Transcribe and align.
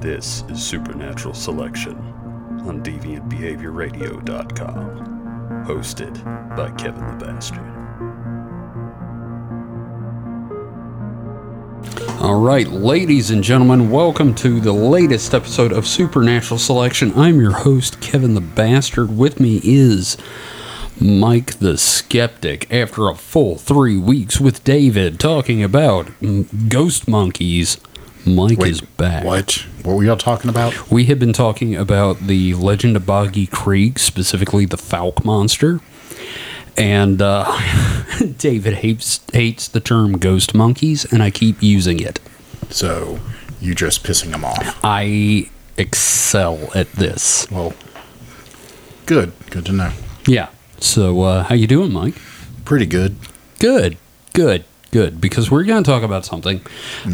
This 0.00 0.44
is 0.48 0.64
Supernatural 0.64 1.34
Selection 1.34 1.96
on 2.66 2.84
DeviantBehaviorRadio.com, 2.84 5.64
hosted 5.66 6.56
by 6.56 6.70
Kevin 6.76 7.04
the 7.04 7.14
Bastard. 7.24 7.64
All 12.20 12.40
right, 12.40 12.68
ladies 12.68 13.32
and 13.32 13.42
gentlemen, 13.42 13.90
welcome 13.90 14.36
to 14.36 14.60
the 14.60 14.72
latest 14.72 15.34
episode 15.34 15.72
of 15.72 15.84
Supernatural 15.84 16.58
Selection. 16.58 17.12
I'm 17.16 17.40
your 17.40 17.54
host, 17.54 18.00
Kevin 18.00 18.34
the 18.34 18.40
Bastard. 18.40 19.18
With 19.18 19.40
me 19.40 19.60
is 19.64 20.16
Mike 21.00 21.58
the 21.58 21.76
Skeptic. 21.76 22.72
After 22.72 23.08
a 23.08 23.16
full 23.16 23.56
three 23.56 23.98
weeks 23.98 24.40
with 24.40 24.62
David 24.62 25.18
talking 25.18 25.60
about 25.60 26.08
ghost 26.68 27.08
monkeys, 27.08 27.78
Mike 28.24 28.58
Wait, 28.58 28.70
is 28.70 28.80
back. 28.80 29.24
What? 29.24 29.66
What 29.88 29.96
were 29.96 30.04
y'all 30.04 30.18
talking 30.18 30.50
about? 30.50 30.90
We 30.90 31.06
had 31.06 31.18
been 31.18 31.32
talking 31.32 31.74
about 31.74 32.18
the 32.26 32.52
Legend 32.52 32.94
of 32.94 33.06
Boggy 33.06 33.46
Creek, 33.46 33.98
specifically 33.98 34.66
the 34.66 34.76
Fouke 34.76 35.24
monster. 35.24 35.80
And 36.76 37.22
uh, 37.22 37.58
David 38.36 38.74
hates, 38.74 39.22
hates 39.32 39.66
the 39.66 39.80
term 39.80 40.18
ghost 40.18 40.54
monkeys, 40.54 41.10
and 41.10 41.22
I 41.22 41.30
keep 41.30 41.62
using 41.62 42.00
it. 42.00 42.20
So 42.68 43.18
you're 43.62 43.74
just 43.74 44.04
pissing 44.04 44.34
him 44.34 44.44
off. 44.44 44.78
I 44.84 45.48
excel 45.78 46.68
at 46.74 46.92
this. 46.92 47.50
Well, 47.50 47.72
good. 49.06 49.32
Good 49.48 49.64
to 49.64 49.72
know. 49.72 49.92
Yeah. 50.26 50.50
So, 50.80 51.22
uh, 51.22 51.44
how 51.44 51.54
you 51.54 51.66
doing, 51.66 51.94
Mike? 51.94 52.16
Pretty 52.66 52.84
good. 52.84 53.16
Good. 53.58 53.96
Good. 54.34 54.66
Good. 54.90 55.20
Because 55.20 55.50
we're 55.50 55.64
going 55.64 55.82
to 55.84 55.90
talk 55.90 56.02
about 56.02 56.24
something. 56.24 56.60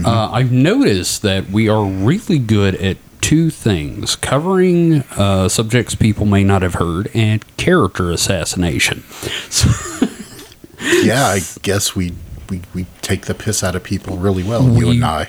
Uh, 0.04 0.30
I've 0.30 0.52
noticed 0.52 1.22
that 1.22 1.50
we 1.50 1.68
are 1.68 1.84
really 1.84 2.38
good 2.38 2.74
at 2.76 2.96
two 3.20 3.50
things: 3.50 4.14
covering 4.16 5.02
uh, 5.16 5.48
subjects 5.48 5.94
people 5.94 6.24
may 6.26 6.44
not 6.44 6.62
have 6.62 6.74
heard, 6.74 7.10
and 7.14 7.44
character 7.56 8.10
assassination. 8.12 9.02
So, 9.50 9.68
Yeah, 11.02 11.24
I 11.26 11.40
guess 11.62 11.96
we 11.96 12.12
we, 12.50 12.60
we 12.74 12.86
take 13.02 13.22
the 13.26 13.34
piss 13.34 13.64
out 13.64 13.74
of 13.74 13.82
people 13.82 14.18
really 14.18 14.42
well. 14.42 14.62
you 14.64 14.86
We- 14.88 14.96
and 14.96 15.04
I. 15.04 15.28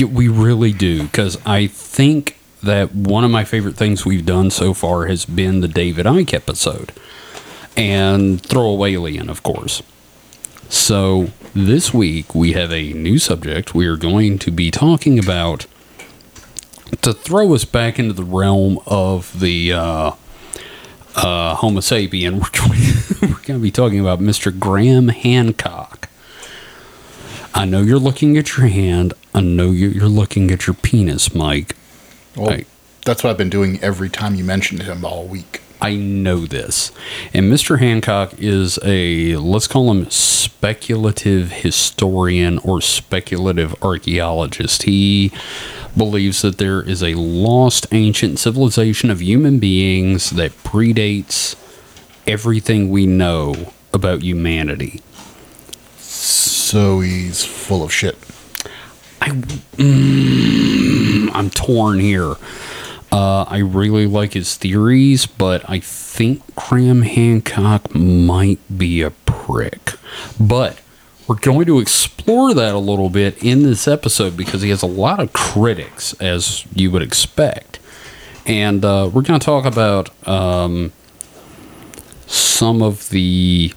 We 0.00 0.28
really 0.28 0.72
do 0.72 1.02
because 1.02 1.38
I 1.44 1.66
think 1.66 2.38
that 2.62 2.94
one 2.94 3.24
of 3.24 3.32
my 3.32 3.42
favorite 3.44 3.74
things 3.76 4.06
we've 4.06 4.24
done 4.24 4.48
so 4.50 4.72
far 4.74 5.06
has 5.06 5.24
been 5.24 5.60
the 5.60 5.66
David 5.66 6.06
Icke 6.06 6.32
episode 6.32 6.92
and 7.76 8.40
Throwaway 8.40 8.92
Alien, 8.92 9.28
of 9.28 9.42
course. 9.42 9.82
So 10.68 11.30
this 11.54 11.92
week 11.92 12.34
we 12.34 12.52
have 12.52 12.72
a 12.72 12.92
new 12.92 13.18
subject. 13.18 13.74
We 13.74 13.86
are 13.86 13.96
going 13.96 14.38
to 14.40 14.50
be 14.50 14.70
talking 14.70 15.18
about 15.18 15.66
to 17.02 17.12
throw 17.12 17.52
us 17.54 17.64
back 17.64 17.98
into 17.98 18.12
the 18.12 18.24
realm 18.24 18.78
of 18.86 19.40
the 19.40 19.72
uh, 19.72 20.12
uh, 21.16 21.54
Homo 21.56 21.80
sapien. 21.80 22.40
We're 22.40 23.28
going, 23.28 23.32
we're 23.34 23.42
going 23.44 23.58
to 23.60 23.62
be 23.62 23.70
talking 23.70 24.00
about 24.00 24.20
Mr. 24.20 24.56
Graham 24.56 25.08
Hancock. 25.08 26.08
I 27.54 27.64
know 27.66 27.80
you're 27.82 27.98
looking 27.98 28.36
at 28.38 28.56
your 28.56 28.66
hand. 28.68 29.12
I 29.34 29.40
know 29.42 29.70
you're, 29.70 29.90
you're 29.90 30.08
looking 30.08 30.50
at 30.50 30.66
your 30.66 30.74
penis, 30.74 31.34
Mike. 31.34 31.76
Well, 32.36 32.50
I- 32.50 32.64
that's 33.04 33.24
what 33.24 33.30
I've 33.30 33.36
been 33.38 33.50
doing 33.50 33.82
every 33.82 34.08
time 34.08 34.36
you 34.36 34.44
mentioned 34.44 34.82
him 34.84 35.04
all 35.04 35.26
week. 35.26 35.60
I 35.82 35.96
know 35.96 36.46
this. 36.46 36.92
And 37.34 37.52
Mr. 37.52 37.80
Hancock 37.80 38.34
is 38.38 38.78
a, 38.84 39.34
let's 39.36 39.66
call 39.66 39.90
him 39.90 40.08
speculative 40.10 41.50
historian 41.50 42.58
or 42.58 42.80
speculative 42.80 43.74
archaeologist. 43.82 44.84
He 44.84 45.32
believes 45.96 46.42
that 46.42 46.58
there 46.58 46.80
is 46.82 47.02
a 47.02 47.14
lost 47.14 47.88
ancient 47.90 48.38
civilization 48.38 49.10
of 49.10 49.20
human 49.20 49.58
beings 49.58 50.30
that 50.30 50.52
predates 50.62 51.56
everything 52.28 52.88
we 52.88 53.04
know 53.04 53.72
about 53.92 54.22
humanity. 54.22 55.00
So 55.98 57.00
he's 57.00 57.44
full 57.44 57.82
of 57.82 57.92
shit. 57.92 58.16
I, 59.20 59.30
mm, 59.30 61.28
I'm 61.34 61.50
torn 61.50 61.98
here. 61.98 62.36
Uh, 63.12 63.44
I 63.46 63.58
really 63.58 64.06
like 64.06 64.32
his 64.32 64.56
theories, 64.56 65.26
but 65.26 65.68
I 65.68 65.80
think 65.80 66.42
Graham 66.54 67.02
Hancock 67.02 67.94
might 67.94 68.58
be 68.76 69.02
a 69.02 69.10
prick. 69.10 69.92
But 70.40 70.80
we're 71.28 71.36
going 71.36 71.66
to 71.66 71.78
explore 71.78 72.54
that 72.54 72.74
a 72.74 72.78
little 72.78 73.10
bit 73.10 73.42
in 73.44 73.64
this 73.64 73.86
episode 73.86 74.34
because 74.34 74.62
he 74.62 74.70
has 74.70 74.82
a 74.82 74.86
lot 74.86 75.20
of 75.20 75.34
critics, 75.34 76.14
as 76.20 76.64
you 76.74 76.90
would 76.90 77.02
expect. 77.02 77.78
And 78.46 78.82
uh, 78.82 79.10
we're 79.12 79.22
going 79.22 79.38
to 79.38 79.44
talk 79.44 79.66
about 79.66 80.08
um, 80.26 80.90
some 82.26 82.80
of 82.80 83.10
the 83.10 83.74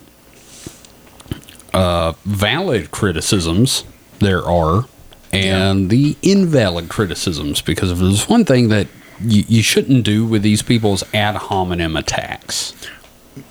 uh, 1.74 2.14
valid 2.24 2.92
criticisms 2.92 3.84
there 4.20 4.44
are 4.46 4.86
and 5.34 5.90
the 5.90 6.16
invalid 6.22 6.88
criticisms 6.88 7.62
because 7.62 7.92
if 7.92 7.98
there's 7.98 8.30
one 8.30 8.46
thing 8.46 8.70
that 8.70 8.88
you, 9.22 9.44
you 9.48 9.64
shouldn't 9.64 10.04
do 10.04 10.26
with 10.26 10.42
these 10.42 10.62
people's 10.62 11.04
ad 11.14 11.36
hominem 11.36 11.96
attacks. 11.96 12.74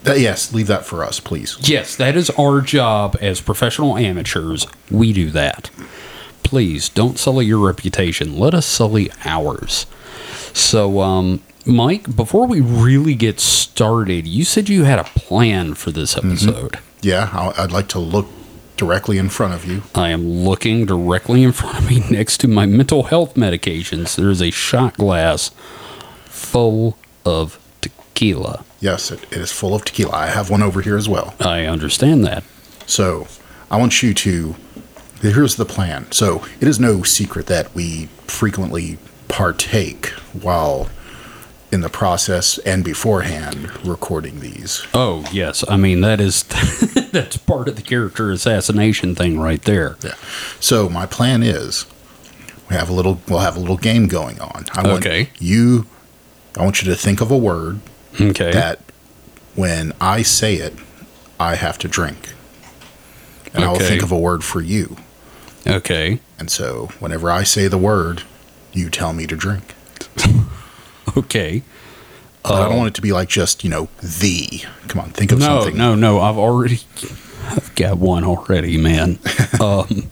Yes, 0.05 0.53
leave 0.53 0.67
that 0.69 0.87
for 0.87 1.05
us, 1.05 1.21
please. 1.21 1.57
Yes, 1.69 1.97
that 1.97 2.17
is 2.17 2.31
our 2.31 2.61
job 2.61 3.17
as 3.21 3.41
professional 3.41 3.97
amateurs. 3.99 4.67
We 4.91 5.13
do 5.13 5.31
that. 5.31 5.71
Please 6.43 6.89
don't 6.89 7.19
sully 7.19 7.47
your 7.47 7.65
reputation. 7.67 8.39
Let 8.39 8.55
us 8.55 8.67
sully 8.67 9.11
ours. 9.25 9.87
So, 10.55 11.01
um, 11.01 11.43
Mike, 11.67 12.15
before 12.15 12.47
we 12.47 12.61
really 12.61 13.15
get 13.15 13.41
started, 13.41 14.27
you 14.27 14.45
said 14.45 14.69
you 14.69 14.85
had 14.85 14.99
a 14.99 15.05
plan 15.05 15.75
for 15.75 15.91
this 15.91 16.17
episode. 16.17 16.79
Yeah, 17.03 17.53
I'd 17.59 17.73
like 17.73 17.89
to 17.89 17.99
look 17.99 18.29
directly 18.77 19.19
in 19.19 19.29
front 19.29 19.55
of 19.55 19.65
you. 19.65 19.83
I 19.95 20.11
am 20.11 20.27
looking 20.27 20.87
directly 20.87 21.43
in 21.43 21.53
front 21.53 21.79
of 21.79 21.89
me 21.89 22.01
next 22.11 22.39
to 22.39 22.49
my 22.49 22.67
mental 22.67 23.05
health 23.05 23.35
medications. 23.35 24.17
There 24.17 24.31
is 24.31 24.43
a 24.43 24.51
shot 24.51 24.97
glass 24.97 25.51
full 26.27 26.99
of 27.25 27.59
tequila. 27.81 28.65
Yes, 28.81 29.11
it, 29.11 29.23
it 29.25 29.39
is 29.39 29.53
full 29.53 29.75
of 29.75 29.85
tequila. 29.85 30.13
I 30.13 30.27
have 30.27 30.51
one 30.51 30.63
over 30.63 30.81
here 30.81 30.97
as 30.97 31.09
well. 31.09 31.35
I 31.41 31.65
understand 31.67 32.25
that. 32.25 32.45
So 32.87 33.27
I 33.71 33.77
want 33.79 34.03
you 34.03 34.15
to. 34.15 34.57
Here's 35.21 35.57
the 35.57 35.65
plan. 35.65 36.11
So 36.13 36.45
it 36.61 36.69
is 36.69 36.79
no 36.79 37.03
secret 37.03 37.47
that 37.47 37.75
we 37.75 38.07
frequently 38.27 38.99
partake 39.29 40.09
while 40.35 40.91
in 41.75 41.81
the 41.81 41.89
process 41.89 42.57
and 42.59 42.85
beforehand 42.85 43.85
recording 43.85 44.39
these. 44.39 44.87
Oh, 44.95 45.29
yes. 45.33 45.65
I 45.69 45.77
mean, 45.77 46.03
that 46.03 46.21
is 46.21 46.45
that's 47.11 47.37
part 47.37 47.67
of 47.69 47.75
the 47.75 47.83
character 47.83 48.31
assassination 48.31 49.17
thing 49.17 49.41
right 49.41 49.61
there. 49.63 49.97
Yeah. 50.05 50.15
So 50.61 50.89
my 50.89 51.05
plan 51.05 51.43
is 51.43 51.85
we 52.71 52.77
have 52.77 52.89
a 52.89 52.93
little 52.93 53.21
we'll 53.29 53.41
have 53.41 53.57
a 53.57 53.61
little 53.61 53.77
game 53.77 54.07
going 54.07 54.41
on. 54.41 54.67
I 54.73 54.87
want 54.87 55.05
Okay. 55.05 55.31
you 55.41 55.87
I 56.57 56.63
want 56.63 56.81
you 56.81 56.89
to 56.91 56.97
think 56.97 57.21
of 57.21 57.33
a 57.33 57.37
word 57.37 57.81
Okay. 58.21 58.53
that 58.53 58.79
when 59.57 59.93
I 60.01 60.23
say 60.23 60.55
it, 60.55 60.75
I 61.41 61.57
have 61.57 61.77
to 61.79 61.89
drink. 61.89 62.31
And 63.53 63.65
I 63.65 63.73
will 63.73 63.79
think 63.81 64.03
of 64.05 64.13
a 64.13 64.19
word 64.19 64.45
for 64.45 64.61
you. 64.61 64.97
okay. 65.67 66.21
And 66.39 66.51
so 66.51 66.91
whenever 67.01 67.31
I 67.31 67.43
say 67.43 67.67
the 67.69 67.79
word, 67.79 68.23
you 68.73 68.91
tell 68.91 69.13
me 69.13 69.27
to 69.27 69.35
drink. 69.37 69.75
Okay. 71.17 71.63
But 72.43 72.53
I 72.61 72.69
don't 72.69 72.77
want 72.77 72.89
it 72.89 72.95
to 72.97 73.01
be 73.03 73.13
like 73.13 73.29
just, 73.31 73.65
you 73.65 73.71
know, 73.71 73.89
the. 74.03 74.65
Come 74.89 75.01
on, 75.01 75.11
think 75.11 75.33
of 75.33 75.39
No, 75.39 75.61
something. 75.61 75.79
no, 75.79 75.95
no. 75.95 76.21
I've 76.21 76.37
already 76.37 76.81
I've 77.49 77.75
got 77.75 77.97
one 77.97 78.23
already, 78.25 78.77
man. 78.77 79.19
um, 79.61 80.11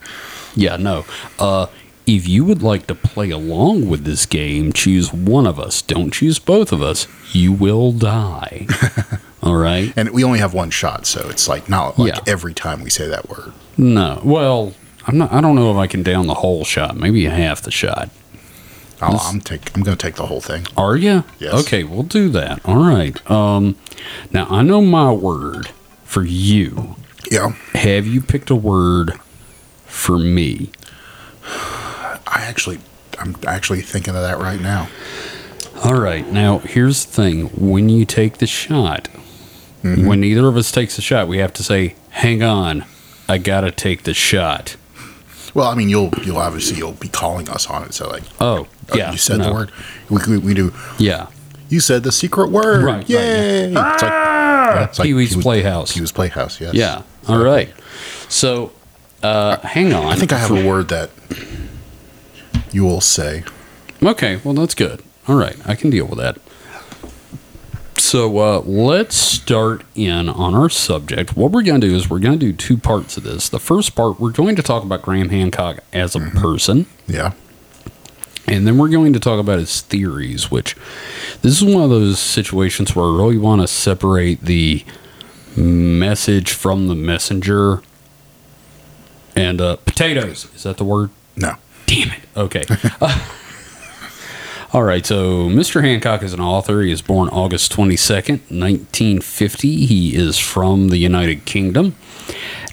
yeah, 0.56 0.76
no. 0.76 1.04
Uh, 1.38 1.66
if 2.06 2.26
you 2.26 2.44
would 2.46 2.62
like 2.62 2.86
to 2.86 2.94
play 2.94 3.28
along 3.30 3.88
with 3.88 4.04
this 4.04 4.24
game, 4.24 4.72
choose 4.72 5.12
one 5.12 5.46
of 5.46 5.60
us. 5.60 5.82
Don't 5.82 6.10
choose 6.10 6.38
both 6.38 6.72
of 6.72 6.80
us. 6.82 7.06
You 7.32 7.52
will 7.52 7.92
die. 7.92 8.66
All 9.42 9.56
right. 9.56 9.92
And 9.94 10.08
we 10.10 10.24
only 10.24 10.38
have 10.38 10.54
one 10.54 10.70
shot, 10.70 11.04
so 11.04 11.28
it's 11.28 11.48
like 11.48 11.68
not 11.68 11.98
like 11.98 12.14
Yeah. 12.14 12.20
every 12.26 12.54
time 12.54 12.82
we 12.82 12.88
say 12.90 13.08
that 13.08 13.28
word. 13.28 13.52
No. 13.76 14.20
Well, 14.24 14.72
I'm 15.06 15.18
not. 15.18 15.32
I 15.32 15.40
don't 15.42 15.54
know 15.54 15.70
if 15.70 15.76
I 15.76 15.86
can 15.86 16.02
down 16.02 16.28
the 16.28 16.34
whole 16.34 16.64
shot. 16.64 16.96
Maybe 16.96 17.26
a 17.26 17.30
half 17.30 17.60
the 17.62 17.70
shot. 17.70 18.08
I'll, 19.02 19.18
I'm 19.20 19.40
take. 19.40 19.74
I'm 19.76 19.82
going 19.82 19.96
to 19.96 20.06
take 20.06 20.14
the 20.16 20.26
whole 20.26 20.40
thing. 20.40 20.66
Are 20.76 20.96
you? 20.96 21.24
Yes. 21.38 21.54
Okay, 21.66 21.84
we'll 21.84 22.02
do 22.04 22.28
that. 22.30 22.60
All 22.64 22.76
right. 22.76 23.30
Um, 23.30 23.76
now 24.30 24.46
I 24.48 24.62
know 24.62 24.80
my 24.82 25.12
word 25.12 25.68
for 26.04 26.22
you. 26.24 26.96
Yeah. 27.30 27.50
Have 27.74 28.06
you 28.06 28.20
picked 28.20 28.50
a 28.50 28.54
word 28.56 29.14
for 29.86 30.18
me? 30.18 30.70
I 31.44 32.18
actually, 32.46 32.78
I'm 33.18 33.36
actually 33.46 33.80
thinking 33.82 34.14
of 34.14 34.22
that 34.22 34.38
right 34.38 34.60
now. 34.60 34.88
All 35.84 35.98
right. 36.00 36.26
Now, 36.30 36.58
here's 36.58 37.04
the 37.04 37.12
thing. 37.12 37.46
When 37.48 37.88
you 37.88 38.04
take 38.04 38.38
the 38.38 38.46
shot, 38.46 39.08
Mm-hmm. 39.82 40.06
when 40.06 40.20
neither 40.20 40.46
of 40.46 40.56
us 40.56 40.70
takes 40.70 40.94
the 40.94 41.02
shot, 41.02 41.26
we 41.26 41.38
have 41.38 41.52
to 41.54 41.64
say, 41.64 41.96
hang 42.10 42.40
on, 42.40 42.84
I 43.28 43.38
got 43.38 43.62
to 43.62 43.72
take 43.72 44.04
the 44.04 44.14
shot. 44.14 44.76
Well, 45.54 45.68
I 45.68 45.74
mean, 45.74 45.88
you'll 45.88 46.10
you'll 46.22 46.38
obviously 46.38 46.78
you'll 46.78 46.92
be 46.92 47.08
calling 47.08 47.48
us 47.48 47.68
on 47.68 47.84
it. 47.84 47.94
So 47.94 48.08
like, 48.08 48.22
Oh, 48.40 48.66
uh, 48.90 48.94
yeah. 48.96 49.12
you 49.12 49.18
said 49.18 49.38
no. 49.38 49.44
the 49.48 49.52
word. 49.52 49.70
We, 50.10 50.18
we, 50.28 50.38
we 50.38 50.54
do. 50.54 50.72
Yeah. 50.98 51.28
You 51.68 51.80
said 51.80 52.02
the 52.02 52.12
secret 52.12 52.50
word. 52.50 52.82
Right, 52.84 52.96
right, 52.96 53.08
Yay! 53.08 53.64
It's 53.66 53.74
like, 53.74 54.00
yeah, 54.02 54.84
it's 54.84 54.98
like 54.98 55.06
Pee 55.06 55.14
Wee's 55.14 55.30
Pee-wee- 55.30 55.42
Playhouse. 55.42 55.92
Pee 55.94 56.00
Wee's 56.00 56.12
Playhouse. 56.12 56.60
Yes. 56.60 56.74
Yeah. 56.74 57.02
All 57.28 57.38
right. 57.42 57.70
So, 58.28 58.72
uh, 59.22 59.56
hang 59.58 59.92
on. 59.94 60.06
I 60.06 60.16
think 60.16 60.32
I 60.32 60.38
have 60.38 60.50
a 60.50 60.66
word 60.68 60.88
that 60.88 61.10
you 62.72 62.84
will 62.84 63.00
say. 63.00 63.44
Okay, 64.02 64.40
well 64.44 64.54
that's 64.54 64.74
good. 64.74 65.02
All 65.28 65.36
right, 65.36 65.56
I 65.66 65.74
can 65.74 65.90
deal 65.90 66.06
with 66.06 66.18
that. 66.18 66.38
So 68.12 68.38
uh, 68.40 68.60
let's 68.66 69.16
start 69.16 69.84
in 69.94 70.28
on 70.28 70.54
our 70.54 70.68
subject. 70.68 71.34
What 71.34 71.50
we're 71.50 71.62
going 71.62 71.80
to 71.80 71.88
do 71.88 71.96
is 71.96 72.10
we're 72.10 72.18
going 72.18 72.38
to 72.38 72.46
do 72.46 72.52
two 72.52 72.76
parts 72.76 73.16
of 73.16 73.22
this. 73.22 73.48
The 73.48 73.58
first 73.58 73.94
part, 73.94 74.20
we're 74.20 74.32
going 74.32 74.54
to 74.56 74.62
talk 74.62 74.82
about 74.82 75.00
Graham 75.00 75.30
Hancock 75.30 75.78
as 75.94 76.14
a 76.14 76.20
person, 76.20 76.84
Yeah. 77.06 77.32
and 78.46 78.66
then 78.66 78.76
we're 78.76 78.90
going 78.90 79.14
to 79.14 79.18
talk 79.18 79.40
about 79.40 79.60
his 79.60 79.80
theories. 79.80 80.50
Which 80.50 80.76
this 81.40 81.62
is 81.62 81.64
one 81.64 81.82
of 81.82 81.88
those 81.88 82.18
situations 82.18 82.94
where 82.94 83.06
I 83.06 83.16
really 83.16 83.38
want 83.38 83.62
to 83.62 83.66
separate 83.66 84.42
the 84.42 84.84
message 85.56 86.52
from 86.52 86.88
the 86.88 86.94
messenger. 86.94 87.80
And 89.34 89.58
uh, 89.58 89.76
potatoes 89.76 90.54
is 90.54 90.64
that 90.64 90.76
the 90.76 90.84
word? 90.84 91.08
No. 91.34 91.54
Damn 91.86 92.10
it. 92.10 92.20
Okay. 92.36 92.64
All 94.72 94.82
right. 94.82 95.04
So, 95.04 95.48
Mr. 95.50 95.82
Hancock 95.82 96.22
is 96.22 96.32
an 96.32 96.40
author. 96.40 96.80
He 96.80 96.90
is 96.90 97.02
born 97.02 97.28
August 97.28 97.72
22nd, 97.72 98.50
1950. 98.50 99.84
He 99.86 100.16
is 100.16 100.38
from 100.38 100.88
the 100.88 100.96
United 100.96 101.44
Kingdom. 101.44 101.94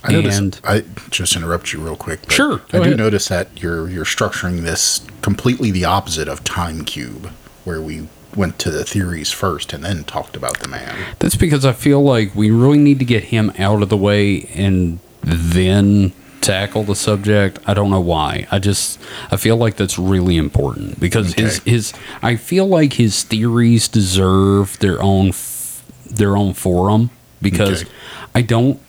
I 0.04 0.14
noticed. 0.14 0.40
And 0.40 0.62
I 0.64 0.84
just 1.10 1.36
interrupt 1.36 1.74
you 1.74 1.82
real 1.82 1.98
quick. 1.98 2.32
Sure, 2.32 2.62
I 2.70 2.78
do 2.78 2.82
ahead. 2.84 2.98
notice 2.98 3.28
that 3.28 3.62
you're 3.62 3.90
you're 3.90 4.06
structuring 4.06 4.62
this 4.62 5.06
completely 5.22 5.72
the 5.72 5.84
opposite 5.84 6.30
of 6.30 6.44
Time 6.46 6.86
Cube, 6.86 7.32
where 7.66 7.82
we 7.82 8.08
went 8.34 8.60
to 8.60 8.72
the 8.72 8.86
theories 8.86 9.32
first 9.32 9.74
and 9.74 9.84
then 9.84 10.06
talked 10.06 10.38
about 10.38 10.60
the 10.60 10.68
man. 10.70 11.16
that's 11.20 11.36
because 11.36 11.66
I 11.66 11.74
feel 11.74 12.02
like 12.02 12.34
we 12.36 12.52
really 12.52 12.78
need 12.78 13.00
to 13.00 13.06
get 13.06 13.26
him 13.26 13.52
out 13.58 13.82
of 13.82 13.90
the 13.90 13.98
way 13.98 14.44
and 14.54 15.00
then 15.22 16.14
tackle 16.42 16.84
the 16.84 16.96
subject. 16.96 17.60
I 17.66 17.74
don't 17.74 17.90
know 17.90 18.00
why. 18.02 18.48
I 18.52 18.60
just 18.60 19.00
I 19.32 19.38
feel 19.38 19.58
like 19.58 19.76
that's 19.76 20.00
really 20.00 20.38
important 20.38 21.00
because 21.00 21.34
his 21.34 21.60
Okay. 21.60 21.72
his 21.72 21.94
I 22.22 22.36
feel 22.36 22.66
like 22.68 22.94
his 22.94 23.24
theories 23.24 23.88
deserve 23.88 24.78
their 24.80 25.02
own 25.02 25.30
f- 25.30 25.84
their 26.06 26.36
own 26.38 26.54
forum 26.54 27.10
because 27.42 27.84
Okay. 27.84 27.92
I 28.36 28.42
don't 28.42 28.80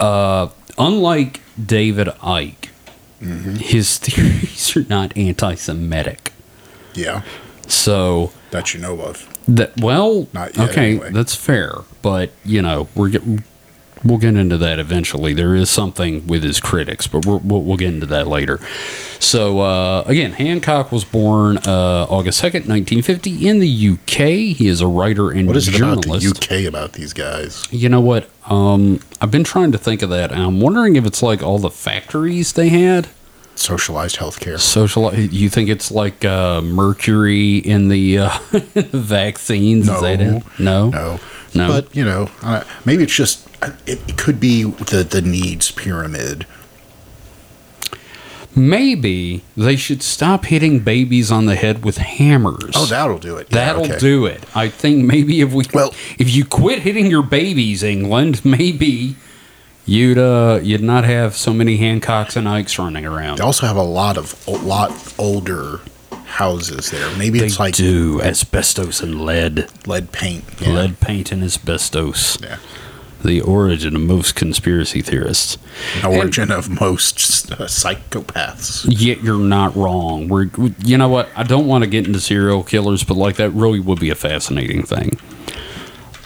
uh 0.00 0.48
unlike 0.78 1.40
David 1.64 2.08
Icke, 2.22 2.68
Mm-hmm. 3.22 3.54
his 3.56 3.96
theories 4.04 4.76
are 4.76 4.84
not 4.88 5.16
anti-Semitic. 5.16 6.32
Yeah, 6.94 7.22
So 7.66 8.32
that 8.50 8.74
you 8.74 8.80
know 8.80 9.00
of. 9.00 9.26
that 9.48 9.80
well, 9.80 10.28
Not 10.34 10.56
yet, 10.56 10.70
okay, 10.70 10.90
anyway. 10.90 11.10
that's 11.10 11.34
fair, 11.34 11.72
but 12.02 12.30
you 12.44 12.60
know 12.60 12.88
we're 12.94 13.08
get, 13.08 13.22
we'll 14.04 14.18
get 14.18 14.36
into 14.36 14.56
that 14.58 14.78
eventually. 14.78 15.32
There 15.34 15.54
is 15.54 15.70
something 15.70 16.26
with 16.26 16.42
his 16.42 16.60
critics, 16.60 17.06
but 17.06 17.24
we're, 17.26 17.38
we'll 17.38 17.62
we'll 17.62 17.76
get 17.76 17.92
into 17.94 18.06
that 18.06 18.26
later. 18.26 18.60
So 19.20 19.60
uh, 19.60 20.02
again, 20.06 20.32
Hancock 20.32 20.92
was 20.92 21.04
born 21.04 21.56
uh, 21.58 22.06
August 22.10 22.38
second, 22.38 22.68
nineteen 22.68 23.02
fifty, 23.02 23.46
in 23.48 23.58
the 23.60 23.88
UK. 23.90 24.56
He 24.56 24.68
is 24.68 24.80
a 24.80 24.86
writer 24.86 25.30
and 25.30 25.46
What 25.46 25.56
is 25.56 25.68
it 25.68 25.76
about 25.78 26.02
journalist. 26.02 26.48
the 26.48 26.56
UK 26.64 26.68
about 26.68 26.92
these 26.92 27.12
guys? 27.12 27.66
You 27.70 27.88
know 27.88 28.00
what? 28.00 28.28
Um, 28.50 29.00
I've 29.20 29.30
been 29.30 29.44
trying 29.44 29.72
to 29.72 29.78
think 29.78 30.02
of 30.02 30.10
that, 30.10 30.30
and 30.32 30.42
I'm 30.42 30.60
wondering 30.60 30.96
if 30.96 31.06
it's 31.06 31.22
like 31.22 31.42
all 31.42 31.58
the 31.58 31.70
factories 31.70 32.52
they 32.52 32.68
had. 32.68 33.08
Socialized 33.56 34.16
healthcare. 34.16 34.58
Social, 34.58 35.14
you 35.14 35.48
think 35.48 35.68
it's 35.70 35.92
like 35.92 36.24
uh, 36.24 36.60
mercury 36.60 37.58
in 37.58 37.86
the, 37.88 38.18
uh, 38.18 38.38
vaccines? 38.92 39.88
Is 39.88 40.02
No. 40.02 40.06
it? 40.08 40.18
No, 40.58 40.90
No, 40.90 41.20
No. 41.54 41.68
But 41.68 41.94
you 41.94 42.04
know, 42.04 42.28
uh, 42.42 42.64
maybe 42.84 43.04
it's 43.04 43.14
just 43.14 43.46
it, 43.86 44.00
it 44.08 44.16
could 44.16 44.40
be 44.40 44.62
the 44.64 45.06
the 45.08 45.22
needs 45.22 45.70
pyramid. 45.70 46.46
Maybe 48.56 49.42
they 49.56 49.74
should 49.74 50.00
stop 50.02 50.44
hitting 50.44 50.78
babies 50.78 51.32
on 51.32 51.46
the 51.46 51.56
head 51.56 51.84
with 51.84 51.96
hammers. 51.98 52.70
Oh, 52.76 52.86
that'll 52.86 53.18
do 53.18 53.36
it. 53.36 53.48
Yeah, 53.50 53.66
That'll 53.66 53.84
okay. 53.84 53.98
do 53.98 54.26
it. 54.26 54.44
I 54.54 54.68
think 54.68 55.04
maybe 55.04 55.40
if 55.40 55.52
we 55.52 55.64
Well- 55.74 55.92
if 56.18 56.30
you 56.32 56.44
quit 56.44 56.80
hitting 56.80 57.06
your 57.10 57.22
babies, 57.24 57.82
England, 57.82 58.44
maybe 58.44 59.16
you'd 59.86 60.18
uh 60.18 60.60
you'd 60.62 60.82
not 60.84 61.02
have 61.04 61.34
so 61.36 61.52
many 61.52 61.78
Hancocks 61.78 62.36
and 62.36 62.46
Ickes 62.46 62.78
running 62.78 63.04
around. 63.04 63.38
They 63.38 63.44
also 63.44 63.66
have 63.66 63.76
a 63.76 63.82
lot 63.82 64.16
of 64.16 64.40
a 64.46 64.52
lot 64.52 64.92
older 65.18 65.80
houses 66.26 66.90
there. 66.92 67.10
Maybe 67.16 67.40
They 67.40 67.46
it's 67.46 67.58
like 67.58 67.74
do 67.74 68.20
asbestos 68.22 69.00
and 69.00 69.20
lead, 69.20 69.68
lead 69.86 70.12
paint. 70.12 70.44
Yeah. 70.60 70.70
lead 70.70 71.00
paint 71.00 71.32
and 71.32 71.42
asbestos. 71.42 72.38
Yeah. 72.40 72.58
The 73.24 73.40
origin 73.40 73.96
of 73.96 74.02
most 74.02 74.34
conspiracy 74.34 75.00
theorists. 75.00 75.56
The 76.02 76.08
origin 76.08 76.52
of 76.52 76.68
most 76.68 77.50
uh, 77.50 77.56
psychopaths. 77.64 78.86
Yet 78.88 79.22
you're 79.22 79.38
not 79.38 79.74
wrong. 79.74 80.28
We're, 80.28 80.50
you 80.84 80.98
know 80.98 81.08
what? 81.08 81.30
I 81.34 81.42
don't 81.42 81.66
want 81.66 81.84
to 81.84 81.90
get 81.90 82.06
into 82.06 82.20
serial 82.20 82.62
killers, 82.62 83.02
but 83.02 83.16
like 83.16 83.36
that 83.36 83.50
really 83.50 83.80
would 83.80 83.98
be 83.98 84.10
a 84.10 84.14
fascinating 84.14 84.82
thing. 84.82 85.18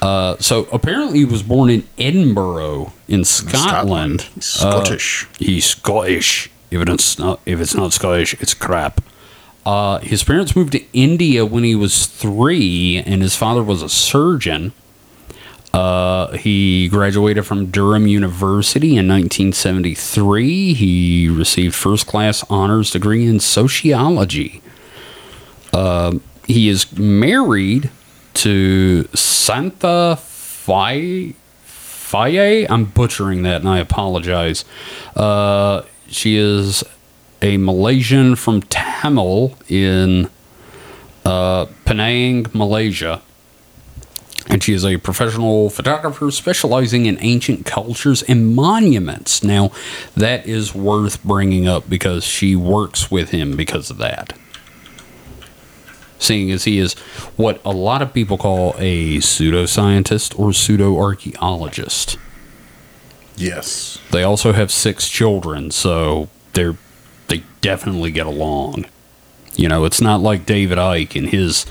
Uh, 0.02 0.36
so 0.38 0.64
apparently 0.72 1.20
he 1.20 1.24
was 1.24 1.42
born 1.42 1.70
in 1.70 1.86
Edinburgh 1.98 2.92
in 3.08 3.24
Scotland. 3.24 4.22
Scotland. 4.22 4.22
He's 4.34 4.44
Scottish. 4.44 5.24
Uh, 5.24 5.28
he's 5.38 5.64
Scottish. 5.66 6.50
If 6.70 6.88
it's 6.88 7.18
not, 7.18 7.40
if 7.46 7.60
it's 7.60 7.74
not 7.74 7.92
Scottish, 7.92 8.34
it's 8.40 8.54
crap. 8.54 9.00
Uh, 9.64 9.98
his 9.98 10.24
parents 10.24 10.56
moved 10.56 10.72
to 10.72 10.84
India 10.92 11.44
when 11.44 11.62
he 11.64 11.74
was 11.74 12.06
three, 12.06 12.96
and 13.04 13.22
his 13.22 13.36
father 13.36 13.62
was 13.62 13.82
a 13.82 13.88
surgeon. 13.88 14.72
Uh, 15.78 16.32
he 16.32 16.88
graduated 16.88 17.46
from 17.46 17.66
Durham 17.66 18.08
University 18.08 18.96
in 18.96 19.06
1973. 19.06 20.74
He 20.74 21.28
received 21.28 21.76
first 21.76 22.06
class 22.08 22.44
honors 22.50 22.90
degree 22.90 23.26
in 23.26 23.38
sociology. 23.38 24.60
Um 25.72 26.22
he 26.48 26.68
is 26.70 26.96
married 26.98 27.90
to 28.34 29.04
Santha 29.12 30.16
Faiia. 30.16 31.34
Faye? 31.62 32.66
I'm 32.66 32.86
butchering 32.86 33.42
that 33.42 33.60
and 33.60 33.68
I 33.68 33.78
apologize. 33.78 34.64
Uh, 35.14 35.82
she 36.08 36.36
is 36.36 36.82
a 37.42 37.58
Malaysian 37.58 38.34
from 38.34 38.62
Tamil 38.62 39.54
in 39.68 40.30
uh, 41.26 41.66
Penang, 41.84 42.46
Malaysia 42.54 43.20
and 44.48 44.62
she 44.62 44.72
is 44.72 44.84
a 44.84 44.96
professional 44.96 45.70
photographer 45.70 46.30
specializing 46.30 47.06
in 47.06 47.18
ancient 47.20 47.66
cultures 47.66 48.22
and 48.22 48.54
monuments. 48.54 49.42
Now, 49.42 49.70
that 50.16 50.46
is 50.46 50.74
worth 50.74 51.22
bringing 51.22 51.68
up 51.68 51.88
because 51.88 52.24
she 52.24 52.56
works 52.56 53.10
with 53.10 53.30
him 53.30 53.56
because 53.56 53.90
of 53.90 53.98
that. 53.98 54.32
Seeing 56.18 56.50
as 56.50 56.64
he 56.64 56.78
is 56.78 56.94
what 57.36 57.60
a 57.64 57.70
lot 57.70 58.02
of 58.02 58.12
people 58.12 58.38
call 58.38 58.74
a 58.78 59.18
pseudoscientist 59.18 60.36
or 60.38 60.52
pseudo 60.52 60.98
archaeologist. 60.98 62.18
Yes. 63.36 63.98
They 64.10 64.24
also 64.24 64.52
have 64.52 64.72
six 64.72 65.08
children, 65.08 65.70
so 65.70 66.28
they're 66.54 66.76
they 67.28 67.44
definitely 67.60 68.10
get 68.10 68.26
along. 68.26 68.86
You 69.54 69.68
know, 69.68 69.84
it's 69.84 70.00
not 70.00 70.20
like 70.20 70.46
David 70.46 70.78
Icke 70.78 71.14
and 71.14 71.28
his 71.28 71.66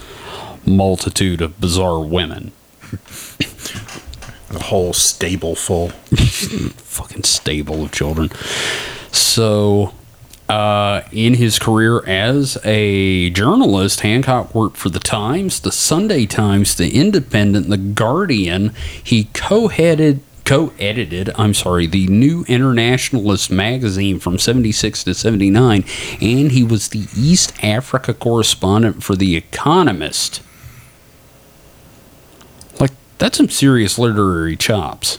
multitude 0.66 1.42
of 1.42 1.60
bizarre 1.60 2.00
women. 2.00 2.52
A 4.50 4.60
whole 4.60 4.94
stable 4.94 5.56
full. 5.56 5.90
fucking 5.90 7.24
stable 7.24 7.84
of 7.84 7.92
children. 7.92 8.30
So, 9.12 9.94
uh, 10.50 11.02
in 11.12 11.34
his 11.34 11.60
career 11.60 12.06
as 12.06 12.58
a 12.64 13.30
journalist, 13.32 14.00
Hancock 14.02 14.56
worked 14.56 14.78
for 14.78 14.90
the 14.90 15.00
Times, 15.00 15.60
the 15.60 15.72
Sunday 15.72 16.26
Times, 16.26 16.76
the 16.76 16.96
Independent, 16.96 17.70
the 17.70 17.78
Guardian. 17.78 18.74
He 19.04 19.26
co-headed, 19.34 20.22
co-edited, 20.46 21.32
I'm 21.36 21.54
sorry, 21.54 21.86
the 21.86 22.08
New 22.08 22.46
Internationalist 22.48 23.52
magazine 23.52 24.20
from 24.20 24.40
76 24.40 25.04
to 25.04 25.14
79, 25.14 25.84
and 26.22 26.52
he 26.52 26.64
was 26.64 26.90
the 26.90 27.08
East 27.18 27.54
Africa 27.62 28.14
correspondent 28.14 29.04
for 29.04 29.18
The 29.18 29.36
Economist. 29.36 30.42
That's 33.18 33.38
some 33.38 33.50
serious 33.50 33.98
literary 33.98 34.56
chops. 34.56 35.18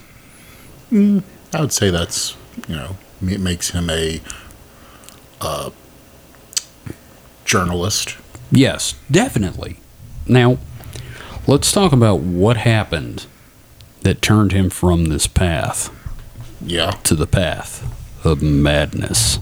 I 0.92 1.22
would 1.60 1.72
say 1.72 1.90
that's 1.90 2.36
you 2.68 2.76
know 2.76 2.96
it 3.26 3.40
makes 3.40 3.70
him 3.70 3.90
a 3.90 4.20
uh, 5.40 5.70
journalist. 7.44 8.16
Yes, 8.50 8.94
definitely. 9.10 9.78
Now, 10.26 10.58
let's 11.46 11.70
talk 11.72 11.92
about 11.92 12.20
what 12.20 12.58
happened 12.58 13.26
that 14.02 14.22
turned 14.22 14.52
him 14.52 14.70
from 14.70 15.06
this 15.06 15.26
path 15.26 15.90
Yeah. 16.62 16.92
to 17.04 17.14
the 17.14 17.26
path 17.26 17.84
of 18.24 18.40
madness. 18.42 19.38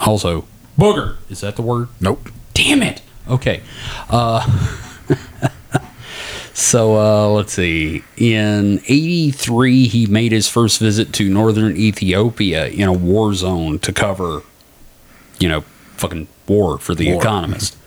Also, 0.00 0.44
booger. 0.78 1.16
Is 1.30 1.40
that 1.40 1.56
the 1.56 1.62
word? 1.62 1.88
Nope. 2.00 2.28
Damn 2.52 2.82
it. 2.82 3.00
Okay. 3.28 3.62
Uh, 4.10 4.46
so 6.54 6.96
uh, 6.96 7.28
let's 7.28 7.52
see. 7.52 8.02
In 8.16 8.80
83, 8.86 9.86
he 9.88 10.06
made 10.06 10.32
his 10.32 10.48
first 10.48 10.78
visit 10.80 11.12
to 11.14 11.28
northern 11.28 11.76
Ethiopia 11.76 12.68
in 12.68 12.88
a 12.88 12.92
war 12.92 13.34
zone 13.34 13.78
to 13.80 13.92
cover, 13.92 14.42
you 15.38 15.48
know, 15.48 15.60
fucking 15.96 16.28
war 16.48 16.78
for 16.78 16.94
the 16.94 17.12
War. 17.12 17.20
economist. 17.22 17.76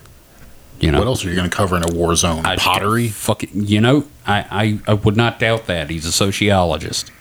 You 0.80 0.92
know, 0.92 1.00
What 1.00 1.08
else 1.08 1.26
are 1.26 1.30
you 1.30 1.36
going 1.36 1.50
to 1.50 1.56
cover 1.58 1.76
in 1.76 1.82
a 1.84 1.92
war 1.92 2.16
zone? 2.16 2.46
I- 2.46 2.56
Pottery? 2.58 3.08
Fucking, 3.08 3.50
you 3.54 3.82
know, 3.82 4.06
I, 4.28 4.80
I, 4.86 4.92
I 4.92 4.94
would 4.94 5.18
not 5.18 5.40
doubt 5.40 5.66
that. 5.66 5.90
He's 5.90 6.06
a 6.06 6.12
sociologist. 6.12 7.12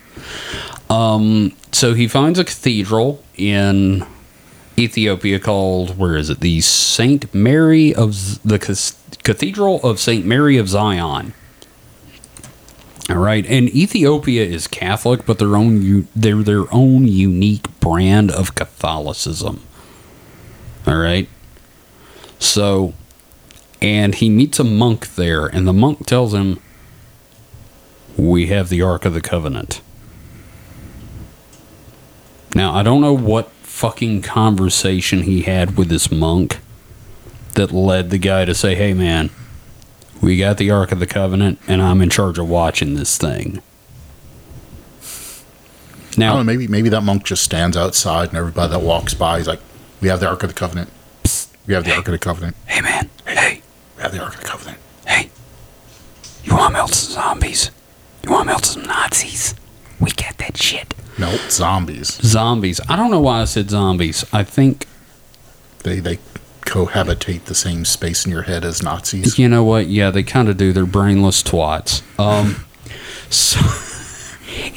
Um, 0.90 1.52
so 1.72 1.94
he 1.94 2.06
finds 2.06 2.38
a 2.38 2.44
cathedral 2.44 3.24
in 3.34 4.04
Ethiopia 4.78 5.38
called 5.38 5.96
where 5.96 6.16
is 6.16 6.28
it? 6.28 6.40
The 6.40 6.60
Saint 6.60 7.34
Mary 7.34 7.94
of 7.94 8.42
the 8.42 8.58
Cathedral 9.22 9.80
of 9.82 9.98
Saint 9.98 10.26
Mary 10.26 10.58
of 10.58 10.68
Zion. 10.68 11.32
All 13.08 13.16
right, 13.16 13.46
and 13.46 13.68
Ethiopia 13.68 14.44
is 14.44 14.66
Catholic, 14.66 15.24
but 15.24 15.38
their 15.38 15.56
own 15.56 16.08
they're 16.16 16.42
their 16.42 16.72
own 16.74 17.06
unique 17.06 17.68
brand 17.78 18.32
of 18.32 18.54
Catholicism. 18.56 19.62
All 20.86 20.96
right, 20.96 21.28
so 22.38 22.94
and 23.80 24.16
he 24.16 24.28
meets 24.28 24.58
a 24.58 24.64
monk 24.64 25.14
there, 25.14 25.46
and 25.46 25.68
the 25.68 25.72
monk 25.72 26.04
tells 26.06 26.34
him, 26.34 26.58
"We 28.16 28.48
have 28.48 28.68
the 28.70 28.82
Ark 28.82 29.04
of 29.04 29.14
the 29.14 29.20
Covenant." 29.20 29.80
Now 32.54 32.74
I 32.74 32.82
don't 32.82 33.00
know 33.00 33.16
what 33.16 33.50
fucking 33.76 34.22
conversation 34.22 35.22
he 35.24 35.42
had 35.42 35.76
with 35.76 35.90
this 35.90 36.10
monk 36.10 36.60
that 37.56 37.72
led 37.72 38.08
the 38.08 38.16
guy 38.16 38.44
to 38.46 38.54
say, 38.54 38.74
"Hey, 38.74 38.94
man." 38.94 39.28
We 40.22 40.38
got 40.38 40.56
the 40.56 40.70
Ark 40.70 40.92
of 40.92 40.98
the 40.98 41.06
Covenant, 41.06 41.58
and 41.68 41.82
I'm 41.82 42.00
in 42.00 42.08
charge 42.08 42.38
of 42.38 42.48
watching 42.48 42.94
this 42.94 43.18
thing. 43.18 43.60
Now, 46.16 46.36
know, 46.38 46.44
maybe 46.44 46.66
maybe 46.66 46.88
that 46.88 47.02
monk 47.02 47.24
just 47.24 47.42
stands 47.44 47.76
outside 47.76 48.30
and 48.30 48.38
everybody 48.38 48.70
that 48.72 48.80
walks 48.80 49.12
by 49.12 49.38
is 49.38 49.46
like, 49.46 49.60
we 50.00 50.08
have 50.08 50.20
the 50.20 50.26
Ark 50.28 50.42
of 50.42 50.48
the 50.48 50.54
Covenant. 50.54 50.88
Psst, 51.24 51.48
we 51.66 51.74
have 51.74 51.84
the 51.84 51.94
Ark 51.94 52.08
of 52.08 52.12
the 52.12 52.18
Covenant. 52.18 52.56
hey 52.66 52.80
man, 52.80 53.10
hey, 53.26 53.60
We 53.98 54.02
have 54.02 54.12
the 54.12 54.20
Ark 54.22 54.34
of 54.36 54.40
the 54.40 54.46
Covenant. 54.46 54.78
hey, 55.06 55.28
you 56.44 56.56
want 56.56 56.68
to 56.68 56.72
melt 56.72 56.94
some 56.94 57.12
zombies? 57.12 57.70
You 58.24 58.30
want 58.30 58.44
to 58.44 58.46
melt 58.46 58.64
some 58.64 58.82
Nazis? 58.84 59.54
We 60.00 60.10
got 60.12 60.36
that 60.38 60.56
shit. 60.56 60.94
No, 61.18 61.36
zombies. 61.48 62.14
Zombies. 62.22 62.80
I 62.88 62.96
don't 62.96 63.10
know 63.10 63.20
why 63.20 63.40
I 63.40 63.44
said 63.44 63.70
zombies. 63.70 64.24
I 64.32 64.44
think 64.44 64.86
They 65.82 66.00
they 66.00 66.18
cohabitate 66.62 67.44
the 67.44 67.54
same 67.54 67.84
space 67.84 68.26
in 68.26 68.32
your 68.32 68.42
head 68.42 68.64
as 68.64 68.82
Nazis. 68.82 69.38
you 69.38 69.48
know 69.48 69.62
what? 69.64 69.86
Yeah, 69.86 70.10
they 70.10 70.22
kind 70.24 70.48
of 70.48 70.56
do. 70.56 70.72
They're 70.72 70.84
brainless 70.84 71.42
twats. 71.42 72.02
Um, 72.18 72.64
so 73.30 73.60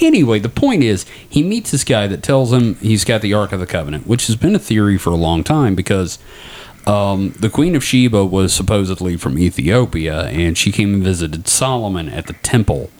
anyway, 0.05 0.39
the 0.39 0.49
point 0.49 0.83
is, 0.83 1.05
he 1.27 1.43
meets 1.43 1.71
this 1.71 1.83
guy 1.83 2.07
that 2.07 2.23
tells 2.23 2.53
him 2.53 2.75
he's 2.75 3.03
got 3.03 3.21
the 3.21 3.33
Ark 3.33 3.51
of 3.51 3.59
the 3.59 3.65
Covenant, 3.65 4.07
which 4.07 4.27
has 4.27 4.35
been 4.35 4.55
a 4.55 4.59
theory 4.59 4.97
for 4.97 5.09
a 5.09 5.15
long 5.15 5.43
time 5.43 5.75
because 5.75 6.19
um, 6.85 7.33
the 7.39 7.49
Queen 7.49 7.75
of 7.75 7.83
Sheba 7.83 8.23
was 8.25 8.53
supposedly 8.53 9.17
from 9.17 9.37
Ethiopia, 9.39 10.25
and 10.27 10.57
she 10.57 10.71
came 10.71 10.93
and 10.93 11.03
visited 11.03 11.47
Solomon 11.47 12.07
at 12.07 12.27
the 12.27 12.33
temple. 12.33 12.91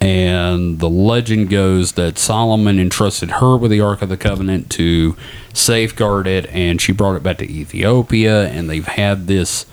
And 0.00 0.78
the 0.78 0.90
legend 0.90 1.48
goes 1.48 1.92
that 1.92 2.18
Solomon 2.18 2.78
entrusted 2.78 3.32
her 3.32 3.56
with 3.56 3.70
the 3.70 3.80
Ark 3.80 4.02
of 4.02 4.08
the 4.08 4.16
Covenant 4.16 4.70
to 4.72 5.16
safeguard 5.54 6.26
it, 6.26 6.46
and 6.48 6.80
she 6.80 6.92
brought 6.92 7.16
it 7.16 7.22
back 7.22 7.38
to 7.38 7.50
Ethiopia, 7.50 8.46
and 8.48 8.68
they've 8.68 8.86
had 8.86 9.26
this 9.26 9.64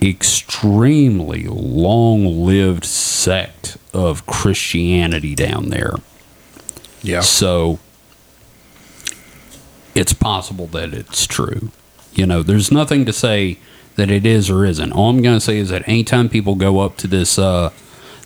extremely 0.00 1.44
long 1.48 2.44
lived 2.44 2.84
sect 2.84 3.76
of 3.92 4.24
Christianity 4.26 5.34
down 5.34 5.70
there. 5.70 5.94
Yeah. 7.02 7.20
So 7.20 7.80
it's 9.94 10.12
possible 10.12 10.68
that 10.68 10.94
it's 10.94 11.26
true. 11.26 11.70
You 12.14 12.26
know, 12.26 12.42
there's 12.42 12.70
nothing 12.70 13.04
to 13.06 13.12
say 13.12 13.58
that 13.96 14.10
it 14.10 14.24
is 14.24 14.48
or 14.48 14.64
isn't. 14.64 14.92
All 14.92 15.10
I'm 15.10 15.22
going 15.22 15.36
to 15.36 15.44
say 15.44 15.58
is 15.58 15.70
that 15.70 15.86
anytime 15.88 16.28
people 16.28 16.54
go 16.54 16.80
up 16.80 16.96
to 16.98 17.08
this 17.08 17.36
uh, 17.38 17.70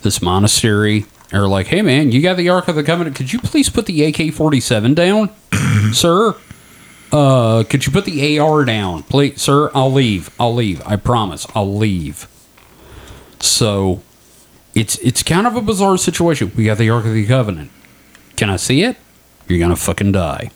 this 0.03 0.21
monastery, 0.23 1.07
they're 1.31 1.49
like, 1.49 1.69
"Hey, 1.69 1.83
man, 1.83 2.13
you 2.13 2.21
got 2.23 2.37
the 2.37 2.49
Ark 2.49 2.69
of 2.69 2.77
the 2.77 2.83
Covenant? 2.83 3.17
Could 3.17 3.33
you 3.33 3.39
please 3.39 3.69
put 3.69 3.87
the 3.87 4.05
AK-47 4.05 4.95
down, 4.95 5.31
sir? 5.93 6.35
Uh, 7.11 7.63
could 7.69 7.87
you 7.87 7.93
put 7.93 8.05
the 8.07 8.39
AR 8.39 8.65
down, 8.65 9.03
please, 9.03 9.41
sir? 9.41 9.71
I'll 9.75 9.93
leave. 9.93 10.31
I'll 10.41 10.55
leave. 10.55 10.83
I 10.87 10.97
promise. 10.97 11.47
I'll 11.55 11.75
leave." 11.75 12.27
So 13.41 14.03
it's 14.75 14.97
it's 14.99 15.23
kind 15.23 15.47
of 15.47 15.57
a 15.57 15.63
bizarre 15.63 15.97
situation. 15.97 16.53
We 16.57 16.65
got 16.65 16.79
the 16.79 16.91
Ark 16.91 17.05
of 17.05 17.13
the 17.15 17.27
Covenant. 17.27 17.71
Can 18.37 18.51
I 18.51 18.57
see 18.57 18.83
it? 18.83 18.97
You're 19.49 19.59
gonna 19.59 19.77
fucking 19.77 20.13
die. 20.13 20.51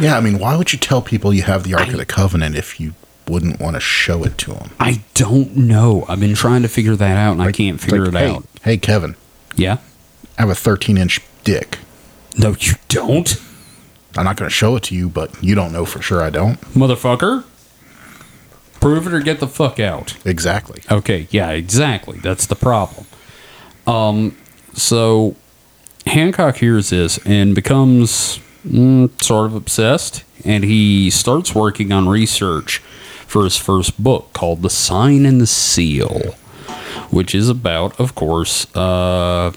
Yeah, 0.00 0.16
I 0.16 0.20
mean, 0.20 0.38
why 0.38 0.56
would 0.56 0.72
you 0.72 0.78
tell 0.78 1.00
people 1.02 1.32
you 1.32 1.42
have 1.42 1.62
the 1.64 1.74
Ark 1.74 1.88
of 1.88 1.96
the 1.98 2.04
Covenant 2.06 2.56
if 2.56 2.80
you 2.80 2.94
wouldn't 3.28 3.60
want 3.60 3.74
to 3.74 3.80
show 3.80 4.24
it 4.24 4.38
to 4.38 4.54
him? 4.54 4.70
I 4.80 5.02
don't 5.14 5.56
know. 5.56 6.04
I've 6.08 6.20
been 6.20 6.34
trying 6.34 6.62
to 6.62 6.68
figure 6.68 6.96
that 6.96 7.16
out, 7.16 7.32
and 7.32 7.42
I 7.42 7.52
can't 7.52 7.80
figure 7.80 8.06
it 8.06 8.14
hey, 8.14 8.30
out. 8.30 8.44
Hey, 8.62 8.76
Kevin, 8.78 9.16
Yeah? 9.56 9.78
I 10.38 10.42
have 10.42 10.50
a 10.50 10.54
13 10.54 10.96
inch 10.96 11.20
dick. 11.44 11.78
No, 12.36 12.54
you 12.60 12.74
don't, 12.88 13.36
I'm 14.16 14.24
not 14.24 14.36
going 14.36 14.48
to 14.48 14.54
show 14.54 14.76
it 14.76 14.84
to 14.84 14.94
you, 14.94 15.08
but 15.08 15.42
you 15.42 15.54
don't 15.54 15.72
know 15.72 15.84
for 15.84 16.00
sure 16.00 16.22
I 16.22 16.30
don't. 16.30 16.60
motherfucker. 16.74 17.44
Prove 18.80 19.06
it 19.08 19.12
or 19.12 19.20
get 19.20 19.40
the 19.40 19.48
fuck 19.48 19.80
out. 19.80 20.16
Exactly. 20.24 20.82
Okay, 20.90 21.26
yeah, 21.30 21.50
exactly. 21.50 22.18
That's 22.18 22.46
the 22.46 22.54
problem. 22.54 23.06
Um, 23.88 24.36
so 24.72 25.34
Hancock 26.06 26.58
hears 26.58 26.90
this 26.90 27.18
and 27.26 27.56
becomes 27.56 28.38
mm, 28.64 29.10
sort 29.20 29.46
of 29.46 29.54
obsessed, 29.56 30.22
and 30.44 30.62
he 30.62 31.10
starts 31.10 31.54
working 31.56 31.90
on 31.90 32.08
research 32.08 32.80
for 33.28 33.44
his 33.44 33.56
first 33.56 34.02
book 34.02 34.32
called 34.32 34.62
"The 34.62 34.70
Sign 34.70 35.24
and 35.26 35.40
the 35.40 35.46
Seal," 35.46 36.34
which 37.10 37.34
is 37.34 37.48
about, 37.48 37.98
of 38.00 38.14
course, 38.16 38.66
uh, 38.74 39.52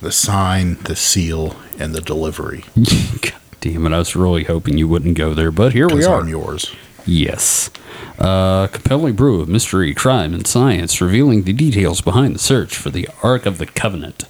The 0.00 0.12
sign, 0.12 0.76
the 0.84 0.94
seal, 0.94 1.56
and 1.78 1.94
the 1.94 2.00
delivery. 2.02 2.64
God 2.76 3.32
damn 3.60 3.86
it! 3.86 3.92
I 3.92 3.98
was 3.98 4.14
really 4.14 4.44
hoping 4.44 4.78
you 4.78 4.86
wouldn't 4.86 5.16
go 5.16 5.34
there, 5.34 5.50
but 5.50 5.72
here 5.72 5.88
we 5.88 6.04
are. 6.04 6.20
I'm 6.20 6.28
yours. 6.28 6.70
Yes. 7.06 7.70
Uh, 8.18 8.66
compelling 8.68 9.14
brew 9.14 9.40
of 9.40 9.48
mystery, 9.48 9.94
crime, 9.94 10.34
and 10.34 10.46
science, 10.46 11.00
revealing 11.00 11.42
the 11.42 11.52
details 11.52 12.00
behind 12.00 12.34
the 12.34 12.38
search 12.38 12.76
for 12.76 12.90
the 12.90 13.08
Ark 13.22 13.46
of 13.46 13.58
the 13.58 13.66
Covenant. 13.66 14.24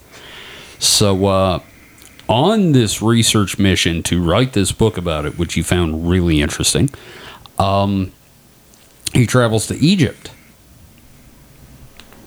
So, 0.79 1.27
uh, 1.27 1.61
on 2.29 2.73
this 2.73 3.01
research 3.01 3.59
mission 3.59 4.03
to 4.05 4.23
write 4.23 4.53
this 4.53 4.73
book 4.73 4.99
about 4.99 5.25
it, 5.25 5.39
which 5.39 5.55
he 5.55 5.63
found 5.63 6.09
really 6.11 6.41
interesting, 6.41 6.91
um, 7.59 8.13
he 9.13 9.27
travels 9.27 9.67
to 9.69 9.75
Egypt, 9.77 10.31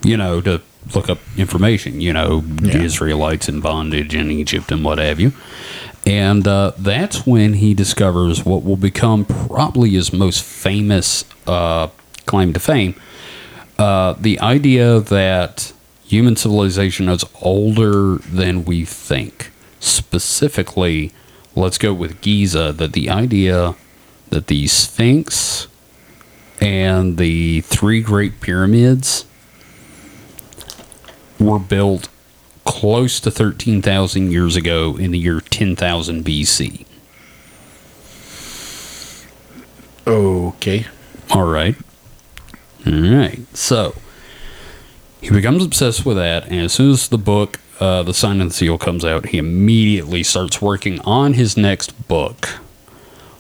you 0.04 0.18
know, 0.18 0.42
to 0.42 0.62
look 0.96 1.10
up 1.10 1.20
information, 1.38 2.02
you 2.02 2.14
know, 2.14 2.44
Yeah. 2.62 2.82
Israelites 2.82 3.48
in 3.50 3.60
bondage 3.60 4.16
in 4.16 4.32
Egypt 4.32 4.72
and 4.72 4.84
what 4.84 4.98
have 4.98 5.20
you. 5.20 5.34
And 6.08 6.48
uh, 6.48 6.72
that's 6.78 7.28
when 7.28 7.54
he 7.56 7.74
discovers 7.74 8.46
what 8.46 8.64
will 8.64 8.78
become 8.78 9.26
probably 9.26 9.92
his 9.92 10.12
most 10.14 10.42
famous 10.44 11.26
uh, 11.46 11.90
claim 12.26 12.54
to 12.54 12.60
fame 12.60 12.96
uh, 13.78 14.14
the 14.20 14.40
idea 14.40 15.00
that 15.00 15.72
human 16.04 16.36
civilization 16.36 17.08
is 17.10 17.24
older 17.42 18.16
than 18.18 18.66
we 18.66 18.84
think. 18.86 19.52
Specifically, 19.80 21.12
let's 21.56 21.78
go 21.78 21.94
with 21.94 22.20
Giza, 22.22 22.74
that 22.74 22.92
the 22.94 23.10
idea 23.10 23.76
that 24.30 24.48
the 24.48 24.68
Sphinx 24.68 25.68
and 26.62 27.18
the 27.18 27.62
three 27.62 28.02
great 28.02 28.42
pyramids 28.42 29.26
were 31.40 31.60
built 31.60 32.10
close 32.66 33.20
to 33.22 33.32
13,000 33.32 34.32
years 34.32 34.56
ago 34.56 34.96
in 34.98 35.12
the 35.12 35.18
year 35.18 35.42
10,000 35.42 36.24
BC. 36.24 36.86
Okay. 40.06 40.86
All 41.32 41.46
right. 41.46 41.76
All 42.86 42.94
right. 42.94 43.40
So 43.56 43.96
he 45.22 45.30
becomes 45.30 45.64
obsessed 45.64 46.06
with 46.06 46.18
that, 46.18 46.46
and 46.46 46.62
as 46.62 46.74
soon 46.74 46.92
as 46.92 47.08
the 47.08 47.18
book, 47.18 47.60
uh, 47.80 48.04
The 48.04 48.14
Sign 48.14 48.42
and 48.42 48.50
the 48.50 48.54
Seal, 48.54 48.78
comes 48.78 49.06
out, 49.06 49.28
he 49.28 49.38
immediately 49.38 50.24
starts 50.24 50.62
working 50.62 51.00
on 51.02 51.34
his 51.34 51.58
next 51.58 52.08
book. 52.08 52.60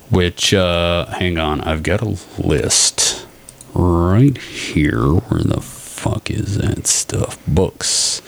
Which, 0.09 0.53
uh, 0.53 1.05
hang 1.05 1.37
on, 1.37 1.61
I've 1.61 1.83
got 1.83 2.01
a 2.01 2.17
list 2.39 3.27
right 3.73 4.37
here. 4.37 5.05
Where 5.05 5.43
the 5.43 5.61
fuck 5.61 6.31
is 6.31 6.57
that 6.57 6.87
stuff? 6.87 7.37
Books. 7.47 8.21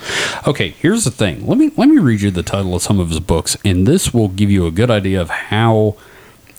Okay, 0.48 0.70
here's 0.70 1.06
the 1.06 1.12
thing. 1.12 1.48
Let 1.48 1.58
me 1.58 1.72
let 1.78 1.90
me 1.90 1.98
read 1.98 2.22
you 2.22 2.32
the 2.32 2.44
title 2.44 2.76
of 2.76 2.82
some 2.82 3.00
of 3.00 3.10
his 3.10 3.20
books, 3.20 3.58
and 3.66 3.88
this 3.88 4.14
will 4.14 4.28
give 4.28 4.52
you 4.52 4.68
a 4.68 4.72
good 4.72 4.92
idea 4.92 5.20
of 5.22 5.30
how 5.30 5.98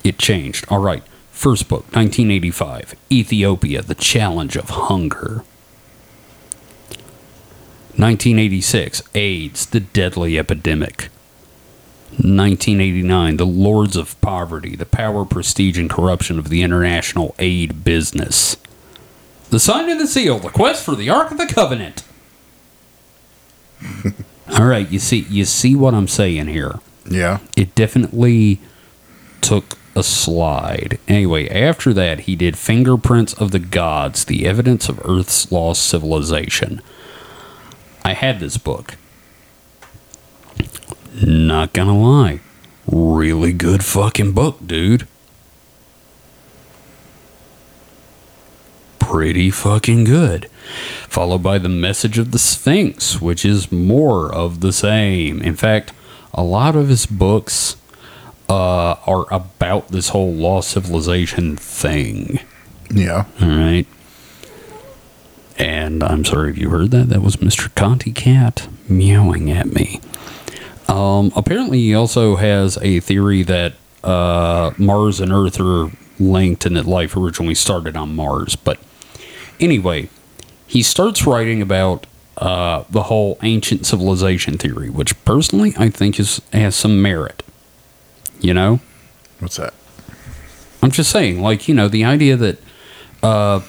it 0.02 0.18
changed. 0.18 0.64
All 0.68 0.80
right. 0.80 1.02
First 1.30 1.68
book, 1.68 1.82
1985 1.92 2.94
Ethiopia, 3.10 3.82
The 3.82 3.96
Challenge 3.96 4.56
of 4.56 4.70
Hunger. 4.70 5.44
1986 7.96 9.02
AIDS, 9.14 9.66
The 9.66 9.80
Deadly 9.80 10.38
Epidemic. 10.38 11.08
1989 12.18 13.36
The 13.36 13.46
Lords 13.46 13.96
of 13.96 14.20
Poverty, 14.20 14.76
The 14.76 14.86
Power, 14.86 15.24
Prestige, 15.24 15.78
and 15.78 15.90
Corruption 15.90 16.38
of 16.38 16.48
the 16.48 16.62
International 16.62 17.34
Aid 17.38 17.84
Business. 17.84 18.56
The 19.50 19.58
Sign 19.60 19.88
of 19.90 19.98
the 19.98 20.06
Seal, 20.06 20.38
The 20.38 20.48
Quest 20.50 20.84
for 20.84 20.94
the 20.94 21.10
Ark 21.10 21.30
of 21.30 21.38
the 21.38 21.46
Covenant. 21.46 22.04
All 24.58 24.66
right, 24.66 24.88
you 24.90 24.98
see 24.98 25.26
you 25.30 25.44
see 25.44 25.74
what 25.74 25.94
I'm 25.94 26.08
saying 26.08 26.46
here 26.48 26.78
Yeah. 27.08 27.38
it 27.56 27.74
definitely 27.74 28.60
took 29.40 29.76
a 29.96 30.02
slide. 30.02 30.98
Anyway, 31.08 31.48
after 31.48 31.92
that, 31.94 32.20
he 32.20 32.36
did 32.36 32.56
Fingerprints 32.56 33.34
of 33.34 33.50
the 33.50 33.58
Gods, 33.58 34.24
The 34.24 34.46
Evidence 34.46 34.88
of 34.88 35.00
Earth's 35.04 35.50
Lost 35.52 35.84
Civilization. 35.86 36.80
I 38.04 38.14
had 38.14 38.40
this 38.40 38.56
book. 38.56 38.96
Not 41.20 41.72
gonna 41.72 41.98
lie. 41.98 42.40
Really 42.86 43.52
good 43.52 43.84
fucking 43.84 44.32
book, 44.32 44.66
dude. 44.66 45.06
Pretty 48.98 49.50
fucking 49.50 50.04
good. 50.04 50.46
Followed 51.08 51.42
by 51.42 51.58
The 51.58 51.68
Message 51.68 52.18
of 52.18 52.30
the 52.30 52.38
Sphinx, 52.38 53.20
which 53.20 53.44
is 53.44 53.70
more 53.70 54.32
of 54.32 54.60
the 54.60 54.72
same. 54.72 55.42
In 55.42 55.54
fact, 55.54 55.92
a 56.32 56.42
lot 56.42 56.76
of 56.76 56.88
his 56.88 57.04
books 57.04 57.76
uh, 58.48 58.94
are 59.06 59.26
about 59.32 59.88
this 59.88 60.10
whole 60.10 60.32
lost 60.32 60.70
civilization 60.70 61.56
thing. 61.56 62.40
Yeah. 62.90 63.26
All 63.40 63.48
right. 63.48 63.86
And 65.58 66.02
I'm 66.02 66.24
sorry 66.24 66.50
if 66.50 66.58
you 66.58 66.70
heard 66.70 66.90
that. 66.92 67.10
That 67.10 67.20
was 67.22 67.36
Mr. 67.36 67.72
Conti 67.74 68.12
Cat 68.12 68.68
meowing 68.88 69.50
at 69.50 69.66
me. 69.66 70.00
Um, 70.88 71.32
apparently, 71.36 71.78
he 71.78 71.94
also 71.94 72.36
has 72.36 72.78
a 72.82 73.00
theory 73.00 73.42
that 73.44 73.74
uh, 74.04 74.72
Mars 74.78 75.20
and 75.20 75.32
Earth 75.32 75.60
are 75.60 75.90
linked 76.18 76.66
and 76.66 76.76
that 76.76 76.86
life 76.86 77.16
originally 77.16 77.54
started 77.54 77.96
on 77.96 78.14
Mars. 78.14 78.56
But 78.56 78.78
anyway, 79.60 80.08
he 80.66 80.82
starts 80.82 81.26
writing 81.26 81.62
about 81.62 82.06
uh, 82.36 82.84
the 82.90 83.04
whole 83.04 83.38
ancient 83.42 83.86
civilization 83.86 84.58
theory, 84.58 84.90
which 84.90 85.22
personally 85.24 85.74
I 85.78 85.90
think 85.90 86.18
is 86.18 86.40
has 86.52 86.74
some 86.74 87.00
merit. 87.00 87.42
You 88.40 88.54
know? 88.54 88.80
What's 89.38 89.56
that? 89.56 89.74
I'm 90.82 90.90
just 90.90 91.10
saying, 91.10 91.40
like, 91.40 91.68
you 91.68 91.74
know, 91.74 91.86
the 91.86 92.04
idea 92.04 92.36
that 92.36 92.58
uh, 93.22 93.60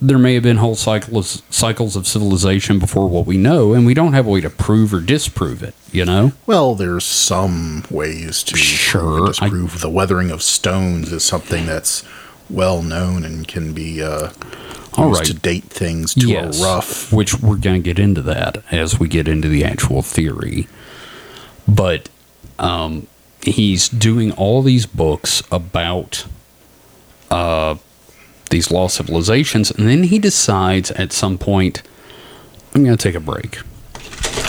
there 0.00 0.18
may 0.18 0.34
have 0.34 0.42
been 0.44 0.58
whole 0.58 0.76
cycles 0.76 1.42
cycles 1.50 1.96
of 1.96 2.06
civilization 2.06 2.78
before 2.78 3.08
what 3.08 3.26
we 3.26 3.36
know, 3.36 3.72
and 3.74 3.84
we 3.84 3.94
don't 3.94 4.12
have 4.12 4.26
a 4.26 4.30
way 4.30 4.40
to 4.40 4.50
prove 4.50 4.94
or 4.94 5.00
disprove 5.00 5.62
it. 5.62 5.74
You 5.90 6.04
know? 6.04 6.32
Well, 6.46 6.74
there's 6.74 7.04
some 7.04 7.84
ways 7.90 8.42
to 8.44 8.56
Sure, 8.56 9.00
prove 9.00 9.16
and 9.18 9.28
I- 9.40 9.48
disprove. 9.48 9.80
the 9.80 9.90
weathering 9.90 10.30
of 10.30 10.42
stones 10.42 11.12
is 11.12 11.24
something 11.24 11.66
that's 11.66 12.04
well 12.50 12.82
known 12.82 13.24
and 13.24 13.46
can 13.48 13.72
be 13.74 14.02
uh, 14.02 14.30
All 14.94 15.08
used 15.08 15.20
right. 15.20 15.26
to 15.26 15.34
date 15.34 15.64
things 15.64 16.14
to 16.14 16.34
a 16.36 16.48
rough. 16.62 17.12
Which 17.12 17.38
we're 17.40 17.56
going 17.56 17.82
to 17.82 17.84
get 17.84 17.98
into 17.98 18.22
that 18.22 18.62
as 18.70 18.98
we 19.00 19.08
get 19.08 19.26
into 19.28 19.48
the 19.48 19.64
actual 19.64 20.02
theory. 20.02 20.66
But 21.66 22.08
um, 22.58 23.06
he's 23.42 23.88
doing 23.88 24.32
all 24.32 24.62
these 24.62 24.86
books 24.86 25.42
about 25.52 26.24
uh, 27.30 27.74
these 28.50 28.70
lost 28.70 28.96
civilizations, 28.96 29.70
and 29.70 29.88
then 29.88 30.04
he 30.04 30.18
decides 30.18 30.90
at 30.92 31.12
some 31.12 31.38
point, 31.38 31.82
I'm 32.74 32.84
going 32.84 32.96
to 32.96 33.02
take 33.02 33.14
a 33.14 33.20
break. 33.20 33.58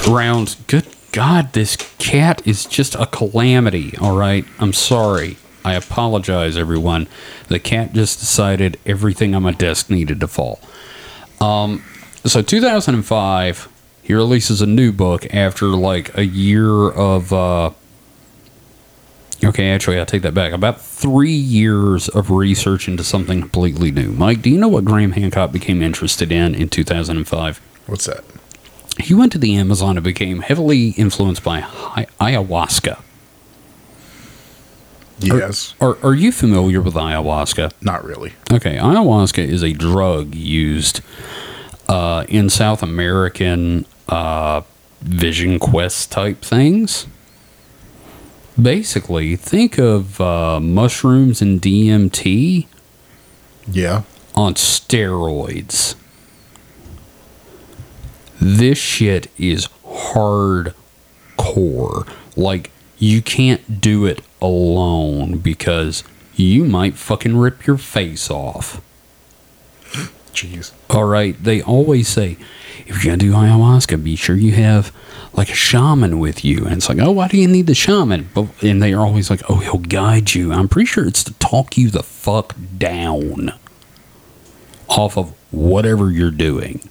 Around, 0.07 0.57
good 0.67 0.87
God, 1.11 1.53
this 1.53 1.75
cat 1.97 2.45
is 2.45 2.65
just 2.65 2.95
a 2.95 3.05
calamity, 3.07 3.97
all 3.97 4.15
right? 4.15 4.45
I'm 4.59 4.73
sorry. 4.73 5.37
I 5.65 5.73
apologize, 5.73 6.57
everyone. 6.57 7.07
The 7.47 7.59
cat 7.59 7.93
just 7.93 8.19
decided 8.19 8.79
everything 8.85 9.35
on 9.35 9.43
my 9.43 9.51
desk 9.51 9.89
needed 9.89 10.19
to 10.19 10.27
fall. 10.27 10.59
Um, 11.41 11.83
so 12.25 12.41
2005, 12.41 13.69
he 14.03 14.13
releases 14.13 14.61
a 14.61 14.65
new 14.67 14.91
book 14.91 15.33
after 15.33 15.67
like 15.67 16.15
a 16.17 16.25
year 16.25 16.89
of. 16.89 17.33
Uh, 17.33 17.71
okay, 19.43 19.71
actually, 19.71 19.99
I 19.99 20.05
take 20.05 20.21
that 20.23 20.33
back. 20.33 20.51
About 20.53 20.81
three 20.81 21.31
years 21.31 22.09
of 22.09 22.29
research 22.31 22.87
into 22.87 23.03
something 23.03 23.41
completely 23.41 23.91
new. 23.91 24.11
Mike, 24.11 24.41
do 24.41 24.49
you 24.49 24.57
know 24.59 24.67
what 24.67 24.85
Graham 24.85 25.13
Hancock 25.13 25.51
became 25.51 25.81
interested 25.81 26.31
in 26.31 26.55
in 26.55 26.69
2005? 26.69 27.61
What's 27.87 28.05
that? 28.05 28.23
He 28.99 29.13
went 29.13 29.31
to 29.31 29.37
the 29.37 29.55
Amazon 29.55 29.97
and 29.97 30.03
became 30.03 30.41
heavily 30.41 30.89
influenced 30.89 31.43
by 31.43 31.61
hi- 31.61 32.07
ayahuasca. 32.19 33.01
Yes. 35.19 35.73
Are, 35.81 35.97
are 36.03 36.13
you 36.13 36.31
familiar 36.31 36.81
with 36.81 36.93
ayahuasca? 36.93 37.71
Not 37.81 38.03
really. 38.05 38.33
Okay, 38.51 38.77
ayahuasca 38.77 39.45
is 39.45 39.63
a 39.63 39.73
drug 39.73 40.33
used 40.33 41.01
uh, 41.87 42.25
in 42.29 42.49
South 42.49 42.81
American 42.83 43.85
uh, 44.07 44.61
vision 45.01 45.59
quest 45.59 46.11
type 46.11 46.41
things. 46.41 47.07
Basically, 48.61 49.35
think 49.35 49.77
of 49.77 50.19
uh, 50.19 50.59
mushrooms 50.59 51.41
and 51.41 51.61
DMT 51.61 52.67
Yeah. 53.71 54.01
on 54.35 54.55
steroids. 54.55 55.95
This 58.41 58.77
shit 58.77 59.29
is 59.37 59.67
hardcore. 59.85 60.73
Like, 62.35 62.71
you 62.97 63.21
can't 63.21 63.79
do 63.81 64.05
it 64.05 64.21
alone 64.41 65.37
because 65.39 66.03
you 66.35 66.63
might 66.65 66.95
fucking 66.95 67.37
rip 67.37 67.65
your 67.67 67.77
face 67.77 68.29
off. 68.31 68.81
Jeez. 70.33 70.71
All 70.89 71.05
right, 71.05 71.41
they 71.41 71.61
always 71.61 72.07
say 72.07 72.37
if 72.87 73.03
you're 73.03 73.15
gonna 73.15 73.17
do 73.17 73.33
ayahuasca, 73.33 74.01
be 74.03 74.15
sure 74.15 74.35
you 74.35 74.53
have 74.53 74.91
like 75.39 75.49
a 75.49 75.55
shaman 75.55 76.19
with 76.19 76.43
you. 76.43 76.65
And 76.65 76.75
it's 76.75 76.89
like, 76.89 76.99
oh, 76.99 77.11
why 77.11 77.29
do 77.29 77.37
you 77.37 77.47
need 77.47 77.65
the 77.67 77.73
shaman? 77.73 78.29
But 78.33 78.61
and 78.61 78.83
they 78.83 78.91
are 78.91 79.05
always 79.05 79.29
like, 79.29 79.41
oh, 79.49 79.55
he'll 79.55 79.77
guide 79.77 80.35
you. 80.35 80.51
I'm 80.51 80.67
pretty 80.67 80.87
sure 80.87 81.07
it's 81.07 81.23
to 81.23 81.33
talk 81.35 81.77
you 81.77 81.89
the 81.89 82.03
fuck 82.03 82.55
down 82.77 83.53
off 84.89 85.17
of 85.17 85.33
whatever 85.51 86.11
you're 86.11 86.29
doing. 86.29 86.81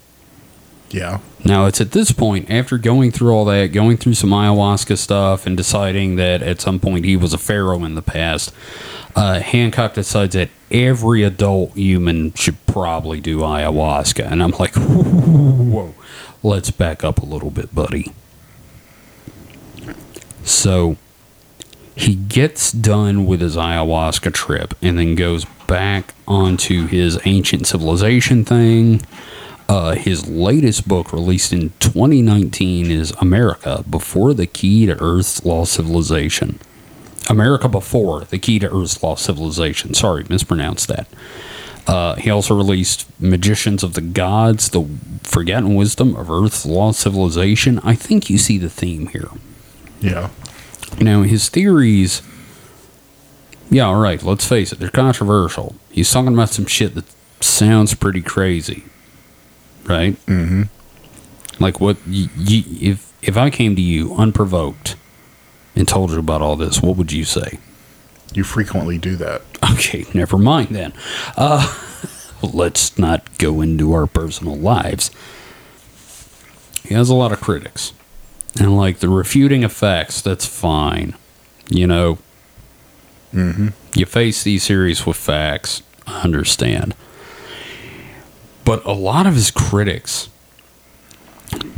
Yeah. 0.89 1.19
Now 1.45 1.67
it's 1.67 1.79
at 1.79 1.91
this 1.91 2.11
point, 2.11 2.49
after 2.49 2.79
going 2.79 3.11
through 3.11 3.31
all 3.31 3.45
that, 3.45 3.67
going 3.67 3.97
through 3.97 4.15
some 4.15 4.31
ayahuasca 4.31 4.97
stuff, 4.97 5.45
and 5.45 5.55
deciding 5.55 6.15
that 6.15 6.41
at 6.41 6.59
some 6.59 6.79
point 6.79 7.05
he 7.05 7.15
was 7.15 7.33
a 7.33 7.37
pharaoh 7.37 7.83
in 7.83 7.93
the 7.93 8.01
past, 8.01 8.51
uh, 9.15 9.41
Hancock 9.41 9.93
decides 9.93 10.33
that 10.33 10.49
every 10.71 11.21
adult 11.21 11.73
human 11.75 12.33
should 12.33 12.65
probably 12.65 13.21
do 13.21 13.41
ayahuasca. 13.41 14.25
And 14.25 14.41
I'm 14.41 14.55
like, 14.57 14.73
whoa, 14.75 15.93
let's 16.41 16.71
back 16.71 17.03
up 17.03 17.21
a 17.21 17.25
little 17.25 17.51
bit, 17.51 17.75
buddy. 17.75 18.11
So 20.49 20.97
he 21.95 22.15
gets 22.15 22.71
done 22.71 23.27
with 23.27 23.41
his 23.41 23.55
ayahuasca 23.55 24.33
trip 24.33 24.73
and 24.81 24.97
then 24.97 25.13
goes 25.15 25.45
back 25.67 26.15
onto 26.27 26.87
his 26.87 27.19
ancient 27.25 27.67
civilization 27.67 28.43
thing. 28.43 29.01
Uh, 29.67 29.91
his 29.93 30.27
latest 30.27 30.87
book, 30.87 31.13
released 31.13 31.53
in 31.53 31.69
2019, 31.79 32.89
is 32.89 33.11
America 33.21 33.83
Before 33.87 34.33
the 34.33 34.47
Key 34.47 34.87
to 34.87 34.99
Earth's 34.99 35.45
Lost 35.45 35.73
Civilization. 35.73 36.59
America 37.29 37.69
Before 37.69 38.21
the 38.21 38.39
Key 38.39 38.57
to 38.57 38.75
Earth's 38.75 39.03
Lost 39.03 39.25
Civilization. 39.25 39.93
Sorry, 39.93 40.25
mispronounced 40.27 40.87
that. 40.87 41.07
Uh, 41.85 42.15
he 42.15 42.31
also 42.31 42.55
released 42.55 43.07
Magicians 43.19 43.83
of 43.83 43.93
the 43.93 44.01
Gods, 44.01 44.69
The 44.69 44.87
Forgotten 45.21 45.75
Wisdom 45.75 46.15
of 46.15 46.31
Earth's 46.31 46.65
Lost 46.65 47.01
Civilization. 47.01 47.79
I 47.83 47.93
think 47.93 48.31
you 48.31 48.39
see 48.39 48.57
the 48.57 48.69
theme 48.69 49.07
here. 49.07 49.29
Yeah. 50.01 50.29
Now, 50.99 51.23
his 51.23 51.49
theories, 51.49 52.21
yeah, 53.69 53.83
all 53.83 53.99
right, 53.99 54.21
let's 54.23 54.45
face 54.45 54.71
it, 54.71 54.79
they're 54.79 54.89
controversial. 54.89 55.75
He's 55.91 56.11
talking 56.11 56.33
about 56.33 56.49
some 56.49 56.65
shit 56.65 56.95
that 56.95 57.05
sounds 57.39 57.93
pretty 57.93 58.21
crazy, 58.21 58.83
right? 59.85 60.13
Mm-hmm. 60.25 60.63
Like 61.63 61.79
what, 61.79 61.97
y 62.07 62.29
y 62.37 62.63
if, 62.81 63.13
if 63.21 63.37
I 63.37 63.49
came 63.49 63.75
to 63.75 63.81
you 63.81 64.15
unprovoked 64.15 64.95
and 65.75 65.87
told 65.87 66.11
you 66.11 66.19
about 66.19 66.41
all 66.41 66.55
this, 66.55 66.81
what 66.81 66.97
would 66.97 67.11
you 67.11 67.25
say? 67.25 67.59
You 68.33 68.43
frequently 68.43 68.97
do 68.97 69.15
that. 69.17 69.41
Okay, 69.73 70.05
never 70.13 70.37
mind 70.37 70.69
then. 70.69 70.93
Uh, 71.35 71.75
let's 72.41 72.97
not 72.97 73.37
go 73.37 73.61
into 73.61 73.93
our 73.93 74.07
personal 74.07 74.55
lives. 74.55 75.11
He 76.83 76.93
has 76.93 77.09
a 77.09 77.15
lot 77.15 77.31
of 77.31 77.41
critics. 77.41 77.93
And 78.57 78.77
like 78.77 78.99
the 78.99 79.09
refuting 79.09 79.63
effects, 79.63 80.21
that's 80.21 80.45
fine. 80.45 81.15
You 81.69 81.87
know, 81.87 82.17
Mm-hmm. 83.33 83.67
You 83.93 84.05
face 84.05 84.43
these 84.43 84.67
theories 84.67 85.05
with 85.05 85.17
facts. 85.17 85.83
I 86.07 86.21
understand. 86.21 86.95
But 88.65 88.83
a 88.85 88.91
lot 88.91 89.27
of 89.27 89.35
his 89.35 89.51
critics 89.51 90.29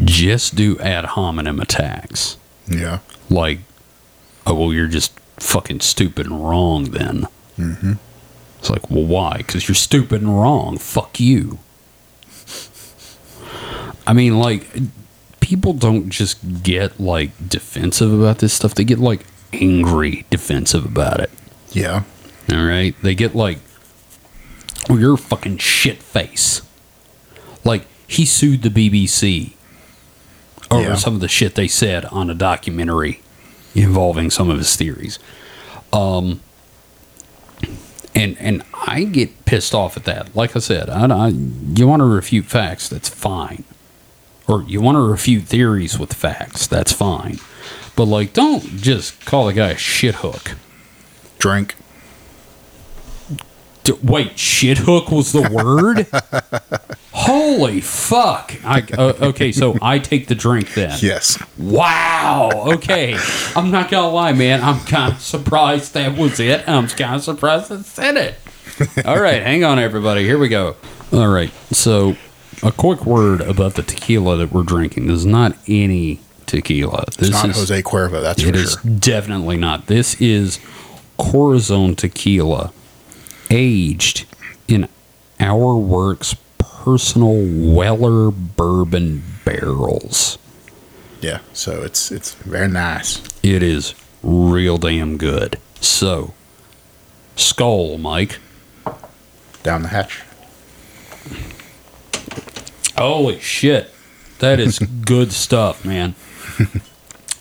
just 0.04 0.56
do 0.56 0.78
ad 0.80 1.06
hominem 1.06 1.60
attacks. 1.60 2.38
Yeah. 2.68 3.00
Like, 3.30 3.60
oh, 4.46 4.54
well, 4.54 4.74
you're 4.74 4.88
just 4.88 5.18
fucking 5.38 5.82
stupid 5.82 6.28
and 6.28 6.48
wrong 6.48 6.86
then. 6.86 7.28
Mm-hmm. 7.58 7.94
It's 8.60 8.70
like, 8.70 8.90
well, 8.90 9.06
why? 9.06 9.38
Because 9.38 9.68
you're 9.68 9.76
stupid 9.76 10.22
and 10.22 10.40
wrong. 10.40 10.78
Fuck 10.78 11.20
you. 11.20 11.60
I 14.06 14.14
mean, 14.14 14.40
like, 14.40 14.68
people 15.42 15.74
don't 15.74 16.10
just 16.10 16.64
get, 16.64 17.00
like, 17.00 17.32
defensive 17.50 18.14
about 18.14 18.40
this 18.40 18.54
stuff. 18.54 18.74
They 18.74 18.84
get, 18.86 19.00
like, 19.00 19.26
angry 19.52 20.26
defensive 20.30 20.86
about 20.86 21.20
it. 21.20 21.30
Yeah. 21.72 22.04
All 22.52 22.64
right? 22.66 22.96
They 23.04 23.14
get, 23.16 23.36
like, 23.36 23.58
well, 24.88 25.00
you're 25.00 25.16
a 25.16 25.18
fucking 25.18 25.58
shit 25.58 25.98
face. 26.02 26.62
Like, 27.66 27.86
he 28.08 28.26
sued 28.26 28.62
the 28.64 28.70
BBC 28.70 29.54
over 30.72 30.90
Yeah. 30.90 30.96
some 30.96 31.16
of 31.16 31.22
the 31.22 31.28
shit 31.28 31.56
they 31.56 31.68
said 31.68 32.06
on 32.06 32.30
a 32.30 32.34
documentary 32.34 33.20
involving 33.76 34.30
some 34.32 34.50
of 34.50 34.58
his 34.58 34.76
theories. 34.76 35.20
Um, 35.94 36.40
and 38.16 38.38
and 38.40 38.64
I 38.88 39.04
get 39.04 39.46
pissed 39.46 39.74
off 39.74 39.96
at 39.98 40.04
that. 40.06 40.36
Like 40.36 40.56
I 40.56 40.60
said, 40.60 40.90
I, 40.90 41.06
I, 41.06 41.28
you 41.30 41.88
want 41.88 42.02
to 42.02 42.06
refute 42.06 42.46
facts, 42.46 42.90
that's 42.90 43.08
fine. 43.10 43.64
Or 44.52 44.64
you 44.64 44.82
want 44.82 44.98
to 44.98 45.02
refute 45.02 45.44
theories 45.44 45.98
with 45.98 46.14
facts, 46.14 46.68
that's 46.68 46.92
fine. 46.92 47.40
But 47.96 48.06
like, 48.06 48.34
don't 48.34 48.62
just 48.62 49.26
call 49.26 49.46
the 49.46 49.54
guy 49.54 49.70
a 49.70 49.78
shit 49.78 50.16
hook. 50.16 50.56
Drink. 51.40 51.76
D- 53.86 53.94
wait, 54.04 54.38
shit 54.38 54.80
hook 54.80 55.10
was 55.10 55.32
the 55.32 55.50
word? 55.50 56.06
Holy 57.14 57.80
fuck! 57.80 58.54
I 58.66 58.84
uh, 58.98 59.14
okay, 59.22 59.54
so 59.54 59.78
I 59.82 60.00
take 60.00 60.28
the 60.28 60.36
drink 60.36 60.74
then. 60.74 60.98
Yes. 61.02 61.42
Wow. 61.58 62.50
Okay, 62.74 63.18
I'm 63.56 63.72
not 63.72 63.90
gonna 63.90 64.10
lie, 64.10 64.34
man. 64.34 64.62
I'm 64.62 64.82
kind 64.82 65.14
of 65.14 65.22
surprised 65.22 65.94
that 65.94 66.18
was 66.18 66.42
it. 66.42 66.68
I'm 66.68 66.90
kind 66.90 67.16
of 67.16 67.24
surprised 67.24 67.72
I 67.72 67.82
said 67.84 68.18
it. 68.18 69.06
All 69.06 69.20
right, 69.20 69.42
hang 69.42 69.64
on, 69.64 69.80
everybody. 69.80 70.26
Here 70.26 70.38
we 70.38 70.50
go. 70.50 70.76
All 71.14 71.30
right, 71.30 71.52
so 71.72 72.18
a 72.64 72.72
quick 72.72 73.06
word 73.06 73.42
about 73.42 73.76
the 73.76 73.84
tequila 73.84 74.38
that 74.38 74.52
we're 74.52 74.64
drinking. 74.64 75.08
This 75.08 75.20
is 75.20 75.26
not 75.26 75.58
any 75.68 76.20
tequila. 76.46 77.06
This 77.18 77.30
It's 77.30 77.44
not 77.44 77.50
is 77.50 77.56
Jose 77.58 77.82
Cuervo, 77.84 78.22
that's 78.22 78.42
it 78.44 78.52
for 78.54 78.58
is 78.58 78.72
sure. 78.82 78.92
definitely 79.00 79.58
not. 79.58 79.88
This 79.88 80.20
is 80.22 80.60
Corazon 81.18 81.96
tequila, 81.96 82.72
aged 83.50 84.26
in 84.68 84.88
Our 85.40 85.76
Works 85.78 86.36
personal 86.60 87.36
Weller 87.74 88.32
bourbon 88.32 89.24
barrels. 89.46 90.38
Yeah. 91.22 91.40
So 91.54 91.84
it's 91.84 92.12
it's 92.12 92.34
very 92.34 92.68
nice. 92.68 93.22
It 93.44 93.62
is 93.64 93.94
real 94.24 94.78
damn 94.78 95.18
good. 95.18 95.58
So, 95.80 96.34
skull, 97.36 97.98
Mike. 97.98 98.40
Down 99.64 99.84
the 99.84 99.90
hatch. 99.90 100.22
Holy 103.02 103.40
shit. 103.40 103.94
That 104.40 104.60
is 104.60 104.80
good 105.06 105.32
stuff, 105.32 105.86
man. 105.86 106.16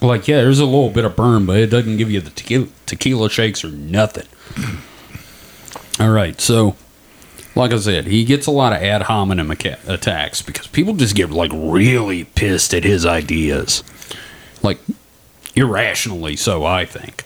Like, 0.00 0.26
yeah, 0.28 0.40
there's 0.40 0.60
a 0.60 0.64
little 0.64 0.90
bit 0.90 1.04
of 1.04 1.14
burn, 1.14 1.44
but 1.44 1.58
it 1.58 1.66
doesn't 1.66 1.98
give 1.98 2.10
you 2.10 2.20
the 2.20 2.30
tequila, 2.30 2.68
tequila 2.86 3.28
shakes 3.28 3.62
or 3.64 3.68
nothing. 3.68 4.26
All 6.00 6.10
right, 6.10 6.40
so, 6.40 6.76
like 7.54 7.72
I 7.72 7.78
said, 7.78 8.06
he 8.06 8.24
gets 8.24 8.46
a 8.46 8.50
lot 8.50 8.72
of 8.72 8.82
ad 8.82 9.02
hominem 9.02 9.50
attacks 9.50 10.40
because 10.40 10.66
people 10.68 10.94
just 10.94 11.14
get, 11.14 11.30
like, 11.30 11.50
really 11.52 12.24
pissed 12.24 12.72
at 12.72 12.84
his 12.84 13.04
ideas. 13.04 13.84
Like, 14.62 14.78
irrationally 15.54 16.36
so, 16.36 16.64
I 16.64 16.86
think. 16.86 17.24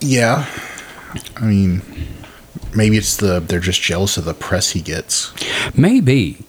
Yeah. 0.00 0.46
I 1.36 1.44
mean, 1.44 1.82
maybe 2.74 2.96
it's 2.96 3.16
the 3.16 3.40
they're 3.40 3.60
just 3.60 3.80
jealous 3.80 4.16
of 4.16 4.24
the 4.24 4.34
press 4.34 4.72
he 4.72 4.80
gets. 4.80 5.32
Maybe. 5.76 6.44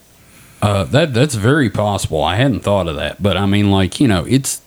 Uh, 0.61 0.83
that 0.85 1.13
that's 1.13 1.35
very 1.35 1.69
possible. 1.69 2.21
I 2.23 2.35
hadn't 2.35 2.61
thought 2.61 2.87
of 2.87 2.95
that, 2.97 3.21
but 3.21 3.37
I 3.37 3.45
mean, 3.45 3.71
like 3.71 3.99
you 3.99 4.07
know, 4.07 4.25
it's 4.25 4.61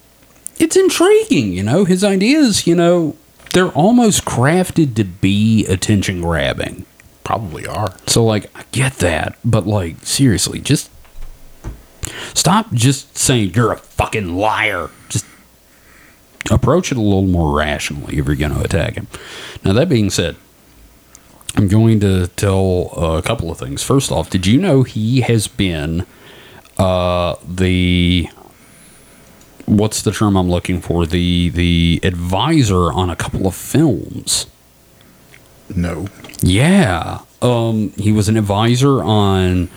it's 0.59 0.76
intriguing. 0.76 1.52
You 1.52 1.62
know, 1.62 1.85
his 1.85 2.02
ideas. 2.02 2.66
You 2.66 2.74
know, 2.74 3.16
they're 3.52 3.70
almost 3.70 4.24
crafted 4.24 4.94
to 4.96 5.05
be 5.05 5.66
attention 5.66 6.22
grabbing. 6.22 6.87
Probably 7.24 7.66
are. 7.66 7.94
So 8.07 8.24
like, 8.24 8.50
I 8.57 8.64
get 8.72 8.94
that, 8.94 9.37
but 9.44 9.66
like, 9.66 10.05
seriously, 10.05 10.61
just 10.61 10.90
stop 12.35 12.72
just 12.72 13.16
saying 13.16 13.52
you're 13.55 13.72
a 13.72 13.76
fucking 13.76 14.35
liar. 14.37 14.90
Just 15.09 15.26
approach 16.50 16.90
it 16.90 16.98
a 16.98 17.02
little 17.02 17.26
more 17.26 17.57
rationally 17.57 18.18
if 18.18 18.26
you're 18.26 18.37
going 18.37 18.55
to 18.55 18.62
attack 18.62 18.94
him. 18.94 19.07
Now 19.64 19.72
that 19.74 19.88
being 19.88 20.11
said, 20.11 20.37
I'm 21.56 21.68
going 21.68 22.00
to 22.00 22.28
tell 22.28 22.92
a 22.96 23.22
couple 23.22 23.50
of 23.50 23.58
things. 23.58 23.82
First 23.82 24.10
off, 24.10 24.30
did 24.30 24.46
you 24.46 24.58
know 24.58 24.82
he 24.82 25.20
has 25.20 25.48
been 25.48 26.06
uh, 26.78 27.36
the 27.46 28.28
what's 29.66 30.02
the 30.02 30.12
term 30.12 30.36
I'm 30.36 30.50
looking 30.50 30.80
for? 30.80 31.06
The 31.06 31.50
the 31.50 32.00
advisor 32.02 32.92
on 32.92 33.10
a 33.10 33.16
couple 33.16 33.46
of 33.46 33.54
films. 33.54 34.46
No. 35.74 36.06
Yeah. 36.40 37.20
Um, 37.40 37.90
he 37.96 38.12
was 38.12 38.28
an 38.28 38.36
advisor 38.36 39.02
on 39.02 39.68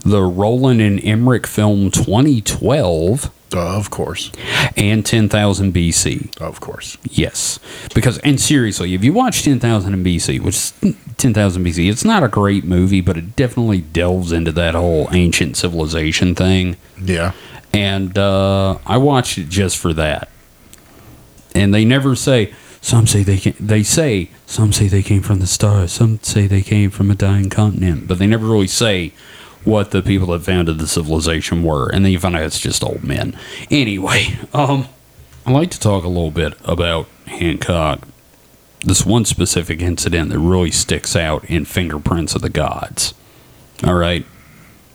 the 0.00 0.22
Roland 0.22 0.80
and 0.80 1.02
Emmerich 1.04 1.46
film 1.46 1.90
2012 1.90 3.30
Uh, 3.54 3.76
of 3.76 3.88
course. 3.90 4.30
and 4.76 5.06
10,000 5.06 5.72
BC. 5.72 6.38
Of 6.40 6.60
course. 6.60 6.98
Yes. 7.04 7.58
Because, 7.94 8.18
and 8.18 8.38
seriously, 8.40 8.92
if 8.94 9.02
you 9.02 9.12
watch 9.12 9.42
10,000 9.42 10.04
BC, 10.04 10.40
which 10.40 10.54
is 10.54 10.72
10,000 11.16 11.64
BC, 11.64 11.90
it's 11.90 12.04
not 12.04 12.22
a 12.22 12.28
great 12.28 12.64
movie, 12.64 13.00
but 13.00 13.16
it 13.16 13.36
definitely 13.36 13.80
delves 13.80 14.32
into 14.32 14.52
that 14.52 14.74
whole 14.74 15.08
ancient 15.12 15.56
civilization 15.56 16.34
thing. 16.34 16.76
Yeah. 17.02 17.32
And 17.72 18.18
uh, 18.18 18.78
I 18.86 18.98
watched 18.98 19.38
it 19.38 19.48
just 19.48 19.78
for 19.78 19.92
that. 19.94 20.28
And 21.54 21.74
they 21.74 21.84
never 21.84 22.14
say, 22.14 22.52
some 22.80 23.06
say 23.06 23.22
they 23.22 23.38
can, 23.38 23.54
they 23.58 23.82
say, 23.82 24.30
some 24.46 24.72
say 24.72 24.88
they 24.88 25.02
came 25.02 25.22
from 25.22 25.40
the 25.40 25.46
stars, 25.46 25.92
some 25.92 26.20
say 26.22 26.46
they 26.46 26.62
came 26.62 26.90
from 26.90 27.10
a 27.10 27.14
dying 27.14 27.50
continent, 27.50 28.06
but 28.06 28.18
they 28.18 28.26
never 28.26 28.46
really 28.46 28.68
say 28.68 29.12
what 29.64 29.90
the 29.90 30.02
people 30.02 30.28
that 30.28 30.42
founded 30.42 30.78
the 30.78 30.86
civilization 30.86 31.62
were. 31.62 31.88
And 31.88 32.04
then 32.04 32.12
you 32.12 32.18
find 32.18 32.36
out 32.36 32.42
it's 32.42 32.60
just 32.60 32.82
old 32.82 33.04
men. 33.04 33.36
Anyway, 33.70 34.38
um, 34.52 34.88
I'd 35.46 35.52
like 35.52 35.70
to 35.72 35.80
talk 35.80 36.04
a 36.04 36.08
little 36.08 36.30
bit 36.30 36.54
about 36.64 37.06
Hancock. 37.26 38.06
This 38.84 39.04
one 39.04 39.24
specific 39.24 39.80
incident 39.80 40.30
that 40.30 40.38
really 40.38 40.70
sticks 40.70 41.16
out 41.16 41.44
in 41.46 41.64
Fingerprints 41.64 42.34
of 42.34 42.42
the 42.42 42.50
Gods. 42.50 43.14
All 43.84 43.94
right. 43.94 44.24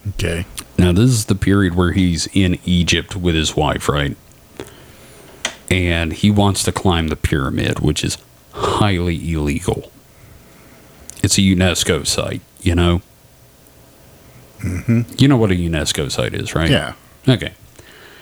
Okay. 0.09 0.45
Now, 0.77 0.91
this 0.91 1.09
is 1.11 1.25
the 1.25 1.35
period 1.35 1.75
where 1.75 1.91
he's 1.91 2.27
in 2.33 2.59
Egypt 2.65 3.15
with 3.15 3.35
his 3.35 3.55
wife, 3.55 3.87
right? 3.87 4.17
And 5.69 6.13
he 6.13 6.29
wants 6.31 6.63
to 6.63 6.71
climb 6.71 7.07
the 7.07 7.15
pyramid, 7.15 7.79
which 7.79 8.03
is 8.03 8.17
highly 8.51 9.33
illegal. 9.33 9.91
It's 11.23 11.37
a 11.37 11.41
UNESCO 11.41 12.05
site, 12.05 12.41
you 12.61 12.75
know? 12.75 13.01
Mm-hmm. 14.63 15.01
You 15.17 15.27
know 15.27 15.37
what 15.37 15.51
a 15.51 15.55
UNESCO 15.55 16.11
site 16.11 16.33
is, 16.33 16.55
right? 16.55 16.69
Yeah. 16.69 16.93
Okay. 17.27 17.53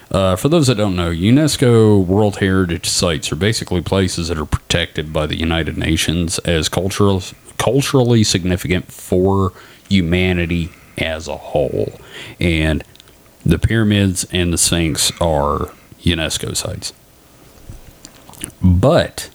Uh, 0.09 0.35
for 0.35 0.49
those 0.49 0.67
that 0.67 0.75
don't 0.75 0.95
know, 0.95 1.09
UNESCO 1.09 2.05
World 2.05 2.37
Heritage 2.37 2.87
Sites 2.89 3.31
are 3.31 3.37
basically 3.37 3.81
places 3.81 4.27
that 4.27 4.37
are 4.37 4.45
protected 4.45 5.13
by 5.13 5.25
the 5.25 5.37
United 5.37 5.77
Nations 5.77 6.37
as 6.39 6.67
cultural, 6.67 7.23
culturally 7.57 8.23
significant 8.23 8.91
for 8.91 9.53
humanity 9.87 10.69
as 10.97 11.29
a 11.29 11.37
whole. 11.37 11.93
And 12.41 12.83
the 13.45 13.57
pyramids 13.57 14.25
and 14.31 14.51
the 14.51 14.57
Sphinx 14.57 15.11
are 15.21 15.71
UNESCO 16.03 16.57
sites. 16.57 16.91
But 18.61 19.29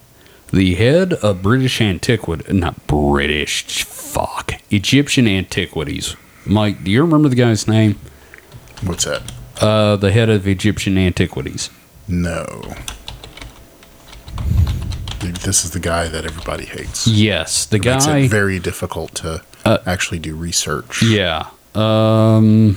the 0.53 0.75
head 0.75 1.15
of 1.15 1.43
British 1.43 1.81
antiquity, 1.81 2.53
not 2.53 2.87
British, 2.87 3.85
fuck, 3.85 4.53
Egyptian 4.71 5.27
antiquities. 5.27 6.17
Mike, 6.47 6.85
do 6.85 6.91
you 6.91 7.03
remember 7.03 7.29
the 7.29 7.37
guy's 7.37 7.67
name? 7.67 7.99
What's 8.85 9.05
that? 9.05 9.33
Uh, 9.61 9.97
the 9.97 10.13
head 10.13 10.29
of 10.29 10.47
Egyptian 10.47 10.97
antiquities. 10.99 11.71
No. 12.07 12.75
This 15.21 15.65
is 15.65 15.71
the 15.73 15.81
guy 15.81 16.09
that 16.09 16.25
everybody 16.25 16.65
hates. 16.67 17.07
Yes, 17.07 17.67
the 17.67 17.79
Makes 17.79 18.07
guy. 18.07 18.19
it 18.19 18.31
very 18.31 18.59
difficult 18.59 19.15
to 19.17 19.43
Uh, 19.65 19.79
actually 19.87 20.19
do 20.21 20.35
research. 20.37 21.03
yeah. 21.03 21.49
Um, 21.75 22.77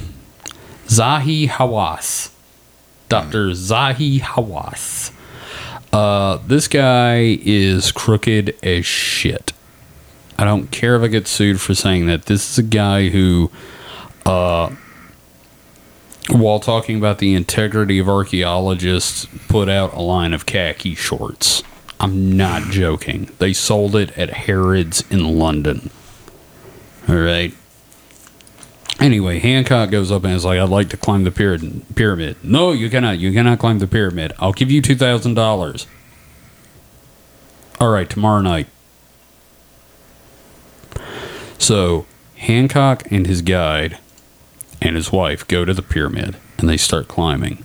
Zahi 0.87 1.47
Hawass. 1.47 2.29
Dr. 3.07 3.49
Zahi 3.51 4.19
Hawass. 4.21 5.11
Uh, 5.93 6.37
this 6.47 6.67
guy 6.67 7.39
is 7.43 7.91
crooked 7.91 8.55
as 8.63 8.85
shit. 8.85 9.53
I 10.39 10.45
don't 10.45 10.71
care 10.71 10.95
if 10.95 11.01
I 11.01 11.07
get 11.07 11.27
sued 11.27 11.59
for 11.59 11.75
saying 11.75 12.05
that. 12.05 12.27
This 12.27 12.49
is 12.49 12.57
a 12.57 12.63
guy 12.63 13.09
who, 13.09 13.51
uh, 14.25 14.73
while 16.29 16.61
talking 16.61 16.97
about 16.97 17.17
the 17.17 17.35
integrity 17.35 17.99
of 17.99 18.07
archaeologists, 18.07 19.27
put 19.49 19.67
out 19.67 19.93
a 19.93 19.99
line 19.99 20.31
of 20.31 20.45
khaki 20.45 20.95
shorts. 20.95 21.61
I'm 21.99 22.37
not 22.37 22.71
joking. 22.71 23.29
They 23.39 23.51
sold 23.51 23.97
it 23.97 24.17
at 24.17 24.29
Harrods 24.29 25.03
in 25.11 25.37
London. 25.37 25.89
All 27.09 27.17
right. 27.17 27.53
Anyway, 28.97 29.39
Hancock 29.39 29.91
goes 29.91 30.09
up 30.09 30.23
and 30.23 30.33
is 30.33 30.45
like, 30.45 30.57
"I'd 30.57 30.69
like 30.69 30.87
to 30.91 30.97
climb 30.97 31.25
the 31.25 31.31
pyramid." 31.31 31.83
Pyramid. 31.95 32.37
No, 32.43 32.71
you 32.71 32.89
cannot. 32.89 33.19
You 33.19 33.33
cannot 33.33 33.59
climb 33.59 33.79
the 33.79 33.87
pyramid. 33.87 34.31
I'll 34.39 34.53
give 34.53 34.71
you 34.71 34.81
two 34.81 34.95
thousand 34.95 35.33
dollars. 35.33 35.85
All 37.81 37.91
right, 37.91 38.09
tomorrow 38.09 38.39
night. 38.39 38.67
So 41.59 42.07
Hancock 42.37 43.03
and 43.11 43.27
his 43.27 43.43
guide 43.43 43.99
and 44.81 44.95
his 44.95 45.11
wife 45.11 45.47
go 45.47 45.65
to 45.65 45.73
the 45.73 45.83
pyramid 45.83 46.37
and 46.57 46.67
they 46.67 46.77
start 46.77 47.07
climbing. 47.07 47.63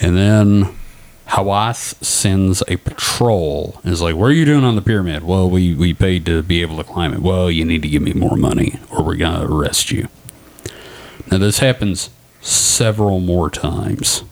And 0.00 0.16
then 0.16 0.76
Hawass 1.28 2.02
sends 2.04 2.62
a 2.68 2.76
patrol 2.76 3.80
and 3.82 3.92
is 3.92 4.02
like, 4.02 4.16
What 4.16 4.26
are 4.26 4.34
you 4.34 4.44
doing 4.44 4.64
on 4.64 4.76
the 4.76 4.82
pyramid? 4.82 5.22
Well, 5.22 5.48
we, 5.48 5.74
we 5.74 5.94
paid 5.94 6.26
to 6.26 6.42
be 6.42 6.60
able 6.60 6.76
to 6.76 6.84
climb 6.84 7.14
it. 7.14 7.22
Well, 7.22 7.50
you 7.50 7.64
need 7.64 7.82
to 7.82 7.88
give 7.88 8.02
me 8.02 8.12
more 8.12 8.36
money 8.36 8.78
or 8.90 9.02
we're 9.02 9.16
going 9.16 9.40
to 9.40 9.46
arrest 9.46 9.90
you. 9.90 10.08
Now, 11.30 11.38
this 11.38 11.60
happens 11.60 12.10
several 12.40 13.20
more 13.20 13.48
times. 13.48 14.24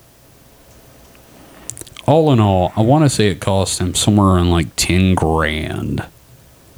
All 2.06 2.32
in 2.32 2.40
all, 2.40 2.72
I 2.76 2.82
want 2.82 3.04
to 3.04 3.10
say 3.10 3.28
it 3.28 3.40
cost 3.40 3.80
him 3.80 3.94
somewhere 3.94 4.28
around 4.28 4.50
like 4.50 4.74
10 4.76 5.14
grand 5.14 6.06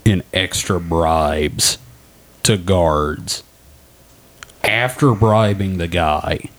in 0.08 0.22
extra 0.32 0.80
bribes 0.80 1.78
to 2.42 2.56
guards 2.56 3.42
after 4.64 5.14
bribing 5.14 5.78
the 5.78 5.88
guy 5.88 6.50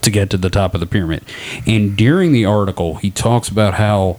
to 0.00 0.10
get 0.10 0.30
to 0.30 0.36
the 0.36 0.50
top 0.50 0.74
of 0.74 0.80
the 0.80 0.86
pyramid. 0.86 1.24
And 1.66 1.96
during 1.96 2.32
the 2.32 2.44
article, 2.44 2.96
he 2.96 3.10
talks 3.10 3.48
about 3.48 3.74
how 3.74 4.18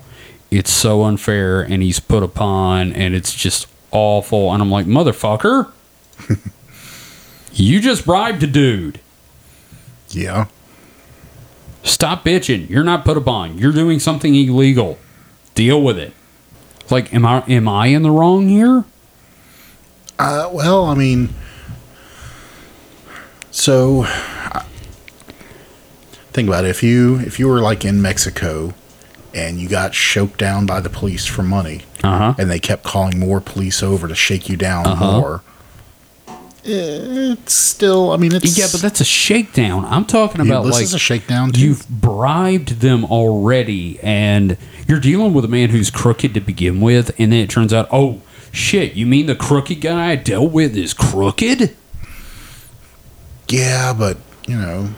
it's 0.49 0.71
so 0.71 1.03
unfair 1.03 1.61
and 1.61 1.83
he's 1.83 1.99
put 1.99 2.23
upon 2.23 2.93
and 2.93 3.13
it's 3.13 3.33
just 3.33 3.67
awful. 3.91 4.53
And 4.53 4.61
I'm 4.61 4.71
like, 4.71 4.85
motherfucker, 4.85 5.71
you 7.53 7.79
just 7.79 8.05
bribed 8.05 8.43
a 8.43 8.47
dude. 8.47 8.99
Yeah. 10.09 10.47
Stop 11.83 12.23
bitching. 12.23 12.69
You're 12.69 12.83
not 12.83 13.03
put 13.03 13.17
upon. 13.17 13.57
You're 13.57 13.73
doing 13.73 13.99
something 13.99 14.33
illegal. 14.35 14.97
Deal 15.53 15.81
with 15.81 15.99
it. 15.99 16.13
Like, 16.93 17.11
am 17.11 17.25
I 17.25 17.39
am 17.47 17.67
I 17.67 17.87
in 17.87 18.03
the 18.03 18.11
wrong 18.11 18.47
here? 18.47 18.83
Uh, 20.19 20.47
well, 20.53 20.85
I 20.85 20.93
mean, 20.93 21.33
so 23.49 24.03
I- 24.05 24.63
think 26.33 26.47
about 26.47 26.65
it. 26.65 26.69
If 26.69 26.83
you 26.83 27.15
if 27.19 27.39
you 27.39 27.47
were 27.47 27.61
like 27.61 27.83
in 27.83 27.99
Mexico 27.99 28.75
and 29.33 29.59
you 29.59 29.67
got 29.67 29.93
choked 29.93 30.37
down 30.37 30.67
by 30.67 30.79
the 30.81 30.89
police 30.89 31.25
for 31.25 31.41
money, 31.41 31.81
Uh 32.03 32.17
huh. 32.19 32.33
and 32.37 32.51
they 32.51 32.59
kept 32.59 32.83
calling 32.83 33.17
more 33.19 33.41
police 33.41 33.81
over 33.81 34.07
to 34.07 34.13
shake 34.13 34.47
you 34.47 34.55
down 34.55 34.85
Uh-huh. 34.85 35.11
more, 35.19 35.41
it's 36.63 37.53
still. 37.53 38.11
I 38.11 38.17
mean, 38.17 38.33
it's 38.33 38.57
Yeah, 38.57 38.67
but 38.71 38.81
that's 38.81 39.01
a 39.01 39.05
shakedown. 39.05 39.85
I'm 39.85 40.05
talking 40.05 40.41
about 40.41 40.63
this 40.63 40.73
like 40.75 40.83
is 40.83 40.93
a 40.93 40.99
shakedown 40.99 41.51
too. 41.51 41.61
You've 41.61 41.87
bribed 41.89 42.79
them 42.79 43.05
already, 43.05 43.99
and 44.01 44.57
you're 44.87 44.99
dealing 44.99 45.33
with 45.33 45.45
a 45.45 45.49
man 45.49 45.69
who's 45.69 45.89
crooked 45.89 46.33
to 46.33 46.39
begin 46.39 46.81
with, 46.81 47.11
and 47.19 47.31
then 47.31 47.39
it 47.39 47.49
turns 47.49 47.73
out, 47.73 47.87
oh 47.91 48.21
shit, 48.51 48.93
you 48.93 49.05
mean 49.05 49.25
the 49.25 49.35
crooked 49.35 49.81
guy 49.81 50.11
I 50.11 50.15
dealt 50.15 50.51
with 50.51 50.75
is 50.77 50.93
crooked? 50.93 51.75
yeah, 53.49 53.93
but 53.93 54.17
you 54.47 54.55
know, 54.55 54.89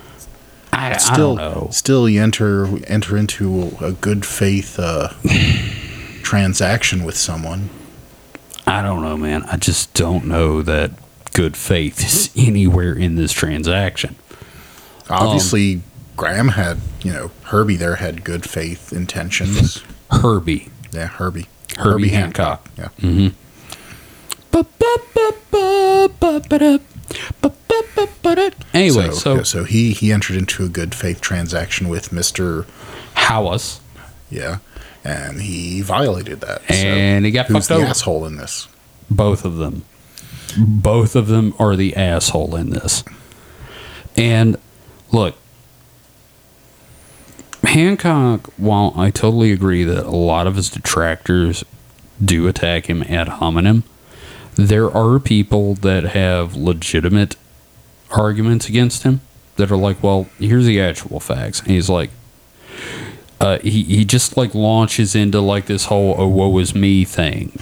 I, 0.72 0.94
I 0.94 0.98
still, 0.98 1.36
don't 1.36 1.54
know. 1.54 1.68
still, 1.72 2.08
you 2.08 2.22
enter 2.22 2.68
enter 2.88 3.18
into 3.18 3.72
a 3.82 3.92
good 3.92 4.26
faith 4.26 4.80
uh, 4.80 5.10
transaction 6.24 7.04
with 7.04 7.18
someone. 7.18 7.70
I 8.68 8.82
don't 8.82 9.02
know, 9.02 9.18
man. 9.18 9.44
I 9.44 9.58
just 9.58 9.94
don't 9.94 10.26
know 10.26 10.62
that 10.62 10.92
good 11.36 11.56
faith 11.58 12.00
is 12.04 12.30
anywhere 12.36 12.94
in 12.94 13.16
this 13.16 13.32
transaction. 13.32 14.16
Obviously, 15.10 15.82
Graham 16.18 16.50
had, 16.50 16.80
you 17.04 17.12
know, 17.14 17.32
Herbie 17.44 17.76
there 17.76 17.96
had 17.98 18.24
good 18.24 18.50
faith 18.50 18.92
intentions. 18.92 19.80
Mm-hmm. 19.80 20.22
Herbie. 20.22 20.70
yeah, 20.92 21.08
Herbie. 21.08 21.48
Herbie 21.78 22.10
Hancock. 22.10 22.68
Yeah. 22.78 22.90
Mm-hmm. 23.00 23.28
Anyway, 28.74 29.06
so, 29.06 29.12
so, 29.12 29.36
yeah, 29.36 29.44
so 29.44 29.64
he 29.64 29.92
he 29.92 30.12
entered 30.12 30.36
into 30.36 30.66
a 30.66 30.70
good 30.70 30.94
faith 30.96 31.22
transaction 31.22 31.88
with 31.88 32.12
Mister. 32.12 32.66
Hawass, 33.16 33.80
Yeah, 34.30 34.58
and 35.04 35.42
he 35.42 35.82
violated 35.82 36.42
that. 36.42 36.70
And 36.70 37.26
he 37.26 37.32
got 37.32 37.48
who's 37.48 37.68
fucked 37.68 37.68
the 37.70 37.76
over. 37.76 37.86
asshole 37.86 38.26
in 38.26 38.38
this? 38.38 38.68
both 39.10 39.46
of 39.46 39.58
them. 39.58 39.84
Both 40.58 41.16
of 41.16 41.28
them 41.28 41.54
are 41.60 41.76
the 41.76 41.96
asshole 41.96 42.56
in 42.56 42.70
this. 42.70 43.04
And 44.16 44.58
look, 45.12 45.36
Hancock, 47.64 48.52
while 48.58 48.94
I 48.96 49.10
totally 49.12 49.52
agree 49.52 49.84
that 49.84 50.06
a 50.06 50.10
lot 50.10 50.48
of 50.48 50.56
his 50.56 50.70
detractors 50.70 51.64
do 52.24 52.48
attack 52.48 52.90
him 52.90 53.04
ad 53.04 53.28
hominem, 53.28 53.84
there 54.56 54.90
are 54.90 55.20
people 55.20 55.76
that 55.76 56.04
have 56.04 56.56
legitimate 56.56 57.36
arguments 58.12 58.70
against 58.70 59.04
him 59.04 59.22
that 59.58 59.72
are 59.72 59.78
like, 59.78 60.02
well, 60.02 60.28
here's 60.40 60.66
the 60.66 60.80
actual 60.80 61.20
facts. 61.20 61.60
And 61.60 61.72
he's 61.72 61.90
like, 61.90 62.10
uh, 63.42 63.60
he, 63.60 63.84
he 63.84 64.06
just 64.06 64.38
like 64.38 64.56
launches 64.56 65.16
into 65.16 65.42
like 65.42 65.66
this 65.66 65.86
whole 65.86 66.16
oh 66.18 66.28
woe 66.28 66.58
is 66.60 66.74
me 66.74 67.04
thing. 67.04 67.60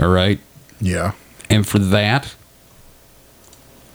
All 0.00 0.08
right. 0.08 0.40
Yeah, 0.80 1.12
And 1.52 1.68
for 1.68 1.78
that, 1.78 2.34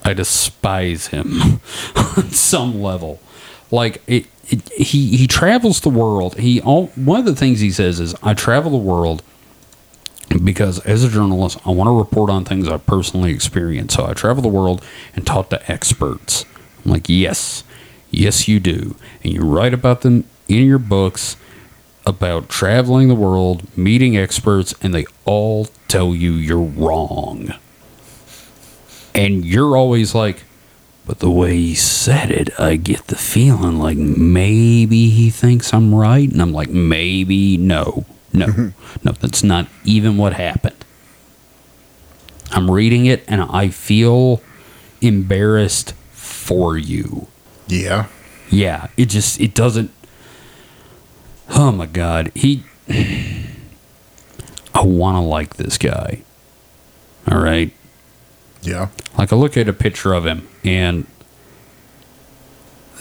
I 0.04 0.14
despise 0.14 1.08
him 1.08 1.42
on 1.96 2.30
some 2.30 2.80
level. 2.80 3.18
Like 3.72 4.00
it, 4.06 4.26
it, 4.48 4.72
he 4.72 5.16
he 5.16 5.26
travels 5.26 5.80
the 5.80 5.90
world. 5.90 6.38
He 6.38 6.60
all, 6.60 6.86
one 6.94 7.18
of 7.18 7.26
the 7.26 7.34
things 7.34 7.58
he 7.58 7.72
says 7.72 7.98
is, 7.98 8.14
"I 8.22 8.32
travel 8.32 8.70
the 8.70 8.76
world 8.76 9.24
because 10.44 10.78
as 10.80 11.02
a 11.02 11.08
journalist, 11.08 11.58
I 11.66 11.70
want 11.70 11.88
to 11.88 11.98
report 11.98 12.30
on 12.30 12.44
things 12.44 12.68
I 12.68 12.76
personally 12.76 13.32
experience. 13.32 13.94
So 13.94 14.06
I 14.06 14.12
travel 14.12 14.40
the 14.40 14.48
world 14.48 14.82
and 15.16 15.26
talk 15.26 15.50
to 15.50 15.70
experts." 15.70 16.44
I'm 16.84 16.92
like, 16.92 17.08
"Yes, 17.08 17.64
yes, 18.12 18.46
you 18.46 18.60
do, 18.60 18.94
and 19.24 19.32
you 19.32 19.42
write 19.42 19.74
about 19.74 20.02
them 20.02 20.24
in 20.46 20.64
your 20.64 20.78
books." 20.78 21.36
About 22.08 22.48
traveling 22.48 23.08
the 23.08 23.14
world, 23.14 23.64
meeting 23.76 24.16
experts, 24.16 24.74
and 24.82 24.94
they 24.94 25.04
all 25.26 25.66
tell 25.88 26.14
you 26.14 26.32
you're 26.32 26.58
wrong. 26.58 27.52
And 29.14 29.44
you're 29.44 29.76
always 29.76 30.14
like, 30.14 30.44
but 31.06 31.18
the 31.18 31.30
way 31.30 31.54
he 31.56 31.74
said 31.74 32.30
it, 32.30 32.58
I 32.58 32.76
get 32.76 33.08
the 33.08 33.16
feeling 33.16 33.78
like 33.78 33.98
maybe 33.98 35.10
he 35.10 35.28
thinks 35.28 35.74
I'm 35.74 35.94
right. 35.94 36.30
And 36.30 36.40
I'm 36.40 36.52
like, 36.52 36.70
maybe, 36.70 37.58
no, 37.58 38.06
no, 38.32 38.46
mm-hmm. 38.46 38.68
no, 39.04 39.12
that's 39.12 39.42
not 39.44 39.68
even 39.84 40.16
what 40.16 40.32
happened. 40.32 40.84
I'm 42.50 42.70
reading 42.70 43.04
it 43.04 43.22
and 43.28 43.42
I 43.42 43.68
feel 43.68 44.40
embarrassed 45.02 45.92
for 46.12 46.78
you. 46.78 47.28
yeah. 47.66 48.06
Yeah, 48.50 48.86
it 48.96 49.10
just 49.10 49.38
it 49.42 49.54
doesn't. 49.54 49.90
Oh 51.50 51.72
my 51.72 51.86
god, 51.86 52.30
he. 52.34 52.62
I 54.74 54.82
want 54.84 55.16
to 55.16 55.20
like 55.20 55.56
this 55.56 55.76
guy. 55.78 56.22
All 57.30 57.38
right, 57.38 57.72
Yeah. 58.62 58.88
like 59.18 59.32
I 59.32 59.36
look 59.36 59.56
at 59.56 59.68
a 59.68 59.72
picture 59.72 60.14
of 60.14 60.24
him, 60.24 60.48
and 60.64 61.06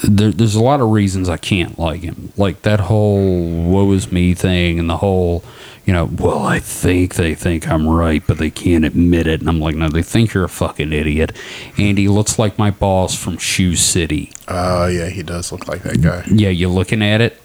there, 0.03 0.31
there's 0.31 0.55
a 0.55 0.61
lot 0.63 0.81
of 0.81 0.89
reasons 0.89 1.29
I 1.29 1.37
can't 1.37 1.77
like 1.79 2.01
him. 2.01 2.33
Like 2.35 2.63
that 2.63 2.81
whole 2.81 3.47
"woe 3.63 3.91
is 3.93 4.11
me" 4.11 4.33
thing, 4.33 4.79
and 4.79 4.89
the 4.89 4.97
whole, 4.97 5.43
you 5.85 5.93
know, 5.93 6.05
well, 6.05 6.39
I 6.45 6.59
think 6.59 7.15
they 7.15 7.35
think 7.35 7.67
I'm 7.69 7.87
right, 7.87 8.21
but 8.27 8.37
they 8.37 8.49
can't 8.49 8.83
admit 8.83 9.27
it. 9.27 9.39
And 9.39 9.47
I'm 9.49 9.59
like, 9.59 9.75
no, 9.75 9.87
they 9.87 10.03
think 10.03 10.33
you're 10.33 10.43
a 10.43 10.49
fucking 10.49 10.91
idiot. 10.91 11.31
And 11.77 11.97
he 11.97 12.07
looks 12.09 12.37
like 12.37 12.57
my 12.57 12.69
boss 12.71 13.15
from 13.17 13.37
Shoe 13.37 13.75
City. 13.75 14.31
Uh, 14.47 14.89
yeah, 14.91 15.07
he 15.09 15.23
does 15.23 15.51
look 15.53 15.67
like 15.67 15.83
that 15.83 16.01
guy. 16.01 16.25
Yeah, 16.29 16.49
you're 16.49 16.69
looking 16.69 17.01
at 17.01 17.21
it? 17.21 17.41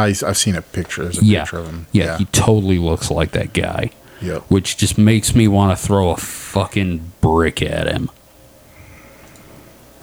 I, 0.00 0.08
I've 0.26 0.36
seen 0.38 0.56
a 0.56 0.62
picture. 0.62 1.04
There's 1.04 1.20
a 1.20 1.24
yeah. 1.24 1.42
picture 1.42 1.58
of 1.58 1.66
him. 1.66 1.86
Yeah, 1.92 2.18
he 2.18 2.24
totally 2.26 2.78
looks 2.78 3.10
like 3.10 3.32
that 3.32 3.52
guy. 3.52 3.90
Yep. 4.22 4.42
Which 4.50 4.76
just 4.76 4.98
makes 4.98 5.34
me 5.34 5.48
want 5.48 5.78
to 5.78 5.82
throw 5.86 6.10
a 6.10 6.16
fucking 6.16 7.12
brick 7.20 7.62
at 7.62 7.86
him. 7.86 8.10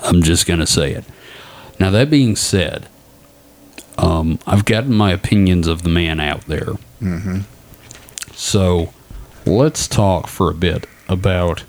I'm 0.04 0.22
just 0.24 0.46
going 0.48 0.60
to 0.60 0.68
say 0.68 0.92
it. 0.94 1.06
Now, 1.80 1.92
that 1.92 2.10
being 2.10 2.36
said, 2.36 2.88
Um, 4.00 4.40
I've 4.46 4.66
gotten 4.66 4.94
my 4.94 5.12
opinions 5.12 5.68
of 5.68 5.82
the 5.84 5.90
man 5.90 6.20
out 6.20 6.42
there. 6.46 6.74
Mm-hmm. 7.02 7.40
So 8.34 8.94
let's 9.46 9.88
talk 9.88 10.28
for 10.28 10.50
a 10.52 10.54
bit 10.54 10.86
about 11.10 11.64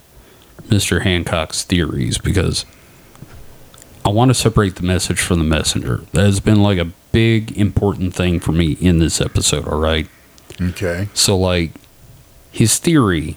Mr. 0.69 1.03
Hancock's 1.03 1.65
theories 1.65 2.19
because 2.19 2.67
I 4.05 4.11
want 4.11 4.29
to 4.31 4.35
separate 4.35 4.77
the 4.77 4.83
message 4.83 5.21
from 5.21 5.39
the 5.39 5.45
messenger. 5.45 6.03
That 6.13 6.25
has 6.25 6.41
been 6.41 6.63
like 6.63 6.79
a 6.79 6.93
big, 7.19 7.59
important 7.59 8.15
thing 8.15 8.39
for 8.39 8.53
me 8.53 8.77
in 8.81 9.01
this 9.01 9.21
episode, 9.21 9.67
all 9.67 9.81
right? 9.81 10.07
Okay. 10.61 11.09
So, 11.15 11.37
like, 11.37 11.73
his 12.53 12.79
theory, 12.79 13.37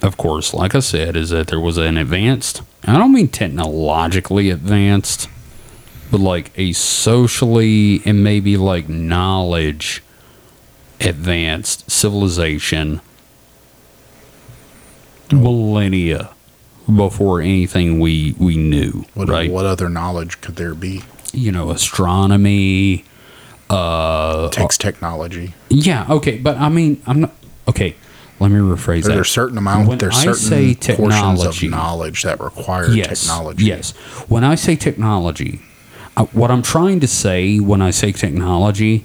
of 0.00 0.16
course, 0.16 0.54
like 0.54 0.76
I 0.76 0.78
said, 0.78 1.16
is 1.16 1.30
that 1.30 1.48
there 1.48 1.58
was 1.58 1.76
an 1.76 1.96
advanced, 1.96 2.62
I 2.84 2.96
don't 2.96 3.12
mean 3.12 3.26
technologically 3.26 4.48
advanced, 4.48 5.28
but 6.12 6.20
like 6.20 6.52
a 6.56 6.72
socially 6.72 8.00
and 8.04 8.22
maybe 8.22 8.56
like 8.56 8.88
knowledge 8.88 10.04
advanced 11.00 11.90
civilization 11.90 13.00
millennia 15.32 16.30
before 16.94 17.40
anything 17.40 17.98
we 18.00 18.34
we 18.38 18.56
knew 18.56 19.04
What 19.14 19.28
right 19.28 19.50
what 19.50 19.64
other 19.64 19.88
knowledge 19.88 20.40
could 20.40 20.56
there 20.56 20.74
be? 20.74 21.02
You 21.32 21.52
know 21.52 21.70
astronomy 21.70 23.04
uh 23.68 24.48
Takes 24.50 24.76
technology. 24.78 25.54
yeah 25.68 26.06
okay 26.10 26.38
but 26.38 26.56
i 26.56 26.68
mean 26.68 27.00
i'm 27.06 27.20
not 27.20 27.32
okay 27.68 27.94
let 28.40 28.50
me 28.50 28.58
rephrase 28.58 29.02
that 29.04 29.10
There's 29.10 29.28
certain 29.28 29.58
amount. 29.58 29.86
When 29.86 29.98
there's 29.98 30.16
I 30.16 30.32
certain 30.32 30.74
say 30.74 30.94
portions 30.96 31.44
of 31.44 31.62
knowledge 31.70 32.22
that 32.22 32.40
require 32.40 32.88
yes, 32.88 33.20
technology. 33.20 33.66
Yes. 33.66 33.90
When 34.30 34.44
I 34.44 34.54
say 34.54 34.76
technology, 34.76 35.60
uh, 36.16 36.24
what 36.32 36.50
I'm 36.50 36.62
trying 36.62 37.00
to 37.00 37.06
say 37.06 37.58
when 37.60 37.82
I 37.82 37.90
say 37.90 38.12
technology 38.12 39.04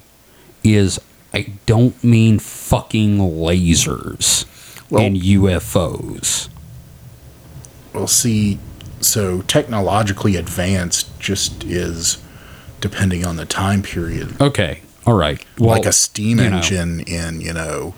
is 0.63 1.01
I 1.33 1.51
don't 1.65 2.01
mean 2.01 2.39
fucking 2.39 3.17
lasers 3.17 4.45
Well- 4.89 5.03
and 5.03 5.17
UFOs. 5.17 6.47
Well, 7.93 8.07
see, 8.07 8.57
so 9.05 9.41
technologically 9.43 10.35
advanced 10.35 11.19
just 11.19 11.63
is 11.63 12.23
depending 12.81 13.25
on 13.25 13.35
the 13.35 13.45
time 13.45 13.81
period. 13.81 14.39
Okay. 14.41 14.81
All 15.05 15.15
right. 15.15 15.43
Well, 15.57 15.69
like 15.69 15.85
a 15.85 15.91
steam 15.91 16.39
you 16.39 16.49
know, 16.49 16.57
engine 16.57 16.99
in, 17.01 17.41
you 17.41 17.53
know, 17.53 17.93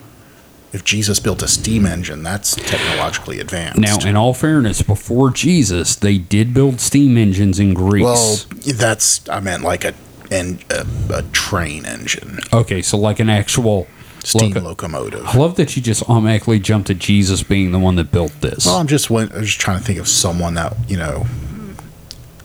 if 0.74 0.84
Jesus 0.84 1.20
built 1.20 1.42
a 1.42 1.48
steam 1.48 1.86
engine, 1.86 2.24
that's 2.24 2.56
technologically 2.56 3.40
advanced. 3.40 3.80
Now, 3.80 3.98
in 4.08 4.16
all 4.16 4.34
fairness, 4.34 4.82
before 4.82 5.32
Jesus, 5.32 5.96
they 5.96 6.18
did 6.18 6.54
build 6.54 6.82
steam 6.82 7.18
engines 7.18 7.60
in 7.60 7.74
Greece. 7.74 8.04
well, 8.04 8.38
that's 8.76 9.28
I 9.30 9.40
meant 9.40 9.64
like 9.64 9.86
a 9.86 9.94
and 10.30 10.64
a, 10.70 10.86
a 11.10 11.24
train 11.32 11.86
engine, 11.86 12.40
okay, 12.52 12.82
so 12.82 12.98
like 12.98 13.22
an 13.22 13.30
actual 13.30 13.88
steam 14.28 14.52
loco- 14.54 14.68
locomotive. 14.68 15.26
I 15.26 15.38
love 15.38 15.56
that 15.56 15.76
you 15.76 15.82
just 15.82 16.04
automatically 16.10 16.60
jumped 16.60 16.88
to 16.88 16.94
Jesus 16.94 17.44
being 17.44 17.72
the 17.72 17.80
one 17.80 17.96
that 17.96 18.12
built 18.12 18.34
this. 18.42 18.66
Well, 18.66 18.76
I'm 18.78 18.88
just 18.88 19.10
went, 19.10 19.32
I 19.34 19.38
was 19.40 19.48
just 19.48 19.60
trying 19.62 19.80
to 19.80 19.84
think 19.84 20.00
of 20.00 20.08
someone 20.08 20.54
that 20.56 20.76
you 20.90 20.98
know 20.98 21.26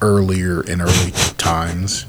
earlier 0.00 0.62
in 0.62 0.80
early 0.80 1.10
times. 1.38 2.06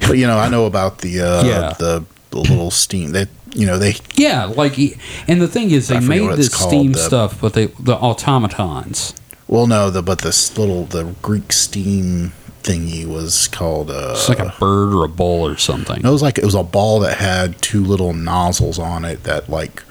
But 0.00 0.18
you 0.18 0.26
know, 0.26 0.38
I 0.38 0.48
know 0.48 0.66
about 0.66 0.98
the 0.98 1.20
uh, 1.20 1.44
Yeah. 1.44 1.74
the, 1.78 2.04
the 2.30 2.38
little 2.38 2.70
steam 2.70 3.12
that 3.12 3.28
you 3.54 3.66
know 3.66 3.78
they 3.78 3.94
Yeah, 4.14 4.44
like, 4.44 4.78
and 5.28 5.40
the 5.40 5.48
thing 5.48 5.70
is, 5.70 5.88
they 5.88 6.00
made 6.00 6.28
this 6.36 6.54
called, 6.54 6.70
Steam 6.70 6.92
the- 6.92 6.98
stuff, 6.98 7.40
but 7.40 7.54
they 7.54 7.66
the 7.80 7.96
automatons. 7.96 9.14
well 9.48 9.66
no 9.66 9.90
the 9.90 10.02
but 10.02 10.18
this 10.20 10.56
little 10.58 10.84
the 10.84 11.04
Greek 11.22 11.52
steam 11.52 12.32
thingy 12.66 13.06
was 13.06 13.48
called 13.48 13.90
uh, 13.90 14.10
It's 14.16 14.28
like 14.28 14.40
a 14.40 14.54
bird 14.58 14.92
or 14.92 15.04
a 15.04 15.08
bull 15.08 15.46
or 15.46 15.56
something. 15.56 15.98
it 16.04 16.10
was 16.10 16.22
like 16.22 16.36
it 16.38 16.44
was 16.44 16.54
a 16.54 16.62
ball 16.64 17.00
that 17.00 17.16
had 17.18 17.60
two 17.62 17.84
little 17.84 18.12
nozzles 18.12 18.78
on 18.78 19.04
it 19.04 19.22
that 19.22 19.48
like 19.48 19.82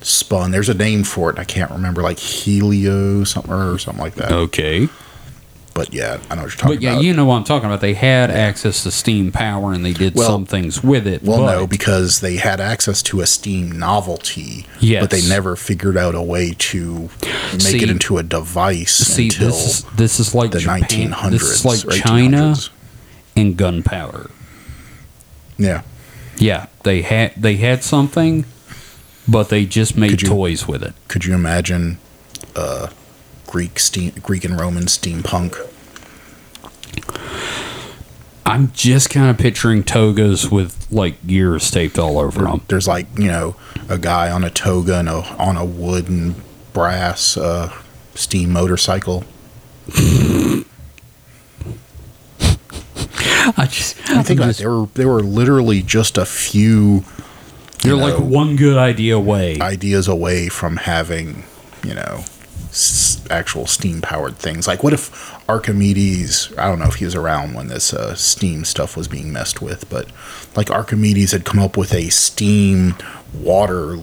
spun. 0.00 0.50
There's 0.50 0.68
a 0.68 0.74
name 0.74 1.04
for 1.04 1.30
it. 1.30 1.38
I 1.38 1.44
can't 1.44 1.70
remember 1.70 2.02
like 2.02 2.18
helio 2.18 3.24
something 3.24 3.52
or 3.52 3.78
something 3.78 4.02
like 4.02 4.14
that. 4.16 4.32
Okay, 4.32 4.88
But 5.74 5.92
yeah, 5.92 6.18
I 6.30 6.36
know 6.36 6.42
what 6.42 6.50
you're 6.52 6.56
talking 6.56 6.76
but 6.76 6.82
yeah, 6.82 6.92
about. 6.92 7.02
you 7.02 7.12
know 7.14 7.24
what 7.24 7.34
I'm 7.34 7.42
talking 7.44 7.66
about. 7.66 7.80
They 7.80 7.94
had 7.94 8.30
access 8.30 8.84
to 8.84 8.92
steam 8.92 9.32
power, 9.32 9.72
and 9.72 9.84
they 9.84 9.92
did 9.92 10.14
Well- 10.14 10.28
some 10.30 10.46
things 10.46 10.84
with 10.84 11.04
it. 11.06 11.24
Well, 11.24 11.40
no, 11.44 11.66
because 11.66 12.20
they 12.20 12.36
had 12.36 12.60
access 12.60 13.02
to 13.02 13.20
a 13.20 13.26
Steam 13.26 13.72
novelty, 13.72 14.66
Yes. 14.78 15.02
but 15.02 15.10
they 15.10 15.22
never 15.28 15.56
figured 15.56 15.96
out 15.96 16.14
a 16.14 16.22
way 16.22 16.54
to 16.56 17.10
make 17.52 17.60
See- 17.60 17.82
it 17.82 17.90
into 17.90 18.18
a 18.18 18.22
device 18.22 18.94
see, 18.94 19.24
until 19.24 19.48
this 19.48 19.66
is 19.66 19.84
this 19.96 20.20
is 20.20 20.32
like 20.34 20.52
the 20.52 20.60
Japan, 20.60 20.82
1900s. 21.10 21.30
This 21.32 21.42
is 21.42 21.64
like 21.64 22.00
China 22.02 22.52
1800s. 22.52 22.70
and 23.36 23.56
gunpowder. 23.56 24.30
Yeah, 25.58 25.82
Yeah, 26.38 26.66
they 26.84 27.02
had 27.02 27.32
they 27.36 27.56
had 27.56 27.82
something, 27.82 28.44
but 29.26 29.48
they 29.48 29.64
just 29.66 29.96
made 29.96 30.22
you- 30.22 30.28
toys 30.28 30.68
with 30.68 30.82
it. 30.84 30.94
could 31.08 31.24
you 31.24 31.34
imagine 31.34 31.98
uh, 32.54 32.88
Greek 33.54 33.78
steam, 33.78 34.10
Greek 34.20 34.44
and 34.44 34.58
Roman 34.58 34.86
steampunk? 34.86 35.54
I'm 38.44 38.72
just 38.72 39.10
kind 39.10 39.30
of 39.30 39.38
picturing 39.38 39.84
togas 39.84 40.50
with 40.50 40.88
like 40.90 41.24
gears 41.24 41.70
taped 41.70 41.96
all 41.96 42.18
over 42.18 42.42
them. 42.42 42.62
There's 42.66 42.88
like 42.88 43.06
you 43.16 43.28
know 43.28 43.54
a 43.88 43.96
guy 43.96 44.28
on 44.32 44.42
a 44.42 44.50
toga 44.50 44.98
and 44.98 45.08
a, 45.08 45.22
on 45.38 45.56
a 45.56 45.64
wooden 45.64 46.34
brass 46.72 47.36
uh, 47.36 47.72
steam 48.16 48.50
motorcycle. 48.50 49.22
I 53.56 53.66
just, 53.70 53.96
I 54.10 54.24
think 54.24 54.40
just- 54.40 54.58
there 54.58 54.70
were 54.72 54.86
there 54.94 55.06
were 55.08 55.22
literally 55.22 55.80
just 55.80 56.18
a 56.18 56.26
few 56.26 57.04
You're 57.84 57.94
you 57.98 58.02
like 58.02 58.18
one 58.18 58.56
good 58.56 58.78
idea 58.78 59.16
away. 59.16 59.60
ideas 59.60 60.08
away 60.08 60.48
from 60.48 60.76
having, 60.78 61.44
you 61.84 61.94
know, 61.94 62.24
actual 63.30 63.66
steam 63.66 64.00
powered 64.00 64.36
things. 64.36 64.66
Like, 64.66 64.82
what 64.82 64.92
if 64.92 65.32
Archimedes? 65.48 66.52
I 66.58 66.68
don't 66.68 66.78
know 66.78 66.86
if 66.86 66.96
he 66.96 67.04
was 67.04 67.14
around 67.14 67.54
when 67.54 67.68
this 67.68 67.92
uh, 67.92 68.14
steam 68.14 68.64
stuff 68.64 68.96
was 68.96 69.08
being 69.08 69.32
messed 69.32 69.60
with, 69.62 69.88
but 69.90 70.08
like 70.56 70.70
Archimedes 70.70 71.32
had 71.32 71.44
come 71.44 71.60
up 71.60 71.76
with 71.76 71.92
a 71.92 72.10
steam 72.10 72.94
water 73.32 74.00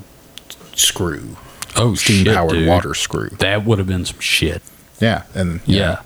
screw, 0.75 1.37
oh, 1.75 1.95
steam 1.95 2.25
powered 2.25 2.65
water 2.67 2.93
screw. 2.93 3.29
That 3.39 3.65
would 3.65 3.77
have 3.77 3.87
been 3.87 4.05
some 4.05 4.19
shit. 4.19 4.61
Yeah, 4.99 5.23
and 5.33 5.61
Yeah. 5.65 6.01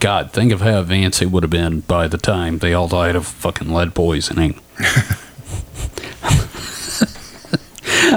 God, 0.00 0.32
think 0.32 0.50
of 0.50 0.60
how 0.60 0.80
advanced 0.80 1.22
it 1.22 1.26
would 1.26 1.44
have 1.44 1.50
been 1.50 1.80
by 1.80 2.08
the 2.08 2.18
time 2.18 2.58
they 2.58 2.74
all 2.74 2.88
died 2.88 3.14
of 3.14 3.24
fucking 3.24 3.72
lead 3.72 3.94
poisoning. 3.94 4.60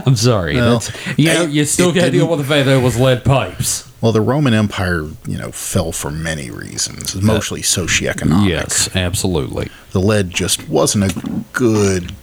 I'm 0.05 0.15
sorry. 0.15 0.55
Well, 0.55 0.81
you 1.15 1.25
know, 1.27 1.43
you 1.43 1.63
still 1.65 1.93
got 1.93 2.05
to 2.05 2.11
deal 2.11 2.27
with 2.27 2.39
the 2.39 2.45
fact 2.45 2.65
that 2.65 2.79
it 2.79 2.83
was 2.83 2.99
lead 2.99 3.23
pipes. 3.23 3.89
Well, 4.05 4.11
the 4.11 4.21
Roman 4.21 4.53
Empire, 4.53 5.09
you 5.25 5.35
know, 5.35 5.51
fell 5.51 5.91
for 5.91 6.11
many 6.11 6.51
reasons, 6.51 7.19
mostly 7.19 7.63
socioeconomic. 7.63 8.47
Yes, 8.47 8.95
absolutely. 8.95 9.69
the 9.93 9.99
lead 9.99 10.29
just 10.29 10.69
wasn't 10.69 11.05
a 11.05 11.43
good. 11.53 12.13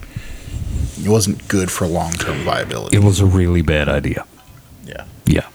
It 1.03 1.09
wasn't 1.09 1.45
good 1.49 1.69
for 1.69 1.85
long 1.85 2.13
term 2.13 2.37
viability. 2.45 2.95
It 2.95 3.03
was 3.03 3.19
a 3.19 3.25
really 3.25 3.61
bad 3.61 3.89
idea. 3.89 4.25
yeah. 4.85 5.03
Yeah. 5.25 5.49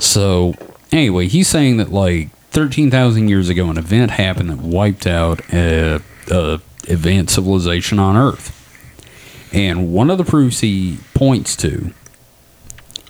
So 0.00 0.54
anyway, 0.90 1.28
he's 1.28 1.46
saying 1.46 1.76
that 1.76 1.92
like 1.92 2.30
thirteen 2.50 2.90
thousand 2.90 3.28
years 3.28 3.48
ago, 3.48 3.70
an 3.70 3.78
event 3.78 4.10
happened 4.10 4.50
that 4.50 4.58
wiped 4.58 5.06
out 5.06 5.42
a, 5.52 6.02
a 6.28 6.60
advanced 6.88 7.36
civilization 7.36 8.00
on 8.00 8.16
Earth, 8.16 8.50
and 9.54 9.92
one 9.92 10.10
of 10.10 10.18
the 10.18 10.24
proofs 10.24 10.58
he 10.58 10.98
points 11.14 11.54
to 11.54 11.94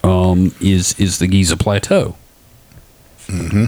um, 0.05 0.55
is 0.61 1.01
is 1.01 1.19
the 1.19 1.29
Giza 1.29 1.57
Plateau. 1.57 2.15
Mm-hmm. 3.29 3.67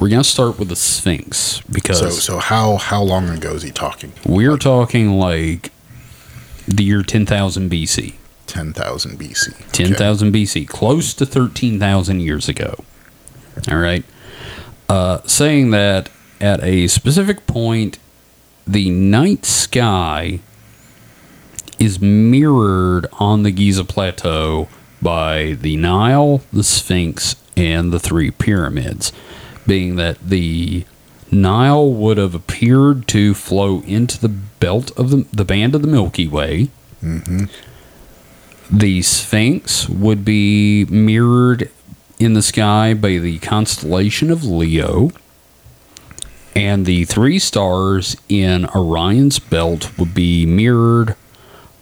We're 0.00 0.08
gonna 0.08 0.24
start 0.24 0.58
with 0.58 0.68
the 0.68 0.76
Sphinx 0.76 1.60
because 1.62 1.98
So, 2.00 2.10
so 2.10 2.38
how 2.38 2.76
how 2.76 3.02
long 3.02 3.28
ago 3.28 3.52
is 3.54 3.62
he 3.62 3.70
talking? 3.70 4.12
we're 4.26 4.56
talking 4.56 5.12
like 5.18 5.70
the 6.66 6.84
year 6.84 7.02
ten 7.02 7.24
thousand 7.26 7.70
BC. 7.70 8.14
Ten 8.46 8.72
thousand 8.72 9.18
BC. 9.18 9.70
10,000 9.72 10.32
BC, 10.32 10.68
close 10.68 11.14
to 11.14 11.24
13,000 11.24 12.20
years 12.20 12.48
ago. 12.50 12.84
All 13.70 13.78
right. 13.78 14.04
Uh, 14.90 15.20
saying 15.24 15.70
that 15.70 16.10
at 16.40 16.62
a 16.62 16.86
specific 16.88 17.46
point, 17.46 17.98
the 18.66 18.90
night 18.90 19.46
sky 19.46 20.40
is 21.78 21.98
mirrored 22.00 23.06
on 23.18 23.42
the 23.42 23.50
Giza 23.50 23.84
Plateau 23.84 24.68
by 25.00 25.52
the 25.54 25.76
Nile, 25.78 26.42
the 26.52 26.62
Sphinx, 26.62 27.36
and 27.56 27.92
the 27.92 28.00
three 28.00 28.30
pyramids, 28.30 29.12
being 29.66 29.96
that 29.96 30.18
the 30.20 30.84
Nile 31.30 31.90
would 31.90 32.18
have 32.18 32.34
appeared 32.34 33.08
to 33.08 33.34
flow 33.34 33.80
into 33.82 34.20
the 34.20 34.28
belt 34.28 34.90
of 34.98 35.10
the, 35.10 35.26
the 35.32 35.44
band 35.44 35.74
of 35.74 35.82
the 35.82 35.88
Milky 35.88 36.28
Way. 36.28 36.68
Mm-hmm. 37.02 37.44
The 38.70 39.02
Sphinx 39.02 39.88
would 39.88 40.24
be 40.24 40.84
mirrored 40.86 41.70
in 42.18 42.34
the 42.34 42.42
sky 42.42 42.94
by 42.94 43.18
the 43.18 43.38
constellation 43.38 44.30
of 44.30 44.44
Leo. 44.44 45.10
And 46.54 46.84
the 46.84 47.04
three 47.06 47.38
stars 47.38 48.16
in 48.28 48.66
Orion's 48.66 49.38
belt 49.38 49.98
would 49.98 50.14
be 50.14 50.44
mirrored 50.44 51.16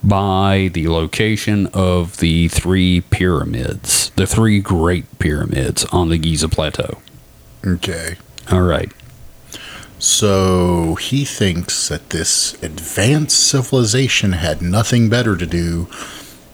by 0.02 0.70
the 0.72 0.88
location 0.88 1.66
of 1.68 2.18
the 2.18 2.48
three 2.48 3.02
pyramids, 3.02 4.10
the 4.16 4.26
three 4.26 4.60
great 4.60 5.18
pyramids 5.18 5.84
on 5.86 6.08
the 6.08 6.18
Giza 6.18 6.48
Plateau. 6.48 6.98
Okay. 7.66 8.16
All 8.50 8.62
right. 8.62 8.90
So 9.98 10.94
he 10.94 11.26
thinks 11.26 11.88
that 11.88 12.10
this 12.10 12.54
advanced 12.62 13.38
civilization 13.38 14.32
had 14.32 14.62
nothing 14.62 15.10
better 15.10 15.36
to 15.36 15.46
do 15.46 15.88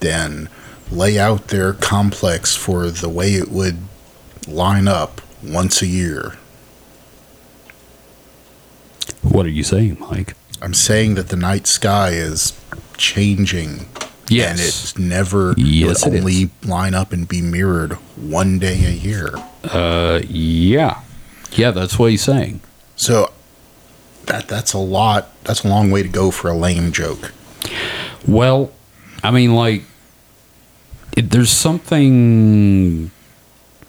than 0.00 0.48
lay 0.90 1.18
out 1.18 1.48
their 1.48 1.72
complex 1.72 2.56
for 2.56 2.90
the 2.90 3.08
way 3.08 3.34
it 3.34 3.48
would 3.50 3.78
line 4.48 4.88
up 4.88 5.20
once 5.42 5.80
a 5.80 5.86
year. 5.86 6.36
What 9.22 9.46
are 9.46 9.50
you 9.50 9.62
saying, 9.62 9.98
Mike? 10.00 10.34
I'm 10.62 10.74
saying 10.74 11.14
that 11.16 11.28
the 11.28 11.36
night 11.36 11.66
sky 11.66 12.10
is 12.10 12.52
changing. 12.96 13.86
Yes. 14.28 14.50
And 14.50 14.60
it's 14.60 14.98
never 14.98 15.54
Yes, 15.56 16.04
it 16.04 16.10
would 16.10 16.18
only 16.20 16.34
is. 16.42 16.50
line 16.68 16.94
up 16.94 17.12
and 17.12 17.28
be 17.28 17.40
mirrored 17.40 17.92
one 18.16 18.58
day 18.58 18.84
a 18.84 18.90
year. 18.90 19.30
Uh, 19.64 20.20
yeah. 20.28 21.02
Yeah, 21.52 21.70
that's 21.70 21.98
what 21.98 22.10
he's 22.10 22.22
saying. 22.22 22.60
So 22.96 23.30
that 24.26 24.48
that's 24.48 24.72
a 24.72 24.78
lot 24.78 25.28
that's 25.44 25.62
a 25.62 25.68
long 25.68 25.90
way 25.92 26.02
to 26.02 26.08
go 26.08 26.30
for 26.32 26.48
a 26.48 26.54
lame 26.54 26.90
joke. 26.90 27.32
Well, 28.26 28.72
I 29.22 29.30
mean, 29.30 29.54
like, 29.54 29.82
it, 31.16 31.30
there's 31.30 31.50
something 31.50 33.10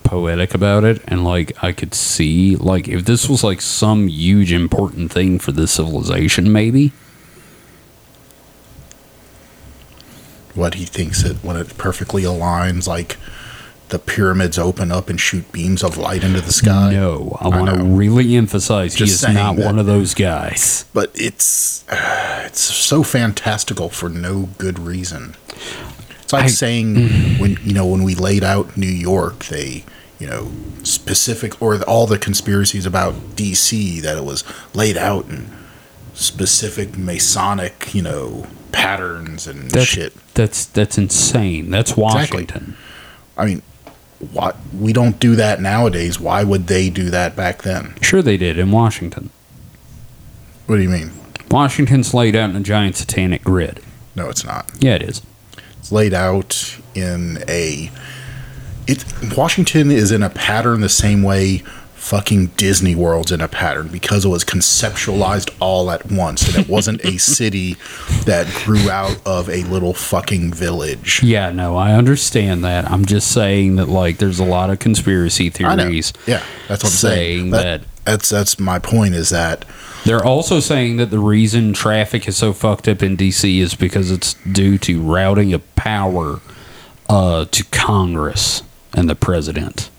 poetic 0.08 0.54
about 0.54 0.84
it, 0.84 1.02
and 1.08 1.24
like, 1.24 1.62
I 1.64 1.72
could 1.72 1.94
see, 1.94 2.56
like, 2.56 2.88
if 2.88 3.06
this 3.06 3.28
was 3.30 3.44
like 3.44 3.62
some 3.62 4.08
huge 4.08 4.52
important 4.52 5.12
thing 5.12 5.38
for 5.38 5.52
the 5.52 5.68
civilization, 5.68 6.52
maybe. 6.52 6.94
What 10.56 10.76
he 10.76 10.86
thinks 10.86 11.24
it 11.24 11.38
when 11.44 11.56
it 11.56 11.78
perfectly 11.78 12.24
aligns 12.24 12.88
like 12.88 13.18
the 13.90 14.00
pyramids 14.00 14.58
open 14.58 14.92
up 14.92 15.10
and 15.10 15.20
shoot 15.20 15.50
beams 15.52 15.84
of 15.84 15.98
light 15.98 16.24
into 16.24 16.42
the 16.42 16.52
sky. 16.52 16.92
no, 16.92 17.38
I 17.40 17.46
I 17.46 17.62
want 17.62 17.78
to 17.78 17.84
really 17.84 18.36
emphasize 18.36 18.96
he 18.96 19.06
is 19.06 19.22
not 19.28 19.56
that- 19.56 19.66
one 19.66 19.80
of 19.80 19.86
those 19.86 20.14
guys. 20.14 20.86
But 20.94 21.12
it's 21.16 21.86
it's 21.92 22.60
so 22.60 23.04
fantastical 23.04 23.90
for 23.90 24.10
no 24.10 24.50
good 24.58 24.80
reason. 24.80 25.36
It's 26.22 26.34
like 26.34 26.46
I- 26.46 26.48
saying 26.48 26.96
mm. 26.96 27.40
when 27.40 27.58
you 27.64 27.74
know 27.74 27.86
when 27.86 28.04
we 28.04 28.16
laid 28.16 28.44
out 28.44 28.76
New 28.76 28.88
York, 28.88 29.46
they 29.46 29.86
you 30.20 30.28
know 30.28 30.52
specific 30.84 31.62
or 31.62 31.82
all 31.84 32.08
the 32.08 32.18
conspiracies 32.18 32.86
about 32.86 33.14
DC 33.36 34.02
that 34.02 34.18
it 34.18 34.24
was 34.24 34.44
laid 34.74 34.98
out 34.98 35.26
in 35.28 35.48
specific 36.14 36.98
Masonic 36.98 37.94
you 37.94 38.02
know 38.02 38.48
patterns 38.72 39.48
and 39.48 39.70
That's 39.72 39.86
shit. 39.86 40.14
that's 40.34 40.66
that's 40.66 40.98
insane. 40.98 41.70
That's 41.70 41.92
Exactly. 41.92 42.44
Washington. 42.44 42.78
I 43.38 43.46
mean, 43.46 43.62
what 44.32 44.56
we 44.74 44.94
don't 44.94 45.20
do 45.20 45.36
that 45.36 45.62
nowadays. 45.62 46.20
Why 46.20 46.44
would 46.44 46.68
they 46.68 46.90
do 46.90 47.10
that 47.12 47.36
back 47.36 47.62
then? 47.62 47.94
Sure, 48.02 48.22
they 48.22 48.38
did 48.38 48.58
in 48.58 48.72
Washington. 48.72 49.30
What 50.66 50.78
do 50.78 50.82
you 50.82 50.90
mean? 50.90 51.12
Washington's 51.50 52.14
laid 52.14 52.36
out 52.36 52.50
in 52.50 52.56
a 52.56 52.62
giant 52.62 52.96
satanic 52.98 53.44
grid. 53.44 53.80
No, 54.16 54.30
it's 54.30 54.44
not. 54.44 54.70
Yeah, 54.80 54.96
it 54.96 55.04
is. 55.04 55.22
It's 55.80 55.92
laid 55.92 56.14
out 56.14 56.78
in 56.96 57.44
a. 57.48 57.90
It 58.88 59.04
Washington 59.38 59.92
is 59.92 60.12
in 60.12 60.24
a 60.24 60.30
pattern 60.30 60.82
the 60.82 60.90
same 60.90 61.24
way 61.24 61.64
fucking 61.96 62.46
Disney 62.56 62.96
World's 62.96 63.34
in 63.34 63.42
a 63.42 63.48
pattern 63.50 63.90
because 63.90 64.24
it 64.24 64.30
was 64.30 64.46
conceptualized 64.46 65.54
all 65.60 65.92
at 65.92 66.10
once 66.10 66.48
and 66.48 66.56
it 66.64 66.70
wasn't 66.70 67.04
a 67.04 67.18
city 67.18 67.76
that 68.26 68.48
grew 68.64 68.90
out 68.90 69.20
of 69.26 69.50
a 69.50 69.64
little 69.64 69.94
fucking 69.94 70.54
village. 70.54 71.22
Yeah, 71.22 71.52
no, 71.52 71.76
I 71.76 71.94
understand 71.94 72.64
that. 72.64 72.90
I'm 72.90 73.04
just 73.06 73.30
saying 73.32 73.76
that 73.76 73.90
like 73.90 74.20
there's 74.20 74.40
a 74.40 74.46
lot 74.46 74.70
of 74.70 74.80
conspiracy 74.80 75.50
theories. 75.50 76.14
Yeah, 76.26 76.44
that's 76.70 76.84
what 76.84 76.92
I'm 76.92 76.96
saying 76.98 77.40
saying. 77.40 77.50
that- 77.52 77.82
that's 78.06 78.30
that's 78.30 78.58
my 78.58 78.80
point 78.80 79.16
is 79.16 79.32
that 79.32 79.66
They're 80.06 80.24
also 80.24 80.62
saying 80.62 80.96
that 80.96 81.10
the 81.12 81.20
reason 81.20 81.74
traffic 81.74 82.26
is 82.26 82.38
so 82.38 82.54
fucked 82.54 82.88
up 82.88 83.04
in 83.04 83.18
DC 83.18 83.60
is 83.60 83.76
because 83.76 84.12
it's 84.12 84.36
due 84.50 84.78
to 84.78 85.02
routing 85.02 85.52
of 85.54 85.76
power 85.76 86.40
uh, 87.10 87.44
to 87.52 87.66
Congress 87.66 88.62
and 88.98 89.10
the 89.10 89.16
president. 89.16 89.90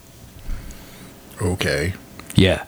okay. 1.40 1.94
Yeah. 2.34 2.64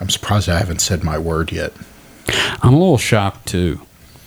I'm 0.00 0.10
surprised 0.10 0.48
I 0.48 0.58
haven't 0.58 0.80
said 0.80 1.02
my 1.02 1.18
word 1.18 1.50
yet. 1.50 1.72
I'm 2.62 2.74
a 2.74 2.78
little 2.78 2.98
shocked 2.98 3.46
too. 3.46 3.80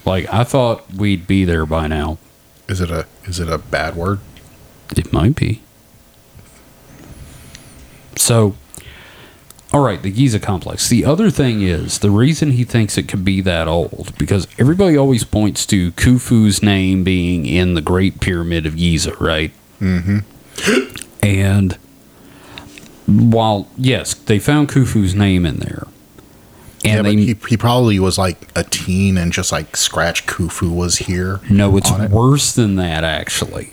Like 0.05 0.31
I 0.33 0.43
thought 0.43 0.91
we'd 0.93 1.27
be 1.27 1.45
there 1.45 1.65
by 1.65 1.87
now. 1.87 2.17
Is 2.67 2.81
it 2.81 2.89
a 2.89 3.05
is 3.25 3.39
it 3.39 3.49
a 3.49 3.57
bad 3.57 3.95
word? 3.95 4.19
It 4.95 5.13
might 5.13 5.35
be. 5.35 5.61
So, 8.15 8.55
all 9.73 9.81
right, 9.81 10.01
the 10.01 10.11
Giza 10.11 10.39
complex. 10.39 10.87
The 10.87 11.03
other 11.03 11.29
thing 11.29 11.61
is 11.61 11.99
the 11.99 12.09
reason 12.09 12.51
he 12.51 12.63
thinks 12.63 12.97
it 12.97 13.07
could 13.07 13.25
be 13.25 13.41
that 13.41 13.67
old 13.67 14.17
because 14.17 14.47
everybody 14.57 14.95
always 14.97 15.23
points 15.23 15.65
to 15.67 15.91
Khufu's 15.93 16.63
name 16.63 17.03
being 17.03 17.45
in 17.45 17.73
the 17.73 17.81
Great 17.81 18.21
Pyramid 18.21 18.65
of 18.65 18.77
Giza, 18.77 19.13
right? 19.15 19.51
Mm-hmm. 19.81 20.19
And 21.21 21.77
while 23.07 23.67
yes, 23.77 24.13
they 24.13 24.39
found 24.39 24.69
Khufu's 24.69 25.13
name 25.13 25.45
in 25.45 25.57
there, 25.57 25.87
yeah, 26.83 26.97
and 26.97 27.03
but 27.03 27.09
they 27.09 27.15
he, 27.17 27.35
he 27.49 27.57
probably 27.57 27.99
was 27.99 28.17
like 28.17 28.49
a 28.55 28.63
teen 28.63 29.17
and 29.17 29.33
just 29.33 29.51
like 29.51 29.75
scratch 29.75 30.25
Khufu 30.25 30.73
was 30.73 30.97
here. 30.99 31.41
No, 31.49 31.75
it's 31.75 31.91
it. 31.91 32.09
worse 32.09 32.53
than 32.53 32.75
that, 32.77 33.03
actually. 33.03 33.71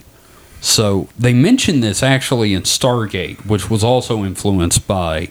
So 0.60 1.08
they 1.18 1.34
mentioned 1.34 1.82
this 1.82 2.02
actually 2.02 2.54
in 2.54 2.62
Stargate, 2.62 3.46
which 3.46 3.70
was 3.70 3.84
also 3.84 4.24
influenced 4.24 4.88
by. 4.88 5.30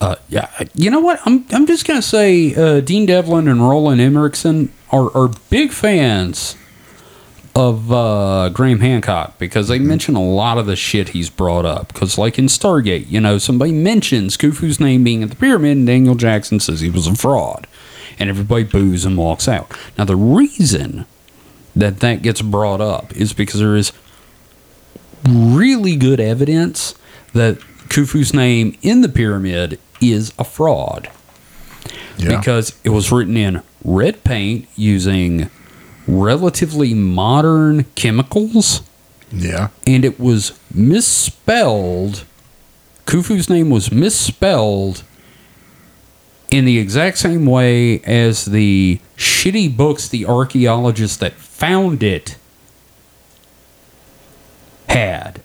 Uh, 0.00 0.14
yeah, 0.28 0.48
you 0.74 0.90
know 0.90 1.00
what? 1.00 1.20
I'm 1.24 1.44
I'm 1.50 1.66
just 1.66 1.86
gonna 1.86 2.02
say 2.02 2.54
uh, 2.54 2.80
Dean 2.80 3.06
Devlin 3.06 3.48
and 3.48 3.60
Roland 3.60 4.00
Emmerichsen 4.00 4.68
are 4.90 5.14
are 5.16 5.28
big 5.50 5.72
fans 5.72 6.56
of 7.58 7.90
uh, 7.90 8.50
Graham 8.50 8.78
Hancock 8.78 9.36
because 9.38 9.66
they 9.66 9.80
mention 9.80 10.14
a 10.14 10.22
lot 10.22 10.58
of 10.58 10.66
the 10.66 10.76
shit 10.76 11.08
he's 11.08 11.28
brought 11.28 11.64
up. 11.64 11.92
Because 11.92 12.16
like 12.16 12.38
in 12.38 12.46
Stargate, 12.46 13.10
you 13.10 13.20
know, 13.20 13.38
somebody 13.38 13.72
mentions 13.72 14.36
Khufu's 14.36 14.78
name 14.78 15.02
being 15.02 15.24
at 15.24 15.30
the 15.30 15.36
pyramid, 15.36 15.78
and 15.78 15.86
Daniel 15.86 16.14
Jackson 16.14 16.60
says 16.60 16.80
he 16.80 16.90
was 16.90 17.08
a 17.08 17.16
fraud, 17.16 17.66
and 18.20 18.30
everybody 18.30 18.62
boos 18.62 19.04
and 19.04 19.18
walks 19.18 19.48
out. 19.48 19.76
Now 19.96 20.04
the 20.04 20.14
reason 20.14 21.06
that 21.74 21.98
that 21.98 22.22
gets 22.22 22.42
brought 22.42 22.80
up 22.80 23.14
is 23.16 23.32
because 23.32 23.58
there 23.58 23.76
is 23.76 23.92
really 25.28 25.96
good 25.96 26.20
evidence 26.20 26.94
that 27.32 27.58
Khufu's 27.88 28.32
name 28.32 28.76
in 28.82 29.00
the 29.00 29.08
pyramid 29.08 29.80
is 30.00 30.32
a 30.38 30.44
fraud 30.44 31.10
Yeah. 32.16 32.36
because 32.38 32.78
it 32.84 32.90
was 32.90 33.10
written 33.12 33.36
in 33.36 33.62
red 33.84 34.24
paint 34.24 34.68
using 34.76 35.50
relatively 36.06 36.94
modern 36.94 37.84
chemicals 37.94 38.82
yeah. 39.30 39.68
and 39.86 40.04
it 40.04 40.18
was 40.18 40.58
misspelled 40.72 42.24
Khufu's 43.06 43.48
name 43.48 43.70
was 43.70 43.90
misspelled 43.90 45.02
in 46.50 46.64
the 46.64 46.78
exact 46.78 47.18
same 47.18 47.46
way 47.46 48.00
as 48.00 48.46
the 48.46 49.00
shitty 49.16 49.74
books 49.74 50.08
the 50.08 50.26
archaeologists 50.26 51.16
that 51.18 51.32
found 51.34 52.02
it 52.02 52.36
had. 54.88 55.40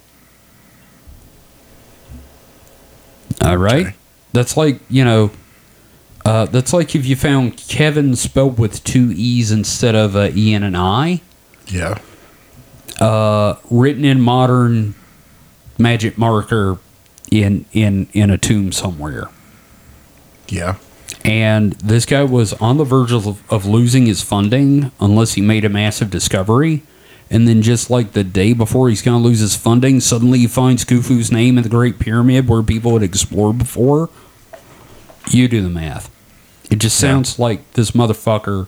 All 3.42 3.58
right? 3.58 3.88
Okay. 3.88 3.96
That's 4.34 4.58
like, 4.58 4.80
you 4.90 5.06
know, 5.06 5.32
uh, 6.26 6.46
that's 6.46 6.74
like 6.74 6.96
if 6.96 7.06
you 7.06 7.16
found 7.16 7.58
Kevin 7.68 8.16
spelled 8.16 8.58
with 8.60 8.84
two 8.84 9.12
E's 9.16 9.52
instead 9.52 9.96
of 9.96 10.16
a 10.16 10.32
E 10.36 10.54
and 10.54 10.64
an 10.66 10.76
I 10.76 11.22
Yeah. 11.68 12.00
uh, 13.00 13.56
written 13.70 14.06
in 14.06 14.22
modern 14.22 14.96
magic 15.78 16.18
marker 16.18 16.78
in 17.32 17.66
in 17.74 18.08
in 18.14 18.30
a 18.30 18.38
tomb 18.38 18.72
somewhere. 18.72 19.30
Yeah. 20.50 20.76
And 21.26 21.74
this 21.74 22.06
guy 22.06 22.24
was 22.24 22.54
on 22.54 22.78
the 22.78 22.84
verge 22.84 23.12
of, 23.12 23.42
of 23.52 23.66
losing 23.66 24.06
his 24.08 24.22
funding 24.22 24.92
unless 25.00 25.34
he 25.34 25.42
made 25.42 25.64
a 25.66 25.70
massive 25.70 26.10
discovery. 26.10 26.84
And 27.30 27.48
then, 27.48 27.62
just 27.62 27.90
like 27.90 28.12
the 28.12 28.24
day 28.24 28.54
before 28.54 28.90
he's 28.90 29.02
going 29.02 29.20
to 29.22 29.28
lose 29.28 29.40
his 29.40 29.56
funding, 29.56 30.00
suddenly 30.00 30.40
he 30.40 30.48
finds 30.48 30.86
Khufu's 30.86 31.32
name 31.32 31.58
in 31.58 31.64
the 31.64 31.70
Great 31.70 31.98
Pyramid 32.00 32.48
where 32.48 32.62
people 32.62 32.94
had 32.94 33.02
explored 33.04 33.58
before. 33.58 34.10
You 35.30 35.48
do 35.48 35.62
the 35.62 35.70
math. 35.70 36.12
It 36.70 36.78
just 36.80 37.02
Yeah. 37.02 37.10
sounds 37.12 37.40
like 37.40 37.74
this 37.74 37.92
motherfucker 37.92 38.68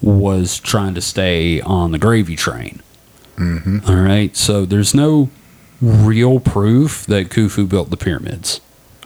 was 0.00 0.58
trying 0.60 0.94
to 0.94 1.00
stay 1.00 1.60
on 1.60 1.92
the 1.92 1.98
gravy 1.98 2.36
train. 2.36 2.80
Mm-hmm. 3.36 3.78
All 3.88 3.96
right. 3.96 4.34
So 4.36 4.64
there's 4.64 4.94
no 4.94 5.28
real 5.82 6.40
proof 6.40 7.04
that 7.06 7.28
Khufu 7.30 7.68
built 7.68 7.90
the 7.90 7.96
pyramids. 7.96 8.60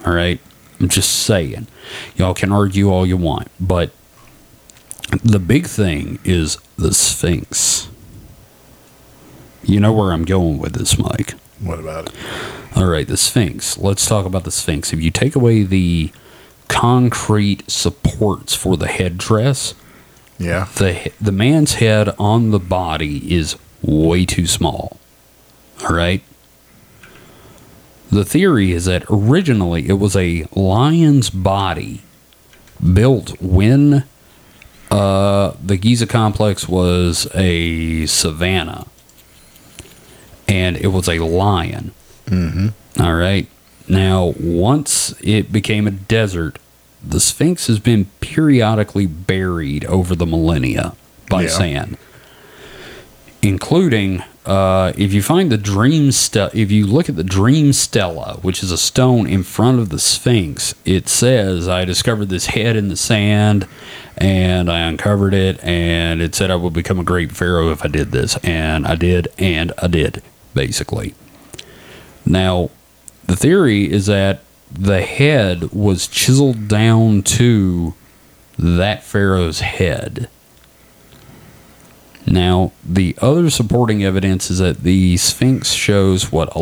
All 0.05 0.13
right. 0.13 0.39
I'm 0.79 0.89
just 0.89 1.09
saying. 1.11 1.67
Y'all 2.15 2.33
can 2.33 2.51
argue 2.51 2.89
all 2.91 3.05
you 3.05 3.17
want, 3.17 3.47
but 3.59 3.91
the 5.23 5.39
big 5.39 5.65
thing 5.67 6.19
is 6.23 6.57
the 6.77 6.93
Sphinx. 6.93 7.87
You 9.63 9.79
know 9.79 9.93
where 9.93 10.11
I'm 10.11 10.25
going 10.25 10.57
with 10.57 10.73
this, 10.73 10.97
Mike. 10.97 11.35
What 11.59 11.79
about 11.79 12.07
it? 12.09 12.15
All 12.75 12.85
right, 12.87 13.07
the 13.07 13.17
Sphinx. 13.17 13.77
Let's 13.77 14.05
talk 14.05 14.25
about 14.25 14.43
the 14.43 14.51
Sphinx. 14.51 14.91
If 14.91 15.01
you 15.01 15.11
take 15.11 15.35
away 15.35 15.63
the 15.63 16.11
concrete 16.67 17.63
supports 17.69 18.53
for 18.55 18.75
the 18.77 18.87
headdress, 18.87 19.73
Yeah. 20.37 20.67
the 20.75 21.11
the 21.21 21.31
man's 21.31 21.75
head 21.75 22.13
on 22.19 22.51
the 22.51 22.59
body 22.59 23.33
is 23.33 23.55
way 23.81 24.25
too 24.25 24.47
small. 24.47 24.97
All 25.87 25.95
right. 25.95 26.21
The 28.11 28.25
theory 28.25 28.71
is 28.71 28.85
that 28.85 29.03
originally 29.09 29.87
it 29.87 29.93
was 29.93 30.15
a 30.15 30.45
lion's 30.53 31.29
body 31.29 32.01
built 32.93 33.39
when 33.41 34.03
uh, 34.91 35.53
the 35.63 35.77
Giza 35.77 36.05
complex 36.05 36.67
was 36.69 37.27
a 37.33 38.05
savanna, 38.05 38.85
and 40.47 40.77
it 40.77 40.87
was 40.87 41.07
a 41.07 41.19
lion. 41.19 41.91
Mm-hmm. 42.27 43.01
All 43.01 43.15
right. 43.15 43.47
Now, 43.87 44.33
once 44.39 45.13
it 45.21 45.51
became 45.51 45.87
a 45.87 45.91
desert, 45.91 46.57
the 47.03 47.19
Sphinx 47.19 47.67
has 47.67 47.79
been 47.79 48.05
periodically 48.21 49.05
buried 49.07 49.83
over 49.85 50.15
the 50.15 50.25
millennia 50.25 50.95
by 51.29 51.43
Yeah. 51.43 51.49
sand, 51.49 51.97
including 53.41 54.23
uh, 54.45 54.91
if 54.97 55.13
you 55.13 55.21
find 55.21 55.49
the 55.49 55.57
dream 55.57 56.11
stela, 56.11 56.49
if 56.53 56.69
you 56.69 56.85
look 56.85 57.07
at 57.07 57.15
the 57.15 57.23
dream 57.23 57.71
stela, 57.71 58.37
which 58.41 58.61
is 58.61 58.71
a 58.71 58.77
stone 58.77 59.25
in 59.25 59.41
front 59.41 59.79
of 59.79 59.87
the 59.87 59.99
Sphinx, 59.99 60.75
it 60.83 61.07
says, 61.07 61.69
"I 61.69 61.85
discovered 61.85 62.27
this 62.27 62.47
head 62.47 62.75
in 62.75 62.89
the 62.89 62.97
sand." 62.97 63.65
And 64.17 64.69
I 64.69 64.79
uncovered 64.81 65.33
it, 65.33 65.63
and 65.63 66.21
it 66.21 66.35
said 66.35 66.51
I 66.51 66.55
would 66.55 66.73
become 66.73 66.99
a 66.99 67.03
great 67.05 67.31
pharaoh 67.31 67.71
if 67.71 67.83
I 67.83 67.87
did 67.87 68.11
this, 68.11 68.35
and 68.43 68.85
I 68.85 68.95
did, 68.95 69.27
and 69.39 69.71
I 69.81 69.87
did, 69.87 70.21
basically. 70.53 71.15
Now, 72.25 72.69
the 73.25 73.35
theory 73.35 73.91
is 73.91 74.05
that 74.07 74.41
the 74.71 75.01
head 75.01 75.71
was 75.71 76.07
chiseled 76.07 76.67
down 76.67 77.21
to 77.23 77.93
that 78.57 79.03
pharaoh's 79.03 79.59
head. 79.59 80.29
Now, 82.25 82.71
the 82.83 83.15
other 83.21 83.49
supporting 83.49 84.03
evidence 84.03 84.49
is 84.49 84.59
that 84.59 84.79
the 84.79 85.17
Sphinx 85.17 85.73
shows 85.73 86.31
what 86.31 86.53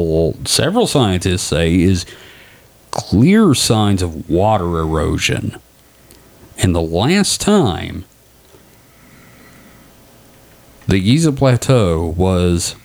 several 0.48 0.88
scientists 0.88 1.44
say 1.44 1.80
is 1.80 2.06
clear 2.90 3.54
signs 3.54 4.02
of 4.02 4.30
water 4.30 4.80
erosion. 4.80 5.58
And 6.58 6.76
the 6.76 6.82
last 6.82 7.40
time 7.40 8.06
the 10.88 11.00
Giza 11.00 11.32
Plateau 11.32 12.06
was 12.18 12.76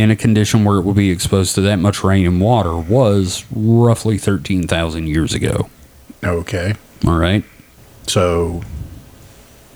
in 0.00 0.10
a 0.10 0.16
condition 0.16 0.64
where 0.64 0.76
it 0.78 0.82
would 0.82 0.96
be 0.96 1.10
exposed 1.10 1.54
to 1.54 1.60
that 1.62 1.76
much 1.76 2.02
rain 2.04 2.26
and 2.26 2.40
water 2.40 2.76
was 2.76 3.44
roughly 3.50 4.18
13,000 4.18 5.06
years 5.06 5.34
ago. 5.34 5.68
Okay. 6.24 6.74
All 7.06 7.18
right. 7.18 7.44
So 8.06 8.62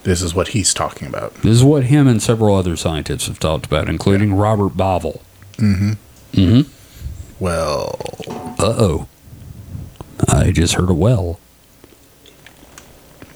this 0.02 0.22
is 0.22 0.34
what 0.34 0.48
he's 0.48 0.72
talking 0.74 1.06
about. 1.08 1.34
This 1.36 1.52
is 1.56 1.64
what 1.64 1.84
him 1.84 2.06
and 2.08 2.22
several 2.22 2.56
other 2.56 2.76
scientists 2.76 3.26
have 3.26 3.38
talked 3.38 3.66
about, 3.66 3.88
including 3.88 4.34
Robert 4.34 4.72
Bauval. 4.76 5.20
Mm-hmm. 5.56 5.92
Mm-hmm. 6.32 6.70
Well, 7.42 7.96
Uh 8.58 8.74
oh. 8.78 9.08
I 10.28 10.50
just 10.52 10.74
heard 10.74 10.90
a 10.90 10.94
well. 10.94 11.40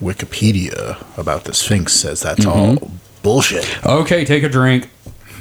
Wikipedia 0.00 1.02
about 1.18 1.44
the 1.44 1.54
Sphinx 1.54 1.92
says 1.92 2.20
that's 2.22 2.44
Mm-hmm. 2.44 2.84
all 2.84 2.90
bullshit. 3.22 3.84
Okay, 3.86 4.24
take 4.24 4.42
a 4.42 4.48
drink. 4.48 4.90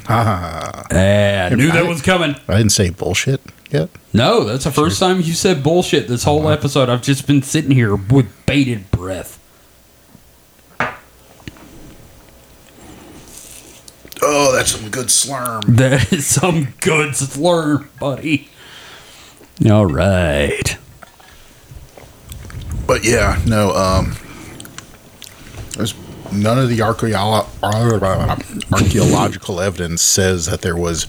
Ah, 0.08 0.84
I 0.90 1.54
knew 1.54 1.70
that 1.72 1.86
was 1.86 2.02
coming. 2.02 2.36
I 2.48 2.56
didn't 2.58 2.72
say 2.72 2.90
bullshit 2.90 3.40
yet. 3.70 3.88
No, 4.12 4.44
that's 4.44 4.64
the 4.64 4.70
first 4.70 5.00
time 5.00 5.20
you 5.20 5.32
said 5.32 5.62
bullshit 5.62 6.08
this 6.08 6.24
whole 6.24 6.48
episode. 6.48 6.88
I've 6.88 7.02
just 7.02 7.26
been 7.26 7.42
sitting 7.42 7.70
here 7.70 7.96
with 7.96 8.26
bated 8.46 8.90
breath. 8.90 9.40
Oh, 14.26 14.52
that's 14.52 14.70
some 14.70 14.90
good 14.90 15.08
slurm. 15.08 15.62
That 15.76 16.12
is 16.12 16.26
some 16.26 16.68
good 16.80 17.10
slurm, 17.10 17.88
buddy. 17.98 18.48
All 19.68 19.86
right. 19.86 20.76
But 22.86 23.04
yeah, 23.04 23.40
no. 23.46 23.70
Um, 23.72 24.16
there's 25.76 25.94
none 26.34 26.58
of 26.58 26.68
the 26.68 26.80
archaeological 28.72 29.60
evidence 29.60 30.02
says 30.02 30.46
that 30.46 30.62
there 30.62 30.76
was 30.76 31.06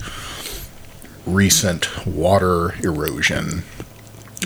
recent 1.26 2.06
water 2.06 2.74
erosion. 2.82 3.62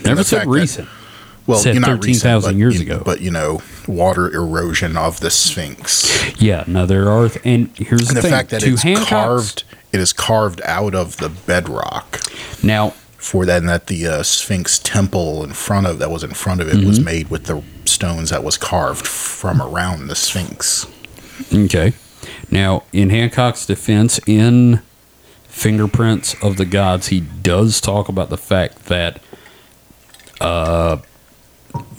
Never 0.05 0.23
said 0.25 0.39
fact 0.39 0.49
that- 0.49 0.61
recent. 0.61 0.89
Well, 1.47 1.59
Said 1.59 1.75
you're 1.75 1.81
not 1.81 2.01
13,000 2.03 2.23
recent, 2.23 2.45
but 2.45 2.55
years 2.59 2.77
you- 2.77 2.83
ago. 2.83 3.03
But 3.05 3.21
you 3.23 3.31
know, 3.31 3.61
water 3.89 4.31
erosion 4.33 4.97
of 4.97 5.19
the 5.21 5.31
Sphinx. 5.31 6.09
Yeah, 6.41 6.63
no, 6.69 6.87
there 6.87 7.11
are. 7.11 7.29
Th- 7.29 7.41
and 7.45 7.71
here's 7.77 8.03
the, 8.03 8.09
And 8.11 8.17
the 8.19 8.23
thing: 8.23 8.31
fact 8.31 8.51
that 8.51 8.61
to 8.61 8.73
it's 8.75 8.83
Hancock's- 8.83 9.09
carved, 9.09 9.65
it 9.91 9.99
is 10.01 10.13
carved 10.13 10.61
out 10.65 10.95
of 10.95 11.17
the 11.17 11.29
bedrock. 11.29 12.21
Now, 12.63 12.95
For 13.21 13.45
that, 13.45 13.59
and 13.59 13.69
that 13.69 13.87
the 13.89 14.07
uh, 14.07 14.23
Sphinx 14.23 14.79
temple 14.79 15.45
in 15.45 15.53
front 15.53 15.87
of 15.87 15.99
that 15.99 16.11
was 16.11 16.25
in 16.25 16.31
front 16.33 16.61
of 16.63 16.69
it 16.69 16.77
Mm-hmm. 16.77 16.87
was 16.89 17.01
made 17.01 17.29
with 17.29 17.45
the 17.45 17.63
stones 17.85 18.31
that 18.31 18.43
was 18.43 18.57
carved 18.57 19.07
from 19.07 19.61
around 19.61 20.09
the 20.09 20.15
Sphinx. 20.15 20.87
Okay. 21.53 21.93
Now, 22.51 22.85
in 22.93 23.11
Hancock's 23.11 23.67
defense, 23.67 24.19
in 24.27 24.81
Fingerprints 25.49 26.35
of 26.43 26.57
the 26.57 26.65
Gods, 26.65 27.09
he 27.09 27.21
does 27.21 27.81
talk 27.81 28.09
about 28.09 28.31
the 28.31 28.39
fact 28.39 28.87
that 28.87 29.21
uh, 30.41 30.99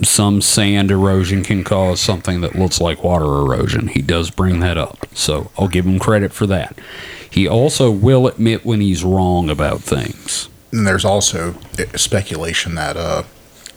some 0.02 0.42
sand 0.42 0.90
erosion 0.90 1.44
can 1.44 1.64
cause 1.64 2.02
something 2.02 2.42
that 2.42 2.56
looks 2.56 2.82
like 2.82 3.04
water 3.04 3.26
erosion. 3.26 3.88
He 3.90 4.02
does 4.02 4.32
bring 4.32 4.60
that 4.62 4.78
up. 4.78 5.06
So 5.14 5.52
I'll 5.58 5.68
give 5.68 5.86
him 5.86 6.00
credit 6.00 6.34
for 6.34 6.48
that. 6.48 6.78
He 7.30 7.48
also 7.48 7.92
will 7.92 8.28
admit 8.28 8.66
when 8.66 8.82
he's 8.82 9.04
wrong 9.04 9.50
about 9.50 9.82
things. 9.82 10.50
And 10.72 10.88
there's 10.88 11.06
also 11.06 11.56
uh, 11.78 11.98
speculation 11.98 12.76
that 12.76 12.96
uh, 12.98 13.24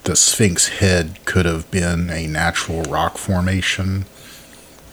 the 0.04 0.14
Sphinx 0.16 0.68
head 0.68 1.18
could 1.24 1.46
have 1.46 1.70
been 1.70 2.10
a 2.10 2.26
natural 2.26 2.82
rock 2.82 3.18
formation 3.18 4.04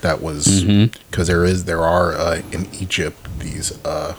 that 0.01 0.21
was 0.21 0.63
because 0.63 1.27
there 1.27 1.45
is 1.45 1.65
there 1.65 1.81
are 1.83 2.13
uh, 2.13 2.41
in 2.51 2.67
Egypt 2.73 3.17
these 3.39 3.83
uh, 3.85 4.15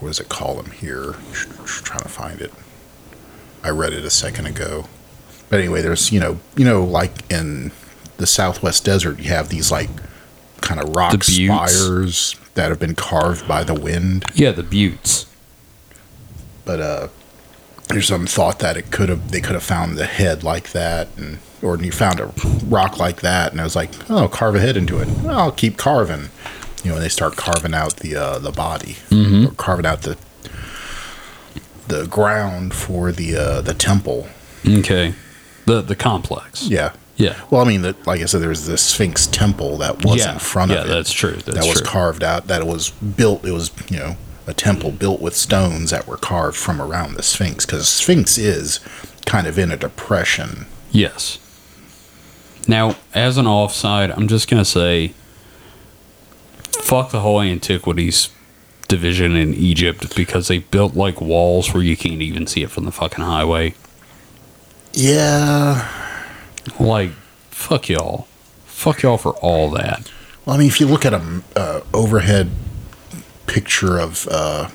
what 0.00 0.08
does 0.08 0.20
it 0.20 0.28
call 0.28 0.56
them 0.56 0.72
here? 0.72 1.14
trying 1.32 2.02
to 2.02 2.08
find 2.08 2.40
it. 2.40 2.52
I 3.62 3.70
read 3.70 3.92
it 3.92 4.04
a 4.04 4.10
second 4.10 4.46
ago, 4.46 4.86
but 5.48 5.60
anyway, 5.60 5.80
there's 5.80 6.10
you 6.10 6.18
know 6.20 6.40
you 6.56 6.64
know 6.64 6.84
like 6.84 7.30
in 7.30 7.70
the 8.16 8.26
Southwest 8.26 8.84
Desert 8.84 9.18
you 9.20 9.28
have 9.30 9.48
these 9.48 9.70
like 9.70 9.90
kind 10.60 10.80
of 10.82 10.94
rock 10.96 11.12
spires 11.22 12.34
that 12.54 12.70
have 12.70 12.80
been 12.80 12.94
carved 12.94 13.46
by 13.46 13.64
the 13.64 13.74
wind 13.74 14.24
Yeah, 14.34 14.50
the 14.52 14.62
buttes. 14.62 15.26
But 16.64 16.80
uh 16.80 17.08
there's 17.88 18.08
some 18.08 18.26
thought 18.26 18.58
that 18.60 18.76
it 18.76 18.90
could 18.90 19.08
have 19.08 19.30
they 19.30 19.40
could 19.40 19.54
have 19.54 19.62
found 19.62 19.96
the 19.96 20.06
head 20.06 20.42
like 20.42 20.72
that 20.72 21.08
and 21.16 21.38
or 21.62 21.76
you 21.78 21.92
found 21.92 22.18
a 22.20 22.26
rock 22.66 22.98
like 22.98 23.20
that 23.20 23.52
and 23.52 23.60
I 23.60 23.64
was 23.64 23.76
like 23.76 23.90
oh 24.10 24.28
carve 24.28 24.54
a 24.54 24.60
head 24.60 24.76
into 24.76 24.98
it 24.98 25.08
well, 25.22 25.38
I'll 25.38 25.52
keep 25.52 25.76
carving 25.76 26.28
you 26.82 26.90
know 26.90 26.96
and 26.96 27.04
they 27.04 27.08
start 27.08 27.36
carving 27.36 27.74
out 27.74 27.96
the 27.96 28.16
uh 28.16 28.38
the 28.38 28.52
body 28.52 28.96
Mhm. 29.10 29.48
or 29.48 29.54
carving 29.54 29.86
out 29.86 30.02
the 30.02 30.16
the 31.88 32.06
ground 32.06 32.72
for 32.74 33.12
the 33.12 33.36
uh 33.36 33.60
the 33.60 33.74
temple 33.74 34.26
Okay. 34.66 35.14
The 35.66 35.82
the 35.82 35.94
complex. 35.96 36.68
yeah 36.68 36.92
Yeah. 37.16 37.38
well 37.50 37.60
I 37.60 37.64
mean 37.68 37.82
that 37.82 38.06
like 38.06 38.22
I 38.22 38.24
said 38.24 38.40
there's 38.40 38.66
this 38.66 38.82
Sphinx 38.82 39.26
temple 39.26 39.76
that 39.78 40.04
was 40.04 40.18
yeah. 40.24 40.32
in 40.32 40.38
front 40.38 40.70
yeah, 40.70 40.78
of 40.78 40.86
it 40.86 40.88
that's 40.88 41.12
true. 41.12 41.32
That's 41.32 41.44
true. 41.44 41.52
that 41.54 41.64
was 41.66 41.78
true. 41.82 41.86
carved 41.86 42.24
out 42.24 42.46
that 42.46 42.62
it 42.62 42.66
was 42.66 42.90
built 42.90 43.44
it 43.44 43.52
was 43.52 43.70
you 43.90 43.98
know 43.98 44.16
a 44.46 44.54
temple 44.54 44.90
built 44.90 45.20
with 45.20 45.34
stones 45.36 45.90
that 45.90 46.06
were 46.06 46.16
carved 46.16 46.56
from 46.56 46.80
around 46.80 47.14
the 47.14 47.22
sphinx 47.22 47.64
because 47.64 47.88
sphinx 47.88 48.36
is 48.38 48.80
kind 49.26 49.46
of 49.46 49.58
in 49.58 49.70
a 49.70 49.76
depression 49.76 50.66
Yes. 50.90 51.38
Now, 52.68 52.94
as 53.14 53.36
an 53.36 53.46
offside, 53.48 54.10
I'm 54.12 54.28
just 54.28 54.48
gonna 54.48 54.64
say, 54.64 55.12
fuck 56.70 57.10
the 57.10 57.20
whole 57.20 57.40
antiquities 57.40 58.28
division 58.86 59.34
in 59.34 59.54
Egypt 59.54 60.14
because 60.14 60.46
they 60.48 60.58
built 60.58 60.94
like 60.94 61.20
walls 61.20 61.74
where 61.74 61.82
you 61.82 61.96
can't 61.96 62.22
even 62.22 62.46
see 62.46 62.62
it 62.62 62.70
from 62.70 62.84
the 62.84 62.92
fucking 62.92 63.24
highway. 63.24 63.74
yeah 64.92 65.88
Like, 66.78 67.10
fuck 67.50 67.88
y'all. 67.88 68.28
Fuck 68.66 69.02
y'all 69.02 69.18
for 69.18 69.32
all 69.36 69.70
that. 69.70 70.10
well 70.44 70.54
i 70.56 70.58
mean 70.58 70.68
if 70.68 70.78
you 70.80 70.86
look 70.86 71.04
at 71.04 71.12
a 71.14 71.42
uh, 71.56 71.80
overhead 71.92 72.50
picture 73.46 73.98
of 73.98 74.26
uh, 74.30 74.68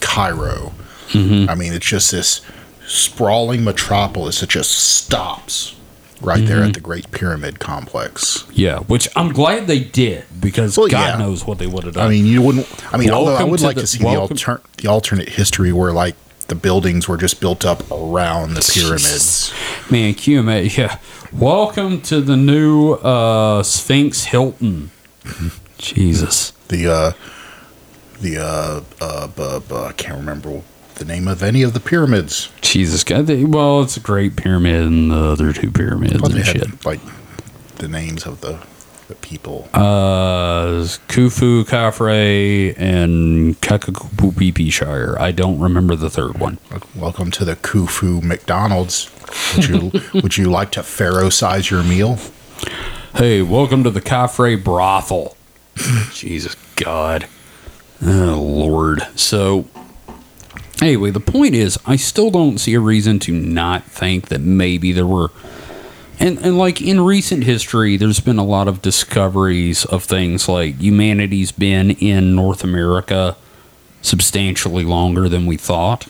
cairo 0.00 0.72
Mm-hmm. 1.08 1.50
i 1.50 1.54
mean 1.54 1.74
it's 1.74 1.84
just 1.84 2.10
this 2.10 2.40
sprawling 2.86 3.64
metropolis 3.64 4.40
that 4.40 4.48
just 4.48 4.70
stops 4.72 5.76
right 6.22 6.46
there 6.46 6.58
Mm-hmm. 6.58 6.68
at 6.68 6.74
the 6.74 6.80
Great 6.80 7.10
Pyramid 7.10 7.58
complex. 7.58 8.44
Yeah, 8.52 8.78
which 8.80 9.08
I'm 9.16 9.32
glad 9.32 9.66
they 9.66 9.80
did 9.80 10.24
because 10.40 10.78
Well, 10.78 10.86
God 10.88 11.18
yeah. 11.18 11.18
knows 11.18 11.44
what 11.44 11.58
they 11.58 11.66
would 11.66 11.82
have 11.84 11.94
done. 11.94 12.06
I 12.06 12.10
mean, 12.10 12.26
you 12.26 12.40
wouldn't. 12.40 12.68
I 12.94 12.96
mean, 12.96 13.10
although 13.10 13.34
I 13.34 13.42
would 13.42 13.58
to 13.58 13.66
like 13.66 13.74
the- 13.74 13.80
to 13.82 13.86
see 13.88 14.04
welcome- 14.04 14.36
the 14.36 14.46
alter, 14.52 14.62
the 14.76 14.88
alternate 14.88 15.30
history 15.30 15.72
where 15.72 15.90
like 15.92 16.14
the 16.46 16.54
buildings 16.54 17.08
were 17.08 17.16
just 17.16 17.40
built 17.40 17.64
up 17.64 17.82
around 17.90 18.54
the 18.54 18.60
pyramids. 18.72 19.52
man, 19.90 20.14
you? 20.22 20.42
Yeah, 20.82 20.98
welcome 21.32 22.00
to 22.02 22.20
the 22.20 22.36
new 22.36 22.92
uh, 22.94 23.62
Sphinx 23.64 24.24
Hilton. 24.26 24.92
Jesus. 25.78 26.52
The 26.68 26.86
uh, 26.92 27.12
the 28.22 28.38
uh, 28.38 28.80
uh, 29.00 29.26
bu- 29.28 29.60
bu- 29.60 29.84
I 29.84 29.92
can't 29.92 30.16
remember 30.16 30.62
the 30.94 31.04
name 31.04 31.28
of 31.28 31.42
any 31.42 31.62
of 31.62 31.74
the 31.74 31.80
pyramids. 31.80 32.50
Jesus 32.60 33.04
God. 33.04 33.26
They, 33.26 33.44
well, 33.44 33.82
it's 33.82 33.96
a 33.96 34.00
great 34.00 34.36
pyramid 34.36 34.82
and 34.86 35.10
the 35.10 35.16
other 35.16 35.52
two 35.52 35.70
pyramids 35.70 36.20
they 36.20 36.36
and 36.38 36.46
shit. 36.46 36.66
had 36.66 36.84
like 36.84 37.00
the 37.76 37.88
names 37.88 38.24
of 38.26 38.40
the 38.40 38.58
the 39.08 39.14
people. 39.16 39.68
Uh, 39.74 40.86
Khufu, 41.08 41.64
Khafre, 41.64 42.74
and 42.78 43.60
Kakapupipi 43.60 44.72
Shire. 44.72 45.16
I 45.18 45.32
don't 45.32 45.58
remember 45.58 45.96
the 45.96 46.08
third 46.08 46.38
one. 46.38 46.58
Welcome 46.94 47.30
to 47.32 47.44
the 47.44 47.56
Khufu 47.56 48.22
McDonald's. 48.22 49.10
Would 49.56 49.68
you 49.68 49.92
would 50.22 50.36
you 50.36 50.50
like 50.50 50.70
to 50.72 50.82
pharaoh 50.82 51.30
size 51.30 51.70
your 51.70 51.82
meal? 51.82 52.18
Hey, 53.16 53.42
welcome 53.42 53.82
to 53.84 53.90
the 53.90 54.00
Khafre 54.00 54.62
brothel. 54.62 55.36
Jesus 56.12 56.56
God. 56.76 57.26
Oh, 58.04 58.40
Lord. 58.42 59.06
So, 59.16 59.66
anyway, 60.80 61.10
the 61.10 61.20
point 61.20 61.54
is, 61.54 61.78
I 61.86 61.96
still 61.96 62.30
don't 62.30 62.58
see 62.58 62.74
a 62.74 62.80
reason 62.80 63.18
to 63.20 63.32
not 63.32 63.84
think 63.84 64.28
that 64.28 64.40
maybe 64.40 64.92
there 64.92 65.06
were. 65.06 65.30
And, 66.18 66.38
and 66.38 66.58
like 66.58 66.80
in 66.80 67.00
recent 67.00 67.44
history, 67.44 67.96
there's 67.96 68.20
been 68.20 68.38
a 68.38 68.44
lot 68.44 68.68
of 68.68 68.82
discoveries 68.82 69.84
of 69.84 70.04
things 70.04 70.48
like 70.48 70.76
humanity's 70.80 71.52
been 71.52 71.92
in 71.92 72.34
North 72.34 72.62
America 72.62 73.36
substantially 74.02 74.84
longer 74.84 75.28
than 75.28 75.46
we 75.46 75.56
thought. 75.56 76.08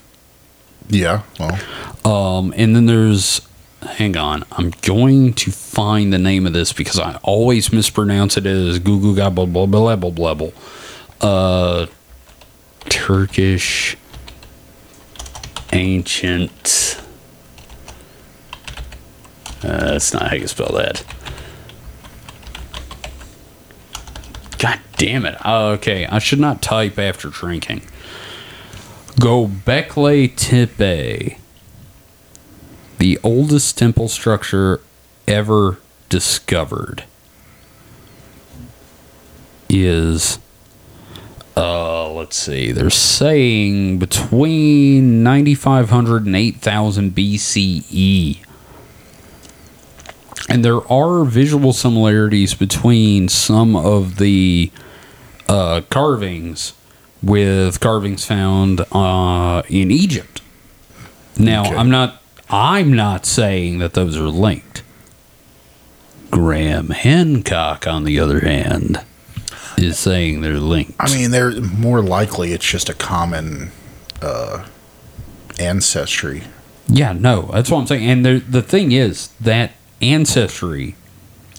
Yeah, 0.89 1.23
well, 1.39 1.59
Um, 2.05 2.53
and 2.57 2.75
then 2.75 2.87
there's, 2.87 3.41
hang 3.83 4.17
on, 4.17 4.45
I'm 4.53 4.71
going 4.83 5.33
to 5.35 5.51
find 5.51 6.13
the 6.13 6.19
name 6.19 6.47
of 6.47 6.53
this 6.53 6.73
because 6.73 6.99
I 6.99 7.19
always 7.23 7.73
mispronounce 7.73 8.37
it 8.37 8.45
as 8.47 8.79
Gugu 8.81 9.15
Gabble 9.17 9.47
blah 9.47 9.67
blah 9.67 9.97
blah 9.97 10.11
blah 10.11 10.35
blah. 10.35 10.51
Uh, 11.23 11.87
Turkish 12.89 13.97
ancient. 15.73 17.01
Uh, 19.63 19.93
that's 19.93 20.13
not 20.13 20.29
how 20.29 20.35
you 20.35 20.49
spell 20.49 20.73
that. 20.73 21.05
God 24.59 24.81
damn 24.97 25.25
it. 25.25 25.37
Oh, 25.45 25.71
okay, 25.71 26.07
I 26.07 26.19
should 26.19 26.41
not 26.41 26.61
type 26.61 26.99
after 26.99 27.29
drinking. 27.29 27.83
Gobekli 29.21 30.35
Tepe, 30.35 31.39
the 32.99 33.19
oldest 33.23 33.79
temple 33.79 34.09
structure 34.09 34.81
ever 35.29 35.79
discovered, 36.09 37.05
is 39.69 40.39
uh 41.57 42.11
let's 42.13 42.37
see. 42.37 42.73
They're 42.73 42.91
saying 42.91 43.99
between 43.99 45.23
9500 45.23 46.27
and 46.27 46.37
8000 46.37 47.11
BCE. 47.15 48.39
And 50.49 50.65
there 50.65 50.87
are 50.93 51.25
visual 51.25 51.73
similarities 51.73 52.55
between 52.55 53.29
some 53.29 53.75
of 53.77 54.17
the 54.17 54.71
uh, 55.49 55.83
carvings 55.89 56.75
with 57.23 57.81
carvings 57.81 58.25
found 58.25 58.81
uh, 58.93 59.63
in 59.69 59.91
Egypt. 59.91 60.43
Now, 61.39 61.67
Okay. 61.67 61.77
I'm 61.77 61.91
not 61.91 62.21
I'm 62.51 62.93
not 62.93 63.25
saying 63.25 63.79
that 63.79 63.95
those 63.95 64.17
are 64.17 64.29
linked. 64.29 64.83
Graham 66.31 66.91
Hancock, 66.91 67.87
on 67.87 68.05
the 68.05 68.19
other 68.19 68.41
hand, 68.41 69.03
is 69.79 69.99
saying 69.99 70.41
they're 70.41 70.59
linked. 70.59 70.95
I 71.01 71.13
mean, 71.15 71.31
they're 71.31 71.61
more 71.61 72.03
likely 72.03 72.53
it's 72.53 72.65
just 72.69 72.89
a 72.89 72.95
common 72.95 73.71
uh, 74.21 74.67
ancestry. 75.59 76.45
yeah, 76.89 77.13
no, 77.13 77.43
that's 77.53 77.71
what 77.71 77.79
I'm 77.81 77.87
saying. 77.87 78.09
And 78.09 78.25
there, 78.27 78.39
the 78.41 78.63
thing 78.63 78.93
is 78.93 79.29
that 79.41 79.73
ancestry 80.01 80.95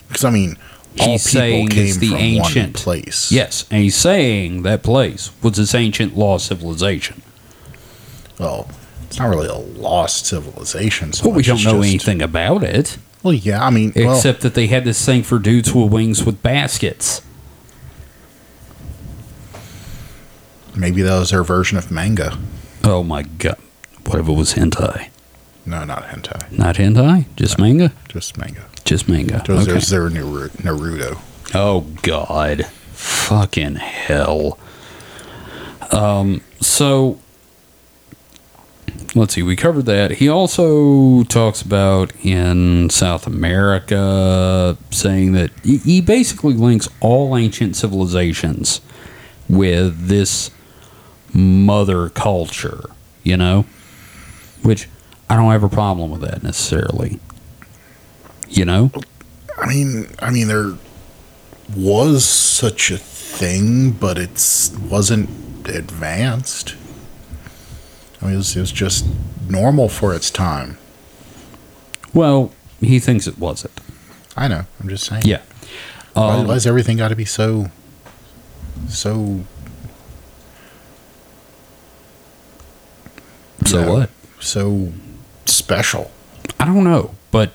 Because 0.08 0.24
I 0.24 0.30
mean, 0.30 0.56
all 1.00 1.12
He's 1.12 1.24
people 1.26 1.40
saying 1.40 1.68
came 1.68 1.86
it's 1.86 1.96
the 1.98 2.08
from 2.10 2.18
ancient. 2.18 2.74
place. 2.76 3.32
Yes, 3.32 3.64
and 3.70 3.82
he's 3.82 3.96
saying 3.96 4.62
that 4.62 4.82
place 4.82 5.30
was 5.42 5.56
this 5.56 5.74
ancient 5.74 6.16
lost 6.16 6.46
civilization. 6.46 7.22
Well, 8.38 8.68
it's 9.06 9.18
not 9.18 9.28
really 9.28 9.48
a 9.48 9.54
lost 9.54 10.26
civilization. 10.26 11.12
So 11.12 11.24
But 11.24 11.34
we 11.34 11.42
don't 11.42 11.62
know 11.64 11.80
just- 11.80 11.88
anything 11.88 12.22
about 12.22 12.62
it, 12.62 12.98
Well, 13.22 13.34
yeah, 13.34 13.64
I 13.64 13.70
mean, 13.70 13.92
well, 13.96 14.16
except 14.16 14.40
that 14.42 14.54
they 14.54 14.66
had 14.66 14.84
this 14.84 15.04
thing 15.04 15.22
for 15.22 15.38
dudes 15.38 15.72
with 15.74 15.90
wings 15.90 16.24
with 16.24 16.42
baskets. 16.42 17.22
Maybe 20.76 21.02
that 21.02 21.18
was 21.18 21.30
their 21.30 21.42
version 21.44 21.78
of 21.78 21.90
manga. 21.90 22.38
Oh 22.82 23.02
my 23.02 23.22
god. 23.22 23.56
What 24.04 24.18
if 24.20 24.28
it 24.28 24.32
was 24.32 24.54
hentai? 24.54 25.08
No, 25.66 25.82
not 25.84 26.04
hentai, 26.04 26.52
Not 26.52 26.76
hentai? 26.76 27.24
Just 27.36 27.58
manga? 27.58 27.92
just 28.08 28.36
manga. 28.36 28.66
Just 28.84 29.08
manga. 29.08 29.42
Those 29.46 29.62
Okay. 29.62 29.72
There's 29.72 29.88
their 29.88 30.10
Naru- 30.10 30.50
Naruto. 30.50 31.18
Oh 31.54 31.80
God, 32.02 32.66
fucking 32.92 33.76
hell. 33.76 34.58
Um. 35.90 36.42
So 36.60 37.18
let's 39.14 39.34
see. 39.34 39.42
We 39.42 39.56
covered 39.56 39.86
that. 39.86 40.12
He 40.12 40.28
also 40.28 41.22
talks 41.24 41.62
about 41.62 42.12
in 42.22 42.90
South 42.90 43.26
America 43.26 44.76
saying 44.90 45.32
that 45.32 45.50
he 45.62 46.00
basically 46.02 46.54
links 46.54 46.88
all 47.00 47.36
ancient 47.36 47.76
civilizations 47.76 48.80
with 49.48 50.08
this 50.08 50.50
mother 51.34 52.08
culture. 52.08 52.84
You 53.22 53.36
know, 53.36 53.64
which 54.62 54.88
I 55.28 55.36
don't 55.36 55.50
have 55.50 55.62
a 55.64 55.68
problem 55.68 56.10
with 56.10 56.20
that 56.22 56.42
necessarily. 56.42 57.18
You 58.48 58.64
know. 58.64 58.90
I 59.58 59.66
mean, 59.66 60.08
I 60.20 60.30
mean, 60.30 60.48
there 60.48 60.72
was 61.74 62.24
such 62.24 62.90
a 62.90 62.98
thing, 62.98 63.92
but 63.92 64.18
it's 64.18 64.70
wasn't 64.72 65.30
advanced. 65.66 66.74
I 68.20 68.26
mean, 68.26 68.34
it 68.34 68.38
was, 68.38 68.56
it 68.56 68.60
was 68.60 68.72
just 68.72 69.06
normal 69.48 69.88
for 69.88 70.14
its 70.14 70.30
time. 70.30 70.76
Well, 72.12 72.52
he 72.80 72.98
thinks 73.00 73.26
it 73.26 73.38
wasn't. 73.38 73.72
I 74.36 74.48
know. 74.48 74.64
I'm 74.80 74.88
just 74.88 75.04
saying. 75.04 75.22
Yeah. 75.24 75.42
Why, 76.12 76.38
Um, 76.38 76.46
why's 76.46 76.66
everything 76.66 76.96
got 76.96 77.08
to 77.08 77.16
be 77.16 77.24
so, 77.24 77.70
so? 78.88 79.44
So 83.66 83.78
you 83.80 83.86
know, 83.86 83.92
what? 83.94 84.10
So 84.40 84.92
special. 85.46 86.10
I 86.60 86.64
don't 86.66 86.84
know, 86.84 87.14
but 87.30 87.52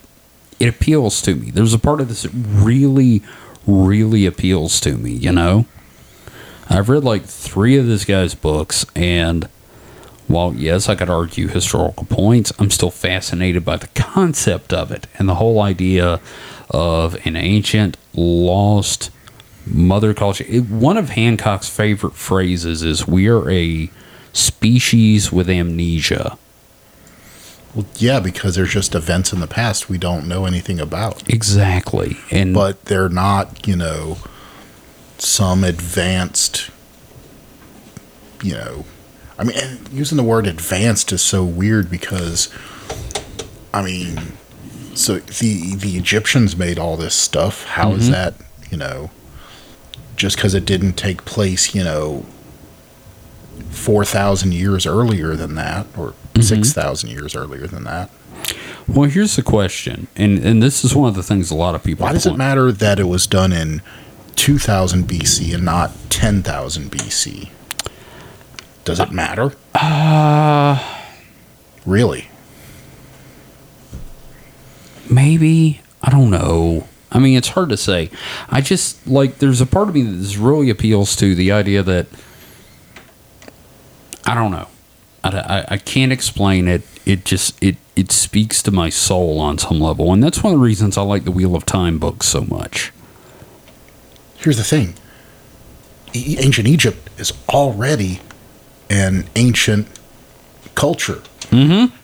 it 0.59 0.67
appeals 0.67 1.21
to 1.23 1.35
me. 1.35 1.51
There's 1.51 1.73
a 1.73 1.79
part 1.79 2.01
of 2.01 2.09
this 2.09 2.23
that 2.23 2.31
really, 2.33 3.21
really 3.65 4.25
appeals 4.25 4.79
to 4.81 4.97
me, 4.97 5.11
you 5.11 5.31
know? 5.31 5.65
I've 6.69 6.89
read 6.89 7.03
like 7.03 7.23
three 7.25 7.77
of 7.77 7.87
this 7.87 8.05
guy's 8.05 8.35
books, 8.35 8.85
and 8.95 9.47
while, 10.27 10.53
yes, 10.53 10.87
I 10.87 10.93
could 10.95 11.09
argue 11.09 11.47
historical 11.47 12.05
points, 12.05 12.53
I'm 12.59 12.69
still 12.69 12.91
fascinated 12.91 13.65
by 13.65 13.77
the 13.77 13.87
concept 13.95 14.71
of 14.73 14.91
it 14.91 15.07
and 15.17 15.27
the 15.27 15.35
whole 15.35 15.61
idea 15.61 16.19
of 16.69 17.15
an 17.25 17.35
ancient, 17.35 17.97
lost 18.13 19.09
mother 19.65 20.13
culture. 20.13 20.45
It- 20.47 20.69
one 20.69 20.97
of 20.97 21.09
Hancock's 21.09 21.69
favorite 21.69 22.13
phrases 22.13 22.83
is, 22.83 23.07
We 23.07 23.27
are 23.27 23.49
a 23.49 23.89
species 24.33 25.31
with 25.31 25.49
amnesia. 25.49 26.37
Well, 27.75 27.85
yeah, 27.97 28.19
because 28.19 28.55
there's 28.55 28.71
just 28.71 28.95
events 28.95 29.31
in 29.31 29.39
the 29.39 29.47
past 29.47 29.89
we 29.89 29.97
don't 29.97 30.27
know 30.27 30.45
anything 30.45 30.79
about. 30.79 31.27
Exactly. 31.29 32.17
And 32.31 32.53
but 32.53 32.85
they're 32.85 33.09
not, 33.09 33.67
you 33.67 33.75
know, 33.75 34.17
some 35.19 35.63
advanced, 35.63 36.71
you 38.41 38.53
know, 38.53 38.85
I 39.37 39.43
mean, 39.43 39.55
using 39.91 40.17
the 40.17 40.23
word 40.23 40.47
advanced 40.47 41.11
is 41.11 41.21
so 41.21 41.43
weird 41.43 41.89
because, 41.89 42.49
I 43.73 43.83
mean, 43.83 44.33
so 44.95 45.19
the 45.19 45.75
the 45.75 45.95
Egyptians 45.95 46.57
made 46.57 46.79
all 46.79 46.97
this 46.97 47.15
stuff. 47.15 47.63
How 47.65 47.93
is 47.93 48.03
mm-hmm. 48.03 48.11
that, 48.13 48.33
you 48.71 48.77
know, 48.77 49.11
just 50.15 50.35
because 50.35 50.55
it 50.55 50.65
didn't 50.65 50.93
take 50.93 51.23
place, 51.23 51.73
you 51.75 51.83
know, 51.83 52.25
4,000 53.71 54.53
years 54.53 54.85
earlier 54.85 55.35
than 55.35 55.55
that, 55.55 55.87
or 55.97 56.13
6,000 56.39 57.09
years 57.09 57.35
earlier 57.35 57.67
than 57.67 57.83
that. 57.85 58.09
Well, 58.87 59.09
here's 59.09 59.35
the 59.35 59.43
question, 59.43 60.07
and 60.15 60.39
and 60.39 60.63
this 60.63 60.83
is 60.83 60.95
one 60.95 61.09
of 61.09 61.15
the 61.15 61.21
things 61.23 61.51
a 61.51 61.55
lot 61.55 61.75
of 61.75 61.83
people. 61.83 62.05
Why 62.05 62.13
does 62.13 62.25
it 62.25 62.35
matter 62.35 62.71
that 62.71 62.99
it 62.99 63.03
was 63.03 63.27
done 63.27 63.51
in 63.53 63.81
2000 64.35 65.03
BC 65.07 65.53
and 65.53 65.63
not 65.63 65.91
10,000 66.09 66.89
BC? 66.91 67.49
Does 68.85 68.99
it 68.99 69.11
matter? 69.11 69.53
Uh, 69.75 70.79
Really? 71.85 72.25
maybe 75.09 75.81
I 76.01 76.09
don't 76.11 76.29
know. 76.29 76.87
I 77.11 77.17
mean, 77.19 77.35
it's 77.37 77.49
hard 77.49 77.69
to 77.69 77.77
say. 77.77 78.09
I 78.49 78.61
just 78.61 79.05
like 79.07 79.39
there's 79.39 79.61
a 79.61 79.65
part 79.65 79.89
of 79.89 79.95
me 79.95 80.03
that 80.03 80.11
this 80.11 80.37
really 80.37 80.69
appeals 80.69 81.15
to 81.17 81.33
the 81.35 81.51
idea 81.51 81.81
that 81.83 82.07
I 84.29 84.35
don't 84.35 84.51
know. 84.51 84.67
I, 85.23 85.29
I, 85.29 85.65
I 85.71 85.77
can't 85.77 86.11
explain 86.11 86.67
it. 86.67 86.81
It 87.05 87.25
just 87.25 87.61
it 87.63 87.77
it 87.95 88.11
speaks 88.11 88.61
to 88.63 88.71
my 88.71 88.89
soul 88.89 89.39
on 89.39 89.57
some 89.57 89.79
level, 89.81 90.13
and 90.13 90.23
that's 90.23 90.43
one 90.43 90.53
of 90.53 90.59
the 90.59 90.63
reasons 90.65 90.97
I 90.97 91.01
like 91.01 91.23
the 91.25 91.31
Wheel 91.31 91.55
of 91.55 91.65
Time 91.65 91.97
books 91.99 92.27
so 92.27 92.41
much. 92.41 92.91
Here's 94.37 94.57
the 94.57 94.63
thing 94.63 94.93
E- 96.13 96.37
ancient 96.39 96.67
Egypt 96.67 97.09
is 97.19 97.33
already 97.49 98.21
an 98.89 99.25
ancient 99.35 99.87
culture 100.75 101.21
Mm-hmm. 101.49 101.95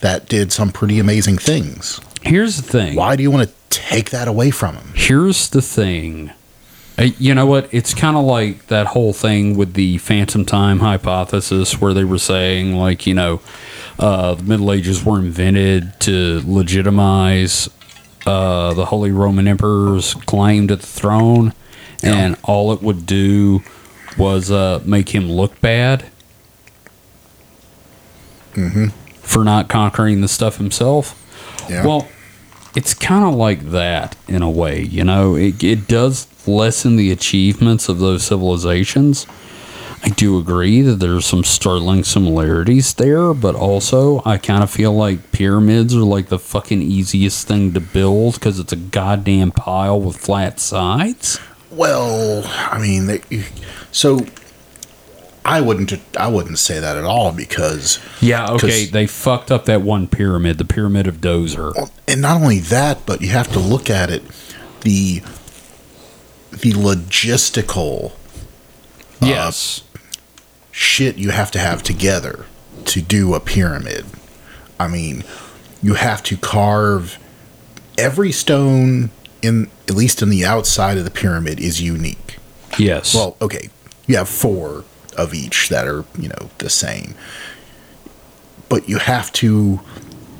that 0.00 0.28
did 0.30 0.50
some 0.50 0.72
pretty 0.72 0.98
amazing 0.98 1.36
things. 1.36 2.00
Here's 2.22 2.56
the 2.56 2.62
thing. 2.62 2.94
Why 2.96 3.16
do 3.16 3.22
you 3.22 3.30
want 3.30 3.46
to 3.48 3.54
take 3.68 4.10
that 4.10 4.26
away 4.28 4.50
from 4.50 4.76
them? 4.76 4.92
Here's 4.96 5.50
the 5.50 5.60
thing. 5.60 6.30
Uh, 6.98 7.02
You 7.18 7.34
know 7.34 7.46
what? 7.46 7.68
It's 7.72 7.94
kind 7.94 8.16
of 8.16 8.24
like 8.24 8.66
that 8.66 8.88
whole 8.88 9.12
thing 9.12 9.56
with 9.56 9.74
the 9.74 9.98
phantom 9.98 10.44
time 10.44 10.80
hypothesis, 10.80 11.80
where 11.80 11.94
they 11.94 12.04
were 12.04 12.18
saying, 12.18 12.74
like, 12.76 13.06
you 13.06 13.14
know, 13.14 13.40
uh, 13.98 14.34
the 14.34 14.42
Middle 14.42 14.72
Ages 14.72 15.04
were 15.04 15.18
invented 15.18 15.98
to 16.00 16.42
legitimize 16.44 17.68
uh, 18.26 18.74
the 18.74 18.86
Holy 18.86 19.10
Roman 19.10 19.48
Emperor's 19.48 20.14
claim 20.14 20.68
to 20.68 20.76
the 20.76 20.86
throne, 20.86 21.52
and 22.02 22.36
all 22.44 22.72
it 22.72 22.82
would 22.82 23.06
do 23.06 23.62
was 24.16 24.50
uh, 24.50 24.80
make 24.84 25.14
him 25.14 25.30
look 25.30 25.60
bad 25.60 26.04
for 29.22 29.44
not 29.44 29.68
conquering 29.68 30.20
the 30.20 30.28
stuff 30.28 30.56
himself. 30.56 31.14
Yeah. 31.68 31.86
Well, 31.86 32.08
it's 32.74 32.94
kind 32.94 33.24
of 33.24 33.34
like 33.34 33.70
that 33.70 34.16
in 34.26 34.42
a 34.42 34.50
way, 34.50 34.82
you 34.82 35.04
know. 35.04 35.36
It, 35.36 35.62
it 35.62 35.86
does 35.88 36.24
lessen 36.48 36.96
the 36.96 37.12
achievements 37.12 37.88
of 37.88 37.98
those 37.98 38.24
civilizations. 38.24 39.26
I 40.02 40.10
do 40.10 40.38
agree 40.38 40.80
that 40.82 41.00
there's 41.00 41.26
some 41.26 41.42
startling 41.42 42.04
similarities 42.04 42.94
there, 42.94 43.34
but 43.34 43.54
also 43.54 44.22
I 44.24 44.38
kind 44.38 44.62
of 44.62 44.70
feel 44.70 44.92
like 44.92 45.32
pyramids 45.32 45.94
are 45.94 46.00
like 46.00 46.28
the 46.28 46.38
fucking 46.38 46.82
easiest 46.82 47.48
thing 47.48 47.72
to 47.74 47.80
build 47.80 48.34
because 48.34 48.60
it's 48.60 48.72
a 48.72 48.76
goddamn 48.76 49.50
pile 49.50 50.00
with 50.00 50.16
flat 50.16 50.60
sides. 50.60 51.40
Well, 51.70 52.42
I 52.46 52.80
mean, 52.80 53.06
they, 53.06 53.22
so 53.90 54.20
I 55.44 55.60
wouldn't 55.60 55.92
I 56.16 56.28
wouldn't 56.28 56.58
say 56.58 56.78
that 56.78 56.96
at 56.96 57.04
all 57.04 57.32
because 57.32 57.98
Yeah, 58.20 58.52
okay 58.52 58.84
they 58.84 59.06
fucked 59.06 59.50
up 59.50 59.64
that 59.64 59.82
one 59.82 60.06
pyramid, 60.06 60.58
the 60.58 60.64
pyramid 60.64 61.06
of 61.06 61.16
Djoser. 61.16 61.90
And 62.06 62.22
not 62.22 62.40
only 62.40 62.60
that, 62.60 63.04
but 63.04 63.20
you 63.20 63.28
have 63.28 63.50
to 63.52 63.58
look 63.58 63.90
at 63.90 64.10
it 64.10 64.22
the 64.82 65.22
the 66.50 66.72
logistical 66.72 68.12
uh, 69.20 69.26
Yes. 69.26 69.82
shit 70.70 71.16
you 71.16 71.30
have 71.30 71.50
to 71.52 71.58
have 71.58 71.82
together 71.82 72.46
to 72.86 73.00
do 73.02 73.34
a 73.34 73.40
pyramid. 73.40 74.06
I 74.78 74.88
mean, 74.88 75.24
you 75.82 75.94
have 75.94 76.22
to 76.24 76.36
carve 76.36 77.18
every 77.96 78.32
stone 78.32 79.10
in 79.42 79.68
at 79.88 79.94
least 79.94 80.22
in 80.22 80.28
the 80.30 80.44
outside 80.44 80.98
of 80.98 81.04
the 81.04 81.10
pyramid 81.10 81.58
is 81.60 81.80
unique. 81.80 82.36
yes. 82.78 83.14
Well, 83.14 83.36
okay, 83.40 83.70
you 84.06 84.16
have 84.16 84.28
four 84.28 84.84
of 85.16 85.34
each 85.34 85.68
that 85.68 85.86
are, 85.86 86.04
you 86.18 86.28
know, 86.28 86.50
the 86.58 86.70
same. 86.70 87.14
But 88.68 88.88
you 88.88 88.98
have 88.98 89.32
to 89.34 89.80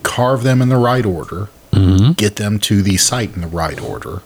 carve 0.03 0.43
them 0.43 0.61
in 0.63 0.69
the 0.69 0.77
right 0.77 1.05
order, 1.07 1.49
mm-hmm. 1.73 2.13
get 2.13 2.37
them 2.37 2.59
to 2.61 2.83
the 2.83 2.97
site 2.97 3.35
in 3.35 3.41
the 3.41 3.47
right 3.49 3.81
order, 3.81 4.23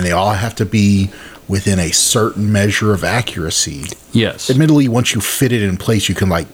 and 0.00 0.06
they 0.06 0.12
all 0.12 0.32
have 0.32 0.54
to 0.54 0.64
be 0.64 1.10
within 1.46 1.78
a 1.78 1.90
certain 1.90 2.50
measure 2.50 2.94
of 2.94 3.04
accuracy. 3.04 3.84
yes. 4.12 4.48
Admittedly, 4.48 4.88
once 4.88 5.14
you 5.14 5.20
fit 5.20 5.52
it 5.52 5.62
in 5.62 5.76
place, 5.76 6.08
you 6.08 6.14
can 6.14 6.30
like 6.30 6.46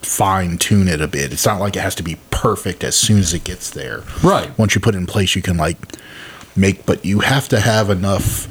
fine 0.00 0.58
tune 0.58 0.88
it 0.88 1.00
a 1.00 1.06
bit. 1.06 1.32
It's 1.32 1.46
not 1.46 1.60
like 1.60 1.76
it 1.76 1.78
has 1.78 1.94
to 1.94 2.02
be 2.02 2.16
perfect 2.32 2.82
as 2.82 2.96
soon 2.96 3.20
as 3.20 3.32
it 3.32 3.44
gets 3.44 3.70
there. 3.70 4.02
Right. 4.20 4.50
Once 4.58 4.74
you 4.74 4.80
put 4.80 4.96
it 4.96 4.98
in 4.98 5.06
place, 5.06 5.36
you 5.36 5.42
can 5.42 5.56
like 5.56 5.76
make, 6.56 6.84
but 6.84 7.04
you 7.04 7.20
have 7.20 7.48
to 7.50 7.60
have 7.60 7.88
enough 7.88 8.48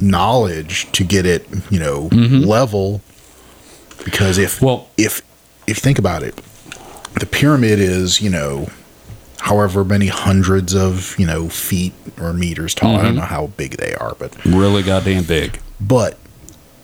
knowledge 0.00 0.90
to 0.92 1.04
get 1.04 1.26
it, 1.26 1.46
you 1.70 1.78
know, 1.78 2.08
mm-hmm. 2.08 2.48
level. 2.48 3.02
Because 4.02 4.38
if 4.38 4.62
Well- 4.62 4.88
if 4.96 5.20
if 5.66 5.76
you 5.76 5.82
think 5.82 5.98
about 5.98 6.22
it, 6.22 6.40
the 7.20 7.26
pyramid 7.26 7.80
is 7.80 8.22
you 8.22 8.30
know, 8.30 8.68
however 9.42 9.84
many 9.84 10.06
hundreds 10.06 10.74
of 10.74 11.14
you 11.18 11.26
know 11.26 11.48
feet 11.48 11.92
or 12.20 12.32
meters 12.32 12.74
tall. 12.74 12.94
I 12.94 13.02
don't 13.02 13.06
mm-hmm. 13.06 13.16
know 13.16 13.22
how 13.22 13.48
big 13.48 13.76
they 13.76 13.94
are, 13.94 14.14
but 14.18 14.32
Really 14.44 14.82
goddamn 14.82 15.24
big. 15.24 15.58
but 15.80 16.16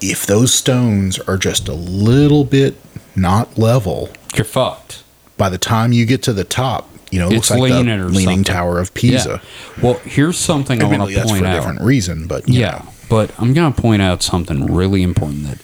if 0.01 0.27
those 0.27 0.53
stones 0.55 1.19
are 1.21 1.37
just 1.37 1.69
a 1.69 1.75
little 1.75 2.45
bit 2.45 2.77
not 3.17 3.59
level, 3.59 4.11
You're 4.37 4.45
fucked. 4.45 5.03
by 5.37 5.49
the 5.49 5.59
time 5.59 5.93
you 5.93 6.07
get 6.07 6.23
to 6.25 6.33
the 6.33 6.45
top, 6.45 6.89
you 7.11 7.19
know, 7.19 7.29
it 7.29 7.35
It's 7.35 7.51
looks 7.51 7.61
like 7.61 7.71
the 7.73 7.79
leaning 7.79 8.01
or 8.01 8.09
Leaning 8.09 8.25
something. 8.39 8.45
Tower 8.45 8.79
of 8.81 8.95
Pisa. 8.95 9.41
Yeah. 9.43 9.83
Well, 9.83 9.95
here's 10.05 10.39
something 10.39 10.81
I 10.81 10.85
want 10.85 10.95
Admittedly, 11.03 11.15
to 11.15 11.21
that's 11.21 11.31
point 11.31 11.43
for 11.45 11.49
a 11.51 11.55
different 11.55 11.81
reason, 11.81 12.27
but 12.29 12.49
Yeah, 12.49 12.71
know. 12.71 12.89
but 13.09 13.33
I'm 13.39 13.55
going 13.55 13.73
to 13.73 13.81
point 13.81 14.03
out 14.03 14.23
something 14.23 14.67
really 14.73 15.03
important 15.03 15.45
that, 15.49 15.59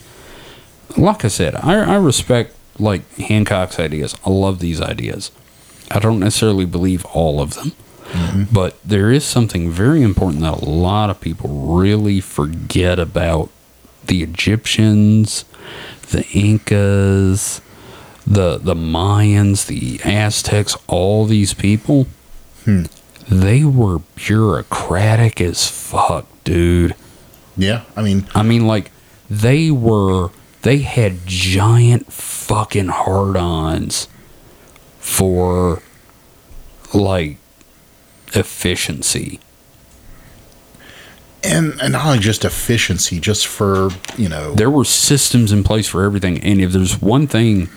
like 0.98 1.24
I 1.24 1.28
said, 1.28 1.54
I, 1.56 1.74
I 1.74 1.96
respect 1.96 2.54
like 2.78 3.02
Hancock's 3.18 3.78
ideas. 3.78 4.16
I 4.26 4.30
love 4.30 4.58
these 4.58 4.80
ideas. 4.80 5.30
I 5.94 6.00
don't 6.00 6.18
necessarily 6.20 6.66
believe 6.66 7.04
all 7.06 7.40
of 7.40 7.54
them, 7.54 7.72
mm-hmm. 8.10 8.42
but 8.52 8.76
there 8.84 9.10
is 9.10 9.24
something 9.24 9.70
very 9.70 10.02
important 10.02 10.42
that 10.42 10.54
a 10.60 10.64
lot 10.64 11.08
of 11.08 11.20
people 11.20 11.48
really 11.50 12.20
forget 12.20 12.98
about 12.98 13.48
the 14.06 14.22
Egyptians, 14.22 15.44
the 16.10 16.26
Incas, 16.32 17.60
the 18.26 18.58
the 18.58 18.74
Mayans, 18.74 19.66
the 19.66 20.00
Aztecs, 20.04 20.76
all 20.88 21.24
these 21.26 21.54
people. 21.54 22.06
Hmm. 22.64 22.84
They 23.28 23.64
were 23.64 24.00
bureaucratic 24.16 25.40
as 25.40 25.66
fuck, 25.66 26.26
dude. 26.44 26.94
yeah. 27.56 27.84
I 27.96 28.02
mean, 28.02 28.26
I 28.34 28.42
mean, 28.42 28.66
like, 28.66 28.90
they 29.30 29.70
were, 29.70 30.28
they 30.60 30.78
had 30.78 31.26
giant 31.26 32.12
fucking 32.12 32.88
hard 32.88 33.36
ons 33.38 34.08
for, 34.98 35.82
like, 36.94 37.36
efficiency. 38.34 39.40
and 41.42 41.78
and 41.80 41.92
not 41.92 42.20
just 42.20 42.44
efficiency, 42.44 43.20
just 43.20 43.46
for 43.46 43.90
you 44.16 44.28
know, 44.28 44.54
There 44.54 44.70
were 44.70 44.84
systems 44.84 45.52
in 45.52 45.62
place 45.62 45.86
for 45.88 46.02
everything. 46.04 46.40
And 46.40 46.60
if 46.60 46.72
there's 46.72 47.00
one 47.02 47.26
thing 47.26 47.68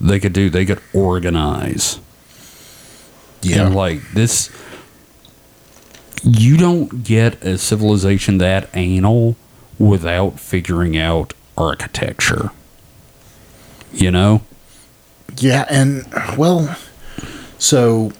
they 0.00 0.20
could 0.20 0.32
do, 0.32 0.50
they 0.50 0.66
could 0.66 0.80
organize. 0.92 1.98
yeah, 3.40 3.66
And, 3.66 3.74
like, 3.74 4.00
this, 4.12 4.50
you 6.22 6.56
don't 6.56 7.02
get 7.02 7.42
a 7.44 7.56
civilization 7.58 8.38
that 8.38 8.68
anal 8.74 9.36
without 9.78 10.38
figuring 10.38 10.96
out 10.96 11.32
architecture. 11.56 12.50
You 13.92 14.10
know? 14.10 14.42
yeah, 15.38 15.64
and 15.70 16.04
well, 16.36 16.76
so 17.58 18.12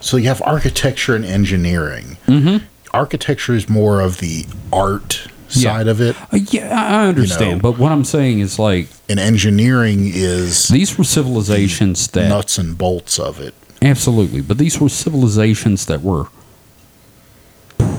so 0.00 0.16
you 0.16 0.28
have 0.28 0.42
architecture 0.42 1.14
and 1.14 1.24
engineering. 1.24 2.16
Mm-hmm. 2.26 2.64
Architecture 2.92 3.54
is 3.54 3.68
more 3.68 4.00
of 4.00 4.18
the 4.18 4.46
art 4.72 5.28
Yeah. 5.50 5.72
side 5.76 5.88
of 5.88 6.00
it, 6.00 6.16
Uh, 6.32 6.38
yeah, 6.50 6.74
I 6.74 7.06
understand, 7.08 7.62
know. 7.62 7.70
but 7.70 7.78
what 7.78 7.92
I'm 7.92 8.04
saying 8.04 8.40
is 8.40 8.58
like 8.58 8.88
and 9.08 9.18
engineering 9.20 10.10
is 10.12 10.68
these 10.68 10.96
were 10.98 11.04
civilizations 11.04 12.08
that 12.08 12.28
nuts 12.28 12.58
and 12.58 12.76
bolts 12.78 13.18
of 13.18 13.40
it. 13.40 13.54
absolutely, 13.82 14.40
but 14.40 14.58
these 14.58 14.80
were 14.80 14.88
civilizations 14.88 15.86
that 15.86 16.02
were 16.02 16.26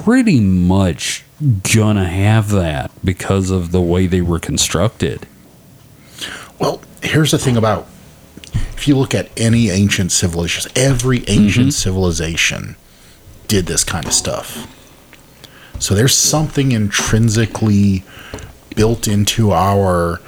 pretty 0.04 0.39
much 0.39 1.24
gonna 1.74 2.08
have 2.08 2.49
that 2.52 2.91
because 3.04 3.49
of 3.49 3.72
the 3.72 3.82
way 3.82 4.08
they 4.08 4.22
were 4.22 4.39
constructed. 4.39 5.26
Well, 6.60 6.82
here's 7.02 7.32
the 7.32 7.39
thing 7.39 7.58
about 7.58 7.88
if 8.54 8.88
you 8.88 8.97
look 8.97 9.14
at 9.14 9.30
any 9.38 9.70
ancient 9.70 10.12
civilization, 10.12 10.72
every 10.76 11.24
ancient 11.28 11.74
civilization 11.74 12.76
did 13.47 13.66
this 13.66 13.84
kind 13.84 14.06
of 14.06 14.14
stuff. 14.14 14.68
So 15.80 15.95
there's 15.95 16.16
something 16.16 16.72
intrinsically 16.72 18.04
built 18.76 19.08
into 19.08 19.52
our 19.52 20.20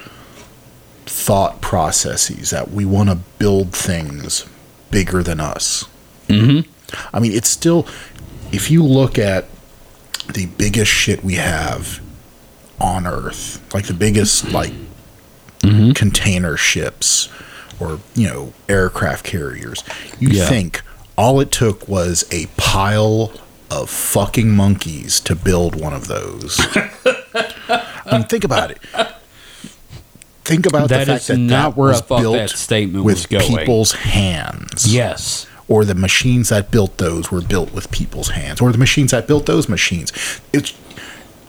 thought 1.06 1.62
processes 1.62 2.50
that 2.50 2.72
we 2.72 2.86
want 2.86 3.10
to 3.10 3.16
build 3.38 3.74
things 3.74 4.46
bigger 4.92 5.24
than 5.24 5.40
us. 5.40 5.86
Mm-hmm. 6.28 6.70
I 7.14 7.20
mean, 7.20 7.32
it's 7.32 7.50
still, 7.50 7.88
if 8.52 8.70
you 8.70 8.84
look 8.84 9.18
at 9.18 9.46
the 10.34 10.46
biggest 10.46 10.92
shit 10.92 11.24
we 11.24 11.36
have 11.36 12.02
on 12.80 13.06
Earth, 13.08 13.62
like 13.74 13.88
the 13.88 13.94
biggest, 13.94 14.52
like, 14.52 14.74
container 15.96 16.58
ships 16.58 17.30
or, 17.80 18.00
you 18.16 18.28
know, 18.28 18.54
aircraft 18.70 19.26
carriers, 19.26 19.84
you 20.20 20.30
Yeah. 20.30 20.48
think 20.48 20.82
all 21.18 21.40
it 21.40 21.52
took 21.52 21.88
was 21.88 22.26
a 22.32 22.48
pile 22.58 23.32
of 23.72 23.90
fucking 23.90 24.52
monkeys 24.52 25.20
to 25.22 25.36
build 25.36 25.76
one 25.80 25.94
of 25.94 26.08
those. 26.08 26.60
I 27.36 28.18
mean, 28.18 28.24
think 28.26 28.44
about 28.44 28.72
it. 28.72 28.80
Think 30.44 30.66
about 30.66 30.90
That 30.90 31.06
the 31.06 31.14
fact 31.14 31.28
that 31.28 31.38
not 31.38 31.76
that 31.76 31.78
was 31.82 32.02
built 32.02 32.36
that 32.36 32.50
statement 32.50 33.06
with 33.06 33.16
was 33.16 33.26
going. 33.28 33.58
people's 33.58 33.94
hands. 33.94 34.94
Yes. 34.94 35.48
Or 35.70 35.86
the 35.86 35.96
machines 35.96 36.50
that 36.50 36.70
built 36.70 36.98
those 36.98 37.32
were 37.32 37.42
built 37.42 37.74
with 37.74 37.90
people's 37.92 38.30
hands. 38.30 38.60
Or 38.60 38.72
the 38.74 38.78
machines 38.78 39.12
that 39.12 39.26
built 39.26 39.46
those 39.46 39.70
machines. 39.70 40.12
It's 40.52 40.74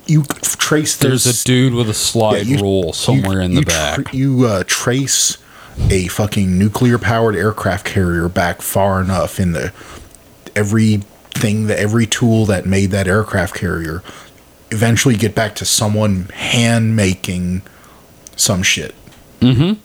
you 0.06 0.22
trace 0.42 0.96
There's 0.96 1.26
a 1.26 1.44
dude 1.44 1.74
with 1.74 1.88
a 1.90 1.94
slide 1.94 2.46
you- 2.46 2.58
rule 2.58 2.92
somewhere 2.92 3.38
you- 3.40 3.44
in 3.46 3.54
the 3.54 3.60
you 3.60 3.66
back. 3.66 4.04
tr- 4.10 4.16
you 4.16 4.44
uh, 4.46 4.62
trace 4.66 5.38
a 5.90 6.08
fucking 6.08 6.58
nuclear 6.58 6.98
powered 6.98 7.36
aircraft 7.36 7.84
carrier 7.84 8.28
back 8.28 8.62
far 8.62 9.00
enough 9.00 9.40
in 9.40 9.52
the 9.52 9.72
everything 10.54 11.66
that 11.66 11.78
every 11.78 12.06
tool 12.06 12.46
that 12.46 12.66
made 12.66 12.90
that 12.90 13.08
aircraft 13.08 13.54
carrier 13.54 14.02
eventually 14.70 15.16
get 15.16 15.34
back 15.34 15.54
to 15.56 15.64
someone 15.64 16.24
hand 16.34 16.96
making 16.96 17.62
some 18.36 18.62
shit. 18.62 18.94
Mm-hmm. 19.40 19.80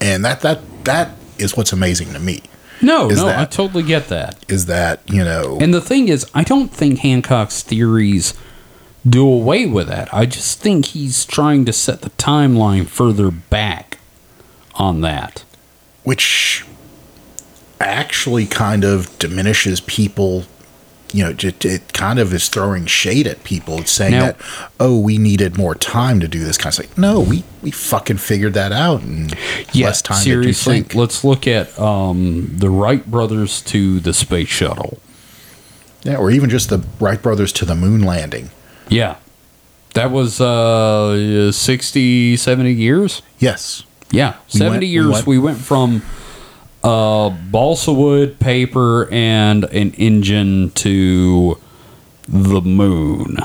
And 0.00 0.24
that 0.24 0.40
that 0.42 0.60
that 0.84 1.16
is 1.38 1.56
what's 1.56 1.72
amazing 1.72 2.12
to 2.12 2.18
me. 2.18 2.42
no, 2.80 3.08
no, 3.08 3.26
that- 3.26 3.38
I 3.38 3.44
totally 3.44 3.82
get 3.82 4.08
that. 4.08 4.44
Is 4.48 4.66
that, 4.66 5.00
you 5.06 5.24
know 5.24 5.58
And 5.60 5.74
the 5.74 5.80
thing 5.80 6.08
is, 6.08 6.26
I 6.34 6.44
don't 6.44 6.72
think 6.72 7.00
Hancock's 7.00 7.62
theories 7.62 8.34
do 9.08 9.26
away 9.26 9.66
with 9.66 9.88
that. 9.88 10.12
I 10.12 10.26
just 10.26 10.60
think 10.60 10.86
he's 10.86 11.24
trying 11.24 11.64
to 11.66 11.72
set 11.72 12.02
the 12.02 12.10
timeline 12.10 12.86
further 12.86 13.30
back 13.30 13.97
on 14.78 15.00
that. 15.02 15.44
which 16.04 16.64
actually 17.80 18.46
kind 18.46 18.82
of 18.84 19.16
diminishes 19.18 19.80
people 19.82 20.44
you 21.12 21.22
know 21.22 21.30
it, 21.30 21.64
it 21.64 21.92
kind 21.92 22.18
of 22.18 22.34
is 22.34 22.48
throwing 22.48 22.84
shade 22.86 23.24
at 23.26 23.42
people 23.44 23.78
it's 23.78 23.92
saying 23.92 24.12
Now- 24.12 24.26
that 24.26 24.36
oh 24.80 24.98
we 24.98 25.16
needed 25.16 25.56
more 25.56 25.74
time 25.76 26.18
to 26.20 26.26
do 26.28 26.40
this 26.44 26.58
kind 26.58 26.74
of 26.74 26.80
like 26.80 26.98
no 26.98 27.20
we 27.20 27.44
we 27.62 27.70
fucking 27.70 28.16
figured 28.18 28.54
that 28.54 28.72
out 28.72 29.02
in 29.02 29.28
less 29.74 30.02
time 30.02 30.18
seriously. 30.18 30.72
than 30.72 30.76
you 30.78 30.82
think 30.84 30.94
Let's 30.96 31.22
look 31.24 31.46
at 31.46 31.78
um, 31.78 32.50
the 32.56 32.68
Wright 32.68 33.08
brothers 33.08 33.62
to 33.62 34.00
the 34.00 34.12
space 34.12 34.48
shuttle. 34.48 34.98
yeah 36.02 36.16
or 36.16 36.30
even 36.32 36.50
just 36.50 36.68
the 36.68 36.84
wright 37.00 37.22
brothers 37.22 37.52
to 37.54 37.64
the 37.64 37.74
moon 37.76 38.02
landing 38.02 38.50
Yeah. 38.88 39.16
That 39.94 40.10
was 40.10 40.40
uh, 40.40 41.50
60, 41.52 42.36
70 42.36 42.72
years? 42.72 43.22
yes 43.38 43.84
Yeah, 44.10 44.34
We 44.54 44.58
70 44.60 44.70
went- 44.70 44.80
we 44.80 44.86
years. 44.88 45.06
went- 45.12 45.26
we 45.26 45.38
went 45.38 45.58
from 45.58 46.02
uh, 46.84 47.28
balsa 47.30 47.92
wood, 47.92 48.38
paper, 48.38 49.08
and 49.10 49.64
an 49.64 49.90
engine 49.92 50.70
to 50.76 51.58
the 52.28 52.60
moon. 52.60 53.36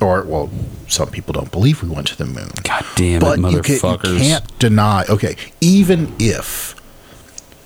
or 0.00 0.22
well 0.22 0.48
some 0.88 1.08
people 1.10 1.32
don't 1.34 1.52
believe 1.52 1.82
we 1.82 1.88
went 1.88 2.06
to 2.08 2.16
the 2.16 2.24
moon 2.24 2.50
God 2.62 2.84
damn 2.96 3.20
but 3.20 3.38
it, 3.38 3.50
you, 3.52 3.60
can, 3.60 3.74
you 4.14 4.18
can't 4.18 4.58
deny 4.58 5.04
okay 5.10 5.36
even 5.60 6.14
if 6.18 6.74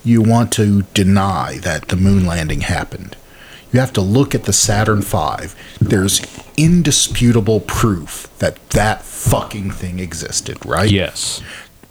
you 0.05 0.21
want 0.21 0.51
to 0.53 0.83
deny 0.95 1.59
that 1.63 1.89
the 1.89 1.97
moon 1.97 2.27
landing 2.27 2.63
happened 2.63 3.17
you 3.73 3.79
have 3.81 3.93
to 3.93 4.01
look 4.01 4.35
at 4.35 4.45
the 4.45 4.53
saturn 4.53 5.01
v 5.01 5.49
there's 5.81 6.21
indisputable 6.57 7.61
proof 7.61 8.29
that 8.41 8.59
that 8.71 9.03
fucking 9.03 9.71
thing 9.71 9.99
existed 10.01 10.59
right 10.67 10.91
yes. 10.91 11.41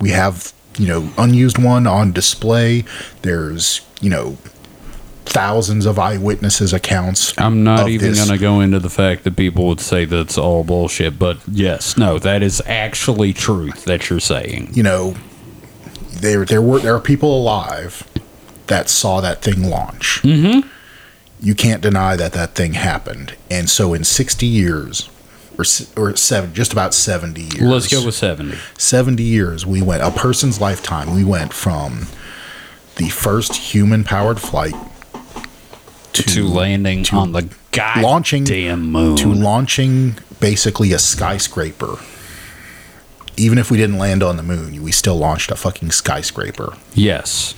We 0.04 0.10
have 0.10 0.54
you 0.78 0.86
know 0.86 1.10
unused 1.18 1.58
one 1.58 1.88
on 1.88 2.12
display 2.12 2.84
there's 3.22 3.80
you 4.02 4.10
know 4.10 4.38
thousands 5.26 5.86
of 5.86 5.98
eyewitnesses 5.98 6.74
accounts 6.74 7.34
I'm 7.40 7.64
not 7.64 7.88
even 7.88 8.14
going 8.14 8.28
to 8.28 8.38
go 8.38 8.60
into 8.60 8.80
the 8.80 8.90
fact 8.90 9.24
that 9.24 9.38
people 9.38 9.66
would 9.68 9.80
say 9.80 10.04
that's 10.04 10.38
all 10.38 10.66
bullshit, 10.66 11.18
but 11.18 11.38
yes, 11.48 11.98
no, 11.98 12.20
that 12.20 12.44
is 12.44 12.62
actually 12.66 13.32
truth 13.32 13.86
that 13.86 14.10
you're 14.10 14.20
saying. 14.20 14.72
you 14.74 14.84
know, 14.84 15.16
there 16.12 16.44
there 16.44 16.62
were 16.62 16.80
there 16.80 16.94
are 16.96 17.00
people 17.00 17.36
alive 17.38 18.04
that 18.68 18.90
saw 18.90 19.22
that 19.22 19.42
thing 19.42 19.70
launch. 19.70 20.20
Mm-hmm. 20.24 20.68
You 21.40 21.56
can't 21.56 21.82
deny 21.82 22.18
that 22.18 22.34
that 22.34 22.54
thing 22.54 22.74
happened, 22.74 23.36
and 23.50 23.70
so 23.70 23.94
in 23.94 24.04
sixty 24.04 24.46
years, 24.48 25.10
or 25.58 25.66
or 25.96 26.16
seven, 26.16 26.54
just 26.54 26.72
about 26.74 26.94
seventy 26.94 27.42
years. 27.44 27.62
Let's 27.62 27.88
go 27.92 28.06
with 28.06 28.16
70. 28.16 28.58
seventy 28.78 29.24
years. 29.24 29.66
We 29.66 29.82
went 29.82 30.04
a 30.04 30.12
person's 30.12 30.60
lifetime. 30.62 31.14
We 31.16 31.24
went 31.24 31.54
from 31.54 32.08
the 32.96 33.10
first 33.10 33.56
human 33.56 34.04
powered 34.04 34.40
flight 34.40 34.76
to, 36.14 36.24
To 36.24 36.48
landing 36.48 37.04
to 37.06 37.16
on 37.16 37.32
the 37.32 37.50
god 37.72 38.02
launching 38.02 38.44
damn 38.44 38.92
moon. 38.92 39.16
to 39.18 39.28
launching 39.34 40.16
basically 40.40 40.92
a 40.94 41.00
skyscraper. 41.00 41.98
Even 43.36 43.58
if 43.58 43.72
we 43.72 43.78
didn't 43.78 43.98
land 43.98 44.22
on 44.22 44.38
the 44.38 44.44
moon, 44.44 44.84
we 44.84 44.92
still 44.92 45.16
launched 45.18 45.50
a 45.50 45.56
fucking 45.56 45.90
skyscraper. 45.92 46.74
yes. 46.94 47.56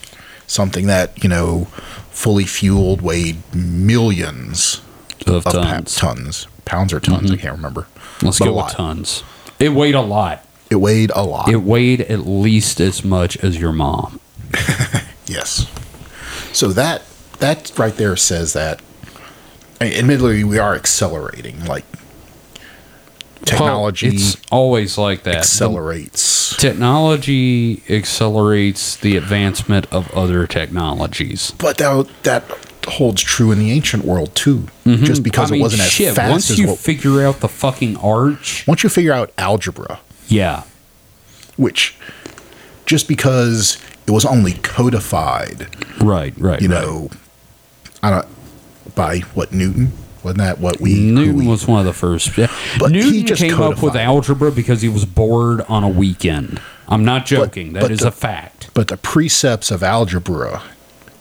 Something 0.47 0.85
that, 0.85 1.21
you 1.23 1.27
know, 1.27 1.65
fully 2.11 2.45
fueled 2.45 3.01
weighed 3.01 3.37
millions 3.53 4.79
Of 5.25 5.45
of 5.47 5.53
pa- 5.53 5.81
tons. 5.85 6.45
Pounds 6.65 6.93
or 6.93 6.99
tons, 6.99 7.29
I 7.29 7.35
mm-hmm. 7.35 7.41
can't 7.41 7.55
remember. 7.55 7.87
Let's 8.21 8.39
But 8.39 8.45
go 8.45 8.57
with 8.57 8.71
tons. 8.73 9.23
It 9.59 9.69
weighed 9.69 9.95
a 9.95 10.01
lot. 10.01 10.45
It 10.69 10.75
weighed 10.75 11.11
a 11.15 11.23
lot. 11.23 11.47
It 11.49 11.57
weighed 11.57 12.01
at 12.01 12.25
least 12.25 12.79
as 12.81 13.03
much 13.03 13.37
as 13.37 13.59
your 13.59 13.71
mom. 13.71 14.19
yes. 15.25 15.67
So 16.53 16.69
that 16.69 17.03
that 17.39 17.71
right 17.77 17.95
there 17.95 18.15
says 18.15 18.53
that 18.53 18.81
admittedly 19.81 20.43
we 20.43 20.57
are 20.57 20.73
accelerating 20.73 21.63
like 21.65 21.85
technology 23.43 24.07
Well, 24.07 24.15
it's 24.15 24.37
always 24.51 24.97
like 24.97 25.23
that. 25.23 25.35
accelerates. 25.35 26.55
Technology 26.57 27.83
accelerates 27.89 28.95
the 28.95 29.17
advancement 29.17 29.85
of 29.91 30.11
other 30.11 30.47
technologies. 30.47 31.51
But 31.57 31.77
that 31.77 32.07
that 32.23 32.64
holds 32.85 33.21
true 33.21 33.51
in 33.51 33.59
the 33.59 33.71
ancient 33.71 34.05
world 34.05 34.33
too. 34.35 34.67
Just 34.85 35.23
because 35.23 35.49
Mm-hmm. 35.49 35.53
I 35.53 35.55
mean, 35.55 35.61
it 35.61 35.63
wasn't 35.63 35.81
as 35.83 36.15
fast 36.15 36.31
once 36.31 36.51
as 36.51 36.59
you 36.59 36.67
what, 36.67 36.79
figure 36.79 37.23
out 37.25 37.39
the 37.39 37.47
fucking 37.49 37.97
arch, 37.97 38.65
once 38.67 38.83
you 38.83 38.89
figure 38.89 39.13
out 39.13 39.31
algebra, 39.37 39.99
yeah, 40.27 40.63
which 41.57 41.95
just 42.85 43.07
because 43.07 43.77
it 44.07 44.11
was 44.11 44.25
only 44.25 44.53
codified, 44.53 45.67
right, 46.01 46.33
right. 46.37 46.61
you 46.61 46.69
right. 46.69 46.81
know, 46.81 47.09
I 48.03 48.09
don't 48.11 48.27
by 48.95 49.19
what 49.33 49.51
Newton 49.51 49.91
wasn't 50.23 50.39
that 50.39 50.59
what 50.59 50.79
we 50.79 50.93
Newton 51.11 51.37
we- 51.37 51.47
was 51.47 51.67
one 51.67 51.79
of 51.79 51.85
the 51.85 51.93
first. 51.93 52.37
Yeah. 52.37 52.47
But 52.79 52.91
he 52.91 52.97
Newton 53.01 53.25
just 53.27 53.41
came 53.41 53.61
up 53.61 53.81
with 53.83 53.95
algebra 53.95 54.51
because 54.51 54.81
he 54.81 54.89
was 54.89 55.05
bored 55.05 55.61
on 55.61 55.83
a 55.83 55.89
weekend. 55.89 56.61
I'm 56.87 57.03
not 57.03 57.25
joking. 57.25 57.73
That 57.73 57.89
is 57.91 57.99
but 57.99 58.03
the- 58.03 58.07
a 58.07 58.11
fact. 58.11 58.69
but 58.73 58.87
the 58.89 58.97
precepts 58.97 59.71
of 59.71 59.81
algebra 59.83 60.61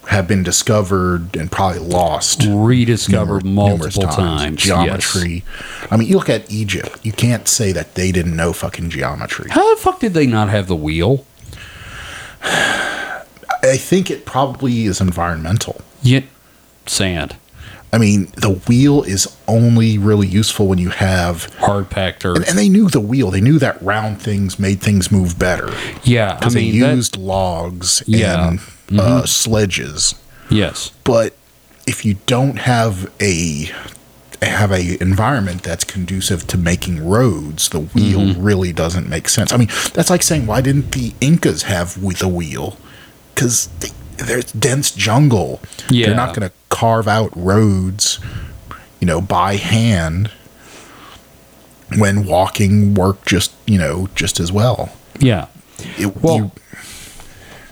have 0.09 0.29
been 0.29 0.43
discovered 0.43 1.37
and 1.37 1.51
probably 1.51 1.81
lost 1.81 2.45
Rediscovered 2.47 3.43
numer- 3.43 3.55
multiple 3.55 4.05
times. 4.09 4.63
Geometry. 4.63 5.45
I 5.91 5.97
mean, 5.97 6.09
you 6.09 6.17
look 6.17 6.29
at 6.29 6.51
Egypt. 6.51 6.99
You 7.03 7.13
can't 7.13 7.49
say 7.49 7.73
that 7.73 7.95
they 7.95 8.13
didn't 8.13 8.37
know 8.37 8.53
fucking 8.53 8.91
geometry. 8.91 9.51
How 9.51 9.75
the 9.75 9.81
fuck 9.81 10.01
did 10.01 10.15
they 10.15 10.27
not 10.27 10.49
have 10.51 10.67
the 10.69 10.77
wheel? 10.77 11.25
I 12.43 13.77
think 13.79 14.11
it 14.11 14.27
probably 14.27 14.85
is 14.85 15.01
environmental. 15.01 15.81
Yet, 16.03 16.25
sand, 16.87 17.37
I 17.93 17.99
mean, 17.99 18.31
the 18.37 18.51
wheel 18.69 19.03
is 19.05 19.35
only 19.49 19.97
really 19.97 20.27
useful 20.27 20.67
when 20.67 20.79
you 20.79 20.91
have. 20.91 21.45
hard 21.55 21.89
packed 21.89 22.25
earth. 22.27 22.37
And, 22.39 22.49
and 22.49 22.59
they 22.59 22.69
knew 22.69 22.89
the 22.89 23.01
wheel. 23.01 23.31
They 23.31 23.41
knew 23.41 23.59
that 23.61 23.81
round 23.81 24.21
things 24.21 24.59
made 24.59 24.81
things 24.83 25.11
move 25.11 25.39
better 25.39 25.71
yeah, 26.03 26.33
I 26.33 26.39
because 26.39 26.55
mean, 26.57 26.73
they 26.73 26.79
that- 26.81 26.95
used 26.97 27.17
logs 27.17 28.03
Yeah. 28.07 28.57
And 28.89 29.01
uh, 29.01 29.27
sledges. 29.27 30.15
yes, 30.51 30.91
But 31.05 31.35
if 31.87 32.05
you 32.05 32.15
don't 32.27 32.59
have 32.61 33.11
a 33.21 33.71
have 34.43 34.73
a 34.73 35.01
environment 35.03 35.63
that's 35.63 35.85
conducive 35.85 36.47
to 36.49 36.59
making 36.59 37.07
roads, 37.09 37.69
the 37.71 37.81
wheel 37.81 38.21
Mm-hmm. 38.21 38.43
really 38.43 38.73
doesn't 38.73 39.09
make 39.09 39.29
sense. 39.29 39.53
I 39.53 39.57
mean, 39.57 39.69
that's 39.95 40.11
like 40.11 40.23
saying 40.23 40.47
why 40.47 40.61
didn't 40.61 40.93
the 40.93 41.15
Incas 41.21 41.63
have 41.63 42.03
with 42.03 42.23
a 42.23 42.29
wheel? 42.29 42.77
Because 43.35 43.69
there's 44.19 44.53
dense 44.53 44.91
jungle. 44.91 45.61
Yeah. 45.91 46.07
They're 46.09 46.17
not 46.17 46.35
going 46.37 46.47
to 46.49 46.55
carve 46.69 47.09
out 47.09 47.31
roads, 47.35 48.19
you 49.01 49.07
know, 49.07 49.21
by 49.21 49.57
hand. 49.57 50.31
When 51.99 52.27
walking 52.27 52.95
worked 52.95 53.27
just 53.29 53.53
you 53.67 53.79
know 53.79 54.09
just 54.15 54.41
as 54.41 54.51
well. 54.51 54.91
yeah. 55.21 55.47
It- 55.99 56.17
Well, 56.23 56.37
you- 56.37 56.51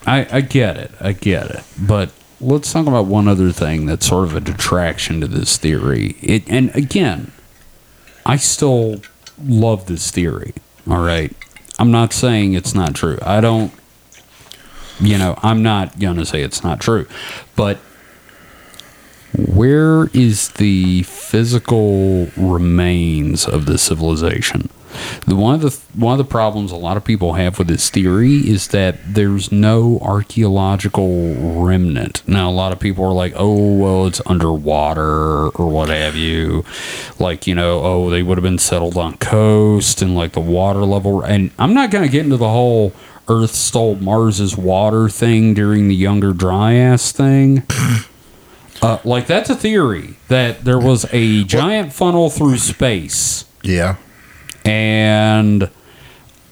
I, 0.06 0.26
I 0.30 0.40
get 0.40 0.76
it. 0.76 0.90
I 1.00 1.12
get 1.12 1.50
it. 1.50 1.64
But 1.78 2.12
let's 2.40 2.72
talk 2.72 2.86
about 2.86 3.06
one 3.06 3.28
other 3.28 3.52
thing 3.52 3.86
that's 3.86 4.06
sort 4.06 4.24
of 4.24 4.34
a 4.34 4.40
detraction 4.40 5.20
to 5.20 5.26
this 5.26 5.56
theory. 5.56 6.16
It 6.20 6.48
and 6.48 6.74
again, 6.74 7.32
I 8.26 8.36
still 8.36 9.00
love 9.42 9.86
this 9.86 10.10
theory. 10.10 10.54
All 10.88 11.02
right. 11.02 11.34
I'm 11.78 11.90
not 11.90 12.12
saying 12.12 12.54
it's 12.54 12.74
not 12.74 12.94
true. 12.94 13.18
I 13.22 13.40
don't 13.40 13.72
you 15.00 15.18
know, 15.18 15.38
I'm 15.42 15.62
not 15.62 15.98
gonna 15.98 16.26
say 16.26 16.42
it's 16.42 16.62
not 16.62 16.80
true. 16.80 17.06
But 17.56 17.78
where 19.36 20.06
is 20.12 20.50
the 20.52 21.02
physical 21.04 22.28
remains 22.36 23.46
of 23.46 23.66
the 23.66 23.78
civilization? 23.78 24.68
The 25.26 25.36
one 25.36 25.54
of 25.54 25.60
the 25.62 25.78
one 25.98 26.18
of 26.18 26.18
the 26.18 26.30
problems 26.30 26.72
a 26.72 26.76
lot 26.76 26.96
of 26.96 27.04
people 27.04 27.34
have 27.34 27.58
with 27.58 27.68
this 27.68 27.90
theory 27.90 28.36
is 28.36 28.68
that 28.68 29.14
there's 29.14 29.52
no 29.52 29.98
archaeological 30.02 31.62
remnant. 31.62 32.26
Now 32.26 32.50
a 32.50 32.52
lot 32.52 32.72
of 32.72 32.80
people 32.80 33.04
are 33.04 33.12
like, 33.12 33.32
"Oh, 33.36 33.76
well, 33.76 34.06
it's 34.06 34.20
underwater 34.26 35.48
or 35.48 35.68
what 35.68 35.88
have 35.88 36.16
you." 36.16 36.64
Like, 37.18 37.46
you 37.46 37.54
know, 37.54 37.80
oh, 37.82 38.10
they 38.10 38.22
would 38.22 38.38
have 38.38 38.42
been 38.42 38.58
settled 38.58 38.96
on 38.96 39.16
coast 39.18 40.02
and 40.02 40.14
like 40.14 40.32
the 40.32 40.40
water 40.40 40.84
level 40.84 41.22
and 41.22 41.50
I'm 41.58 41.74
not 41.74 41.90
going 41.90 42.04
to 42.04 42.10
get 42.10 42.24
into 42.24 42.36
the 42.36 42.48
whole 42.48 42.92
Earth 43.28 43.54
stole 43.54 43.96
Mars's 43.96 44.56
water 44.56 45.08
thing 45.08 45.54
during 45.54 45.88
the 45.88 45.94
Younger 45.94 46.32
Dryas 46.32 47.12
thing. 47.12 47.62
Uh, 48.80 48.98
like 49.04 49.28
that's 49.28 49.48
a 49.48 49.54
theory 49.54 50.16
that 50.26 50.64
there 50.64 50.76
was 50.76 51.06
a 51.12 51.44
giant 51.44 51.92
funnel 51.92 52.28
through 52.28 52.58
space 52.58 53.44
yeah. 53.62 53.96
And 54.64 55.70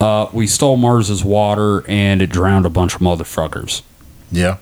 uh, 0.01 0.29
we 0.33 0.47
stole 0.47 0.77
Mars's 0.77 1.25
water 1.25 1.85
and 1.89 2.23
it 2.23 2.31
drowned 2.31 2.67
a 2.67 2.71
bunch 2.71 2.95
of 2.95 3.01
motherfuckers. 3.01 3.83
Yeah. 4.33 4.59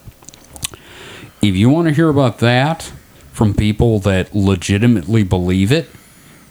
If 1.40 1.54
you 1.54 1.68
want 1.68 1.86
to 1.88 1.94
hear 1.94 2.08
about 2.08 2.38
that 2.38 2.92
from 3.32 3.54
people 3.54 4.00
that 4.00 4.34
legitimately 4.34 5.22
believe 5.22 5.70
it, 5.70 5.88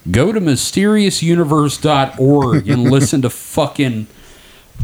go 0.09 0.31
to 0.31 0.39
mysteriousuniverse.org 0.39 2.69
and 2.69 2.83
listen 2.91 3.21
to 3.23 3.29
fucking 3.29 4.07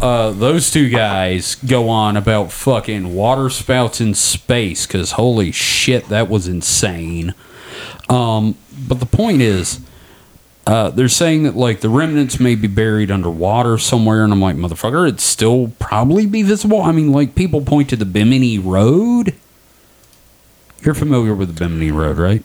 uh, 0.01 0.31
those 0.31 0.71
two 0.71 0.89
guys 0.89 1.55
go 1.55 1.87
on 1.87 2.17
about 2.17 2.51
fucking 2.51 3.13
water 3.13 3.49
spouts 3.49 4.01
in 4.01 4.13
space 4.13 4.85
because 4.87 5.13
holy 5.13 5.51
shit, 5.51 6.09
that 6.09 6.29
was 6.29 6.47
insane. 6.47 7.33
Um, 8.09 8.57
but 8.87 8.99
the 8.99 9.05
point 9.05 9.41
is, 9.41 9.79
uh, 10.65 10.89
they're 10.91 11.09
saying 11.09 11.43
that 11.43 11.55
like 11.55 11.81
the 11.81 11.89
remnants 11.89 12.39
may 12.39 12.55
be 12.55 12.67
buried 12.67 13.11
underwater 13.11 13.77
somewhere, 13.77 14.23
and 14.23 14.31
I'm 14.31 14.41
like, 14.41 14.55
motherfucker, 14.55 15.07
it'd 15.07 15.19
still 15.19 15.73
probably 15.79 16.25
be 16.25 16.41
visible. 16.43 16.81
I 16.81 16.91
mean, 16.91 17.11
like 17.11 17.35
people 17.35 17.61
point 17.61 17.89
to 17.89 17.95
the 17.95 18.05
Bimini 18.05 18.57
Road. 18.59 19.33
You're 20.81 20.93
familiar 20.95 21.33
with 21.33 21.53
the 21.55 21.59
Bimini 21.65 21.91
Road, 21.91 22.17
right? 22.17 22.43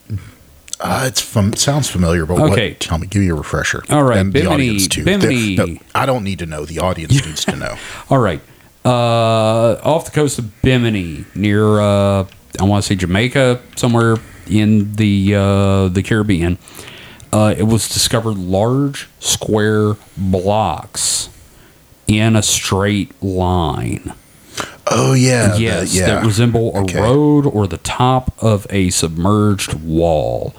Uh, 0.81 1.05
it's 1.09 1.21
fam- 1.21 1.55
sounds 1.57 1.91
familiar, 1.91 2.25
but 2.25 2.39
Okay. 2.39 2.71
what? 2.71 2.81
Tell 2.81 2.99
me, 2.99 3.09
give 3.09 3.21
me 3.23 3.29
a 3.29 3.35
refresher. 3.35 3.83
All 3.91 4.05
right, 4.05 4.19
and 4.19 4.33
the 4.33 4.41
Bimini- 4.43 4.55
audience 4.71 4.87
too. 4.89 5.05
Bimini- 5.05 5.81
I 5.95 6.07
don't 6.07 6.23
need 6.23 6.39
to 6.39 6.47
know. 6.47 6.65
The 6.65 6.79
audience 6.79 7.13
needs 7.27 7.45
to 7.47 7.57
know. 7.57 7.77
All 8.11 8.19
right. 8.19 8.41
Uh, 8.85 9.81
off 9.83 10.05
the 10.05 10.13
coast 10.13 10.39
of 10.39 10.63
Bimini, 10.63 11.25
near 11.35 11.81
uh, 11.81 12.25
I 12.61 12.65
want 12.65 12.83
to 12.85 12.89
say 12.89 12.95
Jamaica, 12.95 13.61
somewhere 13.77 14.17
in 14.49 14.93
the 14.95 15.35
uh, 15.35 15.89
the 15.89 16.03
Caribbean, 16.03 16.59
uh, 17.33 17.55
it 17.57 17.65
was 17.65 17.89
discovered 17.89 18.37
large 18.37 19.09
square 19.21 19.97
blocks 20.17 21.29
in 22.07 22.37
a 22.37 22.43
straight 22.43 23.21
line. 23.23 24.13
Oh 24.91 25.13
yeah, 25.13 25.49
the- 25.55 25.61
yes, 25.61 25.95
yeah. 25.95 26.07
that 26.07 26.25
resemble 26.25 26.75
a 26.75 26.81
Okay. 26.83 27.01
road 27.01 27.47
or 27.47 27.67
the 27.67 27.77
top 27.79 28.33
of 28.43 28.67
a 28.71 28.91
submerged 28.91 29.75
wall. 29.75 30.55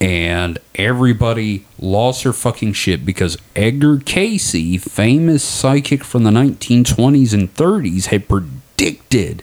And 0.00 0.58
everybody 0.74 1.64
lost 1.78 2.24
their 2.24 2.32
fucking 2.32 2.74
shit 2.74 3.06
because 3.06 3.38
Edgar 3.56 3.98
Cayce, 3.98 4.82
famous 4.84 5.42
psychic 5.42 6.04
from 6.04 6.24
the 6.24 6.30
1920s 6.30 7.32
and 7.32 7.52
30s, 7.54 8.06
had 8.06 8.28
predicted 8.28 9.42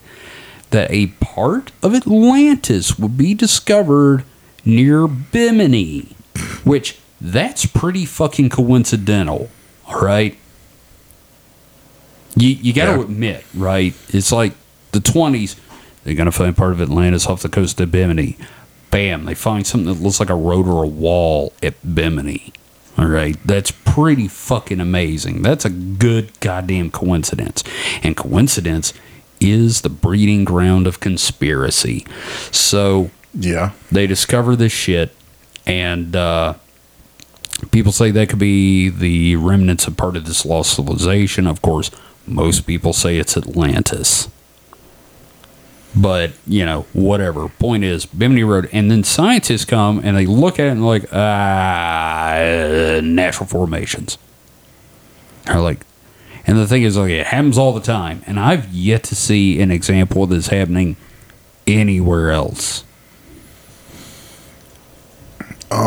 that 0.70 0.92
a 0.92 1.08
part 1.20 1.72
of 1.82 1.96
Atlantis 1.96 3.00
would 3.00 3.18
be 3.18 3.34
discovered 3.34 4.24
near 4.64 5.08
Bimini, 5.08 6.16
which 6.64 6.98
that's 7.20 7.66
pretty 7.66 8.06
fucking 8.06 8.50
coincidental. 8.50 9.50
All 9.88 10.02
right. 10.02 10.38
You, 12.36 12.50
you 12.50 12.74
got 12.74 12.86
to 12.94 12.98
Yeah. 12.98 13.04
admit, 13.04 13.46
right? 13.54 13.94
It's 14.10 14.32
like 14.32 14.54
the 14.92 15.00
20s, 15.00 15.56
they're 16.04 16.16
going 16.16 16.26
to 16.26 16.32
find 16.32 16.56
part 16.56 16.72
of 16.72 16.82
Atlantis 16.82 17.28
off 17.28 17.42
the 17.42 17.50
coast 17.50 17.80
of 17.82 17.92
Bimini. 17.92 18.38
Bam, 18.90 19.26
they 19.26 19.36
find 19.36 19.66
something 19.66 19.94
that 19.94 20.02
looks 20.02 20.20
like 20.20 20.30
a 20.30 20.36
road 20.36 20.68
or 20.68 20.84
a 20.84 20.88
wall 20.88 21.54
at 21.62 21.76
Bimini. 21.96 22.54
All 22.98 23.06
right, 23.08 23.38
that's 23.46 23.72
pretty 23.72 24.28
fucking 24.28 24.80
amazing. 24.82 25.42
That's 25.42 25.64
a 25.64 25.70
good 25.70 26.38
goddamn 26.42 26.92
coincidence. 26.92 27.64
And 28.04 28.18
coincidence 28.18 28.94
is 29.40 29.82
the 29.82 29.90
breeding 29.90 30.44
ground 30.44 30.88
of 30.88 31.00
conspiracy. 31.00 32.06
So 32.52 33.10
Yeah. 33.34 33.72
they 33.92 34.08
discover 34.08 34.56
this 34.58 34.74
shit 34.74 35.16
and 35.66 36.16
uh, 36.16 36.56
people 37.72 37.92
say 37.92 38.12
that 38.12 38.30
could 38.30 38.40
be 38.40 38.90
the 38.90 39.36
remnants 39.36 39.88
of 39.88 39.98
part 39.98 40.16
of 40.16 40.26
this 40.26 40.46
lost 40.46 40.76
civilization. 40.76 41.48
Of 41.48 41.62
course 41.62 41.92
most 42.26 42.62
people 42.68 42.94
say 42.94 43.18
it's 43.18 43.38
atlantis. 43.38 44.30
But 45.96 46.32
you 46.48 46.66
know 46.66 46.86
whatever. 46.94 47.50
Point 47.50 47.84
is 47.84 48.06
bimini 48.06 48.44
road 48.44 48.70
and 48.72 48.90
then 48.90 49.04
scientists 49.04 49.66
come 49.66 50.00
and 50.04 50.16
they 50.16 50.26
look 50.26 50.60
at 50.60 50.68
it 50.68 50.72
and 50.72 50.86
like 50.86 51.06
ah 51.14 53.00
natural 53.04 53.48
formations. 53.48 54.18
They're 55.46 55.60
like 55.60 55.86
and 56.48 56.58
the 56.58 56.68
thing 56.68 56.84
is 56.84 56.98
like 56.98 57.12
it 57.12 57.28
happens 57.28 57.58
all 57.58 57.74
the 57.74 57.82
time. 57.82 58.24
And 58.26 58.40
i've 58.40 58.72
yet 58.74 59.04
to 59.04 59.16
see 59.16 59.62
an 59.62 59.70
example 59.70 60.24
of 60.24 60.30
this 60.30 60.48
happening 60.48 60.96
anywhere 61.68 62.32
else 62.32 62.84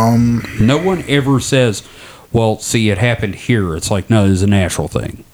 Um. 0.04 0.42
No 0.60 0.78
one 0.78 1.04
ever 1.08 1.40
says, 1.40 1.82
well, 2.32 2.58
see, 2.58 2.90
it 2.90 2.98
happened 2.98 3.34
here. 3.34 3.74
It's 3.76 3.90
like, 3.90 4.08
no, 4.10 4.26
it's 4.26 4.42
a 4.42 4.46
natural 4.46 4.88
thing. 4.88 5.24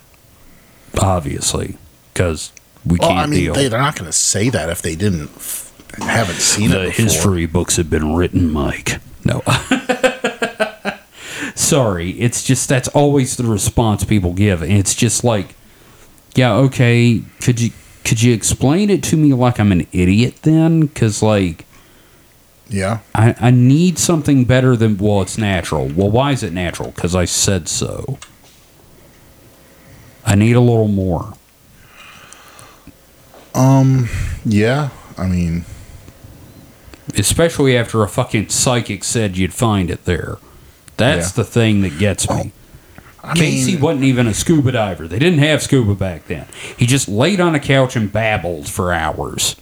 Obviously, 1.00 1.76
because 2.12 2.52
we 2.84 2.98
Well, 2.98 3.08
can't 3.10 3.20
I 3.20 3.26
mean, 3.26 3.40
deal. 3.40 3.54
they, 3.54 3.68
they're 3.68 3.80
not 3.80 3.94
going 3.96 4.10
to 4.10 4.16
say 4.16 4.48
that 4.50 4.68
if 4.68 4.82
they 4.82 4.96
didn't 4.96 5.30
f- 5.36 5.72
haven't 5.98 6.40
seen 6.40 6.70
it 6.72 6.74
the 6.74 6.90
history 6.90 7.46
books 7.46 7.76
have 7.76 7.88
been 7.90 8.14
written, 8.14 8.50
Mike. 8.50 9.00
No. 9.24 9.42
Sorry. 11.54 12.10
It's 12.12 12.42
just 12.42 12.68
that's 12.68 12.88
always 12.88 13.36
the 13.36 13.44
response 13.44 14.04
people 14.04 14.32
give. 14.32 14.62
And 14.62 14.72
it's 14.72 14.94
just 14.94 15.24
like, 15.24 15.54
yeah, 16.34 16.52
okay, 16.54 17.22
could 17.40 17.60
you 17.60 17.70
could 18.04 18.22
you 18.22 18.32
explain 18.32 18.90
it 18.90 19.02
to 19.04 19.16
me 19.16 19.32
like 19.34 19.60
I'm 19.60 19.72
an 19.72 19.86
idiot 19.92 20.36
then? 20.42 20.80
Because 20.82 21.22
like 21.22 21.64
Yeah. 22.70 23.00
I, 23.14 23.34
I 23.40 23.50
need 23.50 23.98
something 23.98 24.44
better 24.44 24.76
than 24.76 24.96
well 24.96 25.20
it's 25.22 25.36
natural 25.36 25.88
well 25.88 26.10
why 26.10 26.30
is 26.32 26.42
it 26.44 26.52
natural 26.52 26.92
because 26.92 27.14
i 27.16 27.24
said 27.24 27.68
so 27.68 28.16
i 30.24 30.34
need 30.36 30.54
a 30.56 30.60
little 30.60 30.88
more 30.88 31.34
Um. 33.54 34.08
Yeah. 34.44 34.90
I 35.18 35.26
mean, 35.26 35.64
especially 37.16 37.76
after 37.76 38.02
a 38.04 38.08
fucking 38.08 38.48
psychic 38.48 39.02
said 39.04 39.36
you'd 39.36 39.52
find 39.52 39.90
it 39.90 40.04
there 40.04 40.38
that's 40.96 41.30
Yeah. 41.36 41.42
the 41.42 41.44
thing 41.44 41.80
that 41.82 41.98
gets 41.98 42.30
me 42.30 42.52
I 43.24 43.34
cayce 43.34 43.66
mean, 43.66 43.80
wasn't 43.80 44.04
even 44.04 44.26
a 44.28 44.34
scuba 44.34 44.70
diver 44.72 45.08
they 45.08 45.18
didn't 45.18 45.40
have 45.40 45.62
scuba 45.62 45.94
back 45.96 46.26
then 46.28 46.46
he 46.76 46.86
just 46.86 47.08
laid 47.08 47.40
on 47.40 47.54
a 47.56 47.60
couch 47.60 47.96
and 47.96 48.10
babbled 48.12 48.68
for 48.68 48.92
hours 48.92 49.56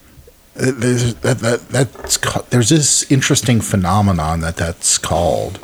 there's, 0.58 1.14
that, 1.16 1.38
that 1.38 1.68
that's 1.68 2.16
there's 2.50 2.68
this 2.68 3.10
interesting 3.10 3.60
phenomenon 3.60 4.40
that 4.40 4.56
that's 4.56 4.98
called 4.98 5.58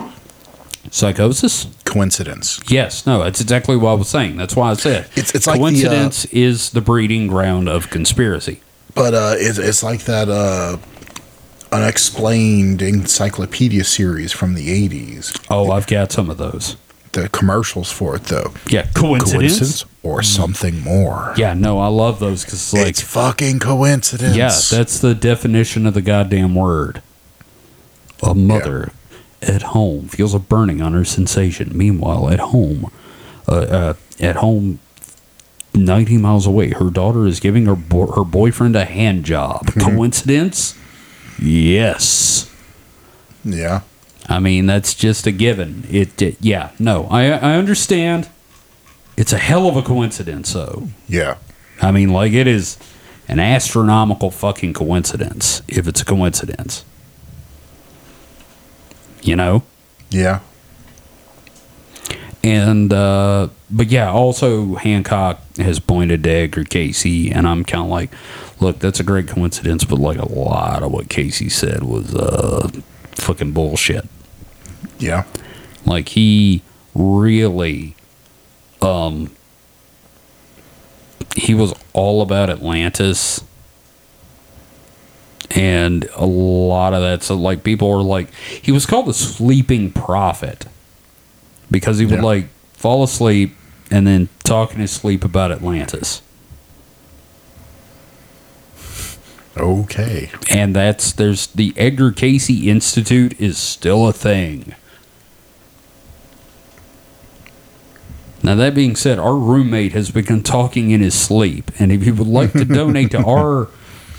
psychosis? 0.90 1.66
coincidence. 1.84 2.60
yes. 2.68 3.06
No 3.06 3.22
that's 3.22 3.40
exactly 3.40 3.76
what 3.76 3.90
i 3.90 3.94
was 3.94 4.08
saying. 4.08 4.36
That's 4.36 4.56
why 4.56 4.70
i 4.70 4.74
said 4.74 5.04
It's- 5.16 5.34
it's 5.34 5.46
like 5.46 5.56
the, 5.56 5.62
uh, 5.64 5.68
coincidence 5.70 6.24
is 6.26 6.70
the 6.70 6.80
breeding 6.80 7.26
ground 7.28 7.68
of 7.68 7.90
conspiracy. 7.90 8.60
But 8.94 9.14
uh, 9.14 9.34
it's, 9.36 9.58
it's 9.58 9.82
like 9.82 10.04
that 10.04 10.28
uh, 10.28 10.76
unexplained 11.72 12.82
encyclopedia 12.82 13.84
series 13.84 14.32
from 14.32 14.54
the 14.54 14.88
'80s. 14.88 15.44
oh 15.50 15.70
i've 15.70 15.86
got 15.86 16.12
some 16.12 16.30
of 16.30 16.36
those 16.38 16.76
The 17.14 17.28
commercials 17.30 17.90
for 17.90 18.16
it, 18.16 18.24
though, 18.24 18.52
Yeah, 18.68 18.86
coincidence. 18.94 19.84
or 20.02 20.22
something 20.22 20.80
more. 20.80 21.32
Yeah, 21.36 21.54
no, 21.54 21.78
I 21.78 21.86
love 21.86 22.18
those 22.20 22.44
because 22.44 22.60
it's 22.60 22.72
like, 22.74 22.86
it's 22.88 23.00
fucking 23.00 23.58
coincidence. 23.60 24.36
yeah, 24.36 24.48
that's 24.76 24.98
the 24.98 25.14
definition 25.14 25.86
of 25.86 25.94
the 25.94 26.02
goddamn 26.02 26.54
word. 26.54 27.02
A 28.22 28.34
mother 28.34 28.92
at 29.42 29.62
home 29.62 30.08
feels 30.08 30.34
a 30.34 30.38
burning 30.38 30.80
on 30.82 30.92
her 30.92 31.04
sensation. 31.04 31.70
Meanwhile, 31.76 32.30
at 32.30 32.40
home, 32.40 32.90
uh, 33.48 33.52
uh, 33.52 33.94
at 34.20 34.36
home, 34.36 34.78
90 35.74 36.18
miles 36.18 36.46
away. 36.46 36.70
Her 36.70 36.88
daughter 36.90 37.26
is 37.26 37.40
giving 37.40 37.66
her 37.66 37.74
bo- 37.76 38.12
her 38.12 38.24
boyfriend 38.24 38.76
a 38.76 38.84
hand 38.84 39.24
job. 39.24 39.66
Coincidence? 39.74 40.74
Yes. 41.40 42.48
Yeah. 43.44 43.80
I 44.26 44.38
mean, 44.38 44.66
that's 44.66 44.94
just 44.94 45.26
a 45.26 45.32
given. 45.32 45.86
It, 45.90 46.20
it 46.20 46.36
yeah, 46.40 46.70
no. 46.78 47.06
I 47.10 47.26
I 47.30 47.56
understand. 47.56 48.28
It's 49.16 49.32
a 49.32 49.38
hell 49.38 49.68
of 49.68 49.76
a 49.76 49.82
coincidence 49.82 50.52
though. 50.52 50.88
Yeah. 51.08 51.36
I 51.80 51.90
mean, 51.90 52.10
like 52.10 52.32
it 52.32 52.46
is 52.46 52.78
an 53.28 53.38
astronomical 53.38 54.30
fucking 54.30 54.72
coincidence 54.72 55.62
if 55.68 55.86
it's 55.86 56.00
a 56.00 56.04
coincidence. 56.04 56.84
You 59.22 59.36
know? 59.36 59.62
Yeah. 60.10 60.40
And 62.42 62.92
uh 62.92 63.48
but 63.70 63.88
yeah, 63.88 64.10
also 64.10 64.74
Hancock 64.74 65.40
has 65.56 65.78
pointed 65.78 66.24
to 66.24 66.30
Edgar 66.30 66.64
Cayce 66.64 67.30
and 67.30 67.46
I'm 67.46 67.64
kind 67.64 67.84
of 67.84 67.90
like, 67.90 68.10
look, 68.60 68.78
that's 68.80 69.00
a 69.00 69.04
great 69.04 69.28
coincidence, 69.28 69.84
but 69.84 69.98
like 69.98 70.18
a 70.18 70.30
lot 70.30 70.82
of 70.82 70.92
what 70.92 71.08
Cayce 71.08 71.54
said 71.54 71.84
was 71.84 72.14
uh 72.14 72.68
fucking 73.12 73.52
bullshit. 73.52 74.08
Yeah. 74.98 75.24
Like 75.86 76.08
he 76.10 76.62
really 76.94 77.94
um 78.80 79.30
he 81.36 81.54
was 81.54 81.74
all 81.92 82.22
about 82.22 82.48
Atlantis 82.50 83.42
and 85.50 86.08
a 86.14 86.24
lot 86.26 86.94
of 86.94 87.02
that 87.02 87.22
so 87.22 87.34
like 87.34 87.62
people 87.64 87.90
were 87.90 88.02
like 88.02 88.32
he 88.34 88.70
was 88.72 88.86
called 88.86 89.06
the 89.06 89.14
sleeping 89.14 89.90
prophet 89.92 90.66
because 91.70 91.98
he 91.98 92.06
would 92.06 92.16
Yeah. 92.16 92.22
like 92.22 92.48
fall 92.72 93.02
asleep 93.02 93.54
and 93.90 94.06
then 94.06 94.28
talk 94.44 94.72
in 94.74 94.80
his 94.80 94.90
sleep 94.90 95.24
about 95.24 95.50
Atlantis. 95.52 96.22
Okay. 99.56 100.30
And 100.50 100.74
that's 100.74 101.12
there's 101.12 101.46
the 101.48 101.72
Edgar 101.76 102.10
Cayce 102.10 102.50
Institute 102.50 103.38
is 103.40 103.56
still 103.56 104.08
a 104.08 104.12
thing. 104.12 104.74
Now 108.44 108.54
that 108.56 108.74
being 108.74 108.94
said, 108.94 109.18
our 109.18 109.34
roommate 109.34 109.92
has 109.92 110.10
begun 110.10 110.42
talking 110.42 110.90
in 110.90 111.00
his 111.00 111.14
sleep, 111.14 111.70
and 111.78 111.90
if 111.90 112.04
you 112.04 112.14
would 112.14 112.26
like 112.26 112.52
to 112.52 112.64
donate 112.66 113.10
to 113.12 113.24
our 113.24 113.68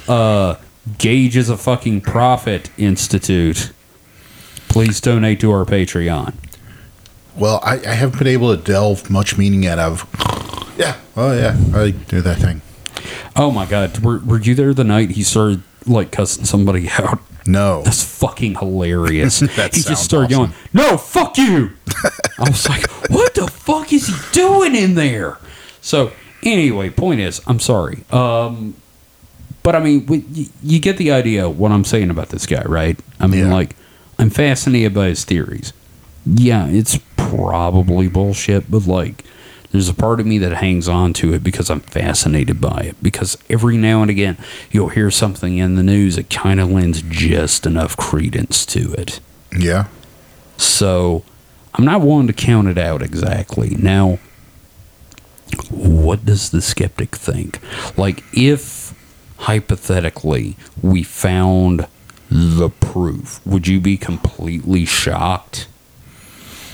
uh, 0.08 0.56
Gage 0.98 1.38
is 1.38 1.48
a 1.48 1.58
fucking 1.58 2.02
prophet 2.02 2.72
institute, 2.76 3.72
please 4.68 5.00
donate 5.00 5.40
to 5.42 5.52
our 5.52 5.64
Patreon. 5.64 6.34
Well, 7.36 7.60
I, 7.64 7.76
I 7.76 7.94
haven't 7.94 8.18
been 8.18 8.28
able 8.28 8.56
to 8.56 8.62
delve 8.62 9.12
much 9.12 9.38
meaning 9.38 9.68
out 9.68 9.78
of. 9.78 10.74
Yeah. 10.76 10.98
Oh 11.16 11.32
yeah. 11.32 11.56
I 11.76 11.92
do 11.92 12.22
that 12.22 12.38
thing. 12.40 12.62
Oh 13.36 13.52
my 13.52 13.68
god, 13.68 14.00
were, 14.00 14.20
were 14.20 14.40
you 14.40 14.56
there 14.56 14.74
the 14.74 14.84
night 14.84 15.12
he 15.12 15.22
started 15.22 15.62
like 15.86 16.12
cussing 16.12 16.46
somebody 16.46 16.90
out? 16.98 17.20
No. 17.48 17.84
That's 17.84 18.04
fucking 18.04 18.56
hilarious. 18.56 19.40
That 19.56 19.76
he 19.76 19.82
just 19.82 20.04
started 20.04 20.34
awesome. 20.36 20.52
going, 20.52 20.54
"No, 20.74 20.98
fuck 20.98 21.38
you." 21.38 21.72
I 22.40 22.50
was 22.50 22.68
like, 22.68 22.90
"What 23.10 23.36
the 23.36 23.48
fuck 23.48 23.94
is 23.94 24.08
he 24.08 24.16
doing 24.32 24.76
in 24.76 24.96
there?" 24.96 25.38
So 25.82 26.12
anyway, 26.44 26.90
point 26.90 27.20
is, 27.20 27.42
I'm 27.48 27.60
sorry. 27.60 28.04
Um, 28.12 28.76
but 29.64 29.76
I 29.76 29.80
mean, 29.80 30.06
we, 30.08 30.20
you, 30.32 30.46
you 30.64 30.80
get 30.80 30.98
the 30.98 31.12
idea 31.12 31.46
of 31.48 31.58
what 31.60 31.72
I'm 31.72 31.84
saying 31.84 32.10
about 32.10 32.30
this 32.30 32.46
guy, 32.46 32.64
right? 32.64 33.00
I 33.20 33.28
mean, 33.28 33.48
Yeah. 33.48 33.54
like, 33.54 33.76
I'm 34.20 34.30
fascinated 34.30 34.94
by 34.94 35.08
his 35.08 35.24
theories. 35.26 35.74
Yeah, 36.26 36.68
it's 36.68 36.98
probably 37.18 38.08
bullshit, 38.08 38.70
but 38.72 38.88
like, 38.88 39.24
there's 39.72 39.90
a 39.90 39.94
part 39.94 40.20
of 40.20 40.26
me 40.26 40.38
that 40.40 40.54
hangs 40.54 40.88
on 40.88 41.14
to 41.14 41.34
it 41.34 41.44
because 41.44 41.70
I'm 41.70 41.82
fascinated 41.82 42.62
by 42.62 42.82
it. 42.82 42.96
Because 43.02 43.38
every 43.50 43.78
now 43.78 44.02
and 44.02 44.12
again, 44.12 44.38
you'll 44.72 44.90
hear 44.90 45.12
something 45.12 45.58
in 45.58 45.76
the 45.76 45.84
news 45.84 46.16
that 46.16 46.30
kind 46.30 46.60
of 46.60 46.70
lends 46.70 47.02
just 47.02 47.66
enough 47.66 47.98
credence 47.98 48.66
to 48.68 48.94
it. 48.94 49.20
Yeah. 49.58 49.88
So 50.58 51.24
I'm 51.74 51.86
not 51.86 52.02
willing 52.02 52.28
to 52.28 52.34
count 52.34 52.68
it 52.68 52.78
out 52.78 53.02
exactly. 53.02 53.76
Now, 53.78 54.20
what 55.70 56.26
does 56.26 56.52
the 56.52 56.62
skeptic 56.62 57.16
think? 57.16 57.60
Like, 57.98 58.24
if 58.34 58.94
hypothetically 59.40 60.56
we 60.82 61.04
found 61.04 61.88
the 62.30 62.70
proof, 62.70 63.46
would 63.46 63.68
you 63.68 63.80
be 63.80 63.98
completely 63.98 64.86
shocked? 64.86 65.68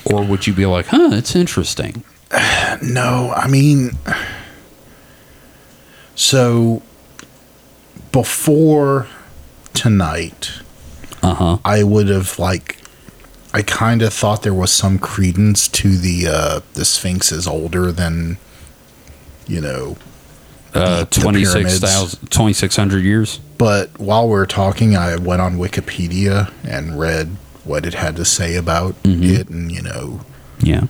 Or 0.04 0.24
would 0.24 0.46
you 0.46 0.52
be 0.52 0.66
like, 0.66 0.86
huh, 0.86 1.10
it's 1.12 1.36
interesting? 1.36 2.04
No, 2.82 3.32
I 3.36 3.46
mean, 3.48 3.92
so 6.14 6.82
before 8.10 9.06
tonight, 9.74 10.52
Uh 11.22 11.34
huh. 11.34 11.58
I 11.64 11.82
would 11.84 12.08
have 12.08 12.38
like, 12.38 12.78
I 13.54 13.62
kind 13.62 14.02
of 14.02 14.12
thought 14.12 14.42
there 14.42 14.54
was 14.54 14.72
some 14.72 14.98
credence 14.98 15.68
to 15.68 15.96
the 15.96 16.26
uh, 16.28 16.60
the 16.74 16.84
Sphinx 16.84 17.30
is 17.30 17.46
older 17.46 17.92
than, 17.92 18.38
you 19.46 19.60
know, 19.60 19.96
Uh, 20.74 21.00
the 21.04 21.06
pyramids. 21.06 21.52
26,000 21.52 22.30
2,600 22.30 23.04
years? 23.04 23.38
But 23.58 23.96
while 24.00 24.26
we 24.28 24.36
are 24.38 24.46
talking, 24.46 24.96
I 24.96 25.14
went 25.16 25.40
on 25.42 25.56
Wikipedia 25.58 26.50
and 26.64 26.98
read 26.98 27.36
what 27.64 27.86
it 27.86 27.94
had 27.94 28.16
to 28.16 28.24
say 28.24 28.56
about 28.56 28.96
it, 29.04 29.48
and 29.48 29.70
you 29.70 29.82
know, 29.82 30.22
Yeah. 30.60 30.84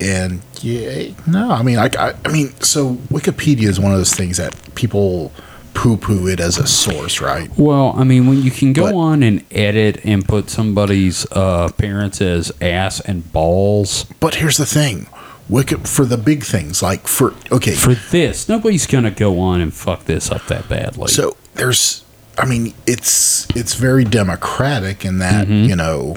And 0.00 0.40
yeah, 0.60 1.12
no, 1.26 1.50
I 1.50 1.62
mean, 1.62 1.78
I, 1.78 1.88
I, 1.98 2.14
I 2.24 2.32
mean, 2.32 2.48
so 2.60 2.94
Wikipedia 3.10 3.68
is 3.68 3.78
one 3.80 3.92
of 3.92 3.98
those 3.98 4.14
things 4.14 4.36
that 4.38 4.74
people 4.74 5.32
poo-poo 5.74 6.26
it 6.26 6.40
as 6.40 6.58
a 6.58 6.66
source, 6.66 7.20
right? 7.20 7.48
Well, 7.56 7.94
I 7.96 8.04
mean, 8.04 8.26
when 8.26 8.42
you 8.42 8.50
can 8.50 8.72
go 8.72 8.84
But- 8.86 8.94
on 8.94 9.22
and 9.22 9.44
edit 9.52 10.00
and 10.04 10.26
put 10.26 10.50
somebody's 10.50 11.26
uh, 11.32 11.70
parents 11.78 12.20
as 12.20 12.52
ass 12.60 13.00
and 13.00 13.32
balls 13.32 14.04
But 14.20 14.34
here's 14.36 14.56
the 14.56 14.66
thing, 14.66 15.06
Wiki 15.48 15.76
for 15.76 16.04
the 16.04 16.16
big 16.18 16.42
things, 16.44 16.82
like 16.82 17.06
for 17.06 17.34
okay, 17.52 17.72
for 17.74 17.94
this, 17.94 18.48
nobody's 18.48 18.86
gonna 18.86 19.10
go 19.10 19.38
on 19.40 19.60
and 19.60 19.72
fuck 19.72 20.04
this 20.04 20.30
up 20.30 20.46
that 20.48 20.68
badly. 20.68 21.08
so 21.08 21.36
there's, 21.54 22.04
I 22.38 22.46
mean, 22.46 22.74
it's 22.86 23.46
it's 23.56 23.74
very 23.74 24.04
democratic 24.04 25.04
in 25.04 25.18
that 25.18 25.46
Mm-hmm. 25.46 25.68
you 25.70 25.76
know, 25.76 26.16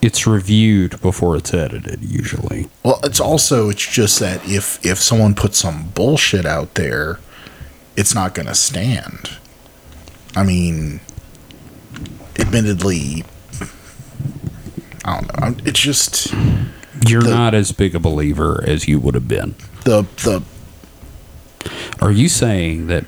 it's 0.00 0.26
reviewed 0.26 1.00
before 1.00 1.36
it's 1.36 1.52
edited, 1.52 2.02
usually. 2.02 2.68
well, 2.82 2.98
it's 3.04 3.20
also 3.20 3.68
it's 3.68 3.86
just 3.86 4.18
that 4.20 4.40
if 4.48 4.84
if 4.84 4.98
someone 4.98 5.34
puts 5.34 5.58
some 5.58 5.88
bullshit 5.94 6.46
out 6.46 6.74
there, 6.74 7.18
it's 7.96 8.14
not 8.14 8.34
going 8.34 8.46
to 8.46 8.54
stand. 8.54 9.30
I 10.34 10.44
mean, 10.44 11.00
admittedly, 12.38 13.24
I 15.04 15.20
don't 15.20 15.40
know. 15.40 15.56
It's 15.64 15.80
just 15.80 16.32
You're 17.06 17.22
The- 17.22 17.30
not 17.30 17.54
as 17.54 17.72
big 17.72 17.94
a 17.94 17.98
believer 18.00 18.62
as 18.66 18.88
you 18.88 18.98
would 19.00 19.14
have 19.14 19.28
been. 19.28 19.54
the 19.84 20.02
the 20.24 20.42
Are 22.00 22.10
you 22.12 22.28
saying 22.28 22.86
that 22.88 23.04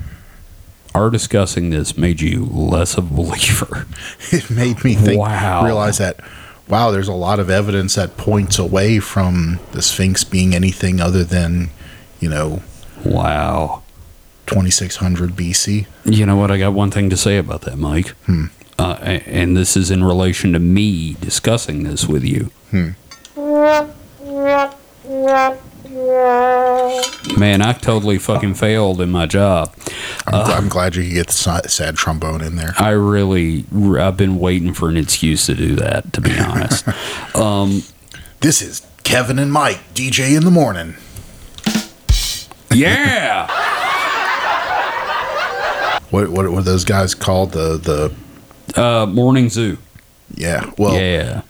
our 0.95 1.11
discussing 1.11 1.71
this 1.71 1.97
made 1.97 2.21
you 2.21 2.45
less 2.45 2.97
of 2.97 3.11
a 3.11 3.15
believer? 3.15 3.87
it 4.31 4.51
made 4.51 4.85
me 4.85 4.95
think 4.95 5.19
Wow. 5.21 5.65
realize 5.65 5.99
that 5.99 6.21
wow 6.69 6.91
there's 6.91 7.09
a 7.09 7.13
lot 7.13 7.39
of 7.41 7.51
evidence 7.51 7.95
that 7.97 8.17
points 8.17 8.59
away 8.59 8.99
from 9.01 9.59
the 9.73 9.83
sphinx 9.83 10.25
being 10.25 10.55
anything 10.55 11.01
other 11.01 11.25
than 11.25 11.71
you 12.21 12.29
know 12.29 12.63
Wow. 13.05 13.83
2600 14.47 15.31
bc 15.33 15.87
You 16.05 16.27
know 16.27 16.37
what? 16.37 16.51
I 16.51 16.59
got 16.59 16.73
one 16.73 16.91
thing 16.91 17.11
to 17.11 17.17
say 17.17 17.37
about 17.39 17.63
that, 17.63 17.77
Mike. 17.77 18.09
Hmm. 18.27 18.47
Uh, 18.79 18.95
and 19.27 19.57
this 19.57 19.77
is 19.77 19.91
in 19.91 20.03
relation 20.05 20.53
to 20.53 20.59
me 20.59 21.15
discussing 21.21 21.85
this 21.85 22.07
with 22.09 22.25
you. 22.25 22.51
Man, 27.39 27.61
I 27.63 27.73
totally 27.73 28.19
fucking 28.19 28.55
failed 28.55 29.01
in 29.01 29.11
my 29.11 29.27
job. 29.27 29.75
i'm, 30.27 30.51
I'm 30.51 30.69
glad 30.69 30.95
you 30.97 31.03
could 31.05 31.13
get 31.15 31.27
the 31.29 31.69
sad 31.69 31.97
trombone 31.97 32.41
in 32.41 32.57
there 32.57 32.75
I 32.79 32.91
really, 32.91 33.65
I've 33.99 34.17
been 34.17 34.39
waiting 34.39 34.73
for 34.75 34.89
an 34.89 34.97
excuse 34.97 35.47
to 35.47 35.55
do 35.55 35.75
that, 35.77 36.13
to 36.13 36.21
be 36.21 36.39
honest. 36.39 36.87
um, 37.37 37.83
this 38.41 38.63
is 38.63 38.87
kevin 39.03 39.39
and 39.39 39.53
mike 39.53 39.81
dj 39.95 40.35
in 40.37 40.45
the 40.45 40.51
morning 40.51 40.95
yeah. 42.71 43.47
what 46.11 46.29
what 46.31 46.51
were 46.51 46.63
those 46.63 46.85
guys 46.85 47.15
called 47.15 47.53
the 47.53 47.77
the 47.77 48.81
Uh, 48.81 49.05
morning 49.07 49.49
zoo. 49.51 49.77
yeah 50.35 50.71
well 50.79 50.95
yeah. 50.99 51.43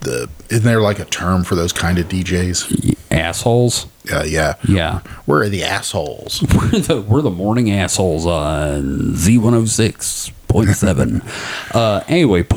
the 0.00 0.28
isn't 0.48 0.64
there 0.64 0.80
like 0.80 0.98
a 0.98 1.04
term 1.04 1.44
for 1.44 1.54
those 1.54 1.72
kind 1.72 1.98
of 1.98 2.08
djs 2.08 2.96
Assholes. 3.20 3.86
uh, 4.12 4.24
yeah 4.26 4.54
Yeah. 4.66 5.00
where 5.26 5.42
are 5.42 5.48
the 5.48 5.62
assholes 5.62 6.42
We're 6.54 6.80
the 6.80 7.00
we're 7.06 7.22
the 7.22 7.30
morning 7.30 7.70
assholes 7.70 8.26
on 8.26 9.14
Z 9.16 9.38
one 9.38 9.52
hundred 9.52 9.68
six 9.68 10.30
point 10.48 10.70
seven. 10.70 11.22
Uh, 11.72 12.02
anyway, 12.08 12.44
no 12.50 12.56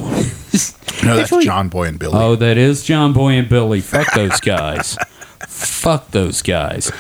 that's 0.51 0.75
Actually- 1.05 1.45
john 1.45 1.69
boy 1.69 1.87
and 1.87 1.99
billy 1.99 2.13
Oh, 2.17 2.35
that 2.35 2.57
is 2.57 2.83
John 2.83 3.13
Boy 3.13 3.33
and 3.33 3.47
Billy. 3.47 3.79
Fuck 3.81 4.11
those 4.15 4.39
guys. 4.39 4.97
Fuck 5.47 6.09
those 6.11 6.41
guys. 6.41 6.91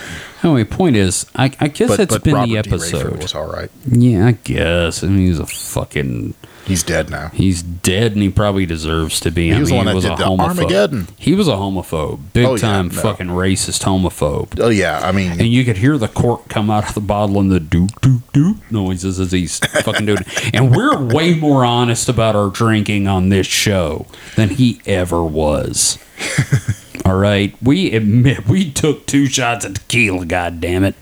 Anyway, 0.43 0.63
point 0.65 0.95
is, 0.97 1.25
I, 1.35 1.45
I 1.59 1.67
guess 1.69 1.89
But, 1.89 1.97
that's 1.97 2.15
but 2.15 2.23
been 2.23 2.33
Robert 2.35 2.49
the. 2.49 2.57
Episode. 2.57 3.21
was 3.21 3.33
all 3.33 3.47
right. 3.51 3.71
yeah, 3.89 4.27
I 4.27 4.31
guess. 4.33 5.03
I 5.03 5.07
mean, 5.07 5.27
he's 5.27 5.39
a 5.39 5.45
fucking. 5.45 6.33
He's 6.65 6.81
dead 6.83 7.09
now. 7.09 7.27
He's 7.29 7.61
dead, 7.61 8.13
and 8.13 8.21
he 8.21 8.29
probably 8.29 8.65
deserves 8.65 9.19
to 9.21 9.31
be. 9.31 9.47
He 9.49 9.53
I 9.53 9.59
was 9.59 9.67
the 9.69 9.75
mean, 9.75 9.85
one 9.85 9.87
he 9.87 9.91
that 9.91 9.95
was 9.95 10.03
did 10.05 10.13
a 10.13 10.15
the 10.15 10.23
homophobe. 10.23 10.39
Armageddon. 10.59 11.07
He 11.17 11.33
was 11.35 11.47
a 11.49 11.53
homophobe, 11.53 12.19
big 12.31 12.45
Oh, 12.45 12.55
yeah, 12.55 12.61
time 12.61 12.87
no. 12.87 12.93
fucking 13.01 13.27
racist 13.27 13.83
homophobe. 13.83 14.57
Oh 14.61 14.69
yeah, 14.69 15.01
I 15.03 15.11
mean, 15.11 15.31
And 15.31 15.41
you 15.47 15.65
could 15.65 15.75
hear 15.77 15.97
the 15.97 16.07
cork 16.07 16.47
come 16.47 16.69
out 16.69 16.87
of 16.87 16.93
the 16.93 17.01
bottle 17.01 17.39
and 17.41 17.51
the 17.51 17.59
doop 17.59 17.89
doop 17.99 18.21
doop 18.33 18.59
noises 18.71 19.19
as 19.19 19.33
he's 19.33 19.59
fucking 19.59 20.05
doing 20.05 20.19
it. 20.25 20.53
And 20.55 20.73
we're 20.73 20.97
way 21.03 21.33
more 21.33 21.65
honest 21.65 22.07
about 22.07 22.37
our 22.37 22.49
drinking 22.49 23.07
on 23.09 23.27
this 23.27 23.45
show 23.47 24.05
than 24.37 24.47
he 24.49 24.81
ever 24.85 25.21
was. 25.21 25.97
All 27.05 27.15
right, 27.17 27.55
we 27.61 27.91
admit 27.91 28.47
we 28.47 28.71
took 28.71 29.05
two 29.05 29.25
shots 29.27 29.65
of 29.65 29.73
tequila. 29.75 30.25
God 30.25 30.61
damn 30.61 30.83
it! 30.83 30.95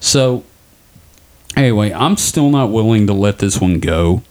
So 0.00 0.44
anyway, 1.56 1.92
I'm 1.92 2.16
still 2.16 2.50
not 2.50 2.70
willing 2.70 3.06
to 3.06 3.12
let 3.12 3.38
this 3.38 3.60
one 3.60 3.78
go. 3.80 4.22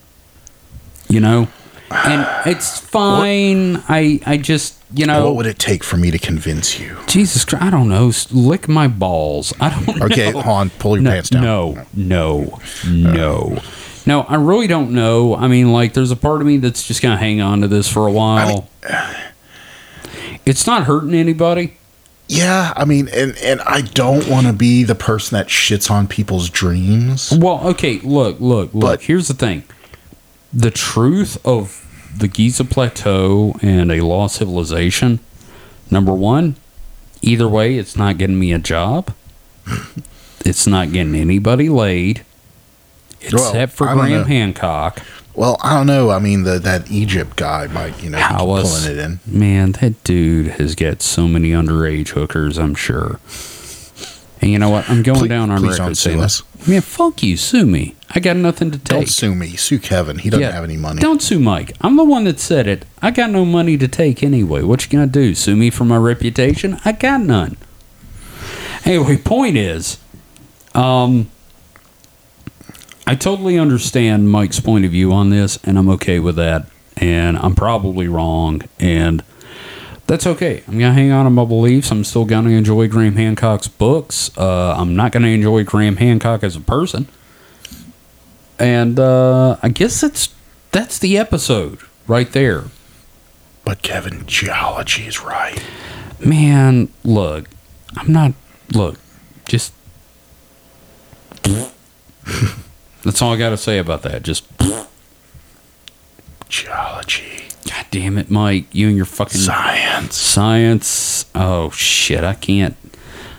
You 1.07 1.19
know, 1.19 1.47
and 1.89 2.27
it's 2.45 2.79
fine. 2.85 3.77
I 3.89 4.19
I 4.25 4.37
just 4.37 4.77
you 4.93 5.05
know 5.05 5.25
what 5.25 5.35
would 5.37 5.45
it 5.45 5.59
take 5.59 5.83
for 5.83 5.97
me 5.97 6.11
to 6.11 6.19
convince 6.19 6.79
you? 6.79 6.97
Jesus 7.07 7.45
Christ, 7.45 7.63
I 7.63 7.69
don't 7.69 7.89
know. 7.89 8.11
Lick 8.31 8.67
my 8.67 8.87
balls. 8.87 9.53
I 9.59 9.69
don't 9.69 10.01
Okay, 10.03 10.31
know. 10.31 10.41
hold 10.41 10.45
on, 10.57 10.69
pull 10.71 10.95
your 10.97 11.03
no, 11.03 11.11
pants 11.11 11.29
down. 11.29 11.43
No, 11.43 11.85
no, 11.93 12.59
no. 12.87 13.53
Uh. 13.57 13.61
No, 14.03 14.21
I 14.21 14.35
really 14.35 14.65
don't 14.65 14.91
know. 14.91 15.35
I 15.35 15.47
mean, 15.47 15.71
like, 15.71 15.93
there's 15.93 16.09
a 16.09 16.15
part 16.15 16.41
of 16.41 16.47
me 16.47 16.57
that's 16.57 16.87
just 16.87 17.03
going 17.03 17.15
to 17.15 17.19
hang 17.23 17.39
on 17.39 17.61
to 17.61 17.67
this 17.67 17.87
for 17.87 18.07
a 18.07 18.11
while. 18.11 18.67
Uh, 18.89 19.13
it's 20.45 20.65
not 20.65 20.83
hurting 20.83 21.13
anybody. 21.13 21.77
Yeah, 22.27 22.71
I 22.77 22.85
mean, 22.85 23.09
and 23.09 23.37
and 23.39 23.59
I 23.61 23.81
don't 23.81 24.27
want 24.29 24.47
to 24.47 24.53
be 24.53 24.83
the 24.83 24.95
person 24.95 25.37
that 25.37 25.47
shits 25.47 25.91
on 25.91 26.07
people's 26.07 26.49
dreams. 26.49 27.31
Well, 27.31 27.67
okay, 27.69 27.99
look, 27.99 28.39
look, 28.39 28.73
look. 28.73 28.81
But- 28.81 29.01
Here's 29.01 29.27
the 29.27 29.33
thing 29.33 29.63
the 30.53 30.71
truth 30.71 31.37
of 31.45 31.85
the 32.17 32.27
Giza 32.27 32.63
Plateau 32.65 33.55
and 33.61 33.91
a 33.91 34.01
lost 34.01 34.37
civilization, 34.37 35.19
number 35.89 36.13
one, 36.13 36.55
either 37.21 37.47
way, 37.47 37.77
it's 37.77 37.95
not 37.95 38.17
getting 38.17 38.39
me 38.39 38.53
a 38.53 38.59
job. 38.59 39.13
it's 40.45 40.67
not 40.67 40.91
getting 40.91 41.15
anybody 41.15 41.69
laid. 41.69 42.23
Except 43.21 43.73
for 43.73 43.87
Graham 43.87 44.09
know. 44.09 44.23
Hancock. 44.23 45.01
Well, 45.33 45.57
I 45.63 45.73
don't 45.75 45.87
know. 45.87 46.09
I 46.11 46.19
mean, 46.19 46.43
the 46.43 46.59
that 46.59 46.91
Egypt 46.91 47.35
guy 47.37 47.67
might, 47.67 48.01
you 48.03 48.09
know, 48.09 48.17
be 48.17 48.23
Hawass 48.23 48.83
pulling 48.83 48.97
it 48.97 49.03
in. 49.03 49.19
man? 49.25 49.71
That 49.73 50.03
dude 50.03 50.47
has 50.47 50.75
got 50.75 51.01
so 51.01 51.27
many 51.27 51.51
underage 51.51 52.09
hookers. 52.09 52.57
I'm 52.57 52.75
sure. 52.75 53.19
And 54.41 54.51
you 54.51 54.59
know 54.59 54.69
what? 54.69 54.89
I'm 54.89 55.03
going 55.03 55.19
Please- 55.19 55.29
down 55.29 55.51
on 55.51 55.61
record 55.61 55.77
don't 55.77 55.95
sue 55.95 56.09
saying 56.09 56.21
us. 56.21 56.41
this. 56.41 56.67
Man, 56.67 56.81
fuck 56.81 57.23
you. 57.23 57.37
Sue 57.37 57.65
me. 57.65 57.95
I 58.13 58.19
got 58.19 58.35
nothing 58.35 58.71
to 58.71 58.77
take. 58.77 58.85
Don't 58.87 59.07
sue 59.09 59.33
me. 59.33 59.55
Sue 59.55 59.79
Kevin. 59.79 60.17
He 60.17 60.29
doesn't 60.29 60.41
Yeah, 60.41 60.51
have 60.51 60.63
any 60.65 60.77
money. 60.77 60.99
Don't 61.01 61.21
sue 61.21 61.39
Mike. 61.39 61.73
I'm 61.81 61.95
the 61.95 62.03
one 62.03 62.25
that 62.25 62.39
said 62.39 62.67
it. 62.67 62.85
I 63.01 63.11
got 63.11 63.29
no 63.29 63.45
money 63.45 63.77
to 63.77 63.87
take 63.87 64.21
anyway. 64.21 64.63
What 64.63 64.83
you 64.83 64.91
gonna 64.91 65.07
do? 65.07 65.33
Sue 65.33 65.55
me 65.55 65.69
for 65.69 65.85
my 65.85 65.97
reputation? 65.97 66.77
I 66.83 66.91
got 66.91 67.21
none. 67.21 67.55
Anyway, 68.83 69.15
point 69.17 69.55
is, 69.57 69.97
um, 70.75 71.29
I 73.07 73.15
totally 73.15 73.57
understand 73.57 74.29
Mike's 74.31 74.59
point 74.59 74.85
of 74.85 74.91
view 74.91 75.11
on 75.11 75.29
this, 75.29 75.57
and 75.63 75.77
I'm 75.77 75.89
okay 75.89 76.19
with 76.19 76.35
that. 76.35 76.67
And 76.97 77.37
I'm 77.37 77.55
probably 77.55 78.07
wrong, 78.07 78.61
and 78.79 79.23
that's 80.07 80.27
okay. 80.27 80.61
I'm 80.67 80.77
gonna 80.77 80.93
hang 80.93 81.11
on 81.11 81.25
to 81.25 81.31
my 81.31 81.45
beliefs. 81.45 81.89
I'm 81.89 82.03
still 82.03 82.25
gonna 82.25 82.49
enjoy 82.49 82.87
Graham 82.89 83.15
Hancock's 83.15 83.67
books. 83.67 84.29
Uh, 84.37 84.75
I'm 84.77 84.95
not 84.95 85.11
gonna 85.11 85.29
enjoy 85.29 85.63
Graham 85.63 85.95
Hancock 85.95 86.43
as 86.43 86.55
a 86.55 86.61
person. 86.61 87.07
And 88.59 88.99
uh, 88.99 89.57
I 89.63 89.69
guess 89.69 90.01
that's 90.01 90.33
that's 90.71 90.99
the 90.99 91.17
episode 91.17 91.79
right 92.07 92.31
there. 92.31 92.65
But 93.65 93.81
Kevin, 93.81 94.25
geology 94.27 95.07
is 95.07 95.21
right. 95.21 95.63
Man, 96.19 96.89
look, 97.03 97.47
I'm 97.95 98.11
not. 98.11 98.33
Look, 98.73 98.99
just. 99.45 99.73
that's 103.03 103.21
all 103.21 103.33
I 103.33 103.37
got 103.37 103.49
to 103.49 103.57
say 103.57 103.77
about 103.77 104.03
that. 104.03 104.23
Just. 104.23 104.45
Geology, 106.49 107.43
God 107.69 107.85
damn 107.91 108.17
it, 108.17 108.29
Mike! 108.29 108.65
You 108.73 108.89
and 108.89 108.97
your 108.97 109.05
fucking 109.05 109.39
science. 109.39 110.17
science. 110.17 111.25
Oh 111.33 111.69
shit! 111.69 112.25
I 112.25 112.33
can't. 112.33 112.75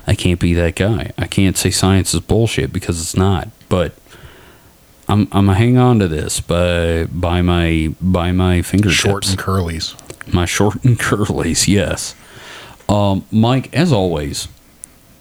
I 0.07 0.15
can't 0.15 0.41
be 0.41 0.55
that 0.55 0.77
guy. 0.77 1.13
I 1.19 1.27
can't 1.27 1.57
say 1.57 1.71
science 1.71 2.15
is 2.15 2.21
bullshit 2.21 2.73
because 2.73 3.01
it's 3.01 3.15
not. 3.17 3.49
But 3.69 3.93
I'm 5.09 5.29
I'm 5.31 5.45
gonna 5.47 5.55
hang 5.55 5.77
on 5.77 5.99
to 5.99 6.09
this 6.09 6.41
by 6.41 7.05
by 7.05 7.43
my 7.43 7.95
by 8.01 8.33
my 8.33 8.63
fingertips. 8.63 8.99
Short 8.99 9.29
and 9.29 9.39
curlies. 9.39 9.95
my 10.33 10.47
short 10.47 10.83
and 10.83 10.99
curlies. 10.99 11.69
Yes. 11.69 12.15
Um, 12.89 13.27
Mike, 13.31 13.75
as 13.75 13.93
always, 13.93 14.49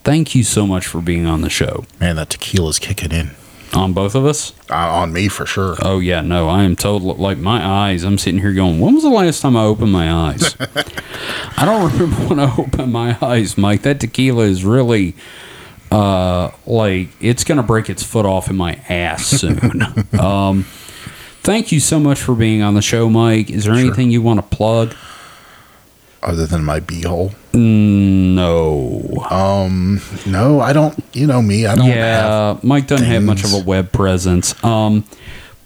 thank 0.05 0.33
you 0.33 0.43
so 0.45 0.65
much 0.65 0.87
for 0.87 1.01
being 1.01 1.25
on 1.25 1.41
the 1.41 1.49
show. 1.49 1.83
Man, 1.99 2.15
that 2.15 2.29
tequila's 2.29 2.79
kicking 2.79 3.11
in. 3.11 3.31
On 3.73 3.93
both 3.93 4.15
of 4.15 4.25
us. 4.25 4.51
Uh, 4.69 4.75
on 4.75 5.13
me 5.13 5.29
for 5.29 5.45
sure. 5.45 5.77
Oh 5.81 5.99
yeah, 5.99 6.19
no, 6.21 6.49
I 6.49 6.63
am 6.63 6.75
total 6.75 7.15
like 7.15 7.37
my 7.37 7.65
eyes. 7.65 8.03
I'm 8.03 8.17
sitting 8.17 8.41
here 8.41 8.51
going, 8.53 8.79
when 8.81 8.95
was 8.95 9.03
the 9.03 9.09
last 9.09 9.39
time 9.41 9.55
I 9.55 9.63
opened 9.63 9.93
my 9.93 10.11
eyes? 10.11 10.55
I 11.57 11.63
don't 11.65 11.91
remember 11.93 12.15
when 12.27 12.39
I 12.39 12.53
opened 12.57 12.91
my 12.91 13.17
eyes, 13.21 13.57
Mike. 13.57 13.83
That 13.83 13.99
tequila 14.01 14.43
is 14.43 14.65
really 14.65 15.15
uh 15.89 16.51
like 16.65 17.09
it's 17.21 17.43
gonna 17.43 17.63
break 17.63 17.89
its 17.89 18.01
foot 18.03 18.25
off 18.25 18.49
in 18.49 18.55
my 18.57 18.73
ass 18.89 19.25
soon. 19.27 19.59
um 20.19 20.63
thank 21.43 21.71
you 21.71 21.79
so 21.79 21.99
much 21.99 22.19
for 22.21 22.35
being 22.35 22.61
on 22.61 22.73
the 22.75 22.81
show, 22.81 23.09
Mike. 23.09 23.49
Is 23.49 23.63
there 23.65 23.73
Sure. 23.75 23.85
anything 23.85 24.11
you 24.11 24.21
want 24.21 24.39
to 24.39 24.55
plug? 24.55 24.93
Other 26.23 26.45
than 26.45 26.63
my 26.63 26.79
beehole. 26.81 27.35
No. 27.53 29.27
Um, 29.29 30.01
no, 30.25 30.59
I 30.59 30.73
don't. 30.73 30.97
You 31.13 31.27
know 31.27 31.41
me. 31.41 31.65
I 31.65 31.75
don't. 31.75 31.87
Yeah, 31.87 32.57
Mike 32.63 32.87
doesn't 32.87 33.05
things. 33.07 33.13
have 33.13 33.23
much 33.23 33.43
of 33.43 33.53
a 33.53 33.63
web 33.63 33.91
presence. 33.91 34.61
Um, 34.63 35.05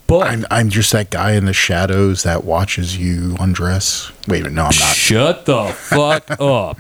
but 0.07 0.28
I'm, 0.28 0.45
I'm 0.52 0.70
just 0.70 0.91
that 0.91 1.10
guy 1.10 1.34
in 1.34 1.45
the 1.45 1.53
shadows 1.53 2.24
that 2.24 2.44
watches 2.44 2.98
you 2.98 3.36
undress. 3.40 4.12
Wait, 4.28 4.44
no, 4.44 4.49
I'm 4.49 4.53
not. 4.56 4.74
Shut 4.74 5.45
the 5.45 5.66
fuck 5.68 6.30
up. 6.40 6.78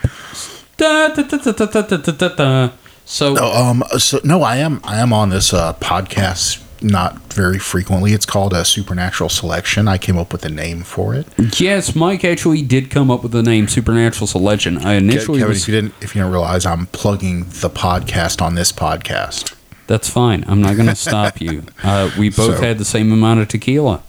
Da, 0.77 1.07
da, 1.09 2.29
da, 2.29 2.69
so, 3.05 3.33
no, 3.33 3.51
um, 3.53 3.83
so 3.97 4.19
no, 4.23 4.41
I 4.41 4.57
am. 4.57 4.81
I 4.83 4.97
am 4.99 5.13
on 5.13 5.29
this 5.29 5.53
uh, 5.53 5.73
podcast 5.73 6.64
not 6.81 7.33
very 7.33 7.57
frequently. 7.59 8.13
It's 8.13 8.25
called 8.25 8.53
a 8.53 8.63
Supernatural 8.65 9.29
Selection. 9.29 9.87
I 9.87 9.97
came 9.97 10.17
up 10.17 10.31
with 10.31 10.43
a 10.45 10.49
name 10.49 10.83
for 10.83 11.15
it. 11.15 11.27
yes, 11.59 11.95
Mike 11.95 12.23
actually 12.25 12.61
did 12.61 12.89
come 12.89 13.09
up 13.09 13.23
with 13.23 13.31
the 13.31 13.43
name 13.43 13.67
Supernatural 13.67 14.27
Selection. 14.27 14.77
I 14.79 14.93
initially 14.95 15.39
Kevin, 15.39 15.49
was, 15.53 15.61
if 15.63 15.67
you 15.67 15.73
didn't 15.73 15.93
if 16.01 16.15
you 16.15 16.21
didn't 16.21 16.31
realize, 16.31 16.65
I'm 16.65 16.87
plugging 16.87 17.45
the 17.45 17.69
podcast 17.69 18.41
on 18.41 18.55
this 18.55 18.71
podcast. 18.71 19.55
that's 19.87 20.09
fine. 20.09 20.43
I'm 20.47 20.61
not 20.61 20.75
going 20.75 20.89
to 20.89 20.95
stop 20.95 21.39
you. 21.41 21.63
Uh, 21.83 22.09
we 22.17 22.29
both 22.29 22.57
So- 22.57 22.61
had 22.61 22.77
the 22.77 22.85
same 22.85 23.11
amount 23.11 23.39
of 23.41 23.47
tequila 23.47 24.01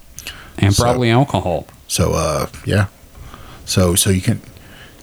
and 0.58 0.74
So- 0.74 0.82
probably 0.84 1.10
alcohol. 1.10 1.66
So, 1.88 2.12
uh, 2.14 2.46
yeah. 2.64 2.86
So 3.64 3.94
so 3.94 4.10
you 4.10 4.20
can 4.20 4.40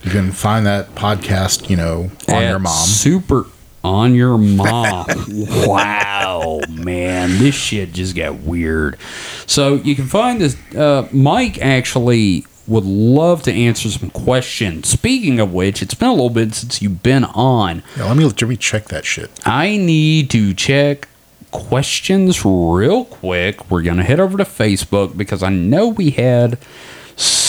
you 0.04 0.12
can 0.12 0.32
find 0.32 0.66
that 0.66 0.96
podcast, 0.96 1.70
you 1.70 1.76
know, 1.78 2.12
on 2.28 2.36
At 2.36 2.50
your 2.50 2.60
mom. 2.60 2.74
Super 2.86 3.46
on 3.84 4.16
your 4.16 4.38
mom. 4.38 5.06
wow, 5.68 6.62
man, 6.70 7.38
this 7.38 7.56
shit 7.56 7.94
just 7.94 8.16
got 8.16 8.36
weird. 8.36 8.98
So 9.46 9.76
you 9.76 9.96
can 9.96 10.08
find 10.08 10.40
this. 10.40 10.56
Uh, 10.74 11.08
Mike 11.12 11.60
actually 11.62 12.46
would 12.68 12.86
love 12.86 13.44
to 13.44 13.52
answer 13.52 13.90
some 13.90 14.10
questions. 14.10 14.88
Speaking 14.88 15.40
of 15.40 15.54
which, 15.54 15.82
it's 15.82 15.94
been 15.94 16.08
a 16.08 16.14
little 16.14 16.30
bit 16.30 16.54
since 16.54 16.82
you've 16.82 17.04
been 17.04 17.26
on. 17.26 17.84
Yeah, 17.98 18.06
let 18.06 18.18
me 18.18 18.24
let 18.24 18.42
me 18.42 18.58
check 18.58 18.86
that 18.86 19.06
shit. 19.06 19.30
I 19.46 19.78
need 19.78 20.30
to 20.32 20.54
check 20.54 21.08
questions 21.52 22.44
real 22.46 23.06
quick. 23.06 23.70
We're 23.70 23.84
going 23.84 23.98
to 23.98 24.04
head 24.04 24.20
over 24.20 24.38
to 24.38 24.44
Facebook 24.44 25.16
because 25.18 25.44
I 25.44 25.50
know 25.50 25.88
we 25.88 26.12
had 26.12 26.58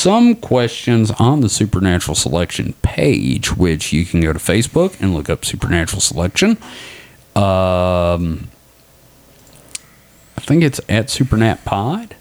some 0.04 0.34
questions 0.36 1.10
on 1.12 1.40
the 1.40 1.48
Supernatural 1.48 2.14
Selection 2.14 2.74
page, 2.82 3.56
which 3.56 3.90
you 3.90 4.04
can 4.04 4.20
go 4.20 4.34
to 4.34 4.38
Facebook 4.38 5.00
and 5.00 5.14
look 5.14 5.30
up 5.30 5.46
Supernatural 5.46 6.02
Selection. 6.02 6.58
Um, 7.34 8.48
I 10.36 10.42
think 10.42 10.62
it's 10.62 10.78
at 10.90 11.06
Supernat 11.06 11.64
Pod. 11.64 12.16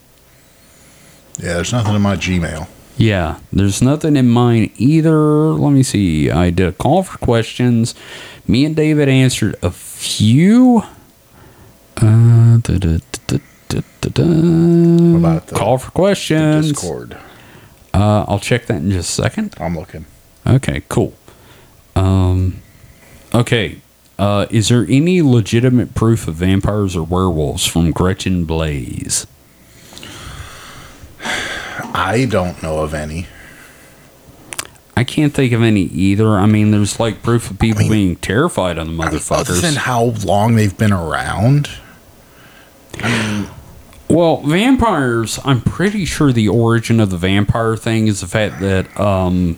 Yeah, 1.38 1.56
there's 1.56 1.74
nothing 1.74 1.96
in 1.96 2.02
my 2.02 2.16
Gmail. 2.16 2.70
Yeah, 2.96 3.40
there's 3.52 3.82
nothing 3.82 4.16
in 4.16 4.30
mine 4.30 4.72
either. 4.78 5.20
Let 5.52 5.72
me 5.72 5.84
see. 5.84 6.32
I 6.32 6.52
did 6.52 6.68
a 6.70 6.72
call 6.72 7.04
for 7.04 7.18
questions. 7.18 7.96
Me 8.48 8.64
and 8.64 8.78
David 8.78 9.10
answered 9.10 9.58
a 9.62 9.72
few. 9.72 10.84
Uh, 11.98 12.60
da, 12.60 12.78
da, 12.78 13.00
da, 13.28 13.40
about 15.18 15.48
the- 15.48 15.56
call 15.58 15.78
for 15.78 15.92
questions? 15.92 16.70
Discord. 16.72 17.18
Uh, 17.94 18.26
I'll 18.28 18.40
check 18.40 18.65
that 18.68 18.78
in 18.78 18.91
just 18.91 19.18
a 19.18 19.22
second. 19.24 19.53
I'm 19.60 19.76
looking. 19.78 20.06
Okay, 20.48 20.82
cool. 20.90 21.14
Um, 21.95 22.61
okay. 23.34 23.78
Uh, 24.18 24.45
is 24.49 24.70
there 24.70 24.86
any 24.90 25.22
legitimate 25.22 25.95
proof 25.95 26.28
of 26.28 26.36
vampires 26.36 26.95
or 26.95 27.03
werewolves 27.03 27.65
from 27.65 27.91
Gretchen 27.91 28.45
Blaze? 28.45 29.28
I 31.95 32.26
don't 32.30 32.61
know 32.64 32.80
of 32.80 32.94
any. 32.94 33.28
I 34.95 35.03
can't 35.03 35.34
think 35.34 35.52
of 35.53 35.61
any 35.64 35.82
either. 35.84 36.30
I 36.30 36.45
mean, 36.45 36.72
there's 36.72 36.99
like 36.99 37.24
proof 37.24 37.49
of 37.52 37.60
people 37.60 37.82
mean- 37.82 37.91
being 37.91 38.15
terrified 38.18 38.78
of 38.78 38.88
the 38.88 38.94
I 38.94 38.95
mean, 38.95 39.07
other 39.07 39.18
motherfuckers. 39.18 39.61
than 39.61 39.76
how 39.76 40.14
long 40.24 40.56
they've 40.56 40.78
been 40.78 40.94
around. 40.94 41.70
Well, 44.14 44.38
vampires, 44.41 45.40
I'm 45.44 45.60
pretty 45.60 46.06
sure 46.06 46.31
the 46.31 46.48
origin 46.48 46.99
of 46.99 47.10
the 47.10 47.18
vampire 47.18 47.76
thing 47.76 48.06
is 48.06 48.22
the 48.22 48.27
fact 48.27 48.60
that 48.61 48.99
um, 48.99 49.57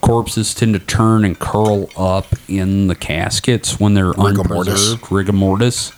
corpses 0.00 0.54
tend 0.54 0.74
to 0.74 0.78
turn 0.78 1.24
and 1.24 1.36
curl 1.36 1.90
up 1.96 2.26
in 2.46 2.86
the 2.86 2.94
caskets 2.94 3.80
when 3.80 3.94
they're 3.94 4.12
Rigor 4.12 4.42
unpreserved, 4.42 5.10
rigor 5.10 5.32
mortis. 5.32 5.92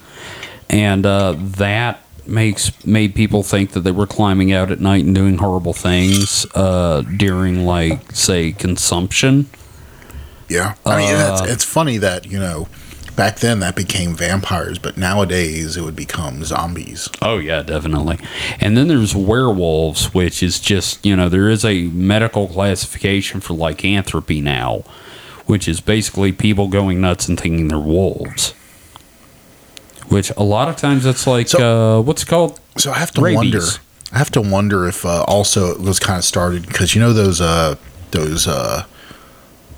And 0.71 1.05
uh, 1.05 1.35
that 1.39 2.03
makes 2.27 2.87
made 2.87 3.15
people 3.15 3.43
think 3.43 3.73
that 3.73 3.81
they 3.81 3.93
were 3.93 4.07
climbing 4.07 4.51
out 4.51 4.71
at 4.71 4.81
night 4.81 5.05
and 5.05 5.15
doing 5.15 5.37
horrible 5.37 5.75
things 5.75 6.47
uh, 6.55 7.03
during, 7.03 7.67
like, 7.67 8.13
say, 8.13 8.53
consumption. 8.53 9.51
Yeah, 10.49 10.75
I 10.87 10.97
mean, 10.97 11.15
Uh, 11.15 11.37
it's, 11.43 11.53
it's 11.53 11.65
funny 11.65 11.99
that 11.99 12.25
you 12.25 12.39
know, 12.39 12.67
back 13.17 13.41
then 13.41 13.61
that 13.61 13.77
became 13.77 14.15
vampires, 14.15 14.79
but 14.79 14.97
nowadays 14.97 15.77
it 15.77 15.83
would 15.83 15.97
become 15.97 16.45
zombies. 16.45 17.09
Oh 17.21 17.39
yeah, 17.39 17.63
definitely. 17.63 18.19
And 18.61 18.77
then 18.77 18.89
there's 18.89 19.15
werewolves, 19.15 20.15
which 20.15 20.43
is 20.43 20.61
just 20.61 21.05
you 21.05 21.17
know 21.17 21.29
there 21.29 21.49
is 21.49 21.65
a 21.65 21.85
medical 21.89 22.49
classification 22.49 23.41
for 23.41 23.55
lycanthropy 23.55 24.41
now, 24.41 24.85
which 25.47 25.69
is 25.69 25.81
basically 25.81 26.33
people 26.33 26.69
going 26.69 27.01
nuts 27.01 27.29
and 27.29 27.39
thinking 27.39 27.69
they're 27.69 27.79
wolves. 27.79 28.53
Which 30.09 30.31
a 30.37 30.43
lot 30.43 30.69
of 30.69 30.77
times 30.77 31.07
it's 31.07 31.27
like 31.27 31.55
uh, 31.55 32.01
what's 32.03 32.23
it 32.23 32.29
called? 32.29 32.59
So 32.77 32.91
I 32.91 32.99
have 32.99 33.13
to 33.13 33.21
Rabies. 33.21 33.37
wonder. 33.37 33.63
I 34.13 34.19
have 34.19 34.31
to 34.33 34.41
wonder 34.41 34.89
if 34.89 35.05
uh, 35.07 35.23
also 35.29 35.71
it 35.71 35.81
was 35.81 36.01
kind 36.01 36.19
of 36.19 36.25
started 36.25 36.67
because 36.67 36.95
you 36.95 37.01
know 37.01 37.13
those 37.13 37.41
uh, 37.41 37.77
those 38.11 38.49
uh, 38.49 38.85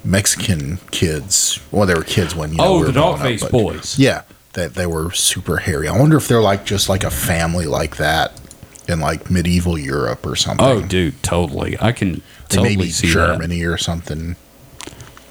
Mexican 0.05 0.79
kids. 0.91 1.61
Well, 1.71 1.87
they 1.87 1.95
were 1.95 2.03
kids 2.05 2.35
when 2.35 2.53
you 2.53 2.59
know 2.59 2.65
Oh, 2.65 2.75
we 2.81 2.87
were 2.87 2.93
the 2.93 3.01
up, 3.03 3.17
dog-faced 3.19 3.51
boys. 3.51 3.99
Yeah, 3.99 4.23
that 4.55 4.75
they 4.75 4.87
were 4.87 5.11
super 5.13 5.59
hairy. 5.59 5.89
I 5.89 5.99
wonder 5.99 6.17
if 6.17 6.29
they're 6.29 6.43
like 6.43 6.65
just 6.65 6.89
like 6.89 7.05
a 7.05 7.11
family 7.11 7.67
like 7.67 7.97
that 7.97 8.41
in 8.89 9.01
like 9.01 9.31
medieval 9.31 9.79
Europe 9.79 10.27
or 10.27 10.35
something. 10.37 10.67
Oh, 10.67 10.83
dude, 10.83 11.23
totally. 11.23 11.77
I 11.81 11.93
can 11.93 12.15
They 12.49 12.57
totally 12.57 12.77
maybe 12.77 12.91
see 12.91 13.07
that. 13.09 13.13
Germany 13.13 13.63
or 13.65 13.77
something. 13.79 14.37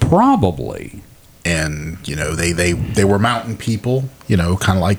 Probably. 0.00 1.02
and 1.44 1.98
you 2.06 2.14
know 2.14 2.36
they 2.36 2.52
they 2.52 2.72
they 2.72 3.04
were 3.04 3.18
mountain 3.18 3.56
people 3.56 4.04
you 4.28 4.36
know 4.36 4.56
kind 4.56 4.78
of 4.78 4.82
like 4.82 4.98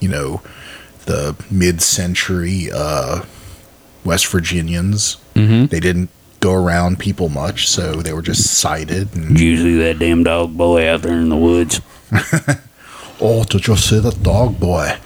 you 0.00 0.08
know 0.08 0.40
the 1.06 1.34
mid-century 1.50 2.70
uh 2.72 3.24
west 4.04 4.26
virginians 4.28 5.16
Mhm. 5.34 5.68
they 5.70 5.80
didn't 5.80 6.08
go 6.42 6.52
around 6.52 6.98
people 6.98 7.28
much 7.28 7.68
so 7.68 7.92
they 8.02 8.12
were 8.12 8.20
just 8.20 8.58
sighted 8.58 9.14
and 9.14 9.38
you 9.38 9.56
see 9.56 9.76
that 9.78 9.98
damn 10.00 10.24
dog 10.24 10.56
boy 10.56 10.88
out 10.88 11.00
there 11.02 11.12
in 11.12 11.28
the 11.28 11.36
woods? 11.36 11.80
oh 13.20 13.44
did 13.44 13.66
you 13.66 13.76
see 13.76 13.98
the 14.00 14.10
dog 14.10 14.58
boy 14.60 14.96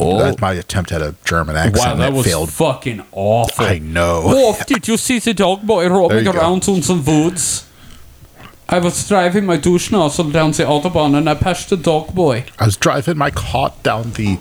Oh, 0.00 0.18
that's 0.18 0.40
my 0.40 0.52
attempt 0.54 0.90
at 0.92 1.00
a 1.02 1.14
german 1.24 1.56
accent 1.56 1.76
wow, 1.78 1.94
that 1.96 2.12
was 2.12 2.26
failed 2.26 2.50
fucking 2.52 3.02
awful. 3.12 3.64
i 3.64 3.78
know 3.78 4.22
Oh, 4.26 4.60
did 4.66 4.86
you 4.88 4.96
see 4.96 5.18
the 5.18 5.32
dog 5.34 5.62
boy 5.66 5.88
roaming 5.88 6.18
you 6.26 6.32
go. 6.32 6.38
around 6.38 6.66
in 6.68 6.82
some 6.82 7.04
woods? 7.04 7.66
I 8.68 8.78
was 8.78 9.06
driving 9.08 9.44
my 9.46 9.56
douche 9.58 9.90
nozzle 9.90 10.30
down 10.30 10.52
the 10.52 10.64
autobahn 10.64 11.14
and 11.16 11.28
I 11.28 11.34
passed 11.34 11.68
the 11.70 11.76
dog 11.76 12.14
boy. 12.14 12.44
i 12.58 12.64
was 12.66 12.76
driving 12.76 13.16
my 13.18 13.30
cart 13.30 13.82
down 13.82 14.12
the 14.12 14.38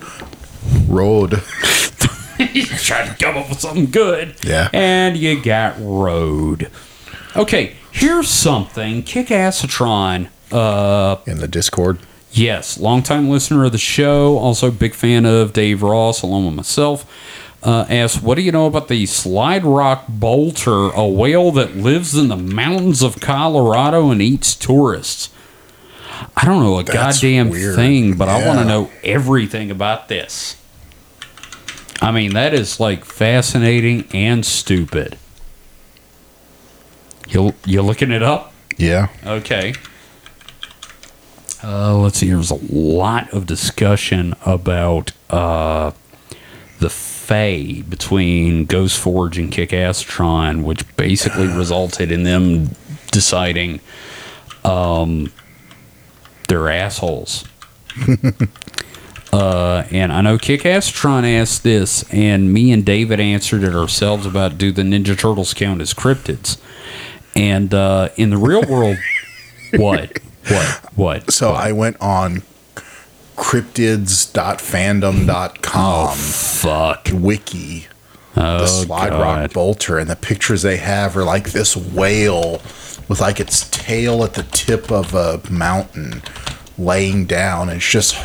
road 0.88 1.32
you 2.54 2.66
tried 2.66 3.08
to 3.16 3.24
come 3.24 3.38
up 3.38 3.50
with 3.50 3.60
something 3.60 3.90
good. 3.92 4.36
Yeah. 4.44 4.70
And 4.74 5.18
you 5.18 5.42
got 5.42 5.76
road. 5.80 6.70
Okay, 7.36 7.76
here's 7.92 8.28
something. 8.30 9.04
Kick 9.04 9.28
Assatron. 9.28 10.30
Uh, 10.52 11.18
in 11.26 11.38
the 11.38 11.48
discord 11.48 12.00
yes, 12.32 12.80
longtime 12.80 13.30
listener 13.30 13.66
of 13.66 13.72
the 13.72 13.78
show, 13.78 14.38
also 14.38 14.72
big 14.72 14.94
fan 14.94 15.26
of 15.26 15.54
Dave 15.54 15.84
Ross, 15.84 16.22
along 16.22 16.46
with 16.46 16.56
myself. 16.56 17.06
Uh, 17.64 17.86
asks, 17.90 18.22
what 18.24 18.36
do 18.36 18.42
you 18.42 18.52
know 18.52 18.66
about 18.66 18.88
the 18.88 19.06
slide 19.06 19.64
rock 19.64 20.06
bolter, 20.10 20.90
a 20.90 21.06
whale 21.06 21.52
that 21.52 21.76
lives 21.76 22.16
in 22.16 22.28
the 22.28 22.38
mountains 22.38 23.04
of 23.04 23.20
Colorado 23.20 24.10
and 24.10 24.22
eats 24.22 24.56
tourists? 24.56 25.30
I 26.36 26.46
don't 26.46 26.64
know 26.64 26.80
a 26.80 26.84
That's 26.84 27.18
goddamn 27.18 27.50
weird. 27.50 27.76
thing, 27.76 28.18
but 28.18 28.30
I 28.30 28.46
want 28.48 28.60
to 28.60 28.66
know 28.66 28.90
everything 29.04 29.70
about 29.70 30.08
this. 30.08 30.56
I 32.02 32.12
mean, 32.12 32.34
that 32.34 32.54
is 32.54 32.80
like 32.80 33.06
fascinating 33.06 34.08
and 34.14 34.46
stupid. 34.46 35.18
You 37.28 37.54
you 37.66 37.82
looking 37.82 38.12
it 38.12 38.24
up? 38.24 38.54
yeah 38.78 39.10
Okay. 39.26 39.74
Uh, 41.64 41.96
let's 41.96 42.18
see. 42.18 42.30
There's 42.30 42.50
a 42.50 42.76
lot 42.76 43.32
of 43.32 43.46
discussion 43.46 44.34
about 44.46 45.12
uh, 45.30 45.92
the 46.80 46.90
Fey 46.90 47.84
between 47.84 48.66
Ghost 48.66 49.00
Forge 49.00 49.38
and 49.38 49.52
Kick 49.52 49.70
Astron, 49.70 50.64
which 50.64 50.98
basically 50.98 51.48
resulted 51.56 52.12
in 52.12 52.24
them 52.24 52.72
deciding 53.12 53.80
um, 54.66 55.32
they're 56.48 56.70
assholes. 56.70 57.46
uh, 59.34 59.86
and 59.92 60.12
I 60.12 60.22
know 60.22 60.38
Kick 60.38 60.62
Astron 60.62 61.24
asked 61.40 61.64
this, 61.64 62.04
and 62.14 62.52
me 62.54 62.72
and 62.72 62.86
David 62.86 63.20
answered 63.20 63.64
it 63.64 63.76
ourselves 63.76 64.26
about 64.26 64.58
do 64.58 64.72
the 64.72 64.82
Ninja 64.84 65.18
Turtles 65.18 65.54
count 65.54 65.82
as 65.82 65.94
cryptids? 65.94 66.58
And 67.36 67.74
uh, 67.74 68.10
in 68.18 68.30
the 68.30 68.38
real 68.38 68.62
world, 68.64 68.98
what? 69.76 70.20
What? 70.48 70.68
What? 70.96 71.32
so 71.32 71.52
What? 71.52 71.62
i 71.62 71.72
went 71.72 71.98
on 72.02 72.44
cryptids.fandom.com 73.38 76.18
fuck. 76.18 77.08
wiki 77.14 77.88
Oh, 78.38 78.60
the 78.60 78.68
slide 78.68 79.10
God. 79.10 79.22
rock 79.22 79.52
bolter 79.54 79.98
and 79.98 80.10
the 80.10 80.16
pictures 80.16 80.62
they 80.62 80.78
have 80.78 81.18
are 81.18 81.24
like 81.24 81.52
this 81.52 81.76
whale 81.76 82.62
with 83.10 83.20
like 83.20 83.40
its 83.42 83.68
tail 83.70 84.24
at 84.24 84.34
the 84.36 84.44
tip 84.44 84.90
of 84.92 85.14
a 85.14 85.42
mountain 85.52 86.22
laying 86.78 87.26
down 87.26 87.68
it's 87.70 87.86
just 87.88 88.16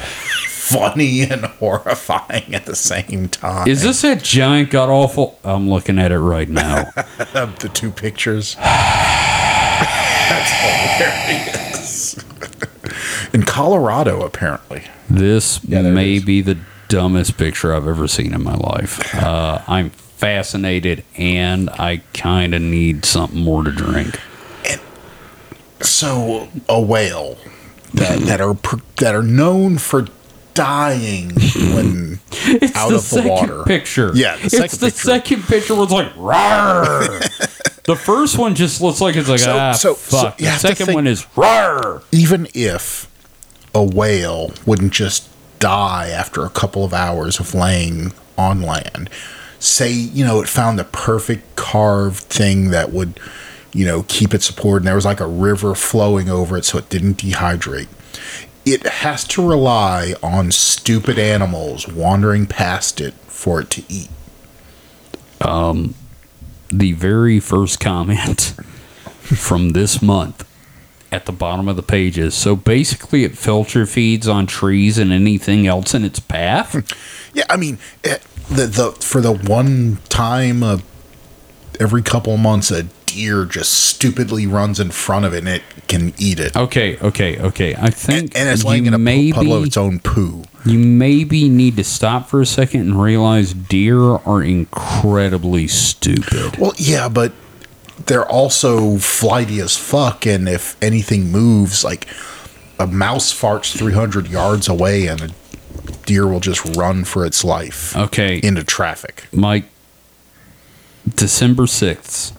funny 0.66 1.22
and 1.30 1.44
horrifying 1.44 2.54
at 2.54 2.66
the 2.66 2.76
same 2.76 3.28
time 3.28 3.68
Is 3.68 3.82
this 3.82 4.02
that 4.02 4.22
giant 4.22 4.70
god 4.70 4.88
awful? 4.88 5.38
I'm 5.44 5.68
looking 5.70 5.98
at 5.98 6.12
it 6.12 6.18
right 6.18 6.48
now. 6.48 6.90
the 7.16 7.70
two 7.72 7.90
pictures 7.90 8.54
that's 8.60 10.50
hilarious 10.98 12.24
in 13.32 13.42
colorado 13.42 14.22
apparently 14.24 14.84
This 15.08 15.60
Yeah, 15.64 15.82
may 15.82 16.18
be 16.18 16.40
the 16.42 16.58
dumbest 16.88 17.36
picture 17.36 17.74
I've 17.74 17.86
ever 17.88 18.06
seen 18.08 18.32
in 18.32 18.42
my 18.42 18.54
life. 18.54 19.14
Uh, 19.14 19.60
I'm 19.66 19.90
fascinated, 19.90 21.04
and 21.16 21.68
I 21.70 22.02
kind 22.14 22.54
of 22.54 22.62
need 22.62 23.04
something 23.04 23.40
more 23.40 23.64
to 23.64 23.72
drink. 23.72 24.20
And 24.68 24.80
so 25.80 26.48
a 26.68 26.80
whale 26.80 27.36
that, 27.94 28.20
that 28.20 28.40
are 28.40 28.56
that 28.98 29.14
are 29.14 29.22
known 29.22 29.78
for 29.78 30.06
dying 30.56 31.30
when 31.74 32.18
It's 32.32 32.74
out 32.76 32.88
the 32.88 32.96
of 32.96 33.02
the 33.02 33.08
second 33.08 33.30
water. 33.30 33.62
picture. 33.64 34.10
Yeah, 34.14 34.36
the 34.36 34.44
it's 34.46 34.56
second 34.56 34.78
the 34.80 34.86
picture. 34.86 34.98
second 35.06 35.42
picture 35.44 35.74
where 35.74 35.84
it's 35.84 35.92
like 35.92 36.12
rawr. 36.14 37.82
the 37.84 37.96
first 37.96 38.38
one 38.38 38.54
just 38.54 38.80
looks 38.80 39.00
like 39.00 39.16
it's 39.16 39.28
like 39.28 39.40
So- 39.40 39.56
ah 39.56 39.72
so- 39.72 39.94
so 39.94 39.94
fuck. 39.94 40.40
you 40.40 40.46
the 40.46 40.56
second 40.58 40.86
think- 40.86 40.94
one 40.96 41.06
is 41.06 41.22
rawr. 41.36 42.02
even 42.12 42.48
if 42.54 43.08
a 43.74 43.82
whale 43.84 44.52
wouldn't 44.64 44.92
just 44.92 45.28
die 45.58 46.08
after 46.08 46.44
a 46.44 46.50
couple 46.50 46.84
of 46.84 46.92
hours 46.94 47.38
of 47.40 47.54
laying 47.54 48.12
on 48.38 48.62
land, 48.62 49.08
say, 49.58 49.90
you 49.90 50.24
know, 50.24 50.40
it 50.40 50.48
found 50.48 50.78
the 50.78 50.84
perfect 50.84 51.56
carved 51.56 52.24
thing 52.24 52.70
that 52.70 52.92
would, 52.92 53.18
you 53.72 53.84
know, 53.86 54.04
keep 54.08 54.32
it 54.34 54.42
supported, 54.42 54.78
and 54.82 54.86
there 54.88 54.94
was 54.94 55.04
like 55.06 55.20
a 55.20 55.26
river 55.26 55.74
flowing 55.74 56.28
over 56.30 56.56
it 56.58 56.64
so 56.64 56.76
it 56.78 56.88
didn't 56.90 57.18
dehydrate. 57.18 57.88
It 58.66 58.84
has 58.86 59.24
to 59.28 59.48
rely 59.48 60.14
on 60.22 60.50
stupid 60.50 61.18
animals 61.20 61.88
wandering 61.88 62.46
past 62.46 63.00
it 63.00 63.14
for 63.28 63.60
it 63.60 63.70
to 63.70 63.84
eat. 63.88 64.10
the 66.70 66.92
very 66.92 67.40
first 67.40 67.80
comment 67.80 68.40
from 69.20 69.70
this 69.70 70.02
month 70.02 70.44
at 71.12 71.26
the 71.26 71.32
bottom 71.32 71.68
of 71.68 71.76
the 71.76 71.82
page 71.82 72.18
is 72.18 72.34
so 72.34 72.56
basically 72.56 73.24
it 73.24 73.38
filter 73.38 73.86
feeds 73.86 74.26
on 74.26 74.46
trees 74.46 74.98
and 74.98 75.12
anything 75.12 75.66
else 75.66 75.94
in 75.94 76.04
its 76.04 76.20
path. 76.20 76.74
Yeah, 77.34 77.44
I 77.50 77.58
mean, 77.58 77.78
eh, 78.02 78.16
the 78.48 78.66
the 78.66 78.92
for 78.92 79.20
the 79.20 79.32
one 79.32 79.98
time 80.08 80.62
uh, 80.62 80.78
every 81.78 82.00
couple 82.00 82.32
of 82.32 82.40
months 82.40 82.70
a 82.70 82.86
deer 83.16 83.46
just 83.46 83.72
stupidly 83.72 84.46
runs 84.46 84.78
in 84.78 84.90
front 84.90 85.24
of 85.24 85.32
it 85.32 85.38
and 85.38 85.48
it 85.48 85.62
can 85.88 86.12
eat 86.18 86.38
it. 86.38 86.54
Okay, 86.54 86.98
okay, 86.98 87.40
okay. 87.40 87.74
I 87.74 87.88
think 87.88 88.18
and, 88.18 88.36
and 88.36 88.48
it's 88.50 88.62
you 88.62 88.68
laying 88.68 88.86
in 88.86 88.92
a 88.92 88.98
maybe, 88.98 89.32
puddle 89.32 89.54
of 89.54 89.64
its 89.64 89.76
own 89.78 90.00
poo. 90.00 90.44
You 90.66 90.78
maybe 90.78 91.48
need 91.48 91.76
to 91.76 91.84
stop 91.84 92.28
for 92.28 92.42
a 92.42 92.46
second 92.46 92.82
and 92.82 93.02
realize 93.02 93.54
deer 93.54 94.00
are 94.00 94.42
incredibly 94.42 95.66
stupid. 95.66 96.58
Well, 96.58 96.74
yeah, 96.76 97.08
but 97.08 97.32
they're 98.04 98.28
also 98.28 98.98
flighty 98.98 99.60
as 99.60 99.76
fuck, 99.76 100.26
and 100.26 100.46
if 100.48 100.76
anything 100.82 101.32
moves, 101.32 101.84
like 101.84 102.06
a 102.78 102.86
mouse 102.86 103.32
farts 103.32 103.76
300 103.76 104.28
yards 104.28 104.68
away, 104.68 105.06
and 105.06 105.22
a 105.22 105.30
deer 106.04 106.26
will 106.26 106.40
just 106.40 106.76
run 106.76 107.04
for 107.04 107.24
its 107.24 107.42
life 107.44 107.96
Okay, 107.96 108.40
into 108.42 108.62
traffic. 108.62 109.26
Mike, 109.32 109.64
December 111.14 111.62
6th, 111.62 112.36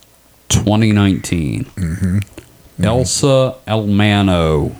2019. 0.49 1.65
Mm-hmm. 1.65 2.83
Elsa 2.83 3.55
Elmano 3.67 4.75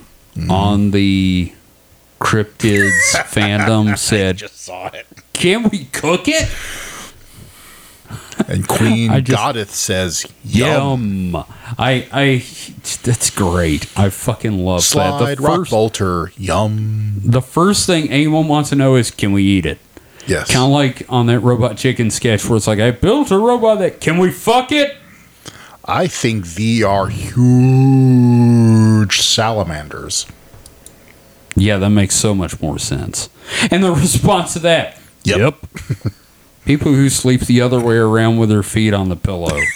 on 0.48 0.92
the 0.92 1.52
Cryptids 2.20 2.90
fandom 3.12 3.96
said, 3.98 4.36
I 4.36 4.38
just 4.38 4.60
saw 4.64 4.86
it. 4.88 5.06
Can 5.32 5.68
we 5.68 5.84
cook 5.86 6.22
it? 6.28 6.48
And 8.48 8.66
Queen 8.68 9.10
I 9.12 9.20
just- 9.20 9.36
Goddeth 9.36 9.70
says, 9.70 10.24
"Yum." 10.44 11.32
Yum. 11.32 11.44
I, 11.76 12.06
I, 12.12 12.44
that's 13.02 13.30
great. 13.30 13.86
I 13.98 14.08
fucking 14.10 14.58
love 14.64 14.80
that. 14.80 14.84
Slide, 14.84 15.36
The 15.38 15.42
rock 15.42 15.56
first, 15.58 15.70
bolter, 15.70 16.32
yum. 16.36 17.20
the 17.24 17.42
first 17.42 17.86
thing 17.86 18.08
anyone 18.10 18.48
wants 18.48 18.70
to 18.70 18.76
know 18.76 18.94
is, 18.96 19.10
can 19.10 19.32
we 19.32 19.42
eat 19.44 19.66
it? 19.66 19.78
Yes. 20.26 20.50
Kind 20.52 20.64
of 20.64 20.70
like 20.70 21.04
on 21.08 21.26
that 21.26 21.40
Robot 21.40 21.76
Chicken 21.76 22.10
sketch 22.10 22.44
where 22.48 22.56
it's 22.56 22.66
like, 22.66 22.78
I 22.80 22.90
built 22.92 23.30
a 23.30 23.38
robot 23.38 23.78
that, 23.80 24.00
can 24.00 24.18
we 24.18 24.30
fuck 24.30 24.70
it? 24.72 24.96
I 25.88 26.06
think 26.06 26.46
they 26.46 26.82
are 26.82 27.08
huge 27.08 27.48
salamanders. 29.20 30.26
Yeah, 31.56 31.78
that 31.78 31.88
makes 31.90 32.14
so 32.14 32.34
much 32.34 32.60
more 32.60 32.78
sense. 32.78 33.30
And 33.70 33.82
the 33.82 33.92
response 33.92 34.52
to 34.52 34.58
that, 34.60 35.00
Yep. 35.24 35.56
People 36.64 36.92
who 36.92 37.08
sleep 37.08 37.40
the 37.42 37.60
other 37.62 37.80
way 37.80 37.96
around 37.96 38.36
with 38.38 38.50
their 38.50 38.62
feet 38.62 38.92
on 38.94 39.08
the 39.08 39.16
pillow. 39.16 39.58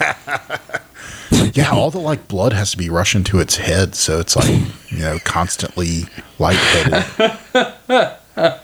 Yeah, 1.55 1.71
all 1.71 1.91
the 1.91 1.99
like 1.99 2.29
blood 2.29 2.53
has 2.53 2.73
to 2.73 2.77
be 2.77 2.91
rushing 2.91 3.25
to 3.25 3.41
its 3.41 3.57
head, 3.57 3.95
so 3.95 4.21
it's 4.21 4.37
like 4.37 4.51
you 4.91 4.99
know 4.99 5.19
constantly 5.25 6.05
lightheaded, 6.39 7.05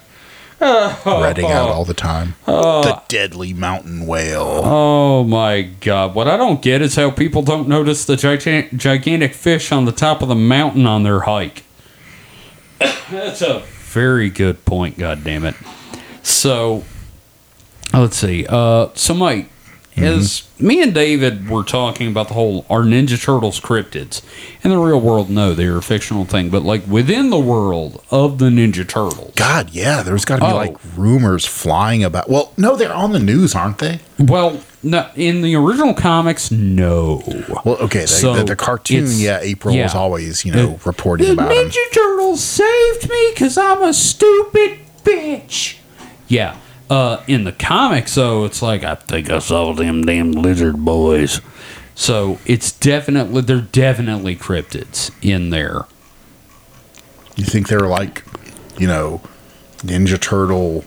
redding 1.06 1.46
out 1.46 1.68
all 1.68 1.84
the 1.84 1.94
time. 1.94 2.34
the 2.46 3.00
deadly 3.08 3.52
mountain 3.52 4.06
whale. 4.06 4.62
oh 4.64 5.24
my 5.24 5.62
god. 5.62 6.14
What 6.14 6.26
I 6.26 6.36
don't 6.36 6.60
get 6.60 6.82
is 6.82 6.96
how 6.96 7.10
people 7.10 7.42
don't 7.42 7.68
notice 7.68 8.04
the 8.04 8.14
gigan- 8.14 8.76
gigantic 8.76 9.34
fish 9.34 9.70
on 9.70 9.84
the 9.84 9.92
top 9.92 10.20
of 10.20 10.28
the 10.28 10.34
mountain 10.34 10.86
on 10.86 11.04
their 11.04 11.20
hike. 11.20 11.62
That's 13.10 13.42
a 13.42 13.60
very 13.60 14.30
good 14.30 14.64
point, 14.64 14.98
god 14.98 15.22
damn 15.24 15.44
it. 15.44 15.54
So 16.22 16.84
let's 17.92 18.16
see. 18.16 18.44
Uh 18.48 18.88
so 18.94 19.14
Mike, 19.14 19.50
as 20.02 20.28
mm-hmm. 20.58 20.66
me 20.66 20.82
and 20.82 20.94
David 20.94 21.48
were 21.48 21.62
talking 21.64 22.08
about 22.08 22.28
the 22.28 22.34
whole 22.34 22.64
are 22.70 22.82
Ninja 22.82 23.22
Turtles 23.22 23.60
cryptids. 23.60 24.22
In 24.64 24.70
the 24.70 24.78
real 24.78 25.00
world, 25.00 25.30
no, 25.30 25.54
they're 25.54 25.76
a 25.76 25.82
fictional 25.82 26.24
thing. 26.24 26.50
But 26.50 26.62
like 26.62 26.86
within 26.86 27.30
the 27.30 27.38
world 27.38 28.02
of 28.10 28.38
the 28.38 28.46
Ninja 28.46 28.86
Turtles. 28.88 29.32
God, 29.36 29.70
yeah, 29.70 30.02
there's 30.02 30.24
got 30.24 30.36
to 30.36 30.46
be 30.46 30.52
Oh. 30.52 30.56
like 30.56 30.76
rumors 30.96 31.44
flying 31.46 32.02
about. 32.04 32.28
Well, 32.28 32.52
no, 32.56 32.76
they're 32.76 32.92
on 32.92 33.12
the 33.12 33.18
news, 33.18 33.54
aren't 33.54 33.78
they? 33.78 34.00
Well, 34.18 34.60
no, 34.82 35.08
in 35.16 35.42
the 35.42 35.54
original 35.56 35.94
comics, 35.94 36.50
no. 36.50 37.22
Well, 37.64 37.76
okay, 37.78 38.02
the, 38.02 38.06
So, 38.08 38.34
the, 38.34 38.44
the 38.44 38.56
cartoon, 38.56 39.06
yeah, 39.10 39.40
April 39.42 39.74
yeah. 39.74 39.84
was 39.84 39.94
always 39.94 40.44
you 40.44 40.52
know 40.52 40.76
The- 40.76 40.80
reporting 40.88 41.26
The 41.26 41.32
about 41.32 41.48
them. 41.48 41.56
Ninja 41.68 41.92
Turtles 41.92 42.42
saved 42.42 43.08
me 43.08 43.30
because 43.34 43.58
I'm 43.58 43.82
a 43.82 43.92
stupid 43.92 44.78
bitch. 45.04 45.76
Yeah. 46.28 46.56
Uh, 46.90 47.22
in 47.26 47.44
the 47.44 47.52
comics, 47.52 48.14
though, 48.14 48.44
it's 48.44 48.62
like 48.62 48.82
I 48.82 48.94
think 48.94 49.30
I 49.30 49.40
saw 49.40 49.74
them 49.74 50.02
damn 50.02 50.32
lizard 50.32 50.84
boys. 50.84 51.40
So 51.94 52.38
it's 52.46 52.72
definitely 52.72 53.42
they're 53.42 53.60
definitely 53.60 54.36
cryptids 54.36 55.10
in 55.20 55.50
there. 55.50 55.82
You 57.36 57.44
think 57.44 57.68
they're 57.68 57.80
like, 57.80 58.24
you 58.78 58.86
know, 58.86 59.20
Ninja 59.78 60.20
Turtle 60.20 60.84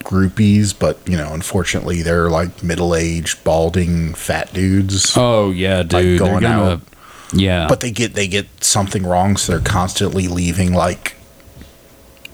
groupies, 0.00 0.76
but 0.78 0.98
you 1.06 1.16
know, 1.16 1.32
unfortunately, 1.34 2.02
they're 2.02 2.30
like 2.30 2.62
middle-aged, 2.62 3.44
balding, 3.44 4.14
fat 4.14 4.52
dudes. 4.52 5.14
Oh 5.16 5.50
yeah, 5.50 5.82
dude. 5.82 6.18
going 6.18 6.40
gonna, 6.40 6.72
out. 6.72 6.80
Yeah. 7.32 7.66
But 7.68 7.80
they 7.80 7.90
get 7.90 8.14
they 8.14 8.28
get 8.28 8.46
something 8.64 9.04
wrong, 9.04 9.36
so 9.36 9.52
they're 9.52 9.60
constantly 9.60 10.28
leaving 10.28 10.72
like 10.72 11.15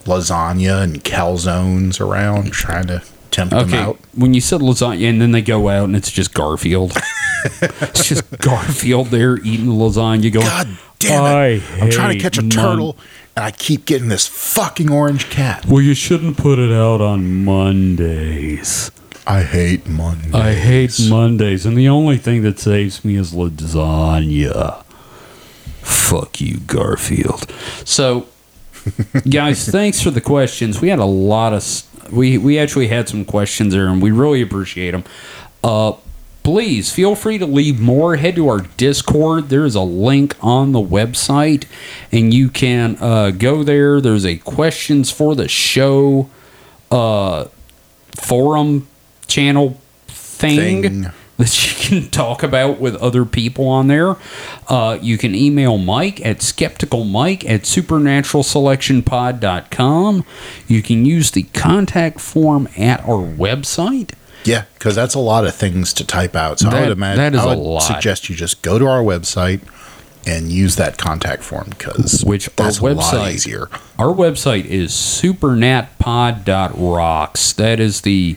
lasagna 0.05 0.83
and 0.83 1.03
calzones 1.05 2.01
around, 2.01 2.53
trying 2.53 2.87
to 2.89 3.03
tempt 3.31 3.55
them 3.55 3.73
out. 3.75 3.99
when 4.15 4.35
you 4.35 4.41
said 4.41 4.61
lasagna, 4.61 5.09
and 5.09 5.21
then 5.21 5.33
they 5.33 5.43
go 5.43 5.69
out 5.69 5.85
and 5.85 5.97
it's 5.97 6.11
just 6.11 6.35
Garfield. 6.35 6.93
it's 7.63 8.07
just 8.07 8.31
Garfield 8.39 9.09
there 9.09 9.39
eating 9.39 9.67
the 9.67 9.73
lasagna, 9.73 10.33
going, 10.33 10.47
God 10.47 10.69
damn 10.99 11.25
it! 11.25 11.63
I 11.81 11.85
I'm 11.85 11.91
trying 11.91 12.17
to 12.17 12.23
catch 12.23 12.39
a 12.39 12.43
mon- 12.43 12.51
turtle, 12.51 12.97
and 13.37 13.45
I 13.45 13.51
keep 13.51 13.85
getting 13.87 14.09
this 14.09 14.27
fucking 14.27 14.91
orange 14.91 15.31
cat. 15.31 15.67
Well, 15.67 15.81
you 15.83 15.95
shouldn't 15.95 16.37
put 16.37 16.59
it 16.59 16.73
out 16.73 17.01
on 17.01 17.45
Mondays. 17.45 18.91
I 19.27 19.43
hate 19.43 19.87
Monday. 19.87 20.37
I 20.37 20.55
hate 20.55 20.99
Mondays, 21.09 21.65
and 21.65 21.77
the 21.77 21.89
only 21.89 22.17
thing 22.19 22.43
that 22.43 22.59
saves 22.59 23.05
me 23.05 23.17
is 23.17 23.33
lasagna. 23.33 24.83
Fuck 25.81 26.41
you, 26.41 26.59
Garfield. 26.61 27.51
So, 27.85 28.27
guys, 29.29 29.69
thanks 29.69 30.01
for 30.01 30.11
the 30.11 30.21
questions. 30.21 30.81
We 30.81 30.89
had 30.89 30.99
a 30.99 31.05
lot 31.05 31.53
of 31.53 32.13
we 32.13 32.39
we 32.39 32.59
actually 32.59 32.89
had 32.89 33.09
some 33.09 33.25
questions 33.25 33.73
there, 33.73 33.89
and 33.89 34.03
we 34.03 34.11
really 34.11 34.43
appreciate 34.43 34.91
them. 34.93 35.05
Uh, 35.63 35.93
please 36.43 36.93
feel 36.93 37.15
free 37.15 37.39
to 37.39 37.47
leave 37.47 37.81
more. 37.81 38.17
Head 38.17 38.37
to 38.37 38.49
our 38.49 38.61
Discord. 38.77 39.49
There 39.49 39.65
is 39.65 39.75
a 39.75 39.83
link 39.83 40.37
on 40.41 40.73
the 40.73 40.81
website, 40.81 41.65
and 42.11 42.35
you 42.35 42.49
can 42.49 42.97
uh, 43.01 43.31
go 43.31 43.63
there. 43.63 44.01
There's 44.01 44.27
a 44.27 44.37
questions 44.39 45.11
for 45.11 45.35
the 45.35 45.49
show 45.49 46.29
uh, 46.91 47.47
forum 48.17 48.89
channel 49.27 49.81
thing, 50.09 50.83
Thing. 50.83 51.13
That 51.43 51.91
you 51.93 52.01
can 52.01 52.11
talk 52.11 52.43
about 52.43 52.81
with 52.81 52.97
other 52.97 53.25
people 53.25 53.69
on 53.69 53.89
there. 53.89 54.17
Uh, 54.69 54.99
you 55.01 55.19
can 55.19 55.35
email 55.35 55.79
Mike 55.79 56.25
at 56.25 56.39
skepticalmike 56.39 57.49
at 57.49 57.63
supernaturalselectionpod.com. 57.63 60.25
You 60.69 60.83
can 60.83 61.05
use 61.05 61.31
the 61.31 61.45
contact 61.45 62.21
form 62.21 62.69
at 62.77 63.01
our 63.01 63.23
website. 63.25 64.13
Yeah, 64.45 64.65
because 64.75 64.97
that's 64.97 65.15
a 65.15 65.21
lot 65.21 65.47
of 65.47 65.55
things 65.55 65.93
to 65.95 66.07
type 66.07 66.35
out. 66.35 66.59
So 66.59 66.69
I 66.69 66.81
would 66.83 66.91
imagine 66.91 67.19
that 67.19 67.35
is 67.35 67.41
I 67.41 67.53
a 67.53 67.57
would 67.57 67.65
lot. 67.65 67.79
suggest 67.81 68.29
you 68.29 68.35
just 68.35 68.63
go 68.63 68.79
to 68.79 68.87
our 68.87 69.03
website 69.03 69.61
and 70.27 70.51
use 70.51 70.77
that 70.77 70.99
contact 70.99 71.43
form 71.43 71.69
because 71.71 72.25
Which 72.25 72.49
our 72.49 72.67
that's 72.67 72.79
a 72.79 72.85
lot 72.85 73.33
easier. 73.33 73.69
Our 73.99 74.15
website 74.15 74.65
is 74.65 74.93
supernatpod.rocks. 74.93 77.53
That 77.55 77.81
is 77.81 78.03
the 78.03 78.37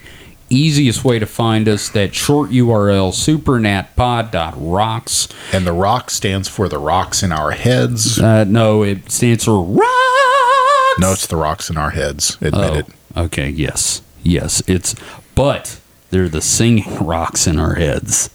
easiest 0.49 1.03
way 1.03 1.19
to 1.19 1.25
find 1.25 1.67
us. 1.67 1.89
That 1.89 2.15
short 2.15 2.49
URL, 2.51 3.11
supernatpod.rocks. 3.13 5.27
And 5.53 5.65
the 5.67 5.73
rock 5.73 6.09
stands 6.09 6.47
for 6.47 6.67
the 6.69 6.77
rocks 6.79 7.21
in 7.23 7.31
our 7.31 7.51
heads. 7.51 8.19
Uh, 8.19 8.43
no, 8.43 8.83
it 8.83 9.11
stands 9.11 9.43
for 9.45 9.61
rocks. 9.61 10.99
No, 10.99 11.11
it's 11.11 11.27
the 11.27 11.35
rocks 11.35 11.69
in 11.69 11.77
our 11.77 11.91
heads. 11.91 12.35
Admit 12.41 12.53
Oh, 12.55 12.73
it. 12.75 12.85
okay. 13.17 13.49
Yes. 13.49 14.01
Yes. 14.23 14.63
It's, 14.67 14.95
but 15.35 15.79
they're 16.09 16.29
the 16.29 16.41
singing 16.41 16.97
rocks 17.05 17.45
in 17.47 17.59
our 17.59 17.75
heads. 17.75 18.29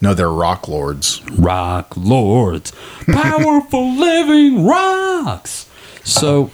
No, 0.00 0.14
they're 0.14 0.30
rock 0.30 0.68
lords. 0.68 1.22
Rock 1.30 1.96
lords, 1.96 2.72
powerful 3.06 3.94
living 3.96 4.64
rocks. 4.66 5.68
So, 6.04 6.50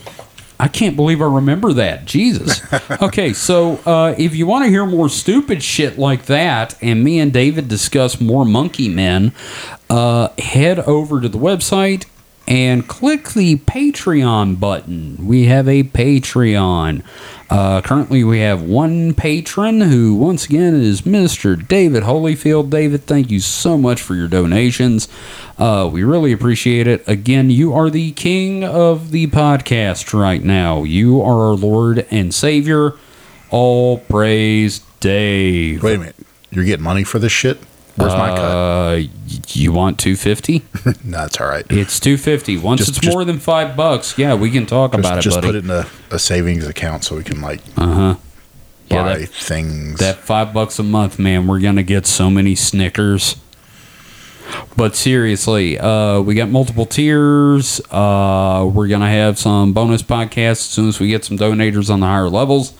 I 0.61 0.69
can't 0.69 0.95
believe 0.95 1.23
I 1.23 1.25
remember 1.25 1.73
that. 1.75 2.05
Jesus. 2.05 2.61
Okay, 3.03 3.33
so 3.33 3.81
uh, 3.87 4.15
if 4.19 4.35
you 4.35 4.47
want 4.47 4.65
to 4.65 4.71
hear 4.71 4.85
more 4.85 5.09
stupid 5.09 5.63
shit 5.63 5.99
like 5.99 6.27
that, 6.27 6.77
and 6.83 7.03
me 7.03 7.19
and 7.19 7.33
David 7.33 7.67
discuss 7.69 8.21
more 8.21 8.45
monkey 8.45 8.89
men, 8.89 9.33
uh, 9.89 10.29
head 10.39 10.81
over 10.81 11.21
to 11.21 11.29
the 11.29 11.39
website 11.39 12.05
and 12.47 12.87
click 12.89 13.31
the 13.31 13.57
Patreon 13.57 14.61
button. 14.61 15.27
We 15.27 15.47
have 15.47 15.67
a 15.69 15.85
Patreon. 15.85 17.03
Uh, 17.51 17.81
currently, 17.81 18.23
we 18.23 18.39
have 18.39 18.63
one 18.63 19.13
patron 19.13 19.81
who, 19.81 20.15
once 20.15 20.47
again, 20.47 20.81
is 20.81 21.03
Mr. 21.03 21.67
David 21.67 22.05
Holyfield. 22.05 22.71
David, 22.71 23.03
thank 23.03 23.29
you 23.29 23.41
so 23.41 23.77
much 23.77 24.01
for 24.01 24.15
your 24.15 24.29
donations. 24.29 25.09
Uh, 25.59 25.91
we 25.93 26.05
really 26.05 26.31
appreciate 26.33 26.87
it. 26.87 27.07
Again, 27.09 27.51
you 27.51 27.73
are 27.73 27.91
the 27.91 28.13
king 28.13 28.63
of 28.63 29.11
the 29.11 29.27
podcast 29.27 30.17
right 30.19 30.45
now. 30.45 30.85
You 30.85 31.21
are 31.21 31.49
our 31.49 31.55
Lord 31.55 32.07
and 32.13 32.33
Savior. 32.33 32.93
All 33.51 33.99
praise 33.99 34.81
Dave. 35.01 35.83
Wait 35.83 35.97
a 35.97 35.99
minute. 35.99 36.17
You're 36.53 36.65
getting 36.65 36.85
money 36.85 37.03
for 37.03 37.19
this 37.19 37.33
shit? 37.33 37.59
Where's 38.01 38.13
my 38.15 38.29
cut? 38.31 38.41
Uh, 38.45 39.03
you 39.49 39.73
want 39.73 39.99
250? 39.99 40.63
No, 41.05 41.19
that's 41.19 41.41
all 41.41 41.47
right. 41.47 41.65
It's 41.71 42.01
250. 42.01 42.59
Once 42.59 42.79
Just- 42.79 42.91
it's 42.91 42.99
just- 43.01 43.15
more 43.15 43.25
than 43.25 43.39
5 43.39 43.77
bucks, 43.77 44.17
yeah, 44.19 44.35
we 44.35 44.51
can 44.51 44.67
talk 44.67 44.93
Just, 44.93 45.01
about 45.01 45.19
it, 45.19 45.23
just 45.23 45.37
buddy. 45.37 45.47
put 45.49 45.55
it 45.57 45.65
in 45.65 45.71
a, 45.71 45.87
a 46.11 46.19
savings 46.19 46.67
account 46.67 47.05
so 47.05 47.17
we 47.17 47.23
can 47.25 47.41
like 47.41 47.61
uh-huh. 47.77 48.17
Yeah, 48.91 49.03
buy 49.05 49.19
that, 49.19 49.29
things. 49.29 49.99
that 50.01 50.17
5 50.17 50.53
bucks 50.53 50.79
a 50.79 50.83
month, 50.83 51.19
man, 51.19 51.47
we're 51.47 51.61
going 51.61 51.77
to 51.77 51.83
get 51.83 52.07
so 52.07 52.29
many 52.31 52.55
Snickers. 52.55 53.37
But 54.77 54.97
seriously, 54.97 55.79
uh, 55.79 56.21
we 56.23 56.35
got 56.35 56.49
multiple 56.49 56.87
tiers. 56.87 57.81
Uh, 57.91 58.69
we're 58.73 58.89
going 58.89 59.01
to 59.01 59.07
have 59.07 59.39
some 59.39 59.73
bonus 59.73 60.03
podcasts 60.03 60.51
as 60.53 60.61
soon 60.61 60.89
as 60.89 60.99
we 60.99 61.09
get 61.09 61.25
some 61.25 61.39
donators 61.39 61.89
on 61.89 62.01
the 62.01 62.07
higher 62.07 62.29
levels. 62.29 62.73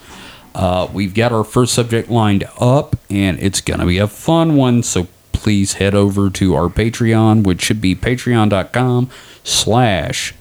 Uh, 0.53 0.87
we've 0.91 1.13
got 1.13 1.31
our 1.31 1.43
first 1.43 1.73
subject 1.73 2.09
lined 2.09 2.45
up, 2.59 2.95
and 3.09 3.39
it's 3.39 3.61
going 3.61 3.79
to 3.79 3.85
be 3.85 3.97
a 3.97 4.07
fun 4.07 4.55
one. 4.55 4.83
So 4.83 5.07
please 5.31 5.73
head 5.73 5.95
over 5.95 6.29
to 6.29 6.55
our 6.55 6.67
Patreon, 6.67 7.43
which 7.43 7.61
should 7.61 7.81
be 7.81 7.95
patreon.com 7.95 9.09
slash 9.43 10.35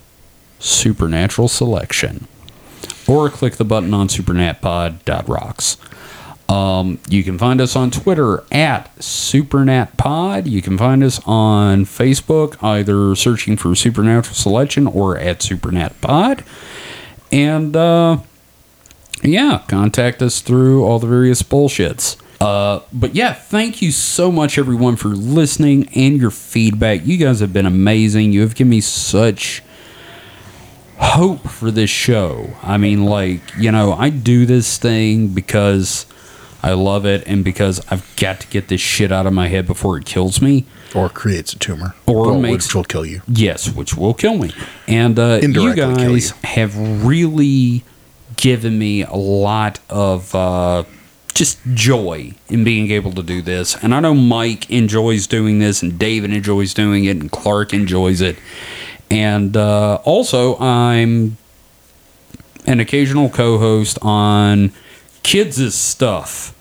supernatural 0.59 1.49
selection. 1.49 2.27
Or 3.09 3.31
click 3.31 3.55
the 3.55 3.65
button 3.65 3.95
on 3.95 4.09
supernatpod.rocks. 4.09 5.77
Um, 6.51 6.99
you 7.09 7.23
can 7.23 7.39
find 7.39 7.61
us 7.61 7.77
on 7.77 7.93
Twitter 7.93 8.43
at 8.51 8.95
SupernatPod. 8.97 10.51
You 10.51 10.61
can 10.61 10.77
find 10.77 11.05
us 11.05 11.21
on 11.25 11.85
Facebook, 11.85 12.63
either 12.63 13.15
searching 13.15 13.57
for 13.57 13.75
Supernatural 13.77 14.35
Selection 14.35 14.89
or 14.89 15.17
at 15.17 15.39
SupernatPod. 15.39 16.45
And 17.31 17.77
uh, 17.77 18.19
yeah, 19.23 19.63
contact 19.69 20.23
us 20.23 20.41
through 20.41 20.85
all 20.85 20.99
the 20.99 21.07
various 21.07 21.43
bullshits. 21.43 22.17
Uh, 22.41 22.81
but 22.93 23.15
yeah, 23.15 23.35
thank 23.35 23.83
you 23.83 23.93
so 23.93 24.33
much, 24.33 24.57
everyone, 24.57 24.97
for 24.97 25.09
listening 25.09 25.89
and 25.95 26.17
your 26.19 26.31
feedback. 26.31 27.05
You 27.05 27.17
guys 27.19 27.41
have 27.41 27.53
been 27.53 27.67
amazing. 27.67 28.33
You 28.33 28.41
have 28.41 28.55
given 28.55 28.71
me 28.71 28.81
such 28.81 29.63
hope 30.99 31.49
for 31.49 31.71
this 31.71 31.91
show. 31.91 32.51
I 32.63 32.77
mean, 32.79 33.05
like, 33.05 33.41
you 33.59 33.71
know, 33.71 33.93
I 33.93 34.11
do 34.11 34.47
this 34.47 34.79
thing 34.79 35.29
because 35.29 36.07
I 36.63 36.73
love 36.73 37.07
it 37.07 37.25
and 37.27 37.45
because 37.45 37.81
I've 37.91 38.11
got 38.17 38.41
to 38.41 38.47
get 38.49 38.69
this 38.69 38.81
shit 38.81 39.11
out 39.13 39.27
of 39.27 39.33
my 39.33 39.49
head 39.49 39.67
before 39.67 39.97
it 39.99 40.05
kills 40.05 40.41
me. 40.43 40.67
or 40.95 41.09
creates 41.09 41.53
a 41.53 41.59
tumor. 41.59 41.95
Or 42.07 42.27
Well, 42.33 42.41
makes- 42.41 42.67
which 42.67 42.75
will 42.75 42.85
kill 42.85 43.07
you. 43.07 43.23
Yes, 43.29 43.73
which 43.73 43.95
will 43.97 44.15
kill 44.15 44.37
me. 44.39 44.53
And 44.89 45.19
uh, 45.19 45.41
you 45.43 45.75
guys 45.75 46.31
you. 46.31 46.37
have 46.49 47.05
really 47.07 47.85
given 48.41 48.79
me 48.79 49.03
a 49.03 49.15
lot 49.15 49.79
of 49.91 50.35
uh, 50.35 50.83
just 51.35 51.59
joy 51.75 52.33
in 52.49 52.65
being 52.65 52.91
able 52.91 53.13
to 53.13 53.23
do 53.23 53.43
this. 53.43 53.77
And 53.85 53.95
I 53.95 54.01
know 54.01 54.15
Mike 54.15 54.71
enjoys 54.71 55.27
doing 55.27 55.59
this, 55.59 55.83
and 55.83 55.99
David 55.99 56.33
enjoys 56.33 56.73
doing 56.73 57.05
it, 57.05 57.19
and 57.19 57.31
Clark 57.31 57.75
enjoys 57.75 58.23
it. 58.23 58.39
And 59.11 59.57
uh, 59.57 59.97
also, 60.05 60.59
I'm 60.59 61.37
an 62.67 62.81
occasional 62.81 63.29
co 63.29 63.59
host 63.59 63.99
on 64.01 64.73
Kids' 65.23 65.75
Stuff. 65.75 66.57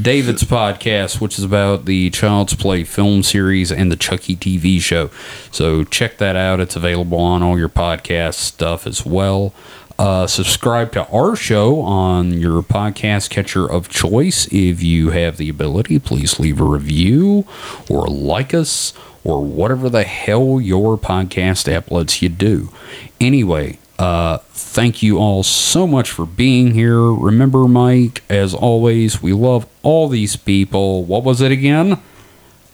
David's 0.00 0.44
podcast, 0.44 1.20
which 1.20 1.36
is 1.36 1.42
about 1.44 1.84
the 1.84 2.10
Child's 2.10 2.54
Play 2.54 2.84
film 2.84 3.24
series 3.24 3.72
and 3.72 3.90
the 3.90 3.96
Chucky 3.96 4.36
TV 4.36 4.80
show. 4.80 5.10
So 5.50 5.82
check 5.82 6.18
that 6.18 6.36
out. 6.36 6.60
It's 6.60 6.76
available 6.76 7.18
on 7.18 7.42
all 7.42 7.58
your 7.58 7.68
podcast 7.68 8.34
stuff 8.34 8.86
as 8.86 9.04
well. 9.04 9.52
Uh, 10.00 10.26
subscribe 10.26 10.90
to 10.92 11.06
our 11.08 11.36
show 11.36 11.82
on 11.82 12.32
your 12.32 12.62
podcast 12.62 13.28
catcher 13.28 13.70
of 13.70 13.90
choice. 13.90 14.46
If 14.50 14.82
you 14.82 15.10
have 15.10 15.36
the 15.36 15.50
ability, 15.50 15.98
please 15.98 16.40
leave 16.40 16.58
a 16.58 16.64
review 16.64 17.44
or 17.86 18.06
like 18.06 18.54
us 18.54 18.94
or 19.24 19.44
whatever 19.44 19.90
the 19.90 20.04
hell 20.04 20.58
your 20.58 20.96
podcast 20.96 21.70
app 21.70 21.90
lets 21.90 22.22
you 22.22 22.30
do. 22.30 22.72
Anyway, 23.20 23.78
uh, 23.98 24.38
thank 24.52 25.02
you 25.02 25.18
all 25.18 25.42
so 25.42 25.86
much 25.86 26.10
for 26.10 26.24
being 26.24 26.70
here. 26.70 27.02
Remember, 27.12 27.68
Mike, 27.68 28.22
as 28.30 28.54
always, 28.54 29.20
we 29.20 29.34
love 29.34 29.66
all 29.82 30.08
these 30.08 30.34
people. 30.34 31.04
What 31.04 31.24
was 31.24 31.42
it 31.42 31.52
again? 31.52 32.00